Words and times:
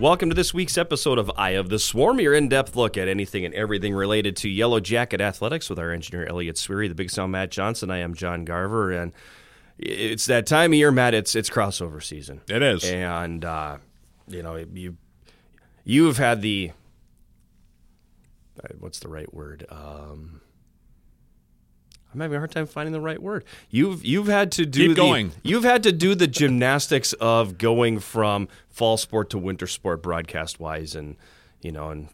Welcome 0.00 0.30
to 0.30 0.34
this 0.34 0.54
week's 0.54 0.78
episode 0.78 1.18
of 1.18 1.30
Eye 1.36 1.50
of 1.50 1.68
the 1.68 1.78
Swarm, 1.78 2.20
your 2.20 2.32
in 2.32 2.48
depth 2.48 2.74
look 2.74 2.96
at 2.96 3.06
anything 3.06 3.44
and 3.44 3.52
everything 3.52 3.92
related 3.92 4.34
to 4.36 4.48
Yellow 4.48 4.80
Jacket 4.80 5.20
athletics 5.20 5.68
with 5.68 5.78
our 5.78 5.92
engineer 5.92 6.24
Elliot 6.24 6.56
Sweary, 6.56 6.88
the 6.88 6.94
big 6.94 7.10
sound 7.10 7.32
Matt 7.32 7.50
Johnson. 7.50 7.90
I 7.90 7.98
am 7.98 8.14
John 8.14 8.46
Garver, 8.46 8.92
and 8.92 9.12
it's 9.78 10.24
that 10.24 10.46
time 10.46 10.70
of 10.72 10.78
year, 10.78 10.90
Matt. 10.90 11.12
It's 11.12 11.36
it's 11.36 11.50
crossover 11.50 12.02
season. 12.02 12.40
It 12.48 12.62
is. 12.62 12.82
and 12.82 13.44
uh, 13.44 13.76
you 14.26 14.42
know 14.42 14.56
you 14.72 14.96
you've 15.84 16.16
had 16.16 16.40
the 16.40 16.72
uh, 18.64 18.68
what's 18.78 19.00
the 19.00 19.08
right 19.08 19.32
word? 19.34 19.66
Um, 19.68 20.39
I'm 22.12 22.20
having 22.20 22.36
a 22.36 22.38
hard 22.38 22.50
time 22.50 22.66
finding 22.66 22.92
the 22.92 23.00
right 23.00 23.22
word. 23.22 23.44
You've 23.68 24.04
you've 24.04 24.26
had 24.26 24.50
to 24.52 24.66
do 24.66 24.80
Keep 24.88 24.90
the, 24.90 24.94
going. 24.94 25.32
You've 25.42 25.64
had 25.64 25.82
to 25.84 25.92
do 25.92 26.14
the 26.14 26.26
gymnastics 26.26 27.12
of 27.14 27.56
going 27.58 28.00
from 28.00 28.48
fall 28.68 28.96
sport 28.96 29.30
to 29.30 29.38
winter 29.38 29.66
sport 29.66 30.02
broadcast 30.02 30.58
wise, 30.58 30.94
and 30.96 31.16
you 31.60 31.70
know, 31.72 31.90
and 31.90 32.08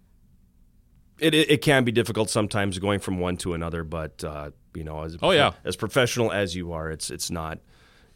it, 1.19 1.35
it 1.35 1.51
it 1.51 1.63
can 1.63 1.85
be 1.85 1.93
difficult 1.93 2.29
sometimes 2.31 2.79
going 2.79 3.01
from 3.01 3.19
one 3.19 3.37
to 3.39 3.55
another. 3.55 3.85
But 3.85 4.23
uh, 4.23 4.51
you 4.75 4.85
know, 4.85 5.03
as 5.03 5.17
Oh, 5.23 5.31
yeah. 5.31 5.53
as 5.65 5.77
professional 5.77 6.31
as 6.31 6.55
you 6.55 6.73
are, 6.73 6.91
it's 6.91 7.11
it's 7.11 7.31
not 7.31 7.59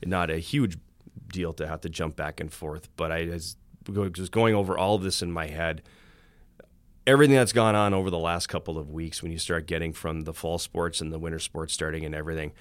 not 0.04 0.30
a 0.30 0.36
huge 0.38 0.76
deal 1.32 1.52
to 1.54 1.66
have 1.66 1.80
to 1.82 1.88
jump 1.88 2.16
back 2.16 2.40
and 2.40 2.52
forth. 2.52 2.88
But 2.96 3.10
I 3.12 3.24
was 3.26 3.56
just 4.12 4.32
going 4.32 4.54
over 4.54 4.76
all 4.76 4.96
of 4.96 5.02
this 5.02 5.22
in 5.22 5.32
my 5.32 5.46
head 5.46 5.82
everything 7.06 7.36
that's 7.36 7.52
gone 7.52 7.74
on 7.74 7.94
over 7.94 8.10
the 8.10 8.18
last 8.18 8.46
couple 8.48 8.78
of 8.78 8.90
weeks 8.90 9.22
when 9.22 9.32
you 9.32 9.38
start 9.38 9.66
getting 9.66 9.92
from 9.92 10.22
the 10.22 10.32
fall 10.34 10.58
sports 10.58 11.00
and 11.00 11.12
the 11.12 11.18
winter 11.18 11.38
sports 11.38 11.72
starting 11.74 12.04
and 12.04 12.14
everything 12.14 12.52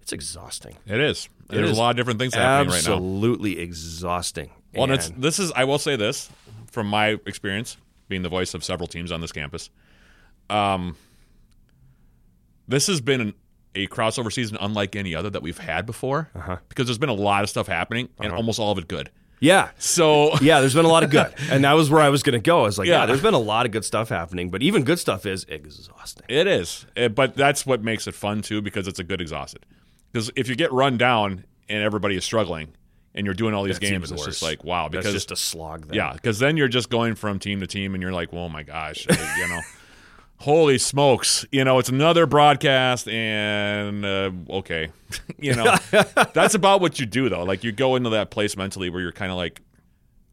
it's 0.00 0.12
exhausting 0.12 0.76
It 0.86 0.98
is. 1.00 1.28
It 1.48 1.56
There's 1.56 1.70
is 1.70 1.76
a 1.78 1.80
lot 1.80 1.90
of 1.90 1.96
different 1.96 2.18
things 2.18 2.34
happening 2.34 2.72
right 2.72 2.84
now. 2.86 2.94
absolutely 2.94 3.58
exhausting 3.60 4.50
Well, 4.74 4.90
and 4.90 5.00
this 5.16 5.38
is, 5.38 5.52
I 5.52 5.64
will 5.64 5.78
say 5.78 5.96
this 5.96 6.28
from 6.70 6.86
my 6.86 7.18
experience, 7.26 7.76
being 8.08 8.22
the 8.22 8.28
voice 8.28 8.54
of 8.54 8.64
several 8.64 8.86
teams 8.88 9.12
on 9.12 9.20
this 9.20 9.30
campus. 9.32 9.68
Um, 10.50 10.96
this 12.68 12.86
has 12.86 13.00
been 13.00 13.20
an, 13.20 13.34
a 13.74 13.86
crossover 13.88 14.32
season 14.32 14.56
unlike 14.60 14.96
any 14.96 15.14
other 15.14 15.30
that 15.30 15.42
we've 15.42 15.58
had 15.58 15.86
before 15.86 16.28
Uh-huh. 16.34 16.56
because 16.68 16.86
there's 16.86 16.98
been 16.98 17.08
a 17.08 17.14
lot 17.14 17.42
of 17.42 17.50
stuff 17.50 17.66
happening 17.66 18.08
and 18.20 18.32
almost 18.32 18.58
all 18.58 18.72
of 18.72 18.78
it 18.78 18.88
good. 18.88 19.10
Yeah 19.42 19.70
So, 19.78 20.36
yeah 20.40 20.60
there's 20.60 20.74
been 20.74 20.84
a 20.86 20.88
lot 20.96 21.02
of 21.04 21.10
good 21.10 21.32
and 21.50 21.64
that 21.64 21.72
was 21.74 21.90
where 21.90 22.00
i 22.00 22.08
was 22.08 22.22
going 22.22 22.32
to 22.34 22.38
go 22.40 22.60
i 22.60 22.62
was 22.62 22.78
like 22.78 22.86
yeah. 22.88 23.00
Yeah. 23.00 23.06
there's 23.06 23.20
been 23.22 23.34
a 23.34 23.38
lot 23.38 23.66
of 23.66 23.72
good 23.72 23.84
stuff 23.84 24.08
happening 24.08 24.48
but 24.50 24.62
even 24.62 24.84
good 24.84 24.98
stuff 24.98 25.26
is 25.26 25.44
exhausting 25.48 26.24
It 26.28 26.46
is, 26.46 26.86
Eh, 26.96 27.08
but 27.08 27.34
that's 27.36 27.66
what 27.66 27.82
makes 27.82 28.06
it 28.06 28.14
fun 28.14 28.40
too, 28.42 28.62
because 28.62 28.86
it's 28.88 28.98
a 29.00 29.04
good 29.04 29.20
exhausted. 29.20 29.66
Because 30.12 30.30
if 30.36 30.48
you 30.48 30.54
get 30.56 30.70
run 30.72 30.96
down 30.98 31.44
and 31.68 31.82
everybody 31.82 32.16
is 32.16 32.24
struggling, 32.24 32.68
and 33.14 33.26
you're 33.26 33.34
doing 33.34 33.52
all 33.54 33.62
these 33.64 33.78
That's 33.78 33.90
games, 33.90 34.10
it's 34.12 34.24
just 34.24 34.42
like 34.42 34.64
wow. 34.64 34.88
that's 34.88 35.02
Because 35.02 35.12
just 35.12 35.30
a 35.32 35.36
slog 35.36 35.86
then. 35.88 35.96
yeah, 35.96 36.12
because 36.14 36.38
then 36.38 36.56
you're 36.56 36.68
just 36.68 36.88
going 36.88 37.14
from 37.14 37.38
team 37.38 37.60
to 37.60 37.66
team, 37.66 37.94
and 37.94 38.02
you're 38.02 38.12
like, 38.12 38.32
oh 38.32 38.48
my 38.48 38.62
gosh, 38.62 39.06
you 39.38 39.48
know, 39.48 39.60
holy 40.42 40.76
smokes, 40.76 41.46
you 41.52 41.64
know, 41.64 41.78
it's 41.78 41.88
another 41.88 42.26
broadcast, 42.26 43.08
and 43.08 44.04
uh, 44.04 44.30
okay, 44.50 44.90
you 45.38 45.54
know, 45.54 45.76
that's 46.34 46.54
about 46.54 46.80
what 46.80 46.98
you 46.98 47.06
do 47.06 47.28
though. 47.28 47.44
Like 47.44 47.64
you 47.64 47.72
go 47.72 47.96
into 47.96 48.10
that 48.10 48.30
place 48.30 48.56
mentally 48.56 48.90
where 48.90 49.00
you're 49.00 49.12
kind 49.12 49.30
of 49.30 49.38
like, 49.38 49.62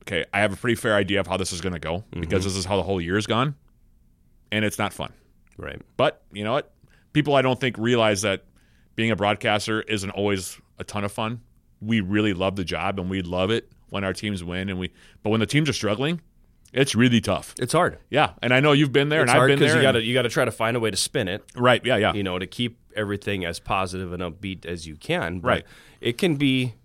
okay, 0.03 0.25
I 0.34 0.39
have 0.39 0.51
a 0.51 0.56
pretty 0.56 0.75
fair 0.75 0.95
idea 0.95 1.19
of 1.19 1.28
how 1.28 1.38
this 1.38 1.53
is 1.53 1.61
going 1.61 1.73
to 1.73 1.79
go 1.79 2.03
because 2.11 2.44
this 2.44 2.56
is 2.56 2.66
how 2.66 2.75
the 2.75 2.84
whole 2.84 3.00
year's 3.00 3.28
gone, 3.28 3.56
and 4.51 4.66
it's 4.66 4.79
not 4.79 4.94
fun. 4.94 5.13
right 5.57 5.81
But 5.95 6.22
you 6.34 6.44
know 6.44 6.53
what? 6.53 6.73
People 7.13 7.35
I 7.35 7.41
don't 7.41 7.59
think 7.59 7.78
realize 7.78 8.23
that 8.23 8.44
being 8.95 9.11
a 9.11 9.16
broadcaster 9.16 9.81
isn't 9.84 10.09
always 10.09 10.59
a 10.79 10.84
ton 10.84 11.03
of 11.03 11.11
fun. 11.11 11.41
We 11.81 12.01
really 12.01 12.34
love 12.34 12.55
the 12.55 12.66
job 12.66 13.00
and 13.00 13.09
we 13.09 13.22
love 13.22 13.51
it 13.51 13.69
when 13.89 14.03
our 14.03 14.13
teams 14.13 14.44
win 14.44 14.69
and 14.69 14.79
we 14.79 14.91
but 15.23 15.29
when 15.29 15.39
the 15.39 15.45
teams 15.45 15.69
are 15.69 15.73
struggling, 15.73 16.19
it's 16.74 16.94
really 16.96 17.22
tough. 17.22 17.56
it's 17.59 17.74
hard 17.74 17.97
Yeah, 18.09 18.34
and 18.41 18.53
I 18.53 18.59
know 18.59 18.72
you've 18.74 18.91
been 18.91 19.09
there 19.09 19.24
it's 19.24 19.31
and 19.31 19.41
I've 19.41 19.47
been 19.47 19.59
there. 19.59 19.75
you 19.78 19.81
got 19.81 19.91
to 19.94 20.03
you 20.03 20.13
got 20.13 20.22
to 20.24 20.30
try 20.30 20.46
to 20.46 20.52
find 20.52 20.78
a 20.78 20.80
way 20.80 20.91
to 20.91 20.97
spin 20.97 21.28
it 21.28 21.44
right, 21.56 21.84
yeah, 21.85 21.97
yeah. 21.97 22.13
you 22.13 22.24
know, 22.24 22.38
to 22.40 22.47
keep 22.47 22.78
everything 22.96 23.46
as 23.46 23.59
positive 23.59 24.13
and 24.13 24.22
upbeat 24.22 24.66
as 24.66 24.85
you 24.88 24.96
can. 24.96 25.40
But 25.40 25.47
Right. 25.47 25.66
It 26.02 26.18
can 26.18 26.35
be 26.35 26.75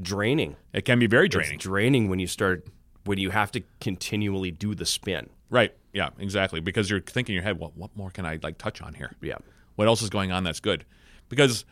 draining. 0.00 0.56
It 0.72 0.84
can 0.84 0.98
be 0.98 1.06
very 1.06 1.26
It's 1.26 1.34
draining. 1.34 1.58
draining 1.58 2.08
when 2.08 2.18
you 2.18 2.26
start 2.26 2.66
when 3.04 3.18
you 3.18 3.30
have 3.30 3.50
to 3.52 3.62
continually 3.80 4.50
do 4.50 4.74
the 4.74 4.86
spin. 4.86 5.28
right. 5.50 5.74
Yeah, 5.94 6.08
exactly. 6.18 6.60
Because 6.60 6.88
you're 6.88 7.00
thinking 7.02 7.34
in 7.34 7.36
your 7.36 7.42
head, 7.44 7.58
well, 7.58 7.72
what 7.74 7.94
more 7.94 8.10
can 8.10 8.24
I 8.24 8.38
like 8.42 8.56
touch 8.56 8.80
on 8.80 8.94
here? 8.94 9.12
Yeah. 9.20 9.36
What 9.76 9.88
else 9.88 10.00
is 10.00 10.08
going 10.08 10.32
on 10.32 10.42
that's 10.42 10.60
good? 10.60 10.86
Because 11.28 11.66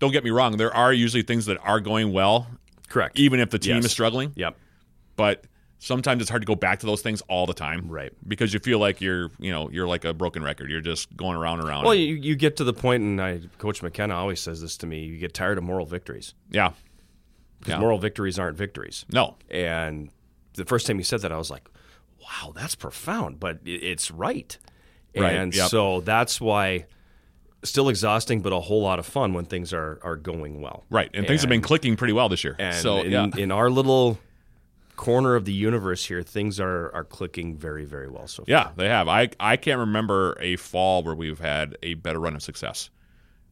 don't 0.00 0.12
get 0.12 0.22
me 0.22 0.28
wrong, 0.30 0.58
there 0.58 0.74
are 0.74 0.92
usually 0.92 1.22
things 1.22 1.46
that 1.46 1.56
are 1.64 1.80
going 1.80 2.12
well, 2.12 2.46
Correct. 2.90 3.18
even 3.18 3.40
if 3.40 3.48
the 3.48 3.58
team 3.58 3.76
Yes. 3.76 3.86
is 3.86 3.90
struggling. 3.92 4.32
Yep. 4.36 4.54
but 5.16 5.44
sometimes 5.78 6.20
it's 6.20 6.28
hard 6.30 6.42
to 6.42 6.46
go 6.46 6.54
back 6.54 6.80
to 6.80 6.86
those 6.86 7.02
things 7.02 7.20
all 7.28 7.46
the 7.46 7.54
time 7.54 7.88
Right. 7.88 8.12
because 8.26 8.52
you 8.52 8.58
feel 8.60 8.78
like 8.78 9.00
you're 9.00 9.30
you 9.38 9.50
know 9.52 9.70
you're 9.70 9.86
like 9.86 10.04
a 10.04 10.12
broken 10.12 10.42
record 10.42 10.70
you're 10.70 10.80
just 10.80 11.16
going 11.16 11.36
around 11.36 11.60
and 11.60 11.68
around 11.68 11.84
Well, 11.84 11.94
you, 11.94 12.14
you 12.16 12.34
get 12.36 12.56
to 12.56 12.64
the 12.64 12.72
point, 12.72 13.02
and 13.02 13.20
I, 13.20 13.40
Coach 13.58 13.82
McKenna 13.82 14.14
always 14.14 14.40
says 14.40 14.60
this 14.60 14.76
to 14.78 14.86
me: 14.86 15.04
you 15.04 15.18
get 15.18 15.34
tired 15.34 15.58
of 15.58 15.64
moral 15.64 15.86
victories 15.86 16.34
yeah 16.50 16.72
because 17.60 17.72
Yeah. 17.74 17.80
moral 17.80 17.98
victories 17.98 18.38
aren't 18.38 18.56
victories. 18.56 19.04
no 19.12 19.36
And 19.50 20.10
the 20.54 20.64
first 20.64 20.86
time 20.86 20.98
he 20.98 21.04
said 21.04 21.20
that, 21.22 21.30
I 21.32 21.38
was 21.38 21.50
like, 21.50 21.68
"Wow, 22.20 22.52
that's 22.54 22.74
profound," 22.74 23.38
but 23.38 23.60
it's 23.64 24.10
right. 24.10 24.56
Right, 25.16 25.34
And 25.36 25.54
yep. 25.54 25.68
so 25.68 26.00
that's 26.00 26.40
why, 26.40 26.86
still 27.64 27.88
exhausting, 27.88 28.40
but 28.40 28.52
a 28.52 28.60
whole 28.60 28.82
lot 28.82 28.98
of 28.98 29.06
fun 29.06 29.32
when 29.34 29.44
things 29.44 29.72
are 29.72 29.98
are 30.02 30.16
going 30.16 30.60
well. 30.60 30.84
right 30.90 31.10
and, 31.14 31.26
things 31.26 31.40
have 31.42 31.48
been 31.50 31.60
clicking 31.62 31.96
pretty 31.96 32.12
well 32.12 32.28
this 32.28 32.42
year 32.44 32.54
And 32.58 32.74
so 32.76 33.02
in, 33.02 33.10
yeah 33.12 33.26
in 33.36 33.50
our 33.52 33.70
little 33.70 34.18
corner 34.98 35.34
of 35.36 35.44
the 35.46 35.52
universe 35.52 36.04
here, 36.04 36.22
things 36.22 36.58
are 36.60 36.92
are 36.94 37.04
clicking 37.04 37.56
very, 37.56 37.84
very 37.86 38.08
well 38.10 38.26
so 38.26 38.42
far. 38.42 38.50
yeah 38.50 38.70
they 38.76 38.88
have 38.88 39.06
i 39.08 39.28
i 39.40 39.56
can't 39.56 39.78
remember 39.78 40.36
a 40.40 40.56
fall 40.56 41.02
where 41.02 41.14
we've 41.14 41.38
had 41.38 41.78
a 41.82 41.94
better 41.94 42.18
run 42.20 42.34
of 42.34 42.42
success 42.42 42.90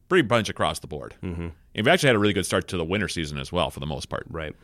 pretty 0.09 0.23
bunch 0.23 0.49
across 0.49 0.81
the 0.81 0.87
board 0.87 1.15
mm-hmm. 1.23 1.43
and 1.43 1.53
we've 1.75 1.89
actually 1.89 2.09
had 2.09 2.17
a 2.17 2.19
really 2.19 2.33
good 2.35 2.45
start 2.45 2.67
to 2.69 2.77
the 2.77 2.85
winter 2.85 3.09
season 3.09 3.39
as 3.39 3.51
well 3.53 3.71
for 3.71 3.81
the 3.81 3.87
most 3.87 4.09
part 4.09 4.27
Right. 4.29 4.55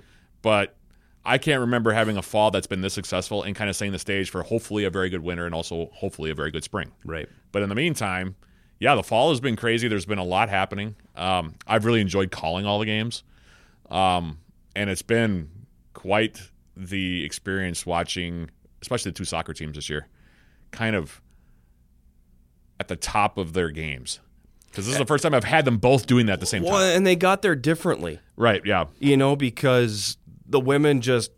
but 0.43 0.77
I 1.25 1.39
can't 1.39 1.61
remember 1.61 1.93
having 1.93 2.17
a 2.17 2.23
fall 2.23 2.51
that's 2.51 2.67
been 2.67 2.81
this 2.81 2.95
successful 2.95 3.45
and 3.45 3.55
kind 3.55 3.71
of 3.71 3.77
setting 3.77 3.93
the 3.93 3.99
stage 4.01 4.29
for 4.29 4.43
hopefully 4.43 4.83
a 4.85 4.91
very 4.91 5.09
good 5.09 5.23
winter 5.23 5.47
and 5.47 5.55
also 5.55 5.89
hopefully 5.95 6.31
a 6.33 6.35
very 6.35 6.51
good 6.51 6.65
spring. 6.65 6.91
Right. 7.05 7.29
But 7.53 7.63
in 7.63 7.69
the 7.69 7.77
meantime, 7.77 8.35
yeah, 8.81 8.97
the 8.97 9.05
fall 9.05 9.31
has 9.31 9.39
been 9.39 9.55
crazy. 9.55 9.87
There's 9.87 10.05
been 10.05 10.19
a 10.19 10.25
lot 10.25 10.49
happening. 10.49 10.97
Um, 11.15 11.55
I've 11.65 11.85
really 11.85 12.01
enjoyed 12.01 12.33
calling 12.33 12.67
all 12.67 12.81
the 12.81 12.87
games, 12.87 13.23
um, 13.89 14.39
and 14.75 14.91
it's 14.91 15.03
been 15.03 15.49
quite 15.95 16.51
the 16.77 17.25
experience 17.25 17.85
watching, 17.87 18.51
especially 18.81 19.11
the 19.11 19.17
two 19.17 19.25
soccer 19.25 19.53
teams 19.53 19.75
this 19.77 19.89
year, 19.91 20.09
kind 20.71 20.97
of 20.97 21.21
at 22.81 22.89
the 22.89 22.97
top 22.97 23.39
of 23.39 23.53
their 23.53 23.71
games. 23.71 24.21
Because 24.71 24.87
this 24.87 24.95
is 24.95 24.99
the 24.99 25.05
first 25.07 25.23
time 25.23 25.35
I've 25.35 25.45
had 25.45 25.65
them 25.67 25.77
both 25.77 26.07
doing 26.07 26.27
that 26.27 26.35
at 26.35 26.41
the 26.41 26.47
same 26.47 26.63
Well, 26.63 26.73
time. 26.73 26.97
and 26.97 27.07
they 27.07 27.15
got 27.15 27.43
there 27.43 27.55
differently, 27.55 28.21
Right? 28.37 28.63
Yeah. 28.65 28.87
you 28.99 29.17
know, 29.19 29.37
because 29.37 30.17
the 30.47 30.59
women 30.61 31.03
just 31.03 31.31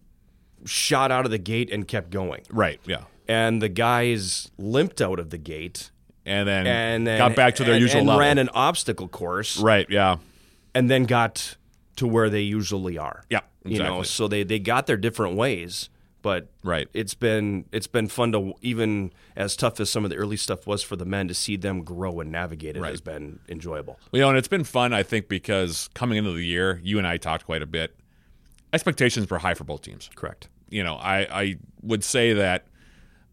shot 0.64 1.10
out 1.10 1.24
of 1.24 1.30
the 1.32 1.38
gate 1.38 1.70
and 1.72 1.86
kept 1.86 2.10
going, 2.10 2.42
Right. 2.48 2.80
Yeah. 2.86 3.02
and 3.26 3.60
the 3.60 3.68
guys 3.68 4.50
limped 4.56 5.02
out 5.02 5.18
of 5.18 5.30
the 5.30 5.38
gate 5.38 5.90
And 6.24 6.48
then, 6.48 6.66
and 6.66 7.06
then 7.06 7.18
got 7.18 7.34
back 7.34 7.56
to 7.56 7.64
their 7.64 7.74
and- 7.74 7.82
usual 7.82 7.98
and 8.00 8.08
level. 8.08 8.20
ran 8.20 8.38
an 8.38 8.48
obstacle 8.54 9.08
course, 9.08 9.58
right. 9.58 9.86
Yeah. 9.90 10.18
and 10.74 10.88
then 10.88 11.04
got 11.04 11.56
to 11.96 12.06
where 12.06 12.28
they 12.30 12.40
usually 12.40 12.98
are. 12.98 13.24
Yeah. 13.30 13.40
exactly. 13.64 13.72
You 13.74 13.78
know, 13.82 14.02
so 14.02 14.28
they 14.28 14.42
they 14.42 14.58
got 14.58 14.86
their 14.86 14.96
different 14.96 15.36
ways, 15.36 15.88
but 16.22 16.48
Right. 16.62 16.88
it's 16.94 17.14
been 17.14 17.64
it's 17.72 17.86
been 17.86 18.08
fun 18.08 18.32
to 18.32 18.54
even 18.62 19.12
as 19.36 19.56
tough 19.56 19.78
as 19.80 19.90
some 19.90 20.04
of 20.04 20.10
the 20.10 20.16
early 20.16 20.36
stuff 20.36 20.66
was 20.66 20.82
for 20.82 20.96
the 20.96 21.04
men 21.04 21.28
to 21.28 21.34
see 21.34 21.56
them 21.56 21.82
grow 21.84 22.20
and 22.20 22.30
navigate 22.32 22.76
it 22.76 22.80
Right. 22.80 22.90
has 22.90 23.00
been 23.00 23.40
enjoyable. 23.48 23.98
You 24.12 24.20
know, 24.20 24.28
and 24.30 24.38
it's 24.38 24.48
been 24.48 24.64
fun, 24.64 24.92
I 24.92 25.02
think, 25.02 25.28
because 25.28 25.88
coming 25.94 26.18
into 26.18 26.32
the 26.32 26.44
year, 26.44 26.80
you 26.82 26.98
and 26.98 27.06
I 27.06 27.16
talked 27.16 27.44
quite 27.44 27.62
a 27.62 27.66
bit. 27.66 27.94
Expectations 28.72 29.30
were 29.30 29.38
high 29.38 29.54
for 29.54 29.64
both 29.64 29.82
teams. 29.82 30.10
Correct. 30.16 30.48
You 30.68 30.82
know, 30.82 30.96
I, 30.96 31.18
I 31.42 31.56
would 31.82 32.02
say 32.02 32.32
that 32.32 32.66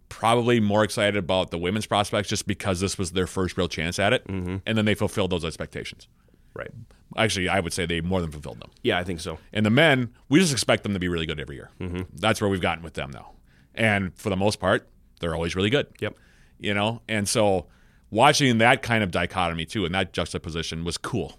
probably 0.09 0.59
more 0.59 0.83
excited 0.83 1.15
about 1.17 1.49
the 1.51 1.57
women's 1.57 1.85
prospects 1.87 2.27
just 2.29 2.45
because 2.45 2.79
this 2.79 2.97
was 2.97 3.11
their 3.13 3.25
first 3.25 3.57
real 3.57 3.67
chance 3.69 3.97
at 3.97 4.13
it. 4.13 4.27
Mm-hmm. 4.27 4.57
And 4.65 4.77
then 4.77 4.85
they 4.85 4.93
fulfilled 4.93 5.31
those 5.31 5.45
expectations. 5.45 6.07
Right. 6.53 6.71
Actually, 7.17 7.49
I 7.49 7.59
would 7.59 7.73
say 7.73 7.85
they 7.85 7.99
more 8.01 8.21
than 8.21 8.31
fulfilled 8.31 8.59
them. 8.61 8.69
Yeah, 8.83 8.97
I 8.97 9.03
think 9.03 9.19
so. 9.19 9.37
And 9.51 9.65
the 9.65 9.69
men, 9.69 10.13
we 10.29 10.39
just 10.39 10.53
expect 10.53 10.83
them 10.83 10.93
to 10.93 10.99
be 10.99 11.07
really 11.09 11.25
good 11.25 11.39
every 11.39 11.55
year. 11.55 11.69
Mm-hmm. 11.79 12.01
That's 12.15 12.39
where 12.39 12.49
we've 12.49 12.61
gotten 12.61 12.83
with 12.83 12.93
them 12.93 13.11
though. 13.11 13.27
And 13.75 14.13
for 14.15 14.29
the 14.29 14.37
most 14.37 14.59
part, 14.59 14.87
they're 15.19 15.35
always 15.35 15.55
really 15.55 15.69
good. 15.69 15.87
Yep. 15.99 16.15
you 16.59 16.73
know 16.73 17.01
and 17.07 17.27
so 17.29 17.65
watching 18.11 18.57
that 18.59 18.81
kind 18.81 19.03
of 19.03 19.11
dichotomy 19.11 19.65
too 19.65 19.85
and 19.85 19.93
that 19.95 20.13
juxtaposition 20.13 20.83
was 20.83 20.97
cool 20.97 21.37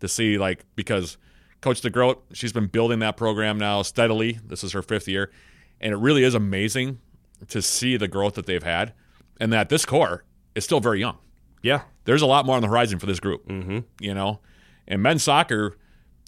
to 0.00 0.08
see 0.08 0.36
like 0.38 0.64
because 0.76 1.16
coach 1.60 1.80
degroat 1.80 2.18
she's 2.32 2.52
been 2.52 2.66
building 2.66 2.98
that 2.98 3.16
program 3.16 3.56
now 3.58 3.82
steadily 3.82 4.38
this 4.44 4.62
is 4.64 4.72
her 4.72 4.82
fifth 4.82 5.08
year 5.08 5.30
and 5.80 5.92
it 5.92 5.96
really 5.96 6.22
is 6.24 6.34
amazing 6.34 6.98
to 7.48 7.62
see 7.62 7.96
the 7.96 8.08
growth 8.08 8.34
that 8.34 8.46
they've 8.46 8.62
had 8.64 8.92
and 9.40 9.52
that 9.52 9.68
this 9.68 9.84
core 9.86 10.24
is 10.54 10.64
still 10.64 10.80
very 10.80 11.00
young 11.00 11.16
Yeah. 11.62 11.82
there's 12.04 12.22
a 12.22 12.26
lot 12.26 12.44
more 12.46 12.56
on 12.56 12.62
the 12.62 12.68
horizon 12.68 12.98
for 12.98 13.06
this 13.06 13.20
group 13.20 13.46
mm-hmm. 13.48 13.78
you 14.00 14.12
know 14.14 14.40
and 14.88 15.02
men's 15.02 15.22
soccer 15.22 15.76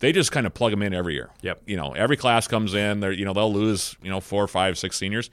they 0.01 0.12
just 0.12 0.33
kind 0.33 0.47
of 0.47 0.55
plug 0.55 0.73
them 0.73 0.83
in 0.83 0.93
every 0.93 1.15
year. 1.15 1.31
Yep. 1.43 1.62
You 1.67 1.77
know, 1.77 1.93
every 1.93 2.17
class 2.17 2.49
comes 2.49 2.75
in, 2.75 3.01
they're 3.01 3.12
you 3.12 3.25
know 3.25 3.33
they'll 3.33 3.53
lose 3.53 3.97
you 4.03 4.11
know 4.11 4.21
four, 4.21 4.49
five, 4.49 4.77
six 4.77 4.97
seniors. 4.97 5.31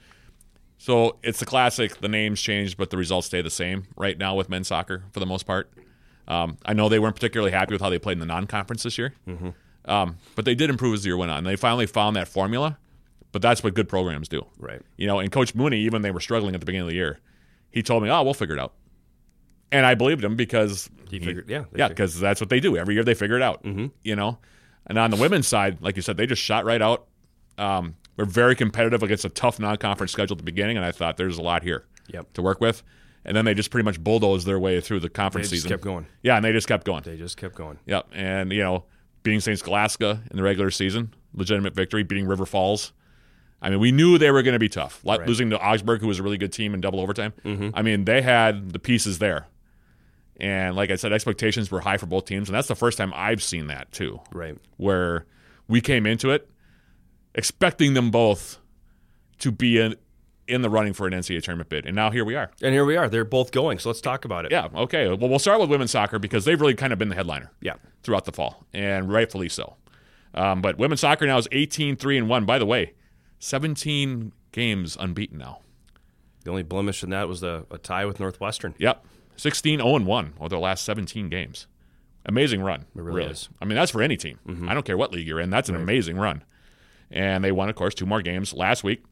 So 0.76 1.18
it's 1.22 1.40
the 1.40 1.46
classic. 1.46 2.00
The 2.00 2.08
names 2.08 2.40
change, 2.40 2.76
but 2.76 2.90
the 2.90 2.96
results 2.96 3.26
stay 3.26 3.42
the 3.42 3.50
same 3.50 3.88
right 3.96 4.16
now 4.16 4.36
with 4.36 4.48
men's 4.48 4.68
soccer 4.68 5.02
for 5.12 5.18
the 5.18 5.26
most 5.26 5.44
part. 5.44 5.72
Um, 6.28 6.58
I 6.64 6.74
know 6.74 6.88
they 6.88 6.98
weren't 6.98 7.16
particularly 7.16 7.50
happy 7.50 7.74
with 7.74 7.80
how 7.80 7.88
they 7.88 7.98
played 7.98 8.12
in 8.12 8.20
the 8.20 8.26
non-conference 8.26 8.82
this 8.82 8.98
year, 8.98 9.14
mm-hmm. 9.26 9.90
um, 9.90 10.18
but 10.36 10.44
they 10.44 10.54
did 10.54 10.68
improve 10.68 10.92
as 10.92 11.02
the 11.02 11.08
year 11.08 11.16
went 11.16 11.30
on. 11.30 11.42
They 11.44 11.56
finally 11.56 11.86
found 11.86 12.16
that 12.16 12.28
formula, 12.28 12.78
but 13.32 13.40
that's 13.40 13.64
what 13.64 13.72
good 13.72 13.88
programs 13.88 14.28
do. 14.28 14.44
Right. 14.58 14.82
You 14.98 15.06
know, 15.06 15.20
and 15.20 15.32
Coach 15.32 15.54
Mooney, 15.54 15.78
even 15.80 16.02
they 16.02 16.10
were 16.10 16.20
struggling 16.20 16.54
at 16.54 16.60
the 16.60 16.66
beginning 16.66 16.82
of 16.82 16.88
the 16.88 16.96
year, 16.96 17.18
he 17.70 17.82
told 17.82 18.02
me, 18.02 18.10
"Oh, 18.10 18.22
we'll 18.22 18.34
figure 18.34 18.54
it 18.54 18.60
out," 18.60 18.74
and 19.72 19.84
I 19.86 19.94
believed 19.94 20.24
him 20.24 20.36
because 20.36 20.88
He 21.10 21.18
figured- 21.18 21.48
yeah, 21.48 21.64
they 21.72 21.78
yeah, 21.80 21.88
because 21.88 22.18
that's 22.18 22.40
what 22.40 22.50
they 22.50 22.60
do 22.60 22.76
every 22.76 22.94
year. 22.94 23.04
They 23.04 23.14
figure 23.14 23.36
it 23.36 23.42
out. 23.42 23.62
Mm-hmm. 23.64 23.86
You 24.02 24.16
know, 24.16 24.38
and 24.86 24.98
on 24.98 25.10
the 25.10 25.16
women's 25.16 25.46
side, 25.46 25.78
like 25.80 25.96
you 25.96 26.02
said, 26.02 26.16
they 26.16 26.26
just 26.26 26.42
shot 26.42 26.64
right 26.64 26.80
out. 26.82 27.06
Um, 27.58 27.96
we're 28.16 28.24
very 28.24 28.54
competitive 28.54 29.02
against 29.02 29.24
a 29.24 29.28
tough 29.28 29.58
non-conference 29.60 30.12
schedule 30.12 30.34
at 30.34 30.38
the 30.38 30.44
beginning, 30.44 30.76
and 30.76 30.84
I 30.86 30.92
thought 30.92 31.16
there's 31.16 31.38
a 31.38 31.42
lot 31.42 31.62
here 31.62 31.84
Yep. 32.08 32.32
to 32.34 32.42
work 32.42 32.60
with. 32.60 32.82
And 33.24 33.36
then 33.36 33.44
they 33.44 33.52
just 33.54 33.70
pretty 33.70 33.84
much 33.84 34.02
bulldozed 34.02 34.46
their 34.46 34.58
way 34.58 34.80
through 34.80 35.00
the 35.00 35.08
They 35.08 35.12
conference 35.12 35.50
just 35.50 35.62
season. 35.62 35.68
kept 35.70 35.82
going. 35.82 36.06
Yeah, 36.22 36.36
and 36.36 36.44
they 36.44 36.52
just 36.52 36.66
kept 36.68 36.84
going. 36.86 37.02
They 37.04 37.16
just 37.16 37.36
kept 37.36 37.54
going. 37.56 37.78
Yep. 37.86 38.06
And, 38.12 38.52
you 38.52 38.62
know, 38.62 38.84
beating 39.22 39.40
St. 39.40 39.58
Scholastica 39.58 40.22
in 40.30 40.36
the 40.36 40.42
regular 40.42 40.70
season, 40.70 41.12
legitimate 41.34 41.74
victory, 41.74 42.02
beating 42.04 42.26
River 42.26 42.46
Falls. 42.46 42.92
I 43.60 43.70
mean, 43.70 43.80
we 43.80 43.90
knew 43.92 44.16
they 44.18 44.30
were 44.30 44.42
going 44.42 44.52
to 44.54 44.58
be 44.60 44.68
tough. 44.68 45.00
Right. 45.04 45.26
Losing 45.26 45.50
to 45.50 45.58
Augsburg, 45.60 46.00
who 46.00 46.06
was 46.06 46.20
a 46.20 46.22
really 46.22 46.38
good 46.38 46.52
team 46.52 46.74
in 46.74 46.80
double 46.80 47.00
overtime. 47.00 47.32
I 47.74 47.82
mean, 47.82 48.04
they 48.04 48.22
had 48.22 48.70
the 48.70 48.78
pieces 48.78 49.18
there. 49.18 49.46
And 50.38 50.76
like 50.76 50.90
I 50.90 50.96
said, 50.96 51.12
expectations 51.12 51.70
were 51.70 51.80
high 51.80 51.96
for 51.96 52.06
both 52.06 52.24
teams. 52.26 52.48
And 52.48 52.54
that's 52.54 52.68
the 52.68 52.76
first 52.76 52.96
time 52.98 53.12
I've 53.14 53.42
seen 53.42 53.66
that, 53.68 53.90
too, 53.92 54.20
Right. 54.32 54.56
where 54.76 55.26
we 55.66 55.80
came 55.80 56.06
into 56.06 56.30
it 56.30 56.48
expecting 57.34 57.94
them 57.94 58.10
both 58.10 58.58
to 59.38 59.50
be 59.52 59.78
in, 59.78 59.94
in 60.48 60.62
the 60.62 60.70
running 60.70 60.92
for 60.92 61.06
an 61.06 61.12
NCAA 61.12 61.42
tournament 61.42 61.68
bid. 61.68 61.86
And 61.86 61.94
now 61.94 62.10
here 62.10 62.24
we 62.24 62.34
are. 62.34 62.50
And 62.62 62.72
here 62.72 62.84
we 62.84 62.96
are. 62.96 63.08
They're 63.08 63.24
both 63.24 63.52
going. 63.52 63.78
So 63.78 63.88
let's 63.90 64.00
talk 64.00 64.24
about 64.24 64.44
it. 64.44 64.50
Yeah. 64.52 64.68
Okay. 64.74 65.06
Well, 65.08 65.28
we'll 65.28 65.38
start 65.38 65.60
with 65.60 65.70
women's 65.70 65.90
soccer 65.90 66.18
because 66.18 66.44
they've 66.44 66.60
really 66.60 66.74
kind 66.74 66.92
of 66.92 66.98
been 66.98 67.08
the 67.10 67.14
headliner 67.14 67.50
Yeah. 67.60 67.74
throughout 68.02 68.24
the 68.24 68.32
fall, 68.32 68.64
and 68.72 69.12
rightfully 69.12 69.48
so. 69.48 69.76
Um, 70.34 70.60
but 70.62 70.78
women's 70.78 71.00
soccer 71.00 71.26
now 71.26 71.38
is 71.38 71.48
18 71.52 71.96
3 71.96 72.18
and 72.18 72.28
1. 72.28 72.44
By 72.44 72.58
the 72.58 72.66
way, 72.66 72.94
17 73.40 74.32
games 74.52 74.96
unbeaten 74.98 75.38
now. 75.38 75.60
The 76.44 76.50
only 76.50 76.62
blemish 76.62 77.02
in 77.02 77.10
that 77.10 77.28
was 77.28 77.40
the, 77.40 77.66
a 77.70 77.78
tie 77.78 78.04
with 78.06 78.18
Northwestern. 78.20 78.74
Yep. 78.78 79.04
16 79.38 79.78
0 79.78 79.96
and 79.96 80.06
1 80.06 80.34
over 80.38 80.48
their 80.50 80.58
last 80.58 80.84
17 80.84 81.28
games. 81.30 81.66
Amazing 82.26 82.60
run. 82.60 82.84
It 82.94 83.00
really 83.00 83.24
is. 83.24 83.48
I 83.62 83.64
mean, 83.64 83.76
that's 83.76 83.90
for 83.90 84.02
any 84.02 84.16
team. 84.18 84.38
I 84.68 84.74
don't 84.74 84.84
care 84.84 84.98
what 84.98 85.12
league 85.12 85.26
you're 85.26 85.40
in. 85.40 85.48
That's 85.48 85.70
an 85.70 85.76
amazing 85.76 86.18
run. 86.18 86.44
And 87.10 87.42
they 87.42 87.52
won, 87.52 87.70
of 87.70 87.74
course, 87.76 87.94
two 87.94 88.04
more 88.04 88.20
games 88.20 88.52
last 88.52 88.84
week 88.84 89.02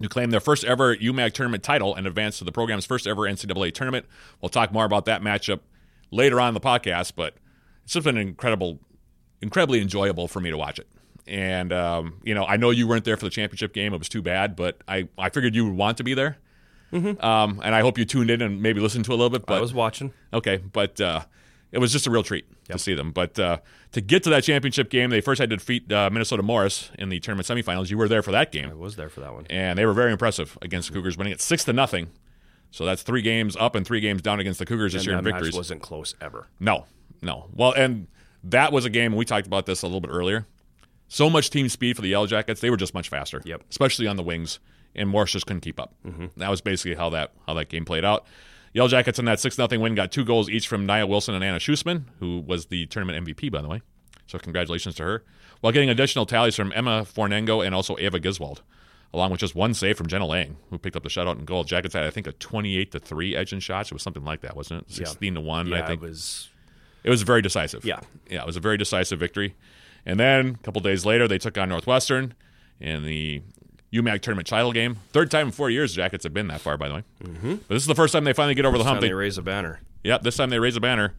to 0.00 0.08
claim 0.08 0.30
their 0.30 0.40
first 0.40 0.64
ever 0.64 0.96
UMAC 0.96 1.32
tournament 1.32 1.62
title 1.62 1.94
and 1.94 2.06
advance 2.06 2.38
to 2.38 2.44
the 2.44 2.52
program's 2.52 2.86
first 2.86 3.06
ever 3.06 3.22
NCAA 3.22 3.74
tournament. 3.74 4.06
We'll 4.40 4.48
talk 4.48 4.72
more 4.72 4.84
about 4.86 5.04
that 5.04 5.20
matchup 5.20 5.60
later 6.10 6.40
on 6.40 6.48
in 6.48 6.54
the 6.54 6.60
podcast, 6.60 7.12
but 7.16 7.34
it's 7.84 7.92
just 7.92 8.04
been 8.04 8.16
incredible, 8.16 8.78
incredibly 9.42 9.80
enjoyable 9.80 10.26
for 10.28 10.40
me 10.40 10.50
to 10.50 10.56
watch 10.56 10.78
it. 10.78 10.86
And 11.26 11.72
um, 11.72 12.14
you 12.24 12.34
know, 12.34 12.44
I 12.44 12.56
know 12.56 12.70
you 12.70 12.86
weren't 12.88 13.04
there 13.04 13.16
for 13.16 13.24
the 13.24 13.30
championship 13.30 13.72
game; 13.72 13.94
it 13.94 13.98
was 13.98 14.08
too 14.08 14.22
bad. 14.22 14.56
But 14.56 14.78
I, 14.88 15.08
I 15.16 15.28
figured 15.28 15.54
you 15.54 15.66
would 15.66 15.76
want 15.76 15.98
to 15.98 16.04
be 16.04 16.14
there, 16.14 16.38
um, 16.92 17.60
and 17.64 17.74
I 17.74 17.80
hope 17.80 17.98
you 17.98 18.04
tuned 18.04 18.30
in 18.30 18.42
and 18.42 18.60
maybe 18.62 18.80
listened 18.80 19.04
to 19.06 19.12
a 19.12 19.14
little 19.16 19.30
bit. 19.30 19.46
But 19.46 19.58
I 19.58 19.60
was 19.60 19.72
watching. 19.74 20.12
Okay, 20.32 20.58
but 20.58 21.00
uh, 21.00 21.22
it 21.70 21.78
was 21.78 21.92
just 21.92 22.06
a 22.06 22.10
real 22.10 22.22
treat 22.22 22.44
to 22.68 22.78
see 22.78 22.94
them. 22.94 23.12
But 23.12 23.38
uh, 23.38 23.58
to 23.92 24.00
get 24.00 24.22
to 24.24 24.30
that 24.30 24.44
championship 24.44 24.90
game, 24.90 25.10
they 25.10 25.20
first 25.20 25.40
had 25.40 25.50
to 25.50 25.56
defeat 25.56 25.90
uh, 25.92 26.10
Minnesota 26.10 26.42
Morris 26.42 26.90
in 26.98 27.08
the 27.08 27.18
tournament 27.20 27.46
semifinals. 27.48 27.90
You 27.90 27.98
were 27.98 28.08
there 28.08 28.22
for 28.22 28.32
that 28.32 28.52
game. 28.52 28.68
I 28.70 28.74
was 28.74 28.96
there 28.96 29.08
for 29.08 29.20
that 29.20 29.32
one. 29.32 29.46
and 29.48 29.78
they 29.78 29.86
were 29.86 29.92
very 29.94 30.12
impressive 30.12 30.56
against 30.62 30.88
the 30.88 30.94
Cougars, 30.94 31.16
winning 31.16 31.32
it 31.32 31.40
six 31.40 31.64
to 31.64 31.72
nothing. 31.72 32.08
So 32.70 32.86
that's 32.86 33.02
three 33.02 33.20
games 33.22 33.54
up 33.56 33.74
and 33.74 33.86
three 33.86 34.00
games 34.00 34.22
down 34.22 34.40
against 34.40 34.58
the 34.58 34.64
Cougars 34.66 34.94
this 34.94 35.04
year 35.06 35.18
in 35.18 35.24
victories. 35.24 35.54
wasn't 35.54 35.82
close 35.82 36.14
ever. 36.22 36.48
No, 36.58 36.86
no. 37.20 37.48
Well, 37.52 37.72
and 37.72 38.06
that 38.44 38.72
was 38.72 38.84
a 38.86 38.90
game. 38.90 39.14
We 39.14 39.24
talked 39.26 39.46
about 39.46 39.66
this 39.66 39.82
a 39.82 39.86
little 39.86 40.00
bit 40.00 40.10
earlier. 40.10 40.46
So 41.08 41.28
much 41.28 41.50
team 41.50 41.68
speed 41.68 41.96
for 41.96 42.02
the 42.02 42.08
Yellow 42.08 42.26
Jackets. 42.26 42.62
They 42.62 42.70
were 42.70 42.78
just 42.78 42.94
much 42.94 43.10
faster. 43.10 43.42
Yep. 43.44 43.64
Especially 43.68 44.06
on 44.06 44.16
the 44.16 44.22
wings, 44.22 44.58
and 44.94 45.08
Morris 45.08 45.32
just 45.32 45.46
couldn't 45.46 45.60
keep 45.62 45.80
up. 45.80 45.94
Mm-hmm. 46.06 46.26
That 46.36 46.50
was 46.50 46.60
basically 46.60 46.94
how 46.94 47.10
that 47.10 47.32
how 47.46 47.54
that 47.54 47.68
game 47.68 47.84
played 47.84 48.04
out. 48.04 48.26
Yellow 48.72 48.88
Jackets 48.88 49.18
in 49.18 49.24
that 49.26 49.38
six 49.40 49.58
nothing 49.58 49.80
win 49.80 49.94
got 49.94 50.10
two 50.12 50.24
goals 50.24 50.48
each 50.48 50.66
from 50.66 50.86
Nia 50.86 51.06
Wilson 51.06 51.34
and 51.34 51.44
Anna 51.44 51.58
Schusman, 51.58 52.04
who 52.20 52.40
was 52.40 52.66
the 52.66 52.86
tournament 52.86 53.26
MVP 53.26 53.50
by 53.52 53.60
the 53.62 53.68
way. 53.68 53.82
So 54.26 54.38
congratulations 54.38 54.94
to 54.96 55.02
her. 55.02 55.24
While 55.60 55.72
getting 55.72 55.90
additional 55.90 56.26
tallies 56.26 56.56
from 56.56 56.72
Emma 56.74 57.02
Fornengo 57.04 57.64
and 57.64 57.74
also 57.74 57.96
Ava 57.98 58.18
Giswald, 58.18 58.60
along 59.12 59.30
with 59.30 59.40
just 59.40 59.54
one 59.54 59.74
save 59.74 59.96
from 59.96 60.06
Jenna 60.06 60.26
Lang, 60.26 60.56
who 60.70 60.78
picked 60.78 60.96
up 60.96 61.02
the 61.02 61.08
shutout 61.08 61.32
and 61.32 61.46
goal. 61.46 61.64
Jackets 61.64 61.94
had 61.94 62.04
I 62.04 62.10
think 62.10 62.26
a 62.26 62.32
twenty 62.32 62.76
eight 62.78 62.92
to 62.92 62.98
three 62.98 63.36
edge 63.36 63.52
in 63.52 63.60
shots. 63.60 63.90
It 63.90 63.94
was 63.94 64.02
something 64.02 64.24
like 64.24 64.40
that, 64.40 64.56
wasn't 64.56 64.82
it? 64.82 64.92
Sixteen 64.92 65.34
to 65.34 65.40
one. 65.40 65.66
Yeah, 65.66 65.82
I 65.84 65.86
think 65.86 66.02
it 66.02 66.06
was. 66.08 66.48
it 67.04 67.10
was 67.10 67.22
very 67.22 67.42
decisive. 67.42 67.84
Yeah. 67.84 68.00
Yeah, 68.30 68.40
it 68.40 68.46
was 68.46 68.56
a 68.56 68.60
very 68.60 68.78
decisive 68.78 69.20
victory. 69.20 69.54
And 70.06 70.18
then 70.18 70.56
a 70.60 70.64
couple 70.64 70.80
days 70.80 71.04
later, 71.06 71.28
they 71.28 71.38
took 71.38 71.56
on 71.58 71.68
Northwestern 71.68 72.34
in 72.80 73.04
the 73.04 73.42
UMAC 73.92 74.20
tournament 74.22 74.48
title 74.48 74.72
game. 74.72 74.96
Third 75.12 75.30
time 75.30 75.48
in 75.48 75.52
four 75.52 75.68
years, 75.70 75.92
Jackets 75.94 76.24
have 76.24 76.32
been 76.34 76.46
that 76.48 76.60
far, 76.60 76.76
by 76.78 76.88
the 76.88 76.94
way. 76.96 77.04
Mm-hmm. 77.22 77.54
But 77.56 77.68
this 77.68 77.82
is 77.82 77.86
the 77.86 77.94
first 77.94 78.12
time 78.12 78.24
they 78.24 78.32
finally 78.32 78.54
get 78.54 78.64
over 78.64 78.78
the 78.78 78.84
Time 78.84 78.92
hump. 78.94 79.00
they 79.02 79.08
They, 79.08 79.14
raise 79.14 79.36
a 79.38 79.42
banner. 79.42 79.80
yep, 80.04 80.22
this 80.22 80.36
time 80.36 80.50
they 80.50 80.58
raise 80.58 80.76
a 80.76 80.80
banner. 80.80 81.14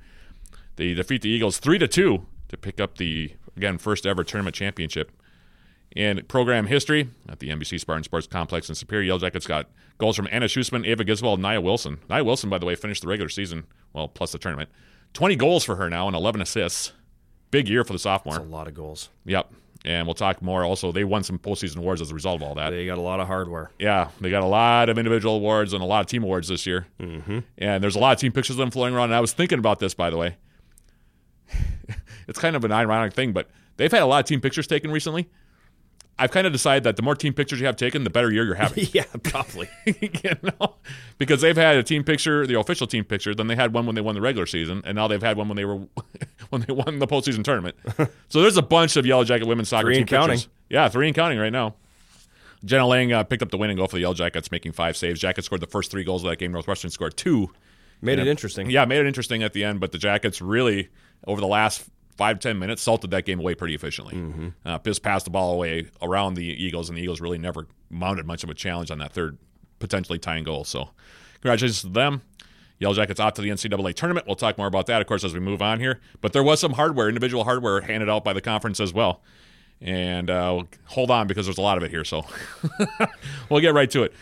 They 0.75 0.93
defeat 0.93 1.21
the 1.21 1.29
Eagles 1.29 1.59
three 1.59 1.77
to 1.77 1.87
two 1.87 2.25
to 2.49 2.57
pick 2.57 2.79
up 2.79 2.97
the 2.97 3.33
again 3.55 3.77
first 3.77 4.05
ever 4.05 4.23
tournament 4.23 4.55
championship. 4.55 5.11
In 5.95 6.23
program 6.27 6.65
history 6.65 7.09
at 7.29 7.37
the 7.37 7.49
NBC 7.49 7.79
Spartan 7.79 8.03
Sports 8.03 8.25
Complex 8.25 8.67
in 8.67 8.73
Superior, 8.73 9.05
Yellow 9.05 9.19
Jackets 9.19 9.45
got 9.45 9.67
goals 9.99 10.15
from 10.15 10.27
Anna 10.31 10.47
Schusman, 10.47 10.87
Ava 10.87 11.05
Giswald, 11.05 11.35
and 11.35 11.43
Nia 11.43 11.61
Wilson. 11.61 11.99
Nia 12.09 12.23
Wilson, 12.23 12.49
by 12.49 12.57
the 12.57 12.65
way, 12.65 12.73
finished 12.73 13.03
the 13.03 13.07
regular 13.07 13.29
season, 13.29 13.65
well, 13.93 14.07
plus 14.07 14.31
the 14.31 14.39
tournament. 14.39 14.69
20 15.13 15.35
goals 15.35 15.63
for 15.63 15.75
her 15.75 15.91
now 15.91 16.07
and 16.07 16.15
11 16.15 16.41
assists. 16.41 16.93
Big 17.51 17.69
year 17.69 17.83
for 17.83 17.93
the 17.93 17.99
sophomore. 17.99 18.37
A 18.37 18.41
lot 18.41 18.67
of 18.67 18.73
goals. 18.73 19.09
Yep. 19.25 19.53
And 19.85 20.07
we'll 20.07 20.13
talk 20.13 20.41
more. 20.41 20.63
Also, 20.63 20.93
they 20.93 21.03
won 21.03 21.23
some 21.23 21.37
postseason 21.37 21.77
awards 21.77 22.01
as 22.01 22.09
a 22.09 22.13
result 22.13 22.41
of 22.41 22.47
all 22.47 22.55
that. 22.55 22.69
They 22.69 22.85
got 22.85 22.97
a 22.97 23.01
lot 23.01 23.19
of 23.19 23.27
hardware. 23.27 23.69
Yeah, 23.79 24.09
they 24.21 24.29
got 24.29 24.41
a 24.41 24.47
lot 24.47 24.87
of 24.87 24.97
individual 24.97 25.35
awards 25.35 25.73
and 25.73 25.83
a 25.83 25.85
lot 25.85 25.99
of 26.01 26.07
team 26.07 26.23
awards 26.23 26.47
this 26.47 26.65
year. 26.65 26.87
Mm-hmm. 27.01 27.39
And 27.57 27.83
there's 27.83 27.97
a 27.97 27.99
lot 27.99 28.13
of 28.13 28.19
team 28.19 28.31
pictures 28.31 28.55
of 28.55 28.59
them 28.59 28.71
floating 28.71 28.95
around. 28.95 29.05
And 29.05 29.15
I 29.15 29.19
was 29.19 29.33
thinking 29.33 29.59
about 29.59 29.79
this, 29.79 29.93
by 29.93 30.09
the 30.09 30.17
way. 30.17 30.37
it's 32.27 32.39
kind 32.39 32.55
of 32.55 32.63
an 32.63 32.71
ironic 32.71 33.13
thing, 33.13 33.33
but 33.33 33.49
they've 33.75 33.91
had 33.91 34.01
a 34.01 34.05
lot 34.05 34.19
of 34.19 34.25
team 34.25 34.39
pictures 34.39 34.67
taken 34.67 34.89
recently. 34.89 35.29
I've 36.19 36.31
kind 36.31 36.45
of 36.45 36.53
decided 36.53 36.83
that 36.83 36.95
the 36.95 37.01
more 37.01 37.15
team 37.15 37.33
pictures 37.33 37.59
you 37.59 37.65
have 37.65 37.75
taken, 37.75 38.03
the 38.03 38.09
better 38.09 38.31
year 38.31 38.45
you're 38.45 38.53
having. 38.55 38.85
yeah, 38.93 39.05
probably. 39.23 39.67
you 39.85 40.09
know, 40.43 40.75
because 41.17 41.41
they've 41.41 41.57
had 41.57 41.75
a 41.77 41.83
team 41.83 42.03
picture, 42.03 42.45
the 42.45 42.59
official 42.59 42.85
team 42.85 43.03
picture. 43.03 43.33
Then 43.33 43.47
they 43.47 43.55
had 43.55 43.73
one 43.73 43.85
when 43.85 43.95
they 43.95 44.01
won 44.01 44.13
the 44.15 44.21
regular 44.21 44.45
season, 44.45 44.83
and 44.85 44.95
now 44.95 45.07
they've 45.07 45.21
had 45.21 45.37
one 45.37 45.47
when 45.47 45.55
they 45.55 45.65
were 45.65 45.81
when 46.49 46.61
they 46.61 46.73
won 46.73 46.99
the 46.99 47.07
postseason 47.07 47.43
tournament. 47.43 47.75
so 48.29 48.41
there's 48.41 48.57
a 48.57 48.61
bunch 48.61 48.95
of 48.95 49.05
Yellow 49.05 49.23
Jacket 49.23 49.47
women's 49.47 49.69
soccer 49.69 49.87
Three 49.87 49.95
team 49.95 50.01
and 50.01 50.09
counting. 50.09 50.37
pictures. 50.37 50.49
Yeah, 50.69 50.89
three 50.89 51.07
and 51.07 51.15
counting 51.15 51.39
right 51.39 51.51
now. 51.51 51.75
Jenna 52.63 52.87
Lang 52.87 53.11
uh, 53.11 53.23
picked 53.23 53.43
up 53.43 53.51
the 53.51 53.57
winning 53.57 53.75
goal 53.75 53.87
for 53.87 53.97
the 53.97 54.01
Yellow 54.01 54.13
Jackets, 54.13 54.49
making 54.51 54.71
five 54.71 54.95
saves. 54.95 55.19
Jackets 55.19 55.45
scored 55.47 55.61
the 55.61 55.67
first 55.67 55.91
three 55.91 56.03
goals 56.03 56.23
of 56.23 56.29
that 56.29 56.37
game. 56.37 56.51
Northwestern 56.51 56.91
scored 56.91 57.17
two. 57.17 57.49
Made 58.01 58.19
it 58.19 58.27
interesting. 58.27 58.69
Yeah, 58.69 58.85
made 58.85 58.99
it 58.99 59.05
interesting 59.07 59.43
at 59.43 59.53
the 59.53 59.63
end, 59.63 59.79
but 59.79 59.91
the 59.93 59.97
Jackets 59.97 60.41
really, 60.41 60.89
over 61.25 61.39
the 61.39 61.47
last 61.47 61.85
five, 62.17 62.39
ten 62.39 62.59
minutes, 62.59 62.81
salted 62.81 63.11
that 63.11 63.25
game 63.25 63.39
away 63.39 63.55
pretty 63.55 63.75
efficiently. 63.75 64.15
Mm-hmm. 64.15 64.47
Uh, 64.65 64.77
Piss 64.77 64.99
passed 64.99 65.25
the 65.25 65.31
ball 65.31 65.53
away 65.53 65.87
around 66.01 66.35
the 66.35 66.45
Eagles, 66.45 66.89
and 66.89 66.97
the 66.97 67.01
Eagles 67.01 67.21
really 67.21 67.37
never 67.37 67.67
mounted 67.89 68.25
much 68.25 68.43
of 68.43 68.49
a 68.49 68.53
challenge 68.53 68.91
on 68.91 68.99
that 68.99 69.13
third 69.13 69.37
potentially 69.79 70.19
tying 70.19 70.43
goal. 70.43 70.63
So, 70.63 70.89
congratulations 71.35 71.81
to 71.81 71.89
them. 71.89 72.21
Yellow 72.79 72.95
Jackets 72.95 73.19
off 73.19 73.33
to 73.35 73.41
the 73.41 73.49
NCAA 73.49 73.93
tournament. 73.93 74.27
We'll 74.27 74.35
talk 74.35 74.57
more 74.57 74.67
about 74.67 74.87
that, 74.87 75.01
of 75.01 75.07
course, 75.07 75.23
as 75.23 75.33
we 75.33 75.39
move 75.39 75.61
on 75.61 75.79
here. 75.79 76.01
But 76.21 76.33
there 76.33 76.43
was 76.43 76.59
some 76.59 76.73
hardware, 76.73 77.07
individual 77.07 77.43
hardware, 77.45 77.81
handed 77.81 78.09
out 78.09 78.23
by 78.23 78.33
the 78.33 78.41
conference 78.41 78.79
as 78.79 78.93
well. 78.93 79.21
And 79.79 80.29
uh, 80.29 80.63
hold 80.85 81.11
on 81.11 81.27
because 81.27 81.45
there's 81.45 81.57
a 81.57 81.61
lot 81.61 81.77
of 81.77 81.83
it 81.83 81.91
here. 81.91 82.03
So 82.03 82.25
we'll 83.49 83.61
get 83.61 83.73
right 83.73 83.89
to 83.91 84.03
it. 84.03 84.13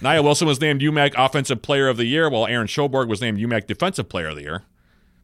Nia 0.00 0.22
Wilson 0.22 0.46
was 0.46 0.60
named 0.60 0.80
UMAC 0.82 1.14
Offensive 1.16 1.62
Player 1.62 1.88
of 1.88 1.96
the 1.96 2.04
Year, 2.04 2.28
while 2.30 2.46
Aaron 2.46 2.66
Schoberg 2.66 3.08
was 3.08 3.20
named 3.20 3.38
UMAC 3.38 3.66
Defensive 3.66 4.08
Player 4.08 4.28
of 4.28 4.36
the 4.36 4.42
Year. 4.42 4.62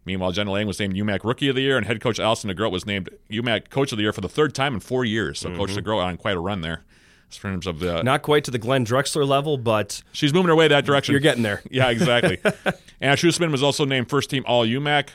Meanwhile, 0.05 0.33
Jenna 0.33 0.51
Lang 0.53 0.67
was 0.67 0.79
named 0.79 0.95
UMAC 0.95 1.25
Rookie 1.25 1.49
of 1.49 1.55
the 1.55 1.63
Year, 1.63 1.77
and 1.77 1.87
head 1.87 2.01
coach 2.01 2.19
Allison 2.19 2.51
DeGroat 2.51 2.73
was 2.73 2.87
named 2.87 3.11
UMAC 3.31 3.69
Coach 3.69 3.93
of 3.93 3.99
the 3.99 4.03
Year 4.03 4.13
for 4.13 4.23
the 4.23 4.29
third 4.29 4.55
time 4.55 4.75
in 4.75 4.81
four 4.81 5.05
years. 5.05 5.39
So 5.39 5.55
Coach 5.55 5.71
mm-hmm. 5.71 5.87
DeGroat 5.87 6.03
on 6.03 6.17
quite 6.17 6.37
a 6.37 6.41
run 6.41 6.63
there 6.63 6.85
in 7.31 7.39
terms 7.39 7.67
of 7.67 7.81
the. 7.81 8.03
Not 8.03 8.23
quite 8.23 8.45
to 8.45 8.51
the 8.51 8.59
Glenn 8.59 8.85
Drexler 8.85 9.27
level, 9.27 9.59
but 9.59 10.03
she's 10.13 10.33
moving 10.33 10.49
her 10.49 10.57
way 10.57 10.69
that 10.69 10.85
direction. 10.85 11.13
you're 11.13 11.21
getting 11.21 11.43
there. 11.43 11.63
Yeah, 11.71 11.91
exactly. 11.91 12.39
Anna 13.01 13.17
Schussman 13.17 13.53
was 13.53 13.63
also 13.63 13.85
named 13.85 14.09
first 14.09 14.31
team 14.31 14.45
All 14.47 14.67
UMAC. 14.67 15.11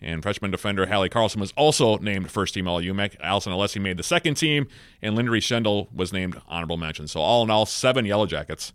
And 0.00 0.22
freshman 0.22 0.50
defender 0.50 0.86
Hallie 0.86 1.08
Carlson 1.08 1.40
was 1.40 1.52
also 1.52 1.96
named 1.98 2.30
first 2.30 2.52
team 2.54 2.68
All 2.68 2.80
UMAC. 2.80 3.16
Allison 3.20 3.52
Alessi 3.52 3.80
made 3.80 3.96
the 3.96 4.02
second 4.02 4.34
team, 4.34 4.66
and 5.00 5.16
Lindry 5.16 5.40
Schendel 5.40 5.92
was 5.94 6.12
named 6.12 6.40
honorable 6.48 6.76
mention. 6.76 7.08
So, 7.08 7.20
all 7.20 7.42
in 7.42 7.50
all, 7.50 7.64
seven 7.64 8.04
Yellow 8.04 8.26
Jackets 8.26 8.72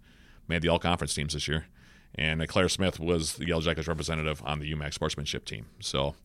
made 0.48 0.62
the 0.62 0.70
all 0.70 0.80
conference 0.80 1.14
teams 1.14 1.34
this 1.34 1.48
year. 1.48 1.66
And 2.20 2.46
Claire 2.50 2.68
Smith 2.68 3.00
was 3.00 3.36
the 3.38 3.48
Yellow 3.48 3.62
Jackets 3.62 3.88
representative 3.88 4.44
on 4.46 4.60
the 4.60 4.70
UMAC 4.74 4.94
sportsmanship 4.94 5.46
team. 5.46 5.68
So, 5.80 6.16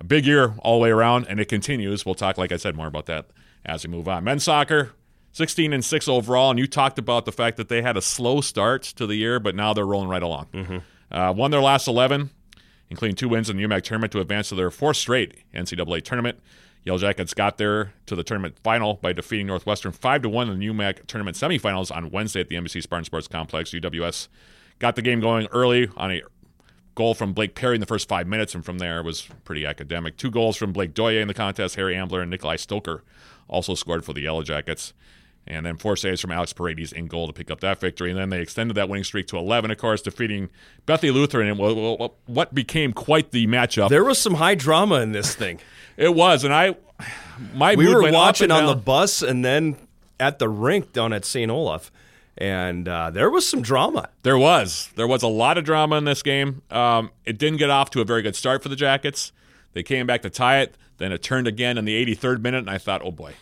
a 0.00 0.04
big 0.04 0.26
year 0.26 0.54
all 0.58 0.78
the 0.78 0.82
way 0.82 0.90
around, 0.90 1.26
and 1.28 1.38
it 1.38 1.44
continues. 1.44 2.04
We'll 2.04 2.16
talk, 2.16 2.38
like 2.38 2.50
I 2.50 2.56
said, 2.56 2.74
more 2.74 2.88
about 2.88 3.06
that 3.06 3.26
as 3.64 3.86
we 3.86 3.90
move 3.92 4.08
on. 4.08 4.24
Men's 4.24 4.42
soccer, 4.42 4.90
16 5.30 5.72
and 5.72 5.84
6 5.84 6.08
overall, 6.08 6.50
and 6.50 6.58
you 6.58 6.66
talked 6.66 6.98
about 6.98 7.24
the 7.24 7.30
fact 7.30 7.56
that 7.56 7.68
they 7.68 7.82
had 7.82 7.96
a 7.96 8.02
slow 8.02 8.40
start 8.40 8.82
to 8.82 9.06
the 9.06 9.14
year, 9.14 9.38
but 9.38 9.54
now 9.54 9.72
they're 9.72 9.86
rolling 9.86 10.08
right 10.08 10.24
along. 10.24 10.46
Mm-hmm. 10.52 10.78
Uh, 11.12 11.32
won 11.32 11.52
their 11.52 11.60
last 11.60 11.86
11, 11.86 12.30
including 12.90 13.14
two 13.14 13.28
wins 13.28 13.48
in 13.48 13.56
the 13.56 13.62
UMAC 13.62 13.84
tournament 13.84 14.10
to 14.12 14.20
advance 14.20 14.48
to 14.48 14.56
their 14.56 14.72
fourth 14.72 14.96
straight 14.96 15.44
NCAA 15.54 16.02
tournament. 16.02 16.40
Yellow 16.82 16.98
Jackets 16.98 17.32
got 17.32 17.58
there 17.58 17.92
to 18.06 18.16
the 18.16 18.24
tournament 18.24 18.58
final 18.64 18.94
by 18.94 19.12
defeating 19.12 19.46
Northwestern 19.46 19.92
5 19.92 20.22
to 20.22 20.28
1 20.28 20.50
in 20.50 20.58
the 20.58 20.66
UMAC 20.66 21.06
tournament 21.06 21.36
semifinals 21.36 21.94
on 21.94 22.10
Wednesday 22.10 22.40
at 22.40 22.48
the 22.48 22.56
NBC 22.56 22.82
Spartan 22.82 23.04
Sports 23.04 23.28
Complex. 23.28 23.70
UWS 23.70 24.26
got 24.78 24.96
the 24.96 25.02
game 25.02 25.20
going 25.20 25.46
early 25.52 25.88
on 25.96 26.12
a 26.12 26.22
goal 26.94 27.14
from 27.14 27.32
Blake 27.32 27.54
Perry 27.54 27.76
in 27.76 27.80
the 27.80 27.86
first 27.86 28.08
five 28.08 28.26
minutes, 28.26 28.54
and 28.54 28.64
from 28.64 28.78
there 28.78 28.98
it 28.98 29.04
was 29.04 29.28
pretty 29.44 29.64
academic. 29.64 30.16
Two 30.16 30.30
goals 30.30 30.56
from 30.56 30.72
Blake 30.72 30.94
Doye 30.94 31.20
in 31.20 31.28
the 31.28 31.34
contest. 31.34 31.76
Harry 31.76 31.96
Ambler 31.96 32.20
and 32.20 32.30
Nikolai 32.30 32.56
Stoker 32.56 33.02
also 33.46 33.74
scored 33.74 34.04
for 34.04 34.12
the 34.12 34.22
Yellow 34.22 34.42
Jackets. 34.42 34.92
And 35.46 35.64
then 35.64 35.78
four 35.78 35.96
saves 35.96 36.20
from 36.20 36.30
Alex 36.30 36.52
Paredes 36.52 36.92
in 36.92 37.06
goal 37.06 37.26
to 37.26 37.32
pick 37.32 37.50
up 37.50 37.60
that 37.60 37.80
victory. 37.80 38.10
And 38.10 38.18
then 38.18 38.28
they 38.28 38.42
extended 38.42 38.74
that 38.74 38.90
winning 38.90 39.04
streak 39.04 39.28
to 39.28 39.38
11, 39.38 39.70
of 39.70 39.78
course, 39.78 40.02
defeating 40.02 40.50
Bethany 40.84 41.10
Lutheran 41.10 41.48
in 41.48 41.56
what 42.26 42.54
became 42.54 42.92
quite 42.92 43.30
the 43.30 43.46
matchup. 43.46 43.88
There 43.88 44.04
was 44.04 44.18
some 44.18 44.34
high 44.34 44.56
drama 44.56 44.96
in 44.96 45.12
this 45.12 45.34
thing. 45.34 45.58
it 45.96 46.14
was, 46.14 46.44
and 46.44 46.52
I, 46.52 46.76
my 47.54 47.76
we 47.76 47.88
were 47.88 48.12
watching 48.12 48.50
on 48.50 48.66
the 48.66 48.74
bus 48.74 49.22
and 49.22 49.42
then 49.42 49.76
at 50.20 50.38
the 50.38 50.50
rink 50.50 50.92
down 50.92 51.14
at 51.14 51.24
St. 51.24 51.50
Olaf, 51.50 51.90
and 52.38 52.88
uh, 52.88 53.10
there 53.10 53.28
was 53.30 53.46
some 53.46 53.62
drama. 53.62 54.08
There 54.22 54.38
was. 54.38 54.90
There 54.94 55.06
was 55.08 55.22
a 55.22 55.28
lot 55.28 55.58
of 55.58 55.64
drama 55.64 55.96
in 55.96 56.04
this 56.04 56.22
game. 56.22 56.62
Um, 56.70 57.10
it 57.24 57.36
didn't 57.36 57.58
get 57.58 57.68
off 57.68 57.90
to 57.90 58.00
a 58.00 58.04
very 58.04 58.22
good 58.22 58.36
start 58.36 58.62
for 58.62 58.68
the 58.68 58.76
Jackets. 58.76 59.32
They 59.72 59.82
came 59.82 60.06
back 60.06 60.22
to 60.22 60.30
tie 60.30 60.60
it. 60.60 60.76
Then 60.98 61.12
it 61.12 61.22
turned 61.22 61.46
again 61.46 61.76
in 61.78 61.84
the 61.84 62.04
83rd 62.06 62.40
minute, 62.40 62.58
and 62.58 62.70
I 62.70 62.78
thought, 62.78 63.02
oh 63.04 63.10
boy, 63.10 63.34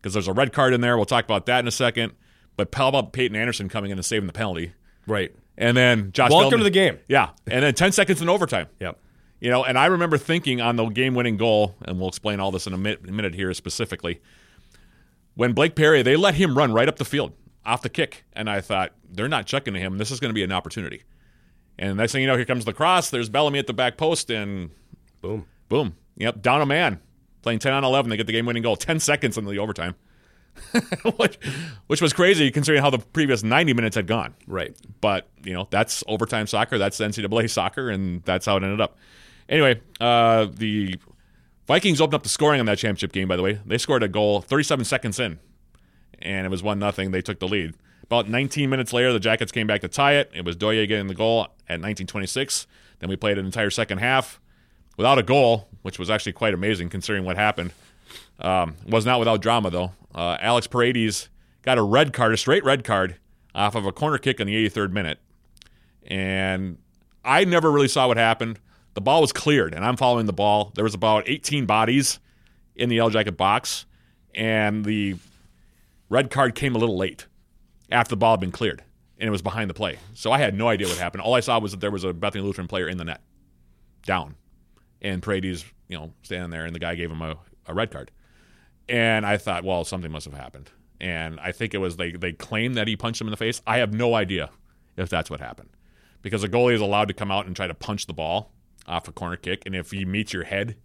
because 0.00 0.12
there's 0.12 0.28
a 0.28 0.32
red 0.32 0.52
card 0.52 0.74
in 0.74 0.80
there. 0.80 0.96
We'll 0.96 1.06
talk 1.06 1.24
about 1.24 1.46
that 1.46 1.60
in 1.60 1.68
a 1.68 1.72
second. 1.72 2.12
But 2.56 2.74
how 2.74 2.88
about 2.88 3.12
Peyton 3.12 3.36
Anderson 3.36 3.68
coming 3.68 3.90
in 3.90 3.98
and 3.98 4.04
saving 4.04 4.26
the 4.26 4.32
penalty? 4.32 4.72
Right. 5.06 5.34
And 5.56 5.76
then 5.76 6.10
Josh. 6.12 6.30
Welcome 6.30 6.50
Bellman- 6.50 6.58
to 6.58 6.64
the 6.64 6.70
game. 6.70 6.98
Yeah, 7.08 7.30
and 7.46 7.64
then 7.64 7.74
10 7.74 7.92
seconds 7.92 8.20
in 8.20 8.28
overtime. 8.28 8.66
Yep. 8.80 8.98
You 9.40 9.50
know, 9.50 9.62
and 9.62 9.76
I 9.78 9.86
remember 9.86 10.16
thinking 10.16 10.62
on 10.62 10.76
the 10.76 10.86
game-winning 10.86 11.36
goal, 11.36 11.74
and 11.84 11.98
we'll 11.98 12.08
explain 12.08 12.40
all 12.40 12.50
this 12.50 12.66
in 12.66 12.72
a 12.72 12.78
minute 12.78 13.34
here 13.34 13.52
specifically. 13.52 14.22
When 15.34 15.52
Blake 15.52 15.74
Perry, 15.74 16.02
they 16.02 16.16
let 16.16 16.34
him 16.36 16.56
run 16.56 16.72
right 16.72 16.88
up 16.88 16.96
the 16.96 17.04
field 17.04 17.32
off 17.66 17.82
the 17.82 17.88
kick, 17.88 18.24
and 18.32 18.48
I 18.48 18.60
thought 18.60 18.92
they're 19.10 19.28
not 19.28 19.46
checking 19.46 19.74
to 19.74 19.80
him. 19.80 19.98
This 19.98 20.10
is 20.10 20.20
going 20.20 20.30
to 20.30 20.34
be 20.34 20.42
an 20.42 20.52
opportunity. 20.52 21.02
And 21.78 21.96
next 21.96 22.12
thing 22.12 22.20
you 22.22 22.28
know, 22.28 22.36
here 22.36 22.44
comes 22.44 22.64
the 22.64 22.72
cross. 22.72 23.10
There's 23.10 23.28
Bellamy 23.28 23.58
at 23.58 23.66
the 23.66 23.72
back 23.72 23.96
post, 23.96 24.30
and 24.30 24.70
Boom. 25.20 25.46
boom, 25.68 25.96
yep, 26.16 26.40
down 26.42 26.60
a 26.60 26.66
man, 26.66 27.00
playing 27.42 27.58
10 27.58 27.72
on 27.72 27.84
11. 27.84 28.10
They 28.10 28.16
get 28.16 28.26
the 28.26 28.32
game-winning 28.32 28.62
goal, 28.62 28.76
10 28.76 29.00
seconds 29.00 29.36
into 29.38 29.50
the 29.50 29.58
overtime, 29.58 29.94
which, 31.16 31.38
which 31.88 32.00
was 32.00 32.12
crazy 32.12 32.50
considering 32.50 32.82
how 32.82 32.90
the 32.90 32.98
previous 32.98 33.42
90 33.42 33.74
minutes 33.74 33.96
had 33.96 34.06
gone. 34.06 34.34
Right. 34.46 34.76
But 35.00 35.28
you 35.42 35.52
know 35.52 35.66
that's 35.70 36.04
overtime 36.06 36.46
soccer. 36.46 36.78
That's 36.78 36.98
NCAA 37.00 37.50
soccer, 37.50 37.90
and 37.90 38.22
that's 38.24 38.46
how 38.46 38.56
it 38.56 38.62
ended 38.62 38.80
up. 38.80 38.96
Anyway, 39.48 39.80
uh, 40.00 40.46
the 40.50 40.96
Vikings 41.66 42.00
opened 42.00 42.14
up 42.14 42.22
the 42.22 42.28
scoring 42.28 42.60
on 42.60 42.66
that 42.66 42.78
championship 42.78 43.12
game. 43.12 43.26
By 43.28 43.36
the 43.36 43.42
way, 43.42 43.60
they 43.66 43.78
scored 43.78 44.02
a 44.02 44.08
goal 44.08 44.40
37 44.42 44.84
seconds 44.84 45.18
in, 45.18 45.38
and 46.20 46.46
it 46.46 46.50
was 46.50 46.62
one 46.62 46.78
nothing. 46.78 47.10
They 47.10 47.22
took 47.22 47.38
the 47.40 47.48
lead. 47.48 47.74
About 48.02 48.28
19 48.28 48.68
minutes 48.68 48.92
later, 48.92 49.12
the 49.12 49.20
Jackets 49.20 49.50
came 49.50 49.66
back 49.66 49.80
to 49.80 49.88
tie 49.88 50.14
it. 50.14 50.30
It 50.34 50.44
was 50.44 50.56
Doye 50.56 50.86
getting 50.86 51.06
the 51.06 51.14
goal 51.14 51.44
at 51.68 51.80
1926. 51.80 52.66
Then 52.98 53.08
we 53.08 53.16
played 53.16 53.38
an 53.38 53.46
entire 53.46 53.70
second 53.70 53.98
half 53.98 54.40
without 54.96 55.18
a 55.18 55.22
goal, 55.22 55.68
which 55.82 55.98
was 55.98 56.10
actually 56.10 56.32
quite 56.32 56.54
amazing 56.54 56.90
considering 56.90 57.24
what 57.24 57.36
happened. 57.36 57.72
Um, 58.38 58.76
was 58.86 59.06
not 59.06 59.18
without 59.18 59.40
drama 59.40 59.70
though. 59.70 59.92
Uh, 60.14 60.36
Alex 60.40 60.66
Paredes 60.66 61.28
got 61.62 61.78
a 61.78 61.82
red 61.82 62.12
card, 62.12 62.32
a 62.32 62.36
straight 62.36 62.64
red 62.64 62.84
card, 62.84 63.16
off 63.54 63.74
of 63.74 63.86
a 63.86 63.92
corner 63.92 64.18
kick 64.18 64.40
in 64.40 64.46
the 64.46 64.68
83rd 64.68 64.92
minute, 64.92 65.18
and 66.06 66.78
I 67.24 67.44
never 67.44 67.70
really 67.70 67.88
saw 67.88 68.08
what 68.08 68.16
happened. 68.16 68.58
The 68.94 69.00
ball 69.00 69.20
was 69.20 69.32
cleared, 69.32 69.74
and 69.74 69.84
I'm 69.84 69.96
following 69.96 70.26
the 70.26 70.32
ball. 70.32 70.72
There 70.74 70.84
was 70.84 70.94
about 70.94 71.28
18 71.28 71.66
bodies 71.66 72.20
in 72.76 72.88
the 72.88 72.96
Yellow 72.96 73.10
Jacket 73.10 73.36
box, 73.36 73.86
and 74.34 74.84
the 74.84 75.16
red 76.14 76.30
card 76.30 76.54
came 76.54 76.76
a 76.76 76.78
little 76.78 76.96
late 76.96 77.26
after 77.90 78.10
the 78.10 78.16
ball 78.16 78.34
had 78.34 78.40
been 78.40 78.52
cleared, 78.52 78.84
and 79.18 79.26
it 79.26 79.32
was 79.32 79.42
behind 79.42 79.68
the 79.68 79.74
play. 79.74 79.98
So 80.14 80.30
I 80.30 80.38
had 80.38 80.54
no 80.54 80.68
idea 80.68 80.86
what 80.86 80.96
happened. 80.96 81.22
All 81.22 81.34
I 81.34 81.40
saw 81.40 81.58
was 81.58 81.72
that 81.72 81.80
there 81.80 81.90
was 81.90 82.04
a 82.04 82.12
Bethany 82.12 82.44
Lutheran 82.44 82.68
player 82.68 82.88
in 82.88 82.98
the 82.98 83.04
net, 83.04 83.20
down, 84.06 84.36
and 85.02 85.20
Paredes, 85.20 85.64
you 85.88 85.98
know, 85.98 86.12
standing 86.22 86.50
there, 86.50 86.64
and 86.64 86.74
the 86.74 86.78
guy 86.78 86.94
gave 86.94 87.10
him 87.10 87.20
a, 87.20 87.36
a 87.66 87.74
red 87.74 87.90
card. 87.90 88.12
And 88.88 89.26
I 89.26 89.36
thought, 89.38 89.64
well, 89.64 89.84
something 89.84 90.12
must 90.12 90.26
have 90.26 90.34
happened. 90.34 90.70
And 91.00 91.40
I 91.40 91.50
think 91.50 91.74
it 91.74 91.78
was 91.78 91.96
they 91.96 92.12
they 92.12 92.32
claimed 92.32 92.76
that 92.76 92.86
he 92.86 92.94
punched 92.96 93.20
him 93.20 93.26
in 93.26 93.32
the 93.32 93.36
face. 93.36 93.60
I 93.66 93.78
have 93.78 93.92
no 93.92 94.14
idea 94.14 94.50
if 94.96 95.08
that's 95.08 95.28
what 95.28 95.40
happened, 95.40 95.70
because 96.22 96.44
a 96.44 96.48
goalie 96.48 96.74
is 96.74 96.80
allowed 96.80 97.08
to 97.08 97.14
come 97.14 97.32
out 97.32 97.46
and 97.46 97.56
try 97.56 97.66
to 97.66 97.74
punch 97.74 98.06
the 98.06 98.14
ball 98.14 98.52
off 98.86 99.08
a 99.08 99.12
corner 99.12 99.36
kick, 99.36 99.64
and 99.66 99.74
if 99.74 99.90
he 99.90 100.04
meets 100.04 100.32
your 100.32 100.44
head 100.44 100.76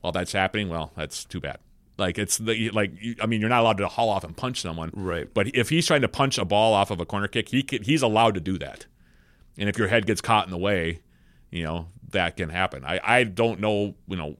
while 0.00 0.12
that's 0.12 0.32
happening, 0.32 0.68
well, 0.68 0.90
that's 0.96 1.24
too 1.24 1.40
bad. 1.40 1.58
Like 2.02 2.18
it's 2.18 2.38
the 2.38 2.70
like 2.70 2.92
I 3.20 3.26
mean, 3.26 3.40
you're 3.40 3.48
not 3.48 3.60
allowed 3.60 3.78
to 3.78 3.88
haul 3.88 4.08
off 4.08 4.24
and 4.24 4.36
punch 4.36 4.60
someone, 4.60 4.90
Right. 4.92 5.32
But 5.32 5.54
if 5.54 5.68
he's 5.68 5.86
trying 5.86 6.02
to 6.02 6.08
punch 6.08 6.36
a 6.36 6.44
ball 6.44 6.74
off 6.74 6.90
of 6.90 7.00
a 7.00 7.06
corner 7.06 7.28
kick, 7.28 7.48
he 7.50 7.62
can, 7.62 7.82
he's 7.82 8.02
allowed 8.02 8.34
to 8.34 8.40
do 8.40 8.58
that. 8.58 8.86
And 9.56 9.68
if 9.68 9.78
your 9.78 9.88
head 9.88 10.04
gets 10.06 10.20
caught 10.20 10.44
in 10.46 10.50
the 10.50 10.58
way, 10.58 11.00
you 11.50 11.62
know 11.62 11.86
that 12.10 12.36
can 12.36 12.48
happen. 12.48 12.84
I 12.84 13.00
I 13.02 13.24
don't 13.24 13.60
know 13.60 13.94
you 14.08 14.16
know 14.16 14.36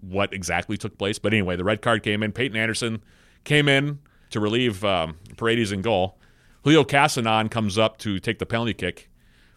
what 0.00 0.32
exactly 0.32 0.78
took 0.78 0.96
place, 0.96 1.18
but 1.18 1.34
anyway, 1.34 1.56
the 1.56 1.64
red 1.64 1.82
card 1.82 2.02
came 2.02 2.22
in. 2.22 2.32
Peyton 2.32 2.56
Anderson 2.56 3.02
came 3.44 3.68
in 3.68 3.98
to 4.30 4.40
relieve 4.40 4.82
um, 4.84 5.16
Paredes 5.36 5.72
in 5.72 5.82
goal. 5.82 6.18
Julio 6.64 6.84
Casanon 6.84 7.50
comes 7.50 7.76
up 7.76 7.98
to 7.98 8.18
take 8.18 8.38
the 8.38 8.46
penalty 8.46 8.74
kick 8.74 9.10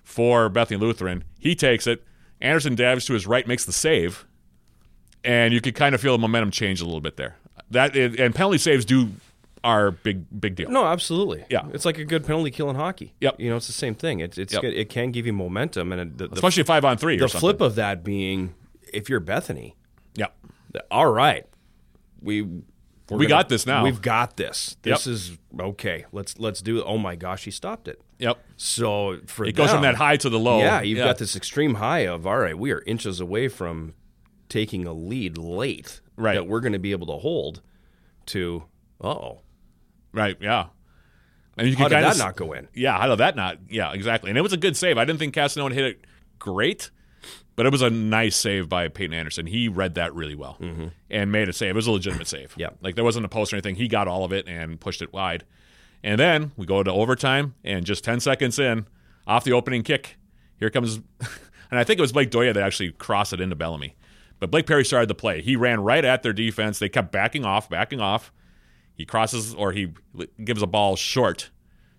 for 0.03 0.50
Bethany 0.50 0.77
Lutheran. 0.77 1.24
He 1.39 1.56
takes 1.56 1.88
it. 1.88 2.03
Anderson 2.42 2.75
dives 2.75 3.06
to 3.06 3.13
his 3.13 3.25
right, 3.25 3.48
makes 3.48 3.63
the 3.63 3.72
save, 3.72 4.25
and 5.24 5.53
you 5.53 5.62
could 5.62 5.75
kind 5.75 5.94
of 5.96 6.01
feel 6.01 6.13
the 6.13 6.22
momentum 6.22 6.51
change 6.51 6.82
a 6.82 6.86
little 6.86 7.01
bit 7.01 7.18
there. 7.18 7.36
That 7.72 7.96
and 7.96 8.34
penalty 8.36 8.58
saves 8.58 8.86
do 8.86 9.10
are 9.63 9.92
big 9.92 10.25
big 10.39 10.56
deal. 10.56 10.70
No, 10.70 10.86
absolutely. 10.86 11.46
Yeah. 11.50 11.68
It's 11.74 11.86
like 11.86 11.98
a 11.98 12.03
good 12.06 12.25
penalty 12.25 12.51
kill 12.51 12.70
in 12.70 12.75
hockey. 12.75 13.13
Yep. 13.22 13.39
You 13.39 13.50
know, 13.50 13.56
it's 13.58 13.68
the 13.68 13.74
same 13.74 13.96
thing. 13.96 14.20
It's 14.20 14.38
it's 14.38 14.53
Yep. 14.53 14.63
it 14.65 14.89
can 14.89 15.12
give 15.12 15.25
you 15.25 15.34
momentum, 15.34 15.92
and 15.92 16.01
it- 16.01 16.18
the, 16.18 16.27
the, 16.27 16.34
especially 16.36 16.63
five 16.63 16.84
on 16.86 16.98
three. 16.98 17.18
the 17.18 17.25
or 17.25 17.27
something. 17.27 17.39
flip 17.39 17.62
of 17.62 17.75
that 17.75 18.03
being 18.03 18.53
if 18.94 19.10
you're 19.10 19.20
Bethany, 19.22 19.75
yeah, 20.15 20.27
all 20.92 21.08
right, 21.12 21.46
we 22.22 22.46
We 23.10 23.25
got 23.25 23.50
this 23.50 23.65
now. 23.65 23.84
We've 23.84 24.01
got 24.01 24.38
this. 24.38 24.75
This 24.82 25.06
Yep. 25.08 25.13
is 25.13 25.38
okay. 25.60 26.06
Let's 26.12 26.38
let's 26.39 26.62
do 26.62 26.80
it. 26.80 26.84
Oh 26.86 26.98
my 26.98 27.15
gosh, 27.15 27.46
he 27.46 27.51
stopped 27.51 27.88
it. 27.88 28.01
yep. 28.20 28.38
So 28.58 29.18
for 29.27 29.46
It 29.46 29.53
goes 29.56 29.72
from 29.72 29.82
that 29.84 29.96
high 29.96 30.18
to 30.18 30.30
the 30.30 30.39
low. 30.39 30.60
Yeah, 30.60 30.82
you've 30.82 31.00
got 31.00 31.18
this 31.18 31.36
extreme 31.36 31.75
high 31.75 32.06
of 32.08 32.27
all 32.27 32.38
right. 32.38 32.58
We 32.58 32.72
are 32.72 32.82
inches 32.86 33.20
away 33.20 33.48
from 33.48 33.94
taking 34.53 34.86
a 34.86 34.93
lead 34.93 35.38
late 35.38 36.00
Right. 36.15 36.36
that 36.36 36.48
we're 36.48 36.60
going 36.60 36.74
to 36.74 36.79
be 36.79 36.91
able 36.91 37.07
to 37.07 37.13
hold. 37.13 37.62
To 38.27 38.63
oh, 39.01 39.41
right. 40.13 40.38
Yeah, 40.39 40.67
and 41.57 41.67
you 41.67 41.75
how 41.75 41.89
can 41.89 41.98
did 41.98 42.05
that 42.05 42.12
of 42.13 42.17
not 42.19 42.36
go 42.36 42.53
in? 42.53 42.67
Yeah, 42.74 42.98
how 42.98 43.07
did 43.07 43.17
that 43.17 43.36
not? 43.36 43.57
Yeah, 43.69 43.91
exactly. 43.91 44.29
And 44.29 44.38
it 44.38 44.41
was 44.41 44.53
a 44.53 44.57
good 44.57 44.77
save. 44.77 44.98
I 44.98 45.05
didn't 45.05 45.19
think 45.19 45.36
Casanone 45.36 45.74
hit 45.74 45.83
it 45.83 46.05
great, 46.39 46.91
but 47.55 47.65
it 47.65 47.72
was 47.72 47.81
a 47.81 47.89
nice 47.89 48.36
save 48.36 48.69
by 48.69 48.88
Peyton 48.88 49.13
Anderson. 49.13 49.48
He 49.48 49.67
read 49.67 49.95
that 49.95 50.13
really 50.13 50.36
well 50.36 50.57
mm-hmm. 50.62 50.88
and 51.10 51.31
made 51.31 51.50
a 51.50 51.53
save. 51.53 51.72
It 51.72 51.75
was 51.75 51.88
a 51.88 51.91
legitimate 51.91 52.27
save. 52.27 52.53
Yeah. 52.55 52.69
Like 52.81 52.95
there 52.95 53.03
wasn't 53.03 53.25
a 53.25 53.29
post 53.29 53.51
or 53.51 53.57
anything. 53.57 53.75
He 53.75 53.88
got 53.88 54.07
all 54.07 54.24
of 54.24 54.31
it 54.31 54.48
and 54.48 54.79
pushed 54.79 55.01
it 55.01 55.12
wide. 55.12 55.43
And 56.03 56.19
then 56.19 56.51
we 56.55 56.65
go 56.65 56.83
to 56.83 56.91
overtime, 56.91 57.55
and 57.63 57.86
just 57.86 58.03
10 58.03 58.19
seconds 58.19 58.60
in, 58.60 58.86
off 59.25 59.43
the 59.45 59.53
opening 59.53 59.83
kick, 59.83 60.17
here 60.60 60.69
comes, 60.69 60.95
and 61.72 61.79
I 61.79 61.83
think 61.83 61.98
it 61.98 62.01
was 62.01 62.12
Blake 62.12 62.29
Doye 62.29 62.53
that 62.53 62.63
actually 62.63 62.91
crossed 62.91 63.33
it 63.33 63.41
into 63.41 63.55
Bellamy. 63.55 63.95
But 64.43 64.51
Blake 64.51 64.67
Perry 64.67 64.83
started 64.83 65.07
the 65.07 65.15
play. 65.15 65.41
He 65.41 65.55
ran 65.55 65.79
right 65.79 66.03
at 66.03 66.21
their 66.21 66.33
defense. 66.33 66.77
They 66.77 66.89
kept 66.89 67.13
backing 67.13 67.45
off, 67.45 67.69
backing 67.69 68.01
off. 68.01 68.33
He 68.93 69.05
crosses 69.05 69.53
or 69.53 69.71
he 69.71 69.93
gives 70.43 70.62
a 70.62 70.67
ball 70.67 70.97
short 70.97 71.50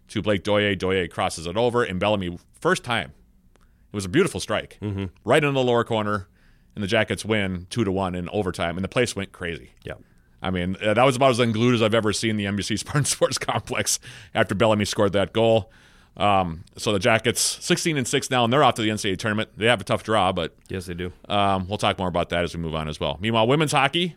to 0.08 0.20
Blake 0.20 0.44
Doye. 0.44 0.76
Doye 0.78 1.10
crosses 1.10 1.46
it 1.46 1.56
over, 1.56 1.82
and 1.82 1.98
Bellamy, 1.98 2.38
first 2.60 2.84
time. 2.84 3.12
It 3.56 3.94
was 3.94 4.04
a 4.04 4.10
beautiful 4.10 4.40
strike, 4.40 4.76
mm-hmm. 4.82 5.06
right 5.24 5.42
in 5.42 5.54
the 5.54 5.62
lower 5.62 5.84
corner, 5.84 6.28
and 6.74 6.84
the 6.84 6.86
Jackets 6.86 7.24
win 7.24 7.66
two 7.70 7.82
to 7.82 7.90
one 7.90 8.14
in 8.14 8.28
overtime, 8.28 8.76
and 8.76 8.84
the 8.84 8.88
place 8.88 9.16
went 9.16 9.32
crazy. 9.32 9.70
Yeah. 9.82 9.94
I 10.42 10.50
mean, 10.50 10.76
uh, 10.82 10.92
that 10.92 11.04
was 11.04 11.16
about 11.16 11.30
as 11.30 11.38
unglued 11.38 11.76
as 11.76 11.80
I've 11.82 11.94
ever 11.94 12.12
seen 12.12 12.36
the 12.36 12.44
NBC 12.44 12.78
Spartan 12.80 13.06
Sports 13.06 13.38
Complex 13.38 13.98
after 14.34 14.54
Bellamy 14.54 14.84
scored 14.84 15.14
that 15.14 15.32
goal. 15.32 15.72
Um, 16.16 16.62
so 16.76 16.92
the 16.92 16.98
Jackets, 17.00 17.40
16 17.40 17.96
and 17.96 18.06
six 18.06 18.30
now, 18.30 18.44
and 18.44 18.52
they're 18.52 18.62
off 18.62 18.74
to 18.74 18.82
the 18.82 18.88
NCAA 18.88 19.18
tournament. 19.18 19.50
They 19.56 19.66
have 19.66 19.80
a 19.80 19.84
tough 19.84 20.04
draw, 20.04 20.30
but 20.32 20.54
Yes, 20.68 20.86
they 20.86 20.94
do. 20.94 21.12
um, 21.28 21.66
we'll 21.68 21.78
talk 21.78 21.98
more 21.98 22.06
about 22.08 22.28
that 22.28 22.44
as 22.44 22.54
we 22.56 22.62
move 22.62 22.74
on 22.74 22.88
as 22.88 23.00
well. 23.00 23.18
Meanwhile, 23.20 23.46
women's 23.48 23.72
hockey, 23.72 24.14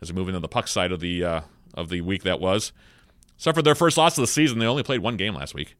as 0.00 0.10
we 0.12 0.16
move 0.18 0.28
into 0.28 0.40
the 0.40 0.48
puck 0.48 0.68
side 0.68 0.90
of 0.92 1.00
the 1.00 1.22
uh, 1.24 1.40
of 1.74 1.88
the 1.90 2.00
week 2.00 2.22
that 2.22 2.40
was, 2.40 2.72
suffered 3.36 3.62
their 3.62 3.74
first 3.74 3.98
loss 3.98 4.16
of 4.16 4.22
the 4.22 4.26
season. 4.26 4.58
They 4.58 4.66
only 4.66 4.82
played 4.82 5.00
one 5.00 5.16
game 5.18 5.34
last 5.34 5.54
week. 5.54 5.76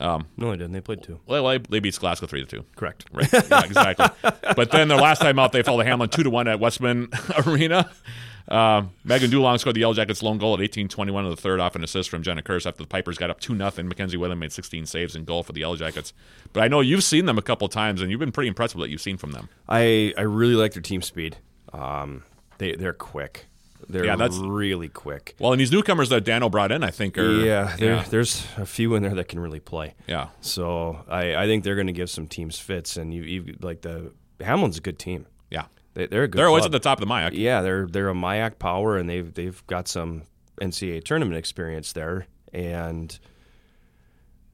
No, 0.00 0.20
they 0.36 0.50
didn't. 0.52 0.72
They 0.72 0.80
played 0.80 1.02
two. 1.02 1.20
Well, 1.26 1.44
they- 1.48 1.58
they 1.58 1.80
beat 1.80 1.98
Glasgow 1.98 2.26
three 2.26 2.44
to 2.44 2.46
two. 2.46 2.64
Correct. 2.76 3.06
Right. 3.12 3.32
Yeah, 3.32 3.64
exactly. 3.64 4.06
but 4.56 4.70
then 4.70 4.88
their 4.88 4.98
last 4.98 5.20
time 5.20 5.38
out, 5.38 5.52
they 5.52 5.62
fell 5.62 5.78
to 5.78 5.84
Hamline 5.84 6.10
two 6.10 6.22
to 6.22 6.30
one 6.30 6.46
at 6.48 6.60
Wessman 6.60 7.08
Arena. 7.46 7.90
Um, 8.48 8.90
Megan 9.04 9.30
Dulong 9.30 9.60
scored 9.60 9.76
the 9.76 9.80
Yellow 9.80 9.92
Jackets' 9.94 10.22
lone 10.22 10.38
goal 10.38 10.54
at 10.54 10.60
18-21 10.60 11.24
of 11.24 11.30
the 11.30 11.36
third 11.40 11.60
off 11.60 11.76
an 11.76 11.84
assist 11.84 12.08
from 12.08 12.22
Jenna 12.22 12.40
Curse 12.42 12.64
after 12.66 12.82
the 12.82 12.88
Pipers 12.88 13.18
got 13.18 13.28
up 13.30 13.40
two 13.40 13.54
nothing. 13.54 13.86
Mackenzie 13.88 14.16
Whalen 14.16 14.38
made 14.38 14.52
16 14.52 14.86
saves 14.86 15.14
in 15.14 15.24
goal 15.24 15.42
for 15.42 15.52
the 15.52 15.60
Yellow 15.60 15.76
Jackets. 15.76 16.12
But 16.54 16.62
I 16.62 16.68
know 16.68 16.80
you've 16.80 17.04
seen 17.04 17.26
them 17.26 17.36
a 17.38 17.42
couple 17.42 17.68
times, 17.68 18.00
and 18.00 18.10
you've 18.10 18.20
been 18.20 18.32
pretty 18.32 18.48
impressed 18.48 18.74
with 18.74 18.80
what 18.80 18.90
you've 18.90 19.00
seen 19.02 19.18
from 19.18 19.32
them. 19.32 19.48
I 19.68 20.14
I 20.16 20.22
really 20.22 20.54
like 20.54 20.72
their 20.72 20.82
team 20.82 21.02
speed. 21.02 21.36
Um, 21.72 22.22
they 22.56 22.74
they're 22.74 22.92
quick. 22.94 23.46
They're 23.88 24.04
Yeah, 24.06 24.16
that's- 24.16 24.38
really 24.40 24.88
quick. 24.88 25.34
Well, 25.38 25.52
and 25.52 25.60
these 25.60 25.70
newcomers 25.70 26.08
that 26.08 26.24
Dano 26.24 26.48
brought 26.48 26.72
in, 26.72 26.82
I 26.82 26.90
think, 26.90 27.16
are 27.16 27.30
yeah, 27.30 27.76
yeah, 27.78 28.04
there's 28.10 28.44
a 28.56 28.66
few 28.66 28.94
in 28.96 29.02
there 29.02 29.14
that 29.14 29.28
can 29.28 29.38
really 29.40 29.60
play. 29.60 29.94
yeah. 30.06 30.28
So 30.40 31.04
I, 31.08 31.36
I 31.36 31.46
think 31.46 31.64
they're 31.64 31.74
going 31.76 31.86
to 31.86 31.92
give 31.92 32.10
some 32.10 32.26
teams 32.26 32.58
fits, 32.58 32.96
and 32.96 33.14
you, 33.14 33.22
you 33.22 33.56
like 33.60 33.82
the 33.82 34.12
Hamline's 34.40 34.78
a 34.78 34.80
good 34.80 34.98
team. 34.98 35.26
They, 35.98 36.06
they're 36.06 36.22
a 36.22 36.28
good. 36.28 36.38
They're 36.38 36.46
always 36.46 36.62
club. 36.62 36.74
at 36.74 36.80
the 36.82 36.88
top 36.88 37.02
of 37.02 37.08
the 37.08 37.12
MIAC. 37.12 37.30
Yeah, 37.32 37.60
they're 37.60 37.86
they're 37.86 38.08
a 38.08 38.14
MIAC 38.14 38.58
power, 38.60 38.96
and 38.96 39.10
they've 39.10 39.34
they've 39.34 39.66
got 39.66 39.88
some 39.88 40.22
NCAA 40.62 41.02
tournament 41.02 41.36
experience 41.36 41.92
there, 41.92 42.26
and 42.52 43.18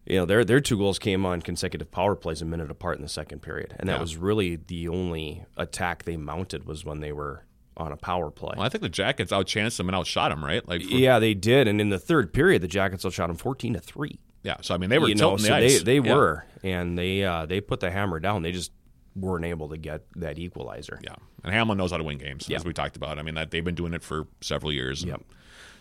you 0.06 0.16
know 0.16 0.24
their 0.26 0.44
their 0.44 0.60
two 0.60 0.76
goals 0.78 0.98
came 0.98 1.24
on 1.24 1.42
consecutive 1.42 1.90
power 1.90 2.14
plays 2.14 2.42
a 2.42 2.44
minute 2.44 2.70
apart 2.70 2.96
in 2.96 3.02
the 3.02 3.08
second 3.08 3.40
period, 3.42 3.74
and 3.78 3.88
that 3.88 3.96
Yeah. 3.96 4.00
was 4.00 4.16
really 4.16 4.56
the 4.56 4.88
only 4.88 5.44
attack 5.56 6.04
they 6.04 6.16
mounted 6.16 6.64
was 6.66 6.84
when 6.84 7.00
they 7.00 7.12
were 7.12 7.44
on 7.76 7.90
a 7.92 7.96
power 7.96 8.30
play. 8.30 8.54
Well, 8.56 8.64
I 8.64 8.68
think 8.68 8.82
the 8.82 8.88
Jackets 8.88 9.32
outchanced 9.32 9.78
them 9.78 9.88
and 9.88 9.96
outshot 9.96 10.30
them, 10.30 10.44
right? 10.44 10.66
Like, 10.68 10.82
for- 10.82 10.88
Yeah, 10.94 11.18
they 11.18 11.34
did, 11.34 11.66
and 11.66 11.80
in 11.80 11.88
the 11.88 11.98
third 11.98 12.32
period, 12.32 12.62
the 12.62 12.68
Jackets 12.68 13.04
outshot 13.04 13.28
them 13.28 13.36
fourteen 13.36 13.72
to 13.74 13.80
three. 13.80 14.18
yeah. 14.44 14.56
So 14.60 14.74
I 14.74 14.78
mean, 14.78 14.90
they 14.90 14.98
were 14.98 15.08
you 15.08 15.14
know, 15.14 15.30
tilting 15.36 15.46
so 15.46 15.52
the 15.52 15.56
ice. 15.64 15.78
they 15.82 15.98
they 16.00 16.06
Yeah. 16.08 16.14
were, 16.14 16.44
and 16.62 16.96
they 16.98 17.24
uh, 17.24 17.46
they 17.46 17.60
put 17.60 17.80
the 17.80 17.90
hammer 17.90 18.20
down. 18.20 18.42
They 18.42 18.52
just 18.52 18.72
weren't 19.16 19.44
able 19.44 19.68
to 19.68 19.76
get 19.76 20.02
that 20.16 20.38
equalizer. 20.38 20.98
Yeah, 21.02 21.14
and 21.42 21.52
Hamline 21.54 21.76
knows 21.76 21.90
how 21.92 21.98
to 21.98 22.04
win 22.04 22.18
games, 22.18 22.48
Yeah. 22.48 22.56
as 22.56 22.64
we 22.64 22.72
talked 22.72 22.96
about. 22.96 23.18
I 23.18 23.22
mean, 23.22 23.34
that 23.34 23.50
they've 23.50 23.64
been 23.64 23.74
doing 23.74 23.94
it 23.94 24.02
for 24.02 24.26
several 24.40 24.72
years. 24.72 25.04
Yep. 25.04 25.22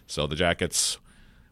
So 0.08 0.28
the 0.28 0.36
Jackets 0.36 0.98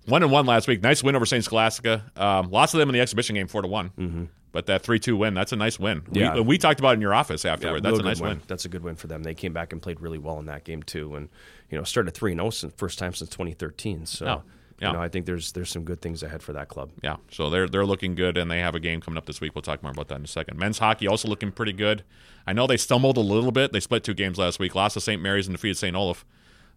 one 0.08 0.24
and 0.24 0.32
one 0.32 0.46
last 0.46 0.68
week. 0.68 0.82
Nice 0.82 1.04
win 1.04 1.16
over 1.16 1.26
Saint 1.26 1.44
Scholastica. 1.44 2.04
Um, 2.16 2.50
lots 2.52 2.74
of 2.74 2.80
them 2.80 2.90
in 2.90 2.94
the 2.94 3.02
exhibition 3.02 3.36
game, 3.36 3.48
four 3.48 3.62
to 3.62 3.68
one. 3.68 3.90
Mm-hmm. 3.98 4.24
But 4.52 4.66
that 4.66 4.82
three 4.84 5.00
two 5.00 5.16
win, 5.16 5.34
that's 5.34 5.54
a 5.54 5.56
nice 5.56 5.80
win. 5.80 6.04
Yeah. 6.12 6.36
We, 6.36 6.42
we 6.42 6.58
talked 6.58 6.80
about 6.82 6.90
it 6.92 6.94
in 6.96 7.02
your 7.02 7.14
office 7.14 7.46
Yeah, 7.46 7.54
afterward. 7.54 7.84
real 7.86 7.94
that's 7.94 8.00
a 8.00 8.04
nice 8.04 8.20
win. 8.20 8.42
That's 8.48 8.66
a 8.66 8.70
good 8.70 8.84
win 8.84 8.96
for 8.96 9.08
them. 9.08 9.24
They 9.24 9.34
came 9.34 9.54
back 9.54 9.72
and 9.72 9.82
played 9.82 10.02
really 10.02 10.18
well 10.18 10.40
in 10.40 10.46
that 10.48 10.66
game 10.66 10.84
too, 10.84 11.16
and 11.16 11.30
you 11.70 11.78
know 11.78 11.84
started 11.86 12.12
three 12.14 12.34
zero 12.34 12.50
since 12.50 12.74
first 12.76 13.00
time 13.00 13.14
since 13.14 13.30
2013. 13.30 14.06
So 14.06 14.26
Yeah. 14.26 14.40
Yeah. 14.82 14.88
you 14.88 14.94
know 14.94 15.02
I 15.02 15.10
think 15.10 15.26
there's 15.28 15.52
there's 15.52 15.70
some 15.70 15.84
good 15.84 16.02
things 16.02 16.24
ahead 16.24 16.42
for 16.42 16.54
that 16.54 16.68
club. 16.68 16.92
Yeah, 17.04 17.18
so 17.30 17.50
they're 17.50 17.68
they're 17.68 17.86
looking 17.86 18.16
good, 18.16 18.38
and 18.38 18.50
they 18.50 18.60
have 18.60 18.74
a 18.74 18.80
game 18.80 19.00
coming 19.00 19.18
up 19.18 19.26
this 19.28 19.40
week. 19.40 19.54
We'll 19.54 19.62
talk 19.62 19.84
more 19.84 19.92
about 19.92 20.08
that 20.08 20.16
in 20.16 20.24
a 20.24 20.28
second. 20.28 20.58
Men's 20.58 20.80
hockey 20.80 21.08
also 21.08 21.28
looking 21.28 21.52
pretty 21.52 21.74
good. 21.74 22.04
I 22.48 22.54
know 22.54 22.66
they 22.66 22.78
stumbled 22.78 23.18
a 23.18 23.22
little 23.22 23.52
bit. 23.52 23.72
They 23.72 23.80
split 23.80 24.04
two 24.04 24.16
games 24.16 24.38
last 24.40 24.58
week, 24.60 24.74
lost 24.74 24.96
to 24.96 25.02
St. 25.02 25.22
Mary's 25.22 25.48
and 25.48 25.56
defeated 25.56 25.78
St. 25.78 25.96
Olaf. 25.96 26.26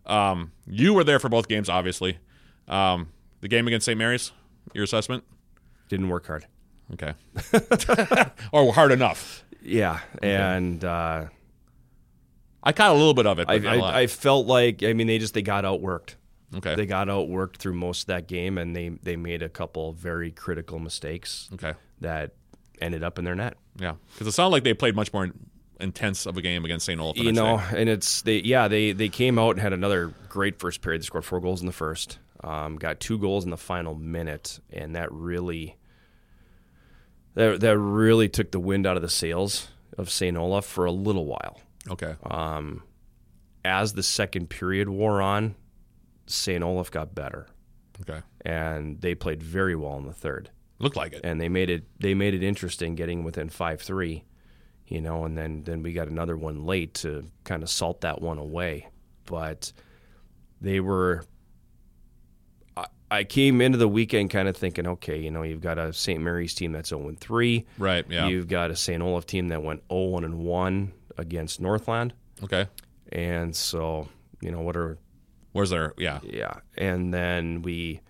Um, 0.05 0.53
you 0.67 0.93
were 0.93 1.03
there 1.05 1.19
for 1.19 1.31
both 1.31 1.49
games, 1.49 1.71
obviously. 1.71 2.19
Um, 2.69 3.09
the 3.41 3.49
game 3.49 3.67
against 3.67 3.87
St. 3.87 3.97
Mary's, 3.99 4.33
your 4.75 4.85
assessment? 4.85 5.25
Didn't 5.89 6.09
work 6.11 6.27
hard. 6.27 6.47
Okay, 6.93 7.15
or 8.53 8.73
hard 8.75 8.93
enough. 8.93 9.45
Yeah, 9.63 10.01
and 10.23 10.85
uh, 10.85 11.27
I 12.63 12.73
caught 12.73 12.91
a 12.91 12.95
little 12.95 13.15
bit 13.15 13.27
of 13.27 13.39
it. 13.39 13.47
I, 13.49 13.57
not 13.59 13.77
a 13.77 13.79
lot. 13.81 13.95
I 13.95 14.01
I 14.01 14.07
felt 14.07 14.47
like 14.47 14.83
I 14.83 14.93
mean 14.93 15.07
they 15.07 15.19
just 15.19 15.33
they 15.33 15.41
got 15.43 15.65
outworked. 15.65 16.17
Okay, 16.57 16.75
They 16.75 16.87
got 16.87 17.09
outworked 17.09 17.57
through 17.57 17.75
most 17.75 18.03
of 18.03 18.07
that 18.09 18.27
game, 18.29 18.59
and 18.59 18.75
they 18.75 18.91
they 19.03 19.17
made 19.17 19.43
a 19.43 19.49
couple 19.49 19.93
very 19.93 20.31
critical 20.31 20.79
mistakes 20.79 21.49
okay, 21.55 21.75
that 22.01 22.33
ended 22.81 23.03
up 23.03 23.19
in 23.19 23.25
their 23.25 23.35
net. 23.35 23.57
yeah, 23.79 23.95
because 24.13 24.27
it 24.27 24.33
sounded 24.33 24.53
like 24.53 24.65
they 24.65 24.75
played 24.75 24.95
much 24.97 25.13
more 25.13 25.31
intense 25.81 26.25
of 26.27 26.37
a 26.37 26.43
game 26.43 26.65
against 26.65 26.87
St. 26.87 27.01
Olaf. 27.01 27.17
you 27.17 27.33
know, 27.33 27.59
say. 27.71 27.81
and 27.81 27.89
it's 27.89 28.23
they 28.23 28.39
yeah 28.39 28.69
they 28.69 28.93
they 28.93 29.09
came 29.09 29.39
out 29.39 29.51
and 29.51 29.61
had 29.61 29.73
another 29.73 30.13
great 30.29 30.59
first 30.59 30.81
period. 30.83 31.03
They 31.03 31.07
scored 31.07 31.25
four 31.25 31.41
goals 31.41 31.61
in 31.61 31.67
the 31.67 31.73
first, 31.73 32.19
um, 32.43 32.77
got 32.77 33.01
two 33.01 33.19
goals 33.19 33.45
in 33.45 33.51
the 33.51 33.57
final 33.57 33.95
minute, 33.95 34.61
and 34.71 34.95
that 34.95 35.11
really 35.13 35.77
that 37.35 37.61
that 37.61 37.77
really 37.79 38.29
took 38.29 38.53
the 38.53 38.61
wind 38.61 38.87
out 38.87 38.97
of 38.97 39.03
the 39.03 39.09
sails 39.09 39.69
of 39.99 40.11
St. 40.11 40.37
Olaf 40.37 40.65
for 40.65 40.85
a 40.85 40.93
little 40.93 41.25
while. 41.27 41.61
okay, 41.91 42.15
As 43.65 43.95
the 43.95 44.03
second 44.03 44.51
period 44.51 44.89
wore 44.89 45.23
on, 45.23 45.55
St. 46.27 46.63
Olaf 46.63 46.91
got 46.91 47.15
better, 47.15 47.47
okay, 48.01 48.21
and 48.43 49.01
they 49.01 49.15
played 49.15 49.43
very 49.43 49.75
well 49.77 49.97
in 49.99 50.07
the 50.07 50.13
third. 50.13 50.51
looked 50.79 50.97
like 50.97 51.13
it. 51.13 51.21
and 51.25 51.41
they 51.41 51.49
made 51.49 51.71
it 51.71 51.85
they 52.01 52.15
made 52.15 52.35
it 52.35 52.43
interesting 52.43 52.95
getting 52.95 53.25
within 53.25 53.49
five 53.49 53.81
three, 53.81 54.25
you 54.87 55.01
know, 55.01 55.25
and 55.25 55.37
then 55.37 55.63
then 55.65 55.83
we 55.83 55.93
got 55.93 56.09
another 56.09 56.37
one 56.37 56.65
late 56.65 56.95
to 56.95 57.25
kind 57.45 57.63
of 57.63 57.71
salt 57.71 58.01
that 58.03 58.21
one 58.23 58.39
away, 58.39 58.89
but 59.27 59.73
they 60.61 60.81
were. 60.81 61.25
I, 62.77 62.87
I 63.11 63.25
came 63.25 63.61
into 63.61 63.79
the 63.79 63.89
weekend 63.89 64.31
kind 64.31 64.49
of 64.49 64.57
thinking, 64.57 64.87
okay, 64.87 65.19
you 65.21 65.31
know, 65.31 65.43
you've 65.43 65.61
got 65.61 65.79
a 65.79 65.93
St. 65.93 66.21
Mary's 66.21 66.55
team 66.55 66.73
that's 66.73 66.89
zero 66.89 67.09
and 67.09 67.21
three, 67.21 67.67
Right, 67.79 68.05
yeah. 68.09 68.27
You've 68.27 68.49
got 68.49 68.71
a 68.71 68.77
St. 68.77 69.03
Olaf 69.03 69.27
team 69.27 69.49
that 69.49 69.63
went 69.63 69.83
zero 69.93 70.17
and 70.19 70.39
one 70.39 70.93
against 71.17 71.61
Northland, 71.61 72.15
Okay, 72.43 72.67
and 73.13 73.55
so 73.55 74.09
you 74.41 74.51
know 74.51 74.61
what 74.63 74.77
are 74.77 74.99
where's 75.55 75.71
their 75.71 75.95
yeah? 75.97 76.19
yeah, 76.23 76.57
and 76.77 77.15
then 77.15 77.63
we 77.63 78.01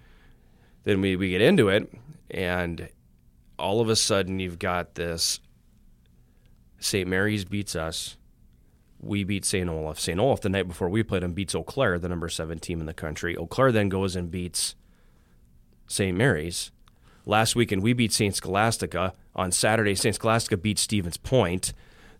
then 0.82 1.00
we, 1.00 1.14
we 1.14 1.30
get 1.30 1.42
into 1.42 1.68
it, 1.68 1.92
and 2.30 2.88
all 3.58 3.80
of 3.80 3.88
a 3.88 3.94
sudden 3.94 4.40
you've 4.40 4.58
got 4.58 4.96
this. 4.96 5.38
St. 6.80 7.08
Mary's 7.08 7.44
beats 7.44 7.76
us. 7.76 8.16
We 8.98 9.24
beat 9.24 9.44
St. 9.44 9.68
Olaf. 9.68 10.00
St. 10.00 10.18
Olaf 10.18 10.40
the 10.40 10.48
night 10.48 10.66
before 10.66 10.88
we 10.88 11.02
played 11.02 11.22
them 11.22 11.32
beats 11.32 11.54
Eau 11.54 11.62
Claire, 11.62 11.98
the 11.98 12.08
number 12.08 12.28
seven 12.28 12.58
team 12.58 12.80
in 12.80 12.86
the 12.86 12.94
country. 12.94 13.36
Eau 13.36 13.46
Claire 13.46 13.72
then 13.72 13.88
goes 13.88 14.16
and 14.16 14.30
beats 14.30 14.74
St. 15.86 16.16
Mary's. 16.16 16.72
Last 17.26 17.56
weekend 17.56 17.82
we 17.82 17.92
beat 17.92 18.12
St. 18.12 18.34
Scholastica. 18.34 19.12
On 19.36 19.50
Saturday, 19.50 19.94
St. 19.94 20.14
Scholastica 20.14 20.56
beats 20.56 20.82
Stevens 20.82 21.16
Point. 21.16 21.72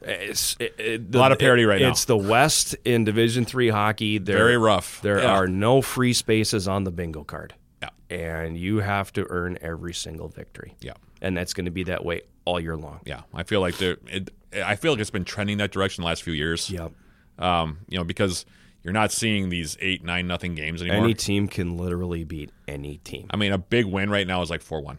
It's, 0.07 0.57
it, 0.61 0.75
it- 0.79 1.15
A 1.15 1.19
lot 1.19 1.33
of 1.33 1.39
parity 1.39 1.65
right 1.65 1.81
now. 1.81 1.91
It's 1.91 2.05
the 2.05 2.17
West 2.17 2.75
in 2.85 3.05
Division 3.05 3.45
Three 3.45 3.69
hockey. 3.71 4.19
There, 4.19 4.37
Very 4.37 4.57
rough. 4.59 5.01
There 5.03 5.21
Yeah. 5.21 5.31
are 5.33 5.47
no 5.47 5.83
free 5.83 6.13
spaces 6.13 6.69
on 6.69 6.85
the 6.85 6.91
bingo 6.91 7.25
card, 7.25 7.55
Yeah, 7.83 7.89
and 8.11 8.57
you 8.59 8.79
have 8.79 9.13
to 9.15 9.27
earn 9.31 9.59
every 9.61 9.95
single 9.95 10.29
victory. 10.29 10.75
yeah. 10.81 10.93
And 11.23 11.35
that's 11.37 11.55
going 11.55 11.65
to 11.65 11.71
be 11.71 11.85
that 11.85 12.05
way 12.05 12.21
all 12.45 12.61
year 12.61 12.77
long. 12.77 13.01
Yeah, 13.07 13.23
I 13.33 13.45
feel 13.45 13.61
like 13.63 13.79
there. 13.79 13.97
It, 14.09 14.31
I 14.65 14.77
feel 14.77 14.93
like 14.93 15.01
it's 15.01 15.09
been 15.11 15.25
trending 15.25 15.57
that 15.59 15.71
direction 15.73 16.03
the 16.03 16.07
last 16.07 16.23
few 16.23 16.35
years. 16.35 16.69
Yep. 16.71 16.93
Um, 17.39 17.79
you 17.89 17.97
know, 17.99 18.05
because 18.05 18.45
you're 18.83 18.93
not 18.93 19.11
seeing 19.11 19.49
these 19.49 19.79
eight, 19.81 20.05
nine, 20.05 20.27
nothing 20.27 20.55
games 20.55 20.83
anymore. 20.83 21.03
Any 21.05 21.15
team 21.15 21.49
can 21.49 21.79
literally 21.79 22.25
beat 22.25 22.51
any 22.69 22.99
team. 22.99 23.27
I 23.31 23.37
mean, 23.39 23.53
a 23.53 23.59
big 23.59 23.87
win 23.87 24.11
right 24.11 24.27
now 24.27 24.43
is 24.43 24.51
like 24.51 24.61
four 24.61 24.83
one. 24.83 24.99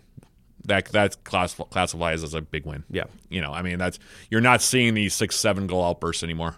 That 0.65 0.85
that 0.93 1.23
class, 1.23 1.53
classifies 1.53 2.23
as 2.23 2.33
a 2.33 2.41
big 2.41 2.65
win. 2.65 2.83
Yeah. 2.89 3.05
You 3.29 3.41
know, 3.41 3.51
I 3.51 3.61
mean, 3.61 3.77
that's 3.77 3.99
you're 4.29 4.41
not 4.41 4.61
seeing 4.61 4.93
these 4.93 5.13
six, 5.13 5.35
seven 5.35 5.67
goal 5.67 5.83
outbursts 5.83 6.23
anymore. 6.23 6.55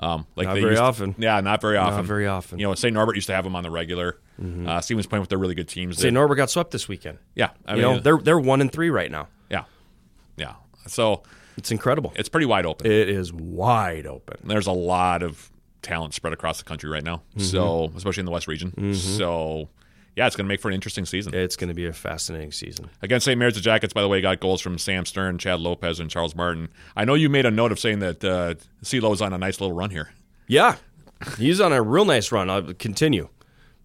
Um, 0.00 0.26
like 0.34 0.48
Not 0.48 0.54
they 0.54 0.60
very 0.60 0.74
to- 0.74 0.82
often. 0.82 1.14
yeah, 1.18 1.40
not 1.40 1.60
very 1.60 1.76
often. 1.76 1.98
Not 1.98 2.04
very 2.06 2.26
often. 2.26 2.58
You 2.58 2.66
know, 2.66 2.74
St. 2.74 2.92
Norbert 2.92 3.14
used 3.14 3.28
to 3.28 3.34
have 3.34 3.44
them 3.44 3.54
on 3.54 3.62
the 3.62 3.70
regular. 3.70 4.18
Uh, 4.66 4.80
Stevens 4.80 5.06
playing 5.06 5.20
with 5.20 5.28
their 5.28 5.38
really 5.38 5.54
good 5.54 5.68
teams. 5.68 5.98
St. 5.98 6.12
Norbert 6.12 6.34
got 6.34 6.50
swept 6.50 6.72
this 6.72 6.88
weekend. 6.88 7.18
yeah, 7.36 7.50
I 7.64 7.76
you 7.76 7.82
mean, 7.82 7.92
know 7.96 8.00
they're 8.00 8.18
they're 8.18 8.40
one 8.40 8.60
and 8.60 8.72
three 8.72 8.90
right 8.90 9.08
now. 9.10 9.28
yeah, 9.48 9.64
yeah. 10.36 10.54
So 10.88 11.22
It's 11.56 11.70
incredible. 11.70 12.12
it's 12.16 12.28
pretty 12.28 12.46
wide 12.46 12.66
open. 12.66 12.88
It 12.90 13.08
is 13.08 13.32
wide 13.32 14.06
open. 14.08 14.38
there's 14.48 14.66
a 14.66 14.72
lot 14.72 15.22
of 15.22 15.52
talent 15.82 16.12
spread 16.14 16.32
across 16.32 16.58
the 16.58 16.64
country 16.64 16.90
right 16.90 17.04
now. 17.04 17.18
Mm-hmm. 17.36 17.40
So, 17.42 17.92
especially 17.96 18.22
in 18.22 18.26
the 18.26 18.32
West 18.32 18.48
region. 18.48 18.94
So, 18.94 19.68
yeah, 20.16 20.26
it's 20.26 20.36
going 20.36 20.46
to 20.46 20.48
make 20.48 20.60
for 20.60 20.68
an 20.68 20.74
interesting 20.74 21.04
season. 21.06 21.34
It's 21.34 21.56
going 21.56 21.68
to 21.68 21.74
be 21.74 21.86
a 21.86 21.92
fascinating 21.92 22.52
season. 22.52 22.88
Against 23.02 23.24
St. 23.24 23.38
Mary's, 23.38 23.54
the 23.54 23.60
Jackets, 23.60 23.92
by 23.92 24.02
the 24.02 24.08
way, 24.08 24.20
got 24.20 24.40
goals 24.40 24.60
from 24.60 24.78
Sam 24.78 25.04
Stern, 25.06 25.38
Chad 25.38 25.60
Lopez, 25.60 25.98
and 26.00 26.10
Charles 26.10 26.34
Martin. 26.34 26.68
I 26.96 27.04
know 27.04 27.14
you 27.14 27.28
made 27.28 27.46
a 27.46 27.50
note 27.50 27.72
of 27.72 27.78
saying 27.80 27.98
that 28.00 28.24
uh, 28.24 28.54
CeeLo's 28.82 29.20
on 29.20 29.32
a 29.32 29.38
nice 29.38 29.60
little 29.60 29.74
run 29.74 29.90
here. 29.90 30.10
Yeah, 30.46 30.76
he's 31.38 31.60
on 31.60 31.72
a 31.72 31.82
real 31.82 32.04
nice 32.04 32.30
run. 32.32 32.48
I'll 32.50 32.74
continue 32.74 33.28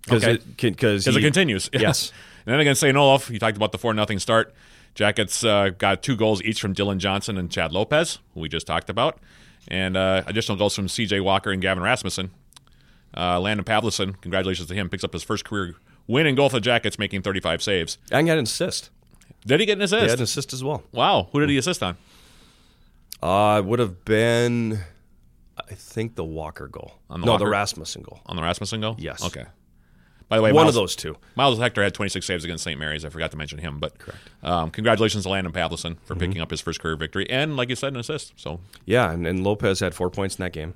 because 0.03 0.23
Okay. 0.23 0.33
it, 0.33 0.55
Because 0.57 1.07
it 1.07 1.21
continues. 1.21 1.69
Yes. 1.73 2.11
and 2.45 2.53
then 2.53 2.59
against 2.59 2.81
St. 2.81 2.95
Olaf, 2.95 3.29
you 3.29 3.39
talked 3.39 3.57
about 3.57 3.71
the 3.71 3.77
4 3.77 3.93
nothing 3.93 4.19
start. 4.19 4.53
Jackets 4.95 5.43
uh, 5.43 5.69
got 5.77 6.03
two 6.03 6.15
goals 6.15 6.41
each 6.43 6.59
from 6.59 6.73
Dylan 6.73 6.97
Johnson 6.97 7.37
and 7.37 7.49
Chad 7.49 7.71
Lopez, 7.71 8.19
who 8.33 8.41
we 8.41 8.49
just 8.49 8.67
talked 8.67 8.89
about, 8.89 9.19
and 9.67 9.95
uh, 9.95 10.23
additional 10.25 10.57
goals 10.57 10.75
from 10.75 10.87
CJ 10.87 11.23
Walker 11.23 11.51
and 11.51 11.61
Gavin 11.61 11.83
Rasmussen. 11.83 12.31
Uh, 13.15 13.39
Landon 13.39 13.63
Pavlison, 13.63 14.19
congratulations 14.21 14.67
to 14.67 14.73
him, 14.75 14.89
picks 14.89 15.03
up 15.03 15.13
his 15.13 15.23
first 15.23 15.45
career 15.45 15.75
win 16.09 16.35
for 16.35 16.49
the 16.49 16.59
Jackets, 16.59 16.99
making 16.99 17.21
35 17.21 17.61
saves. 17.63 17.97
and 18.11 18.27
got 18.27 18.37
an 18.37 18.43
assist. 18.43 18.89
Did 19.45 19.59
he 19.61 19.65
get 19.65 19.77
an 19.77 19.83
assist? 19.83 20.03
He 20.03 20.09
had 20.09 20.19
an 20.19 20.23
assist 20.23 20.51
as 20.51 20.63
well. 20.63 20.83
wow. 20.91 21.29
Who 21.31 21.39
did 21.39 21.49
he 21.49 21.57
assist 21.57 21.81
on? 21.81 21.95
Uh, 23.21 23.61
it 23.63 23.65
would 23.65 23.79
have 23.79 24.03
been, 24.05 24.79
I 25.57 25.73
think, 25.73 26.15
the 26.15 26.23
Walker 26.23 26.67
goal. 26.67 26.93
On 27.09 27.19
the 27.21 27.25
no, 27.25 27.33
Walker? 27.33 27.45
the 27.45 27.51
Rasmussen 27.51 28.01
goal. 28.01 28.19
On 28.25 28.35
the 28.35 28.41
Rasmussen 28.41 28.81
goal? 28.81 28.95
Yes. 28.97 29.23
Okay. 29.23 29.45
By 30.27 30.37
the 30.37 30.43
way, 30.43 30.51
One 30.51 30.65
Miles, 30.65 30.75
of 30.75 30.81
those 30.81 30.95
two. 30.95 31.17
Miles 31.35 31.57
Hector 31.57 31.81
had 31.83 31.93
26 31.95 32.23
saves 32.25 32.43
against 32.45 32.63
St. 32.63 32.79
Mary's. 32.79 33.03
I 33.03 33.09
forgot 33.09 33.31
to 33.31 33.37
mention 33.37 33.57
him, 33.57 33.79
but 33.79 33.93
um, 34.43 34.69
congratulations 34.69 35.23
to 35.23 35.29
Landon 35.29 35.51
Pavlison 35.51 35.97
for 36.05 36.13
Mm-hmm. 36.13 36.19
picking 36.19 36.41
up 36.41 36.51
his 36.51 36.61
first 36.61 36.79
career 36.79 36.95
victory, 36.95 37.27
and 37.29 37.57
like 37.57 37.69
you 37.69 37.75
said, 37.75 37.93
an 37.93 37.99
assist. 37.99 38.33
So 38.35 38.59
Yeah, 38.85 39.11
and, 39.11 39.25
and 39.25 39.43
Lopez 39.43 39.79
had 39.79 39.95
four 39.95 40.09
points 40.11 40.35
in 40.37 40.43
that 40.43 40.53
game. 40.53 40.75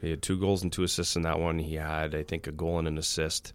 He 0.00 0.08
had 0.10 0.22
two 0.22 0.38
goals 0.38 0.62
and 0.62 0.72
two 0.72 0.82
assists 0.84 1.16
in 1.16 1.22
that 1.22 1.38
one. 1.38 1.58
He 1.58 1.74
had, 1.74 2.14
I 2.14 2.22
think, 2.22 2.46
a 2.46 2.52
goal 2.52 2.78
and 2.78 2.88
an 2.88 2.96
assist 2.98 3.52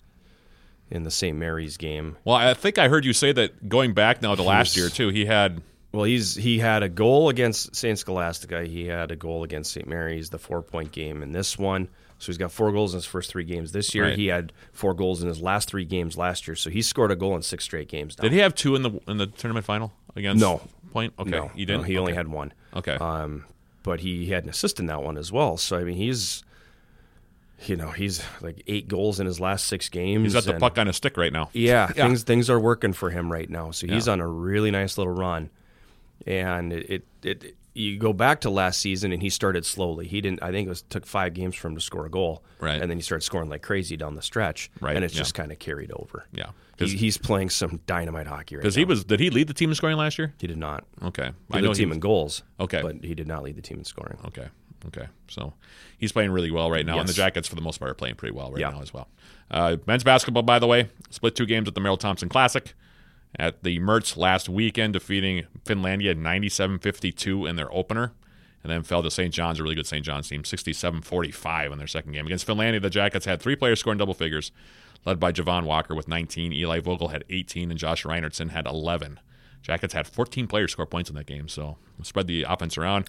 in 0.91 1.03
the 1.03 1.11
St. 1.11 1.37
Mary's 1.37 1.77
game. 1.77 2.17
Well, 2.25 2.35
I 2.35 2.53
think 2.53 2.77
I 2.77 2.87
heard 2.87 3.05
you 3.05 3.13
say 3.13 3.31
that 3.33 3.69
going 3.69 3.93
back 3.93 4.21
now 4.21 4.35
to 4.35 4.43
last 4.43 4.75
year 4.77 4.89
too. 4.89 5.09
He 5.09 5.25
had 5.25 5.61
Well, 5.91 6.03
he's 6.05 6.35
he 6.35 6.59
had 6.59 6.83
a 6.83 6.89
goal 6.89 7.29
against 7.29 7.75
St. 7.75 7.97
Scholastica. 7.97 8.63
He 8.65 8.87
had 8.87 9.11
a 9.11 9.15
goal 9.15 9.43
against 9.43 9.71
St. 9.73 9.87
Mary's, 9.87 10.29
the 10.29 10.39
four 10.39 10.61
point 10.61 10.91
game 10.91 11.21
in 11.23 11.31
this 11.31 11.57
one. 11.57 11.87
So 12.17 12.25
he's 12.25 12.37
got 12.37 12.51
four 12.51 12.71
goals 12.73 12.93
in 12.93 12.97
his 12.97 13.05
first 13.05 13.29
three 13.31 13.45
games 13.45 13.71
this 13.71 13.95
year. 13.95 14.03
Right. 14.05 14.17
He 14.17 14.27
had 14.27 14.51
four 14.73 14.93
goals 14.93 15.21
in 15.21 15.29
his 15.29 15.41
last 15.41 15.69
three 15.69 15.85
games 15.85 16.17
last 16.17 16.47
year. 16.49 16.55
So 16.55 16.69
he 16.69 16.81
scored 16.81 17.11
a 17.11 17.15
goal 17.15 17.33
in 17.37 17.41
six 17.43 17.63
straight 17.63 17.87
games. 17.87 18.17
Now. 18.17 18.23
did 18.23 18.33
he 18.33 18.39
have 18.39 18.53
two 18.55 18.75
in 18.75 18.81
the 18.81 18.99
in 19.07 19.17
the 19.17 19.27
tournament 19.27 19.65
final 19.65 19.93
against 20.15 20.41
No. 20.41 20.61
Point? 20.91 21.13
Okay, 21.19 21.29
No, 21.29 21.47
he 21.55 21.65
didn't. 21.65 21.81
no, 21.81 21.87
he 21.87 21.97
only 21.97 22.11
Okay. 22.13 22.17
had 22.17 22.27
one. 22.27 22.51
Okay, 22.75 22.95
Um, 22.95 23.45
but 23.83 23.99
he 24.01 24.25
had 24.31 24.43
an 24.43 24.49
assist 24.49 24.79
in 24.79 24.87
that 24.87 25.01
one 25.03 25.17
as 25.17 25.31
well. 25.31 25.55
So 25.55 25.77
I 25.77 25.83
mean, 25.83 25.95
he's, 25.97 26.43
you 27.65 27.75
know, 27.75 27.89
he's 27.91 28.21
like 28.41 28.63
eight 28.67 28.87
goals 28.87 29.19
in 29.19 29.25
his 29.25 29.39
last 29.39 29.65
six 29.67 29.89
games. 29.89 30.23
he's 30.23 30.33
got 30.33 30.43
the 30.45 30.51
and- 30.51 30.59
puck 30.59 30.77
on 30.77 30.87
his 30.87 30.95
stick 30.95 31.17
right 31.17 31.33
now. 31.33 31.49
Yeah, 31.53 31.91
Yeah. 31.95 32.07
things 32.07 32.23
things 32.23 32.49
are 32.49 32.59
working 32.59 32.93
for 32.93 33.09
him 33.09 33.31
right 33.31 33.49
now. 33.49 33.71
So 33.71 33.87
he's 33.87 34.07
Yeah. 34.07 34.13
on 34.13 34.21
a 34.21 34.27
really 34.27 34.71
nice 34.71 34.97
little 34.97 35.13
run, 35.13 35.49
and 36.25 36.73
it, 36.73 36.89
it 36.89 37.05
it 37.43 37.55
you 37.73 37.97
go 37.97 38.11
back 38.11 38.41
to 38.41 38.49
last 38.49 38.81
season 38.81 39.11
and 39.13 39.21
he 39.21 39.29
started 39.29 39.65
slowly. 39.65 40.07
He 40.07 40.19
didn't. 40.21 40.41
I 40.43 40.51
think 40.51 40.65
it 40.65 40.69
was 40.69 40.81
took 40.81 41.05
five 41.05 41.33
games 41.33 41.55
for 41.55 41.67
him 41.69 41.75
to 41.75 41.81
score 41.81 42.05
a 42.05 42.09
goal, 42.09 42.43
Right. 42.59 42.81
And 42.81 42.89
then 42.89 42.97
he 42.97 43.01
started 43.01 43.23
scoring 43.23 43.47
like 43.47 43.61
crazy 43.61 43.95
down 43.95 44.15
the 44.15 44.21
stretch, 44.21 44.69
Right, 44.81 44.95
And 44.95 45.05
it's 45.05 45.13
yeah. 45.13 45.19
just 45.19 45.33
kind 45.33 45.51
of 45.51 45.59
carried 45.59 45.91
over. 45.91 46.25
Yeah, 46.33 46.47
He, 46.77 46.85
'Cause- 46.85 46.91
he's 46.93 47.17
playing 47.17 47.51
some 47.51 47.79
dynamite 47.85 48.27
hockey 48.27 48.55
right 48.55 48.61
Because 48.63 48.75
he 48.75 48.83
was 48.85 49.05
did 49.05 49.19
he 49.21 49.29
lead 49.29 49.47
the 49.47 49.53
team 49.53 49.69
in 49.69 49.75
scoring 49.75 49.97
last 49.97 50.17
year? 50.17 50.33
he 50.41 50.47
did 50.47 50.57
not. 50.57 50.83
Okay, 51.03 51.23
He 51.27 51.29
I 51.53 51.57
led 51.57 51.63
know 51.63 51.69
the 51.69 51.75
team 51.75 51.89
he, 51.89 51.93
in 51.95 51.99
goals. 52.01 52.43
Okay. 52.59 52.81
but 52.81 53.03
he 53.03 53.13
did 53.15 53.27
not 53.27 53.43
lead 53.43 53.55
the 53.55 53.61
team 53.61 53.77
in 53.77 53.85
scoring. 53.85 54.17
Okay. 54.25 54.47
Okay. 54.87 55.07
So 55.27 55.53
he's 55.97 56.11
playing 56.11 56.31
really 56.31 56.51
well 56.51 56.71
right 56.71 56.85
now, 56.85 56.99
and 56.99 57.07
the 57.09 57.13
Jackets, 57.13 57.47
for 57.47 57.55
the 57.55 57.61
most 57.61 57.79
part, 57.79 57.91
are 57.91 57.95
playing 57.95 58.15
pretty 58.15 58.33
well 58.35 58.51
right 58.51 58.61
Yeah. 58.61 58.69
now 58.69 58.81
as 58.81 58.93
well. 58.93 59.09
Uh, 59.51 59.77
men's 59.85 60.03
basketball, 60.03 60.43
by 60.43 60.59
the 60.59 60.67
way, 60.67 60.89
split 61.09 61.35
two 61.35 61.45
games 61.45 61.67
at 61.67 61.75
the 61.75 61.81
Merrill 61.81 61.97
Thompson 61.97 62.29
Classic. 62.29 62.73
At 63.35 63.61
the 63.63 63.77
Mertz 63.79 64.17
last 64.17 64.49
weekend, 64.49 64.93
defeating 64.93 65.45
Finlandia 65.63 66.17
97 66.17 66.79
52 66.79 67.45
in 67.45 67.55
their 67.57 67.71
opener, 67.71 68.13
and 68.63 68.71
then 68.71 68.81
fell 68.81 69.03
to 69.03 69.11
St. 69.11 69.31
John's, 69.33 69.59
a 69.59 69.63
really 69.63 69.75
good 69.75 69.85
St. 69.85 70.03
John's 70.03 70.27
team, 70.29 70.43
67 70.43 71.01
45 71.01 71.71
in 71.71 71.77
their 71.77 71.85
second 71.87 72.13
game. 72.13 72.25
Against 72.25 72.47
Finlandia, 72.47 72.81
the 72.81 72.89
Jackets 72.89 73.25
had 73.25 73.39
three 73.39 73.55
players 73.55 73.79
scoring 73.79 73.99
double 73.99 74.15
figures, 74.15 74.51
led 75.05 75.19
by 75.19 75.31
Javon 75.31 75.65
Walker 75.65 75.93
with 75.93 76.07
19. 76.07 76.53
Eli 76.53 76.79
Vogel 76.79 77.09
had 77.09 77.23
18, 77.29 77.69
and 77.69 77.79
Josh 77.79 78.03
Reinertsen 78.03 78.49
had 78.49 78.65
11. 78.65 79.19
Jackets 79.61 79.93
had 79.93 80.07
14 80.07 80.47
players 80.47 80.71
score 80.71 80.85
points 80.87 81.09
in 81.09 81.15
that 81.15 81.27
game, 81.27 81.47
so 81.47 81.77
spread 82.01 82.25
the 82.27 82.43
offense 82.43 82.77
around. 82.79 83.07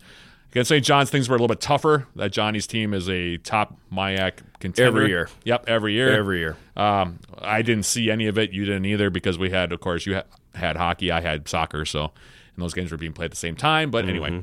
Against 0.50 0.68
St. 0.68 0.84
John's, 0.84 1.10
things 1.10 1.28
were 1.28 1.34
a 1.34 1.38
little 1.38 1.48
bit 1.48 1.60
tougher. 1.60 2.08
That 2.16 2.32
Johnny's 2.32 2.66
team 2.66 2.92
is 2.92 3.08
a 3.08 3.36
top 3.38 3.78
MIAC 3.92 4.38
contender. 4.58 4.98
Every 4.98 5.08
year. 5.08 5.28
Yep, 5.44 5.68
every 5.68 5.92
year. 5.92 6.12
Every 6.12 6.40
year. 6.40 6.56
Um, 6.76 7.20
I 7.38 7.62
didn't 7.62 7.84
see 7.84 8.10
any 8.10 8.26
of 8.26 8.36
it. 8.36 8.50
You 8.50 8.64
didn't 8.64 8.84
either 8.84 9.10
because 9.10 9.38
we 9.38 9.50
had, 9.50 9.70
of 9.72 9.80
course, 9.80 10.06
you 10.06 10.16
ha- 10.16 10.24
had 10.54 10.76
hockey. 10.76 11.12
I 11.12 11.20
had 11.20 11.48
soccer. 11.48 11.84
So, 11.84 12.02
and 12.02 12.64
those 12.64 12.74
games 12.74 12.90
were 12.90 12.98
being 12.98 13.12
played 13.12 13.26
at 13.26 13.30
the 13.30 13.36
same 13.36 13.54
time. 13.54 13.92
But 13.92 14.06
anyway, 14.08 14.42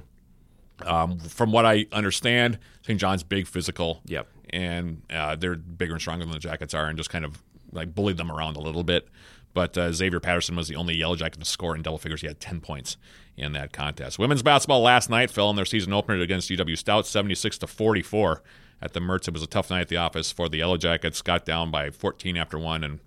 um, 0.86 1.20
from 1.20 1.52
what 1.52 1.65
I 1.65 1.88
understand, 1.91 2.58
St. 2.84 2.98
John's 2.98 3.24
big 3.24 3.46
physical. 3.46 4.02
Yep. 4.06 4.28
And 4.52 5.02
uh, 5.10 5.36
they're 5.36 5.56
bigger 5.58 5.93
and 5.93 6.02
stronger 6.02 6.24
than 6.24 6.32
the 6.32 6.39
Jackets 6.39 6.74
are, 6.74 6.88
and 6.88 6.98
just 6.98 7.10
kind 7.10 7.26
of 7.26 7.43
like 7.74 7.93
bullied 7.93 8.15
them 8.15 8.32
around 8.32 8.56
a 8.56 8.62
little 8.62 8.86
bit. 8.86 9.10
But 9.58 9.76
uh, 9.76 9.91
Xavier 9.91 10.20
Patterson 10.20 10.56
was 10.56 10.67
the 10.67 10.76
only 10.76 10.96
Yellow 10.96 11.15
Jacket 11.15 11.39
to 11.39 11.46
score 11.46 11.76
in 11.76 11.82
double 11.82 11.98
figures. 11.98 12.22
He 12.22 12.28
had 12.28 12.39
10 12.39 12.62
points 12.62 12.96
in 13.36 13.54
that 13.54 13.74
contest. 13.74 14.20
Women's 14.20 14.43
basketball 14.43 14.82
last 14.82 15.10
night 15.10 15.32
fell 15.32 15.50
in 15.50 15.56
their 15.56 15.65
season 15.65 15.93
opener 15.93 16.22
against 16.22 16.52
UW 16.52 16.78
Stout, 16.78 17.08
76 17.08 17.58
to 17.58 17.65
44 17.65 18.43
at 18.84 18.93
the 18.93 19.00
Mertz. 19.00 19.28
It 19.28 19.34
was 19.34 19.41
a 19.41 19.48
tough 19.48 19.72
night 19.72 19.82
at 19.82 19.88
the 19.88 19.98
office 19.98 20.32
for 20.32 20.48
the 20.48 20.60
Yellow 20.60 20.78
Jackets. 20.78 21.24
Got 21.24 21.43
down 21.43 21.72
by 21.72 21.89
14 21.89 22.38
after 22.38 22.60
one 22.60 22.84
and 22.84 23.00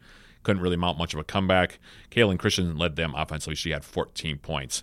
couldn't 0.42 0.60
really 0.60 0.74
mount 0.74 0.98
much 0.98 1.14
of 1.14 1.20
a 1.20 1.24
comeback. 1.24 1.78
Kaylin 2.10 2.36
Christian 2.36 2.76
led 2.76 2.96
them 2.96 3.14
offensively. 3.14 3.54
She 3.54 3.70
had 3.70 3.84
14 3.84 4.38
points. 4.38 4.82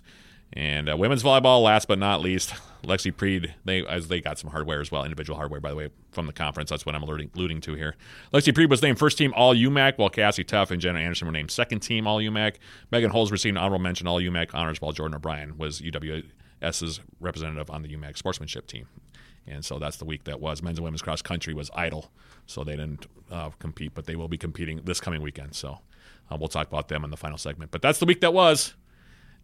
And 0.52 0.88
uh, 0.88 0.96
women's 0.96 1.22
volleyball, 1.22 1.62
last 1.62 1.88
but 1.88 1.98
not 1.98 2.20
least, 2.20 2.54
Lexi 2.82 3.14
Preed. 3.14 3.54
They 3.64 3.84
as 3.86 4.08
they 4.08 4.20
got 4.20 4.38
some 4.38 4.50
hardware 4.50 4.80
as 4.80 4.90
well, 4.90 5.04
individual 5.04 5.36
hardware, 5.36 5.60
by 5.60 5.70
the 5.70 5.76
way, 5.76 5.90
from 6.10 6.26
the 6.26 6.32
conference. 6.32 6.70
That's 6.70 6.86
what 6.86 6.94
I'm 6.94 7.02
alluding, 7.02 7.30
alluding 7.34 7.60
to 7.62 7.74
here. 7.74 7.96
Lexi 8.32 8.54
Preed 8.54 8.70
was 8.70 8.80
named 8.80 8.98
first 8.98 9.18
team 9.18 9.32
All 9.36 9.54
UMAC, 9.54 9.98
while 9.98 10.08
Cassie 10.08 10.44
Tuff 10.44 10.70
and 10.70 10.80
Jenna 10.80 11.00
Anderson 11.00 11.26
were 11.26 11.32
named 11.32 11.50
second 11.50 11.80
team 11.80 12.06
All 12.06 12.18
UMAC. 12.18 12.56
Megan 12.90 13.10
Holes 13.10 13.30
received 13.30 13.56
an 13.56 13.62
honorable 13.62 13.82
mention 13.82 14.06
All 14.06 14.20
UMAC 14.20 14.54
honors, 14.54 14.80
while 14.80 14.92
Jordan 14.92 15.16
O'Brien 15.16 15.58
was 15.58 15.80
UWS's 15.82 17.00
representative 17.20 17.70
on 17.70 17.82
the 17.82 17.94
UMAC 17.94 18.16
sportsmanship 18.16 18.66
team. 18.66 18.88
And 19.46 19.64
so 19.64 19.78
that's 19.78 19.96
the 19.96 20.04
week 20.04 20.24
that 20.24 20.40
was. 20.40 20.62
Men's 20.62 20.78
and 20.78 20.84
women's 20.84 21.02
cross 21.02 21.22
country 21.22 21.54
was 21.54 21.70
idle, 21.74 22.10
so 22.46 22.64
they 22.64 22.76
didn't 22.76 23.06
uh, 23.30 23.50
compete, 23.58 23.92
but 23.94 24.06
they 24.06 24.16
will 24.16 24.28
be 24.28 24.38
competing 24.38 24.80
this 24.84 25.00
coming 25.00 25.22
weekend. 25.22 25.54
So 25.54 25.80
uh, 26.30 26.36
we'll 26.38 26.48
talk 26.48 26.68
about 26.68 26.88
them 26.88 27.04
in 27.04 27.10
the 27.10 27.16
final 27.16 27.38
segment. 27.38 27.70
But 27.70 27.82
that's 27.82 27.98
the 27.98 28.06
week 28.06 28.20
that 28.20 28.34
was. 28.34 28.74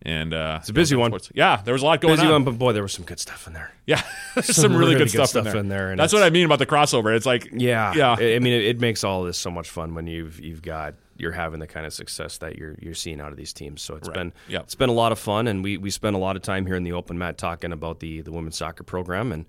And 0.06 0.34
uh, 0.34 0.58
it's 0.60 0.68
a 0.68 0.74
busy 0.74 0.96
one. 0.96 1.12
Yeah, 1.32 1.62
there 1.64 1.72
was 1.72 1.82
a 1.82 1.86
lot 1.86 2.00
going 2.02 2.16
Busy 2.16 2.26
on. 2.26 2.32
one, 2.32 2.44
but 2.44 2.58
boy, 2.58 2.72
there 2.74 2.82
was 2.82 2.92
some 2.92 3.06
good 3.06 3.18
stuff 3.18 3.46
in 3.46 3.54
there. 3.54 3.72
Yeah, 3.86 4.02
there's 4.34 4.54
some, 4.54 4.76
really, 4.76 4.96
good, 4.96 5.08
stuff, 5.10 5.34
in, 5.34 5.44
there. 5.44 5.56
in 5.56 5.68
there, 5.68 5.90
and 5.92 5.98
That's 5.98 6.12
what 6.12 6.22
I 6.22 6.28
mean 6.28 6.44
about 6.44 6.58
the 6.58 6.66
crossover. 6.66 7.16
It's 7.16 7.24
like, 7.24 7.48
Yeah, 7.52 7.94
yeah, 7.96 8.16
I 8.18 8.34
I 8.34 8.38
mean, 8.38 8.52
it, 8.52 8.64
it 8.64 8.80
makes 8.80 9.02
all 9.02 9.24
this 9.24 9.38
so 9.38 9.50
much 9.50 9.70
fun 9.70 9.94
when 9.94 10.06
you've 10.06 10.38
you've 10.40 10.60
got 10.60 10.94
you're 11.16 11.32
having 11.32 11.58
the 11.60 11.66
kind 11.66 11.86
of 11.86 11.92
success 11.94 12.36
that 12.38 12.58
you're 12.58 12.76
you're 12.82 12.92
seeing 12.94 13.18
out 13.20 13.30
of 13.30 13.38
these 13.38 13.52
teams. 13.54 13.80
So 13.80 13.94
it's 13.96 14.08
Right. 14.08 14.14
been 14.14 14.32
Yep. 14.48 14.62
it's 14.64 14.74
been 14.74 14.90
a 14.90 14.94
lot 14.94 15.10
of 15.12 15.18
fun, 15.18 15.48
and 15.48 15.64
we 15.64 15.78
we 15.78 15.88
spent 15.90 16.16
a 16.16 16.18
lot 16.18 16.36
of 16.36 16.42
time 16.42 16.66
here 16.66 16.76
in 16.76 16.84
the 16.84 16.92
open 16.92 17.16
mat 17.16 17.38
talking 17.38 17.72
about 17.72 18.00
the 18.00 18.20
the 18.20 18.32
women's 18.32 18.56
soccer 18.56 18.84
program 18.84 19.32
and. 19.32 19.46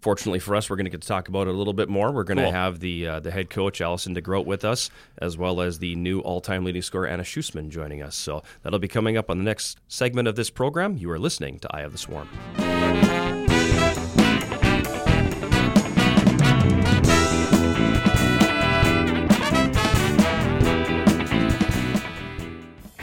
Fortunately 0.00 0.38
for 0.38 0.56
us, 0.56 0.70
we're 0.70 0.76
going 0.76 0.84
to 0.86 0.90
get 0.90 1.02
to 1.02 1.08
talk 1.08 1.28
about 1.28 1.46
it 1.46 1.50
a 1.54 1.56
little 1.56 1.74
bit 1.74 1.88
more. 1.88 2.10
We're 2.10 2.24
going 2.24 2.38
Cool. 2.38 2.46
to 2.46 2.52
have 2.52 2.80
the 2.80 3.06
uh, 3.06 3.20
the 3.20 3.30
head 3.30 3.50
coach 3.50 3.80
Allison 3.80 4.14
DeGroat 4.14 4.46
with 4.46 4.64
us, 4.64 4.90
as 5.18 5.36
well 5.36 5.60
as 5.60 5.78
the 5.78 5.94
new 5.94 6.20
all-time 6.20 6.64
leading 6.64 6.82
scorer 6.82 7.06
Anna 7.06 7.22
Schusman 7.22 7.68
joining 7.68 8.02
us. 8.02 8.16
So 8.16 8.42
that'll 8.62 8.78
be 8.78 8.88
coming 8.88 9.16
up 9.18 9.28
on 9.30 9.38
the 9.38 9.44
next 9.44 9.78
segment 9.88 10.26
of 10.26 10.36
this 10.36 10.48
program. 10.50 10.96
You 10.96 11.10
are 11.10 11.18
listening 11.18 11.58
to 11.60 11.76
Eye 11.76 11.82
of 11.82 11.92
the 11.92 11.98
Swarm. 11.98 12.28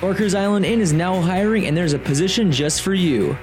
Orchards 0.02 0.36
Island 0.36 0.66
Inn 0.66 0.80
is 0.80 0.94
now 0.94 1.20
hiring, 1.22 1.66
and 1.66 1.76
there's 1.76 1.94
a 1.94 2.00
position 2.00 2.52
just 2.52 2.82
for 2.84 2.94
you. 2.94 3.36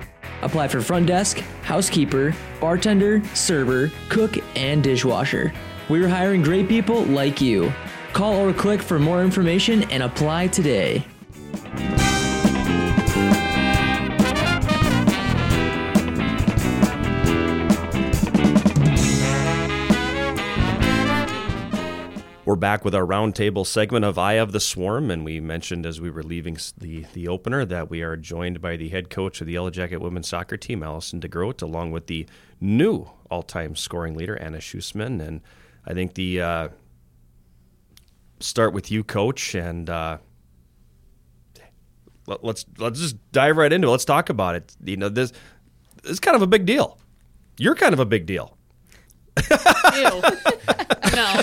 Apply 0.45 0.69
for 0.69 0.81
front 0.83 1.07
desk, 1.07 1.39
housekeeper, 1.63 2.35
bartender, 2.61 3.23
server, 3.35 3.91
cook, 4.11 4.37
and 4.57 4.85
dishwasher. 4.85 5.53
We're 5.89 6.09
hiring 6.09 6.43
great 6.43 6.69
people 6.69 7.03
like 7.05 7.41
you. 7.41 7.73
Call 8.13 8.35
or 8.35 8.53
click 8.53 8.83
for 8.83 8.99
more 8.99 9.23
information 9.23 9.91
and 9.91 10.03
apply 10.03 10.49
today. 10.49 11.05
We're 22.55 22.59
back 22.59 22.85
with 22.85 22.95
our 22.95 23.05
roundtable 23.05 23.67
segment 23.67 24.05
of 24.05 24.17
Eye 24.17 24.35
of 24.35 24.53
the 24.53 24.61
Swarm, 24.61 25.11
and 25.11 25.25
we 25.25 25.41
mentioned 25.41 25.85
as 25.85 26.01
we 26.01 26.09
were 26.09 26.23
leaving 26.23 26.57
the, 26.79 27.05
the 27.13 27.27
opener 27.27 27.65
that 27.65 27.91
we 27.91 28.01
are 28.01 28.17
joined 28.17 28.61
by 28.61 28.77
the 28.77 28.91
head 28.91 29.11
coach 29.11 29.41
of 29.41 29.49
the 29.49 29.55
Yellow 29.55 29.71
Jacket 29.71 30.01
women's 30.01 30.29
soccer 30.29 30.57
team, 30.57 30.85
Allison 30.85 31.21
DeGroat, 31.21 31.63
along 31.63 31.91
with 31.91 32.07
the 32.07 32.29
new 32.61 33.11
all-time 33.29 33.75
scoring 33.75 34.15
leader, 34.15 34.37
Anna 34.37 34.59
Schusman. 34.59 35.21
And 35.21 35.41
I 35.85 35.95
think 35.95 36.15
the 36.15 36.41
uh, 36.41 36.69
start 38.39 38.73
with 38.73 38.89
you, 38.89 39.03
coach, 39.03 39.57
and 39.57 39.91
uh, 39.91 40.19
let, 42.29 42.45
let's 42.45 42.67
let's 42.79 43.01
just 43.01 43.17
dive 43.33 43.57
right 43.57 43.73
into 43.73 43.89
it. 43.89 43.91
Let's 43.91 44.05
talk 44.05 44.29
about 44.29 44.55
it. 44.55 44.77
You 44.85 44.97
know, 44.97 45.09
this, 45.09 45.33
this 46.05 46.13
is 46.13 46.21
kind 46.21 46.37
of 46.37 46.43
a 46.43 46.47
big 46.47 46.67
deal. 46.67 47.01
You're 47.59 47.75
kind 47.75 47.93
of 47.93 47.99
a 47.99 48.07
big 48.07 48.27
deal. 48.27 48.54
Ew. 49.37 50.23
no. 51.15 51.41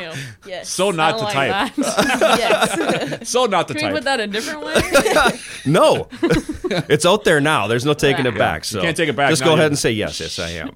Ew. 0.00 0.12
Yes. 0.46 0.68
So 0.68 0.90
not 0.90 1.14
I 1.14 1.18
to 1.18 1.24
like 1.24 1.34
type. 1.34 1.74
that. 1.76 2.38
yes. 3.18 3.28
so 3.28 3.46
not 3.46 3.68
the 3.68 3.74
Can 3.74 3.82
we 3.82 3.88
type. 3.88 3.94
put 3.96 4.04
that 4.04 4.20
a 4.20 4.26
different 4.26 4.64
way? 4.64 5.38
No, 5.66 6.08
it's 6.88 7.04
out 7.04 7.24
there 7.24 7.40
now. 7.42 7.66
There's 7.66 7.84
no 7.84 7.92
taking 7.92 8.24
it 8.24 8.38
back. 8.38 8.64
So 8.64 8.80
can't 8.80 8.96
take 8.96 9.10
it 9.10 9.16
back 9.16 9.28
Just 9.28 9.44
go 9.44 9.52
ahead 9.52 9.66
and 9.66 9.78
say 9.78 9.90
yes. 9.90 10.18
Yes, 10.18 10.38
I 10.38 10.50
am. 10.50 10.70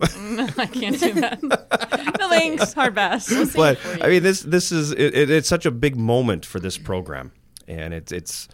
I 0.59 0.67
can't 0.67 0.99
do 1.01 1.13
that. 1.15 1.43
no 1.43 2.29
thanks. 2.29 2.75
Hard 2.75 2.95
pass. 2.95 3.31
We'll 3.31 3.49
but 3.55 3.75
it 3.75 3.79
for 3.79 3.97
you. 3.97 4.03
I 4.03 4.09
mean, 4.09 4.23
this 4.23 4.43
this 4.43 4.71
is 4.71 4.91
it, 4.93 5.15
it, 5.15 5.31
it's 5.31 5.49
such 5.49 5.65
a 5.65 5.71
big 5.71 5.97
moment 5.97 6.45
for 6.45 6.61
this 6.61 6.77
program, 6.77 7.33
and 7.67 7.95
it's 7.95 8.13
it's 8.13 8.49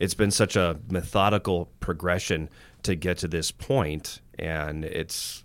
it's 0.00 0.14
been 0.14 0.30
such 0.30 0.56
a 0.56 0.78
methodical 0.90 1.68
progression 1.80 2.48
to 2.84 2.94
get 2.94 3.18
to 3.18 3.28
this 3.28 3.50
point, 3.50 4.20
and 4.38 4.84
it's. 4.86 5.43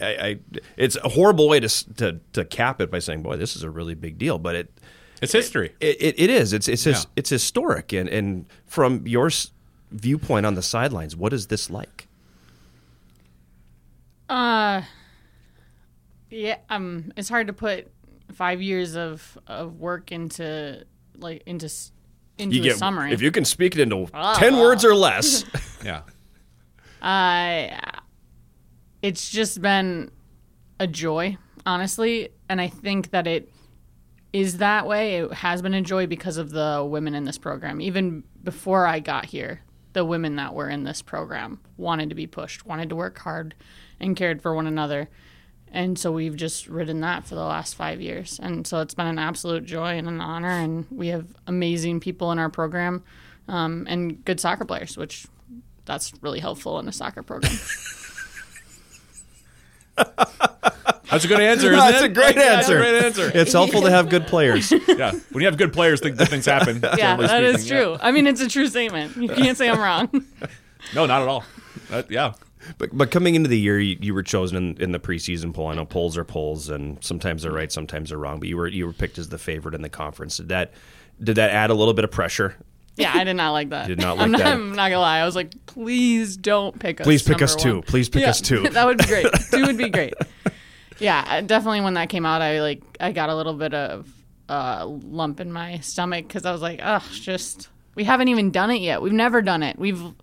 I, 0.00 0.06
I, 0.06 0.38
it's 0.76 0.96
a 0.96 1.08
horrible 1.08 1.48
way 1.48 1.60
to, 1.60 1.94
to 1.94 2.20
to 2.34 2.44
cap 2.44 2.80
it 2.80 2.90
by 2.90 2.98
saying, 2.98 3.22
"Boy, 3.22 3.36
this 3.36 3.56
is 3.56 3.62
a 3.62 3.70
really 3.70 3.94
big 3.94 4.18
deal," 4.18 4.38
but 4.38 4.54
it 4.54 4.70
It's 5.20 5.32
history. 5.32 5.74
It, 5.80 5.96
it, 6.00 6.14
it 6.18 6.30
is. 6.30 6.52
It's 6.52 6.68
it's 6.68 6.86
Yeah. 6.86 7.02
it's 7.16 7.30
historic. 7.30 7.92
And 7.92 8.08
and 8.08 8.46
from 8.66 9.06
your 9.06 9.30
viewpoint 9.90 10.46
on 10.46 10.54
the 10.54 10.62
sidelines, 10.62 11.16
what 11.16 11.32
is 11.32 11.46
this 11.48 11.68
like? 11.70 12.06
Uh, 14.28 14.82
yeah. 16.30 16.58
Um, 16.68 17.12
it's 17.16 17.28
hard 17.28 17.46
to 17.46 17.52
put 17.52 17.88
five 18.32 18.60
years 18.60 18.94
of 18.96 19.38
of 19.46 19.78
work 19.80 20.12
into 20.12 20.84
like 21.16 21.42
into 21.46 21.66
s- 21.66 21.92
into 22.36 22.60
a 22.68 22.74
summary. 22.74 23.12
if 23.12 23.22
you 23.22 23.30
can 23.30 23.44
speak 23.44 23.74
it 23.74 23.80
into 23.80 24.06
Ah. 24.14 24.34
ten 24.38 24.58
words 24.58 24.84
or 24.84 24.94
less. 24.94 25.44
Yeah. 25.84 26.02
Uh, 27.00 27.78
it's 29.02 29.28
just 29.28 29.60
been 29.60 30.10
a 30.80 30.86
joy, 30.86 31.36
honestly, 31.66 32.30
and 32.48 32.60
I 32.60 32.68
think 32.68 33.10
that 33.10 33.26
it 33.26 33.52
is 34.32 34.58
that 34.58 34.86
way. 34.86 35.16
It 35.16 35.32
has 35.32 35.62
been 35.62 35.74
a 35.74 35.82
joy 35.82 36.06
because 36.06 36.36
of 36.36 36.50
the 36.50 36.86
women 36.88 37.14
in 37.14 37.24
this 37.24 37.38
program. 37.38 37.80
Even 37.80 38.24
before 38.42 38.86
I 38.86 39.00
got 39.00 39.26
here, 39.26 39.62
the 39.92 40.04
women 40.04 40.36
that 40.36 40.54
were 40.54 40.68
in 40.68 40.84
this 40.84 41.02
program 41.02 41.60
wanted 41.76 42.08
to 42.10 42.14
be 42.14 42.26
pushed, 42.26 42.66
wanted 42.66 42.88
to 42.90 42.96
work 42.96 43.18
hard, 43.18 43.54
and 43.98 44.16
cared 44.16 44.42
for 44.42 44.54
one 44.54 44.66
another. 44.66 45.08
And 45.70 45.98
so 45.98 46.12
we've 46.12 46.36
just 46.36 46.66
ridden 46.66 47.00
that 47.00 47.26
for 47.26 47.34
the 47.34 47.44
last 47.44 47.74
five 47.74 48.00
years. 48.00 48.38
And 48.42 48.66
so 48.66 48.80
it's 48.80 48.94
been 48.94 49.06
an 49.06 49.18
absolute 49.18 49.64
joy 49.64 49.98
and 49.98 50.08
an 50.08 50.20
honor. 50.20 50.48
And 50.48 50.86
we 50.90 51.08
have 51.08 51.26
amazing 51.46 52.00
people 52.00 52.32
in 52.32 52.38
our 52.38 52.48
program 52.48 53.02
um, 53.48 53.86
and 53.88 54.24
good 54.24 54.40
soccer 54.40 54.64
players, 54.64 54.96
which 54.96 55.26
that's 55.84 56.12
really 56.22 56.40
helpful 56.40 56.78
in 56.78 56.88
a 56.88 56.92
soccer 56.92 57.22
program. 57.22 57.52
That's 61.10 61.24
a 61.24 61.28
good 61.28 61.40
answer, 61.40 61.68
isn't 61.72 61.78
That's 61.78 62.02
it? 62.02 62.10
a 62.10 62.14
great 62.14 62.36
Yeah, 62.36 62.56
that's 62.56 62.68
a 62.68 62.72
answer. 62.74 62.78
great 62.78 63.02
answer. 63.02 63.30
It's 63.34 63.52
helpful 63.52 63.80
to 63.80 63.90
have 63.90 64.10
good 64.10 64.26
players. 64.26 64.70
yeah. 64.88 65.12
When 65.30 65.40
you 65.40 65.46
have 65.46 65.56
good 65.56 65.72
players, 65.72 66.02
th- 66.02 66.18
good 66.18 66.28
things 66.28 66.44
happen. 66.44 66.80
yeah, 66.82 66.96
generally 67.16 67.26
that 67.28 67.42
is 67.44 67.62
speaking. 67.62 67.76
Yeah. 67.78 67.82
true. 67.84 67.96
I 68.02 68.12
mean, 68.12 68.26
it's 68.26 68.42
a 68.42 68.48
true 68.48 68.66
statement. 68.68 69.16
You 69.16 69.28
can't 69.30 69.56
say 69.56 69.70
I'm 69.70 69.78
wrong. 69.80 70.10
No, 70.94 71.06
not 71.06 71.22
at 71.22 71.28
all. 71.28 71.44
That- 71.88 72.10
yeah. 72.10 72.34
But 72.76 72.90
but 72.92 73.10
coming 73.10 73.34
into 73.34 73.48
the 73.48 73.58
year, 73.58 73.80
you, 73.80 73.96
you 74.02 74.12
were 74.12 74.22
chosen 74.22 74.56
in, 74.58 74.76
in 74.82 74.92
the 74.92 74.98
preseason 75.00 75.54
poll. 75.54 75.68
I 75.68 75.74
know 75.74 75.86
polls 75.86 76.18
are 76.18 76.24
polls, 76.24 76.68
and 76.68 77.02
sometimes 77.02 77.42
they're 77.42 77.52
right, 77.52 77.72
sometimes 77.72 78.10
they're 78.10 78.18
wrong. 78.18 78.38
But 78.38 78.48
you 78.50 78.58
were 78.58 78.66
you 78.68 78.86
were 78.86 78.92
picked 78.92 79.16
as 79.16 79.30
the 79.30 79.38
favorite 79.38 79.74
in 79.74 79.80
the 79.80 79.88
conference. 79.88 80.36
Did 80.36 80.50
that 80.50 80.72
did 81.22 81.36
that 81.36 81.50
add 81.50 81.70
a 81.70 81.74
little 81.74 81.94
bit 81.94 82.04
of 82.04 82.10
pressure? 82.10 82.56
Yeah, 82.98 83.12
I 83.14 83.24
did 83.24 83.34
not 83.34 83.52
like 83.52 83.70
that. 83.70 83.86
Did 83.86 83.98
not 84.00 84.18
I'm 84.18 84.18
like 84.18 84.30
not, 84.32 84.38
that. 84.38 84.54
I'm 84.54 84.70
not 84.70 84.88
gonna 84.90 85.00
lie. 85.00 85.18
I 85.18 85.24
was 85.24 85.36
like, 85.36 85.52
please 85.66 86.36
don't 86.36 86.78
pick 86.78 87.00
us. 87.00 87.04
Please 87.04 87.22
pick 87.22 87.40
us 87.40 87.54
two. 87.54 87.74
one. 87.74 87.82
Please 87.82 88.08
pick 88.08 88.22
Yeah, 88.22 88.30
us 88.30 88.40
two. 88.40 88.62
that 88.70 88.86
would 88.86 88.98
be 88.98 89.04
great. 89.04 89.26
Two 89.50 89.66
would 89.66 89.78
be 89.78 89.88
great. 89.88 90.14
Yeah, 90.98 91.40
definitely. 91.42 91.80
When 91.80 91.94
that 91.94 92.08
came 92.08 92.26
out, 92.26 92.42
I 92.42 92.60
like 92.60 92.82
I 92.98 93.12
got 93.12 93.28
a 93.28 93.36
little 93.36 93.54
bit 93.54 93.72
of 93.72 94.08
uh, 94.48 94.84
lump 94.86 95.40
in 95.40 95.52
my 95.52 95.78
stomach 95.78 96.26
because 96.26 96.44
I 96.44 96.52
was 96.52 96.60
like, 96.60 96.80
oh, 96.82 97.04
just 97.12 97.68
we 97.94 98.04
haven't 98.04 98.28
even 98.28 98.50
done 98.50 98.70
it 98.70 98.80
yet. 98.80 99.00
We've 99.00 99.12
never 99.12 99.42
done 99.42 99.62
it. 99.62 99.78
We've, 99.78 100.00
you 100.00 100.14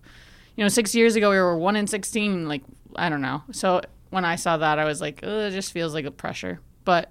know, 0.58 0.68
six 0.68 0.94
years 0.94 1.16
ago 1.16 1.30
we 1.30 1.36
were 1.36 1.56
one 1.56 1.76
in 1.76 1.86
sixteen. 1.86 2.46
Like 2.48 2.62
I 2.94 3.08
don't 3.08 3.22
know. 3.22 3.42
So 3.52 3.80
when 4.10 4.24
I 4.24 4.36
saw 4.36 4.58
that, 4.58 4.78
I 4.78 4.84
was 4.84 5.00
like, 5.00 5.20
it 5.22 5.50
just 5.52 5.72
feels 5.72 5.94
like 5.94 6.04
a 6.04 6.10
pressure. 6.10 6.60
But 6.84 7.10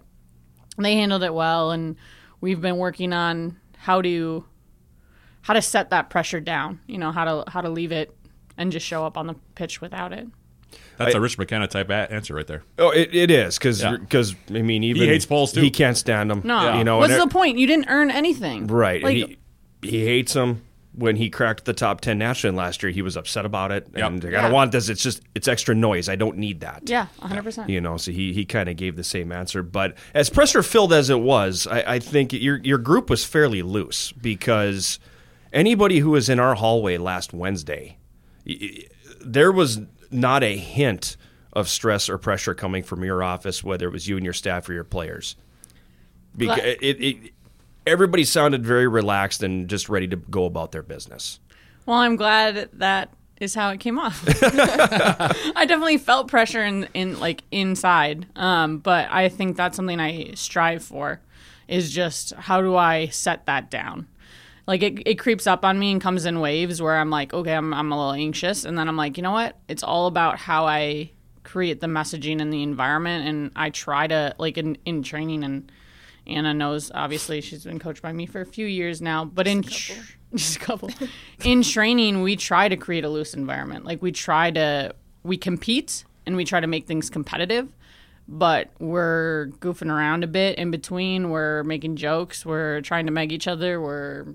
they 0.77 0.95
handled 0.95 1.23
it 1.23 1.33
well, 1.33 1.71
and 1.71 1.95
we've 2.41 2.61
been 2.61 2.77
working 2.77 3.13
on 3.13 3.57
how 3.77 4.01
to 4.01 4.45
how 5.45 5.53
to 5.53 5.61
set 5.61 5.91
that 5.91 6.09
pressure 6.09 6.39
down. 6.39 6.79
You 6.87 6.97
know, 6.97 7.11
how 7.11 7.23
to 7.43 7.49
how 7.51 7.61
to 7.61 7.69
leave 7.69 7.91
it 7.91 8.15
and 8.57 8.71
just 8.71 8.85
show 8.85 9.05
up 9.05 9.15
on 9.17 9.27
the 9.27 9.35
pitch 9.53 9.79
without 9.81 10.11
it. 10.11 10.27
That's 10.97 11.13
a 11.13 11.21
Rich 11.21 11.37
McKenna 11.37 11.67
type 11.67 11.89
a- 11.89 12.11
answer 12.11 12.33
right 12.33 12.47
there. 12.47 12.63
Oh, 12.79 12.89
it, 12.89 13.13
it 13.13 13.29
is 13.29 13.57
because 13.57 13.81
Yeah. 13.81 13.97
I 14.49 14.61
mean 14.61 14.83
even 14.83 15.01
he 15.03 15.07
hates 15.07 15.25
polls, 15.25 15.51
too. 15.53 15.61
He 15.61 15.69
can't 15.69 15.97
stand 15.97 16.31
them. 16.31 16.41
No, 16.43 16.77
you 16.77 16.83
know, 16.83 16.97
what's 16.97 17.11
and 17.13 17.21
the 17.21 17.25
it- 17.27 17.31
point? 17.31 17.57
You 17.59 17.67
didn't 17.67 17.87
earn 17.89 18.09
anything, 18.11 18.67
right? 18.67 19.03
Like, 19.03 19.15
he 19.15 19.37
he 19.81 20.05
hates 20.05 20.33
them. 20.33 20.63
When 20.97 21.17
he 21.17 21.29
cracked 21.29 21.65
the 21.65 21.73
top 21.73 21.99
ten 21.99 22.17
nationally 22.17 22.55
last 22.55 22.81
year, 22.81 22.89
he 22.89 23.01
was 23.01 23.17
upset 23.17 23.45
about 23.45 23.73
it, 23.73 23.89
Yep. 23.97 24.07
and 24.07 24.23
like, 24.23 24.31
Yeah. 24.31 24.39
I 24.39 24.41
don't 24.43 24.53
want 24.53 24.71
this. 24.71 24.87
It's 24.87 25.03
just 25.03 25.21
it's 25.35 25.49
extra 25.49 25.75
noise. 25.75 26.07
I 26.07 26.15
don't 26.15 26.37
need 26.37 26.61
that. 26.61 26.83
yeah, 26.85 27.07
hundred 27.19 27.43
percent. 27.43 27.69
you 27.69 27.81
know 27.81 27.97
so 27.97 28.11
he, 28.13 28.31
he 28.31 28.45
kind 28.45 28.69
of 28.69 28.77
gave 28.77 28.95
the 28.95 29.03
same 29.03 29.33
answer 29.33 29.61
but 29.61 29.95
as 30.13 30.29
pressure 30.29 30.63
filled 30.63 30.93
as 30.93 31.09
it 31.09 31.19
was 31.19 31.67
I, 31.67 31.95
I 31.95 31.99
think 31.99 32.31
your 32.31 32.57
your 32.63 32.77
group 32.77 33.09
was 33.09 33.25
fairly 33.25 33.61
loose 33.61 34.13
because 34.13 34.97
anybody 35.55 35.99
who 35.99 36.11
was 36.11 36.29
in 36.29 36.39
our 36.39 36.53
hallway 36.55 36.97
last 36.97 37.33
wednesday 37.33 37.97
there 39.25 39.51
was 39.51 39.79
not 40.11 40.43
a 40.43 40.55
hint 40.57 41.17
of 41.53 41.67
stress 41.67 42.09
or 42.09 42.17
pressure 42.17 42.53
coming 42.53 42.83
from 42.83 43.03
your 43.03 43.23
office 43.23 43.63
whether 43.63 43.87
it 43.87 43.91
was 43.91 44.07
you 44.07 44.17
and 44.17 44.23
your 44.25 44.33
staff 44.33 44.69
or 44.69 44.73
your 44.73 44.83
players 44.83 45.35
because 46.37 46.59
it, 46.59 47.01
it, 47.01 47.31
everybody 47.87 48.23
sounded 48.23 48.65
very 48.65 48.87
relaxed 48.87 49.41
and 49.41 49.67
just 49.69 49.89
ready 49.89 50.07
to 50.07 50.17
go 50.17 50.45
about 50.45 50.71
their 50.71 50.83
business 50.83 51.39
Well, 51.85 51.97
I'm 51.97 52.15
glad 52.15 52.69
that 52.73 53.09
is 53.39 53.53
how 53.53 53.69
it 53.69 53.79
came 53.79 53.99
off. 53.99 54.23
I 54.27 55.65
definitely 55.67 55.97
felt 55.97 56.27
pressure 56.29 56.63
in, 56.63 56.87
in 56.93 57.19
like 57.19 57.43
inside, 57.51 58.25
um, 58.35 58.77
but 58.79 59.07
I 59.11 59.29
think 59.29 59.57
that's 59.57 59.75
something 59.75 59.99
I 59.99 60.31
strive 60.35 60.83
for. 60.83 61.19
Is 61.67 61.91
just 61.91 62.33
how 62.33 62.61
do 62.61 62.75
I 62.75 63.07
set 63.07 63.45
that 63.47 63.69
down? 63.69 64.07
Like 64.67 64.81
it, 64.81 65.03
it 65.05 65.15
creeps 65.15 65.45
up 65.45 65.63
on 65.63 65.77
me 65.77 65.91
and 65.91 66.01
comes 66.01 66.25
in 66.25 66.39
waves 66.39 66.81
where 66.81 66.97
I'm 66.97 67.09
like, 67.09 67.33
okay, 67.33 67.53
I'm, 67.53 67.73
I'm 67.73 67.91
a 67.91 67.97
little 67.97 68.13
anxious, 68.13 68.65
and 68.65 68.77
then 68.77 68.87
I'm 68.87 68.97
like, 68.97 69.17
you 69.17 69.23
know 69.23 69.31
what? 69.31 69.57
It's 69.67 69.83
all 69.83 70.07
about 70.07 70.39
how 70.39 70.65
I 70.65 71.11
create 71.43 71.81
the 71.81 71.87
messaging 71.87 72.41
and 72.41 72.51
the 72.51 72.63
environment, 72.63 73.27
and 73.27 73.51
I 73.55 73.69
try 73.69 74.07
to 74.07 74.35
like 74.37 74.57
in, 74.57 74.77
in 74.85 75.03
training 75.03 75.43
and 75.43 75.71
Anna 76.27 76.53
knows 76.53 76.91
obviously 76.93 77.41
she's 77.41 77.63
been 77.63 77.79
coached 77.79 78.01
by 78.01 78.11
me 78.11 78.25
for 78.25 78.41
a 78.41 78.45
few 78.45 78.65
years 78.65 79.01
now, 79.01 79.25
but 79.25 79.47
in 79.47 79.61
tr- 79.61 79.93
just 80.35 80.57
a 80.57 80.59
couple. 80.59 80.89
in 81.43 81.61
training, 81.61 82.21
we 82.21 82.35
try 82.35 82.67
to 82.67 82.75
create 82.75 83.05
a 83.05 83.09
loose 83.09 83.33
environment. 83.33 83.85
Like 83.85 84.01
we 84.01 84.11
try 84.11 84.51
to 84.51 84.95
we 85.23 85.37
compete 85.37 86.03
and 86.25 86.35
we 86.35 86.45
try 86.45 86.59
to 86.59 86.67
make 86.67 86.87
things 86.87 87.09
competitive, 87.09 87.69
but 88.27 88.71
we're 88.79 89.47
goofing 89.59 89.91
around 89.91 90.23
a 90.23 90.27
bit 90.27 90.57
in 90.57 90.71
between. 90.71 91.29
We're 91.29 91.63
making 91.63 91.97
jokes, 91.97 92.45
we're 92.45 92.81
trying 92.81 93.05
to 93.05 93.11
meg 93.11 93.31
each 93.31 93.47
other, 93.47 93.79
we're 93.79 94.25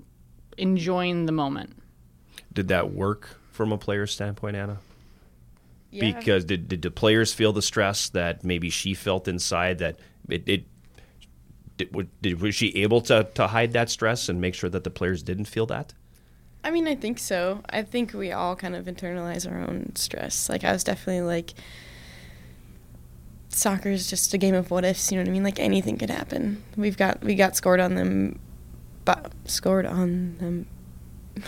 enjoying 0.61 1.25
the 1.25 1.31
moment. 1.31 1.71
did 2.53 2.67
that 2.69 2.91
work 2.93 3.37
from 3.51 3.71
a 3.71 3.77
player's 3.77 4.11
standpoint 4.11 4.55
anna 4.55 4.77
Yeah. 5.91 6.13
because 6.13 6.45
did, 6.45 6.67
did 6.67 6.81
the 6.81 6.91
players 6.91 7.33
feel 7.33 7.51
the 7.53 7.61
stress 7.61 8.09
that 8.09 8.43
maybe 8.43 8.69
she 8.69 8.93
felt 8.93 9.27
inside 9.27 9.79
that 9.79 9.99
it, 10.29 10.43
it 10.47 10.63
did, 11.77 12.09
did, 12.21 12.39
was 12.41 12.53
she 12.55 12.67
able 12.83 13.01
to, 13.01 13.27
to 13.33 13.47
hide 13.47 13.71
that 13.73 13.89
stress 13.89 14.29
and 14.29 14.39
make 14.39 14.53
sure 14.55 14.69
that 14.69 14.83
the 14.83 14.89
players 14.89 15.23
didn't 15.23 15.45
feel 15.45 15.65
that 15.67 15.93
I 16.63 16.69
mean, 16.69 16.87
I 16.87 16.93
think 16.93 17.17
so. 17.17 17.63
I 17.71 17.81
think 17.81 18.13
we 18.13 18.31
all 18.31 18.55
kind 18.55 18.75
of 18.75 18.85
internalize 18.85 19.49
our 19.51 19.57
own 19.61 19.93
stress. 19.95 20.47
Like, 20.47 20.63
I 20.63 20.71
was 20.71 20.83
definitely 20.83 21.21
like, 21.23 21.55
soccer 23.49 23.89
is 23.89 24.07
just 24.09 24.31
a 24.35 24.37
game 24.37 24.53
of 24.53 24.69
what 24.69 24.85
ifs. 24.85 25.11
You 25.11 25.17
know 25.17 25.23
what 25.23 25.29
I 25.29 25.31
mean? 25.31 25.43
Like 25.43 25.59
anything 25.59 25.97
could 25.97 26.11
happen. 26.11 26.61
We've 26.77 26.97
got 26.97 27.23
we 27.23 27.33
got 27.33 27.55
scored 27.55 27.79
on 27.79 27.95
them, 27.95 28.39
but 29.05 29.31
scored 29.45 29.85
on 29.85 30.37
them, 30.37 30.67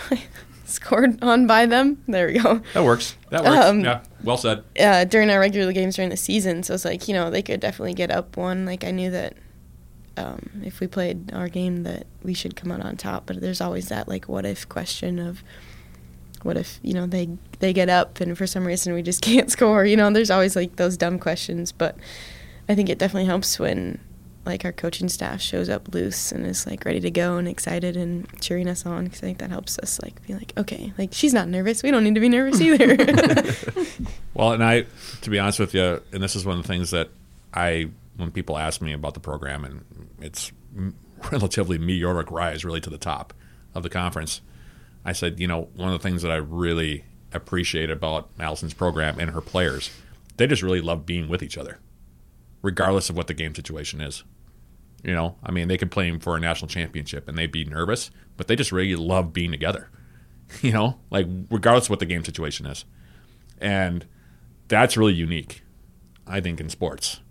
scored 0.65 1.21
on 1.23 1.47
by 1.47 1.65
them. 1.65 2.03
There 2.07 2.27
we 2.27 2.39
go. 2.39 2.61
that 2.73 2.83
works 2.83 3.15
That 3.29 3.43
works. 3.43 3.65
Um, 3.65 3.81
yeah. 3.81 4.01
Well 4.23 4.37
said. 4.37 4.63
uh, 4.79 5.05
during 5.05 5.29
our 5.29 5.39
regular 5.39 5.73
games 5.73 5.95
during 5.95 6.09
the 6.09 6.17
season. 6.17 6.63
So 6.63 6.73
it's 6.73 6.85
like 6.85 7.07
you 7.07 7.13
know 7.13 7.29
they 7.29 7.41
could 7.41 7.59
definitely 7.59 7.93
get 7.93 8.11
up 8.11 8.37
one. 8.37 8.65
Like 8.65 8.83
I 8.83 8.91
knew 8.91 9.11
that 9.11 9.35
um, 10.17 10.61
if 10.63 10.79
we 10.79 10.87
played 10.87 11.33
our 11.33 11.49
game 11.49 11.83
that 11.83 12.05
we 12.23 12.33
should 12.33 12.55
come 12.55 12.71
out 12.71 12.81
on 12.81 12.97
top. 12.97 13.25
But 13.25 13.41
there's 13.41 13.61
always 13.61 13.89
that 13.89 14.07
like 14.07 14.25
what 14.27 14.45
if 14.45 14.67
question 14.69 15.19
of 15.19 15.43
what 16.43 16.57
if 16.57 16.79
you 16.81 16.93
know 16.93 17.05
they 17.07 17.29
they 17.59 17.71
get 17.73 17.89
up 17.89 18.19
and 18.19 18.37
for 18.37 18.45
some 18.45 18.65
reason 18.65 18.93
we 18.93 19.01
just 19.01 19.21
can't 19.29 19.51
score. 19.51 19.85
You 19.85 19.97
know 19.97 20.09
there's 20.11 20.31
always 20.31 20.55
like 20.55 20.75
those 20.77 20.97
dumb 20.97 21.19
questions. 21.19 21.71
But 21.71 21.97
I 22.69 22.75
think 22.75 22.89
it 22.89 22.97
definitely 22.97 23.25
helps 23.25 23.59
when 23.59 23.99
like 24.45 24.65
our 24.65 24.71
coaching 24.71 25.09
staff 25.09 25.41
shows 25.41 25.69
up 25.69 25.93
loose 25.93 26.31
and 26.31 26.45
is 26.45 26.67
like 26.67 26.85
ready 26.85 26.99
to 26.99 27.11
go 27.11 27.37
and 27.37 27.47
excited 27.47 27.95
and 27.95 28.27
cheering 28.41 28.67
us 28.67 28.85
on 28.85 29.05
because 29.05 29.19
I 29.19 29.27
think 29.27 29.37
that 29.37 29.49
helps 29.49 29.79
us 29.79 30.01
like 30.01 30.25
be 30.27 30.33
like 30.33 30.53
okay 30.57 30.91
like 30.97 31.13
she's 31.13 31.33
not 31.33 31.47
nervous 31.47 31.81
we 31.83 31.91
don't 31.91 32.03
need 32.03 32.15
to 32.15 32.21
be 32.21 32.29
nervous 32.29 32.59
either. 32.61 32.95
Well, 34.33 34.51
and 34.51 34.63
I, 34.63 34.85
to 35.21 35.29
be 35.29 35.39
honest 35.39 35.59
with 35.59 35.73
you, 35.73 36.01
and 36.11 36.23
this 36.23 36.35
is 36.35 36.45
one 36.45 36.57
of 36.57 36.63
the 36.63 36.67
things 36.67 36.91
that 36.91 37.09
I, 37.53 37.89
when 38.17 38.31
people 38.31 38.57
ask 38.57 38.81
me 38.81 38.93
about 38.93 39.13
the 39.13 39.19
program, 39.19 39.63
and 39.63 39.85
it's 40.19 40.51
relatively 41.31 41.77
meteoric 41.77 42.31
rise 42.31 42.65
really 42.65 42.81
to 42.81 42.89
the 42.89 42.97
top 42.97 43.33
of 43.75 43.83
the 43.83 43.89
conference, 43.89 44.41
I 45.05 45.13
said, 45.13 45.39
you 45.39 45.47
know, 45.47 45.69
one 45.75 45.89
of 45.89 46.01
the 46.01 46.07
things 46.07 46.21
that 46.23 46.31
I 46.31 46.37
really 46.37 47.05
appreciate 47.31 47.89
about 47.89 48.29
Allison's 48.39 48.73
program 48.73 49.19
and 49.19 49.31
her 49.31 49.41
players, 49.41 49.91
they 50.37 50.47
just 50.47 50.63
really 50.63 50.81
love 50.81 51.05
being 51.05 51.27
with 51.27 51.43
each 51.43 51.57
other, 51.57 51.79
regardless 52.61 53.09
of 53.09 53.17
what 53.17 53.27
the 53.27 53.33
game 53.33 53.53
situation 53.53 54.01
is. 54.01 54.23
You 55.03 55.13
know, 55.13 55.35
I 55.43 55.51
mean, 55.51 55.67
they 55.67 55.77
could 55.77 55.91
play 55.91 56.07
him 56.07 56.19
for 56.19 56.37
a 56.37 56.39
national 56.39 56.69
championship 56.69 57.27
and 57.27 57.37
they'd 57.37 57.51
be 57.51 57.65
nervous, 57.65 58.09
but 58.37 58.47
they 58.47 58.55
just 58.55 58.71
really 58.71 58.95
love 58.95 59.33
being 59.33 59.51
together. 59.51 59.89
You 60.61 60.71
know, 60.71 60.99
like 61.09 61.25
regardless 61.49 61.85
of 61.85 61.89
what 61.89 61.99
the 61.99 62.05
game 62.05 62.23
situation 62.23 62.67
is. 62.67 62.85
And 63.59 64.05
that's 64.67 64.95
really 64.97 65.13
unique, 65.13 65.63
I 66.27 66.41
think, 66.41 66.59
in 66.59 66.69
sports, 66.69 67.21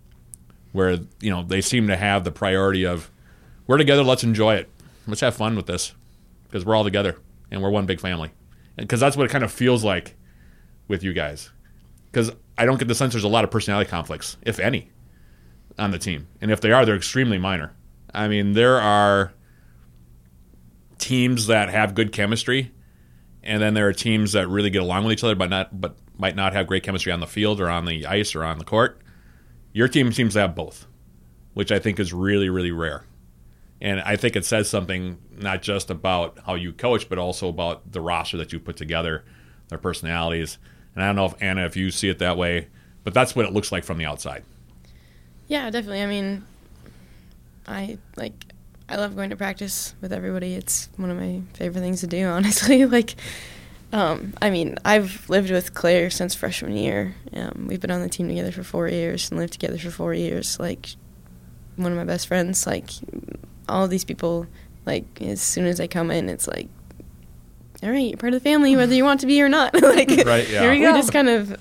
where 0.73 0.99
you 1.21 1.29
know 1.29 1.41
they 1.41 1.61
seem 1.61 1.87
to 1.87 1.95
have 1.95 2.25
the 2.25 2.31
priority 2.31 2.85
of 2.85 3.09
we're 3.65 3.77
together. 3.77 4.03
Let's 4.03 4.25
enjoy 4.25 4.55
it. 4.55 4.69
Let's 5.07 5.21
have 5.21 5.35
fun 5.35 5.55
with 5.55 5.67
this 5.67 5.93
because 6.47 6.65
we're 6.65 6.75
all 6.75 6.83
together 6.83 7.17
and 7.49 7.61
we're 7.61 7.69
one 7.69 7.85
big 7.85 8.01
family. 8.01 8.31
Because 8.75 8.99
that's 8.99 9.15
what 9.15 9.25
it 9.25 9.31
kind 9.31 9.43
of 9.43 9.51
feels 9.51 9.83
like 9.83 10.15
with 10.87 11.03
you 11.03 11.13
guys. 11.13 11.51
Because 12.11 12.31
I 12.57 12.65
don't 12.65 12.77
get 12.77 12.87
the 12.87 12.95
sense 12.95 13.13
there's 13.13 13.23
a 13.23 13.29
lot 13.29 13.43
of 13.43 13.51
personality 13.51 13.89
conflicts, 13.89 14.37
if 14.41 14.59
any, 14.59 14.89
on 15.77 15.91
the 15.91 15.99
team. 15.99 16.27
And 16.41 16.51
if 16.51 16.61
they 16.61 16.71
are, 16.71 16.85
they're 16.85 16.95
extremely 16.95 17.37
minor. 17.37 17.73
I 18.13 18.27
mean, 18.27 18.53
there 18.53 18.79
are 18.79 19.33
teams 20.99 21.47
that 21.47 21.69
have 21.69 21.95
good 21.95 22.11
chemistry, 22.11 22.71
and 23.41 23.61
then 23.61 23.73
there 23.73 23.87
are 23.87 23.93
teams 23.93 24.33
that 24.33 24.47
really 24.47 24.69
get 24.69 24.81
along 24.81 25.03
with 25.03 25.13
each 25.13 25.23
other, 25.23 25.35
but 25.35 25.49
not 25.49 25.81
but 25.81 25.97
might 26.17 26.35
not 26.35 26.53
have 26.53 26.67
great 26.67 26.83
chemistry 26.83 27.11
on 27.11 27.19
the 27.19 27.27
field 27.27 27.59
or 27.59 27.69
on 27.69 27.85
the 27.85 28.05
ice 28.05 28.35
or 28.35 28.43
on 28.43 28.59
the 28.59 28.65
court. 28.65 29.01
Your 29.73 29.87
team 29.87 30.13
seems 30.13 30.33
to 30.33 30.41
have 30.41 30.55
both, 30.55 30.85
which 31.53 31.71
I 31.71 31.79
think 31.79 31.99
is 31.99 32.13
really 32.13 32.49
really 32.49 32.71
rare. 32.71 33.05
And 33.81 33.99
I 34.01 34.15
think 34.15 34.37
it 34.37 34.45
says 34.45 34.69
something 34.69 35.17
not 35.35 35.61
just 35.61 35.89
about 35.89 36.39
how 36.45 36.55
you 36.55 36.71
coach, 36.71 37.09
but 37.09 37.17
also 37.17 37.49
about 37.49 37.91
the 37.91 37.99
roster 37.99 38.37
that 38.37 38.53
you 38.53 38.59
put 38.59 38.77
together, 38.77 39.25
their 39.67 39.77
personalities. 39.77 40.57
And 40.95 41.03
I 41.03 41.07
don't 41.07 41.17
know 41.17 41.25
if 41.25 41.35
Anna, 41.41 41.65
if 41.65 41.75
you 41.75 41.91
see 41.91 42.07
it 42.07 42.19
that 42.19 42.37
way, 42.37 42.69
but 43.03 43.13
that's 43.13 43.35
what 43.35 43.45
it 43.45 43.51
looks 43.51 43.73
like 43.73 43.83
from 43.83 43.97
the 43.97 44.05
outside. 44.05 44.45
Yeah, 45.47 45.69
definitely. 45.69 46.01
I 46.01 46.05
mean, 46.07 46.43
I 47.67 47.97
like 48.15 48.33
I 48.89 48.97
love 48.97 49.15
going 49.15 49.29
to 49.29 49.35
practice 49.35 49.95
with 50.01 50.11
everybody. 50.13 50.53
It's 50.55 50.89
one 50.97 51.09
of 51.09 51.17
my 51.17 51.41
favorite 51.53 51.81
things 51.81 52.01
to 52.01 52.07
do, 52.07 52.25
honestly. 52.27 52.85
like, 52.85 53.15
um, 53.91 54.33
I 54.41 54.49
mean, 54.49 54.77
I've 54.83 55.29
lived 55.29 55.51
with 55.51 55.73
Claire 55.73 56.09
since 56.09 56.35
freshman 56.35 56.75
year. 56.75 57.15
Um, 57.33 57.67
we've 57.69 57.79
been 57.79 57.91
on 57.91 58.01
the 58.01 58.09
team 58.09 58.27
together 58.27 58.51
for 58.51 58.63
four 58.63 58.87
years 58.87 59.29
and 59.29 59.39
lived 59.39 59.53
together 59.53 59.77
for 59.77 59.91
four 59.91 60.13
years. 60.13 60.59
Like, 60.59 60.89
one 61.75 61.91
of 61.91 61.97
my 61.97 62.03
best 62.03 62.27
friends. 62.27 62.67
Like, 62.67 62.89
all 63.69 63.83
of 63.85 63.89
these 63.89 64.05
people. 64.05 64.47
Like, 64.85 65.05
as 65.21 65.41
soon 65.41 65.65
as 65.65 65.79
I 65.79 65.87
come 65.87 66.11
in, 66.11 66.27
it's 66.27 66.47
like, 66.47 66.67
all 67.81 67.89
right, 67.89 68.09
you're 68.09 68.17
part 68.17 68.33
of 68.33 68.43
the 68.43 68.49
family, 68.49 68.75
whether 68.75 68.93
you 68.93 69.05
want 69.05 69.21
to 69.21 69.25
be 69.27 69.41
or 69.41 69.47
not. 69.49 69.73
like, 69.81 70.09
Right, 70.09 70.49
yeah. 70.49 70.61
Here 70.61 70.71
we 70.71 70.79
go. 70.81 70.91
we 70.91 70.99
just 70.99 71.13
kind 71.13 71.29
of 71.29 71.57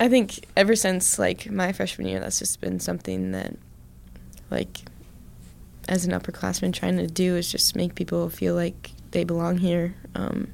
i 0.00 0.08
think 0.08 0.44
ever 0.56 0.74
since 0.76 1.18
like 1.18 1.50
my 1.50 1.72
freshman 1.72 2.06
year 2.08 2.20
that's 2.20 2.38
just 2.38 2.60
been 2.60 2.78
something 2.80 3.32
that 3.32 3.54
like 4.50 4.80
as 5.88 6.04
an 6.04 6.12
upperclassman 6.12 6.72
trying 6.72 6.96
to 6.96 7.06
do 7.06 7.36
is 7.36 7.50
just 7.50 7.76
make 7.76 7.94
people 7.94 8.28
feel 8.28 8.54
like 8.54 8.90
they 9.12 9.24
belong 9.24 9.58
here 9.58 9.94
um, 10.14 10.48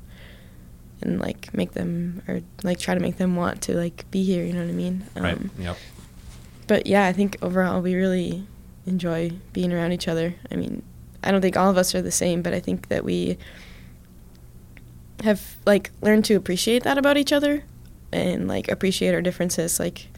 and 1.01 1.19
like 1.21 1.53
make 1.55 1.73
them 1.73 2.23
or 2.29 2.41
like 2.63 2.79
try 2.79 2.95
to 2.95 3.01
make 3.01 3.17
them 3.17 3.35
want 3.35 3.61
to 3.63 3.75
like 3.75 4.09
be 4.11 4.23
here 4.23 4.45
you 4.45 4.53
know 4.53 4.61
what 4.61 4.69
i 4.69 4.73
mean 4.73 5.05
um, 5.17 5.23
Right. 5.23 5.39
Yep. 5.59 5.77
but 6.67 6.87
yeah 6.87 7.07
i 7.07 7.13
think 7.13 7.37
overall 7.43 7.81
we 7.81 7.95
really 7.95 8.47
enjoy 8.87 9.31
being 9.53 9.73
around 9.73 9.93
each 9.93 10.07
other 10.07 10.35
i 10.51 10.57
mean 10.57 10.83
i 11.25 11.31
don't 11.31 11.41
think 11.41 11.57
all 11.57 11.71
of 11.71 11.77
us 11.77 11.95
are 11.95 12.03
the 12.03 12.11
same 12.13 12.43
but 12.43 12.53
i 12.53 12.61
think 12.61 12.89
that 12.89 13.05
we 13.05 13.39
have 15.25 15.57
like 15.67 15.91
learned 16.01 16.25
to 16.27 16.35
appreciate 16.35 16.83
that 16.83 16.99
about 16.99 17.17
each 17.17 17.33
other 17.33 17.65
and 18.12 18.48
like 18.48 18.70
appreciate 18.70 19.14
our 19.14 19.22
differences 19.22 19.79
like 19.81 20.09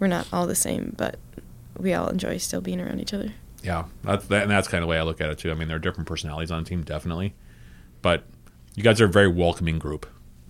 we're 0.00 0.06
not 0.06 0.26
all 0.32 0.46
the 0.46 0.54
same 0.54 0.94
but 0.96 1.16
we 1.78 1.92
all 1.94 2.08
enjoy 2.08 2.36
still 2.36 2.60
being 2.60 2.80
around 2.80 3.00
each 3.00 3.12
other 3.14 3.32
Yeah, 3.62 3.84
that's 4.02 4.26
that, 4.26 4.42
and 4.42 4.50
that's 4.50 4.68
kind 4.68 4.82
of 4.82 4.86
the 4.86 4.90
way 4.90 4.98
I 4.98 5.02
look 5.02 5.20
at 5.20 5.30
it 5.30 5.38
too. 5.38 5.50
I 5.50 5.54
mean, 5.54 5.68
there 5.68 5.76
are 5.78 5.80
different 5.80 6.06
personalities 6.06 6.50
on 6.50 6.62
the 6.62 6.68
team, 6.68 6.82
definitely, 6.82 7.34
but 8.02 8.24
you 8.74 8.82
guys 8.82 9.00
are 9.00 9.06
a 9.06 9.08
very 9.08 9.28
welcoming 9.28 9.78
group. 9.78 10.06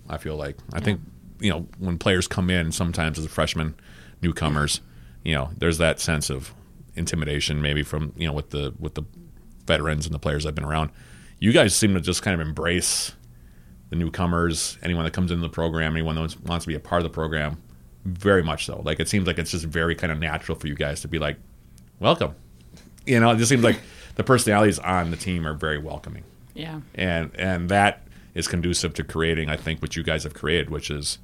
I 0.09 0.17
feel 0.17 0.35
like 0.35 0.57
I 0.73 0.81
think 0.81 0.99
you 1.39 1.49
know 1.49 1.67
when 1.79 1.97
players 1.97 2.27
come 2.27 2.49
in, 2.49 2.71
sometimes 2.73 3.17
as 3.17 3.25
a 3.25 3.29
freshman, 3.29 3.75
newcomers, 4.21 4.81
you 5.23 5.33
know, 5.33 5.49
there's 5.57 5.77
that 5.77 5.99
sense 6.01 6.29
of 6.29 6.53
intimidation, 6.95 7.61
maybe 7.61 7.83
from 7.83 8.11
you 8.17 8.27
know 8.27 8.33
with 8.33 8.49
the 8.49 8.73
with 8.79 8.95
the 8.95 9.03
veterans 9.65 10.05
and 10.05 10.13
the 10.13 10.19
players 10.19 10.45
I've 10.45 10.55
been 10.55 10.65
around. 10.65 10.91
You 11.39 11.53
guys 11.53 11.73
seem 11.75 11.93
to 11.93 12.01
just 12.01 12.21
kind 12.21 12.39
of 12.39 12.45
embrace 12.45 13.13
the 13.97 14.03
newcomers, 14.03 14.77
anyone 14.83 15.03
that 15.05 15.13
comes 15.13 15.31
into 15.31 15.41
the 15.41 15.49
program, 15.49 15.93
anyone 15.93 16.15
that 16.15 16.35
wants 16.45 16.65
to 16.65 16.67
be 16.67 16.75
a 16.75 16.79
part 16.79 17.01
of 17.01 17.03
the 17.03 17.09
program, 17.13 17.57
very 18.05 18.43
much 18.43 18.65
so. 18.65 18.81
Like 18.83 18.99
it 18.99 19.07
seems 19.09 19.25
like 19.27 19.37
it's 19.39 19.51
just 19.51 19.65
very 19.65 19.95
kind 19.95 20.11
of 20.11 20.19
natural 20.19 20.57
for 20.57 20.67
you 20.67 20.75
guys 20.75 21.01
to 21.01 21.07
be 21.07 21.19
like, 21.19 21.37
welcome. 21.99 22.35
You 23.05 23.19
know, 23.19 23.31
it 23.31 23.37
just 23.37 23.49
seems 23.49 23.63
like 23.63 23.79
the 24.15 24.23
personalities 24.23 24.79
on 24.79 25.11
the 25.11 25.17
team 25.17 25.45
are 25.47 25.53
very 25.53 25.77
welcoming, 25.77 26.23
Yeah. 26.53 26.81
and 26.95 27.31
and 27.35 27.69
that 27.69 28.01
is 28.33 28.47
conducive 28.47 28.93
to 28.95 29.03
creating, 29.03 29.49
I 29.49 29.55
think, 29.57 29.81
what 29.81 29.95
you 29.95 30.03
guys 30.03 30.23
have 30.23 30.33
created, 30.33 30.69
which 30.69 30.89
is, 30.91 31.19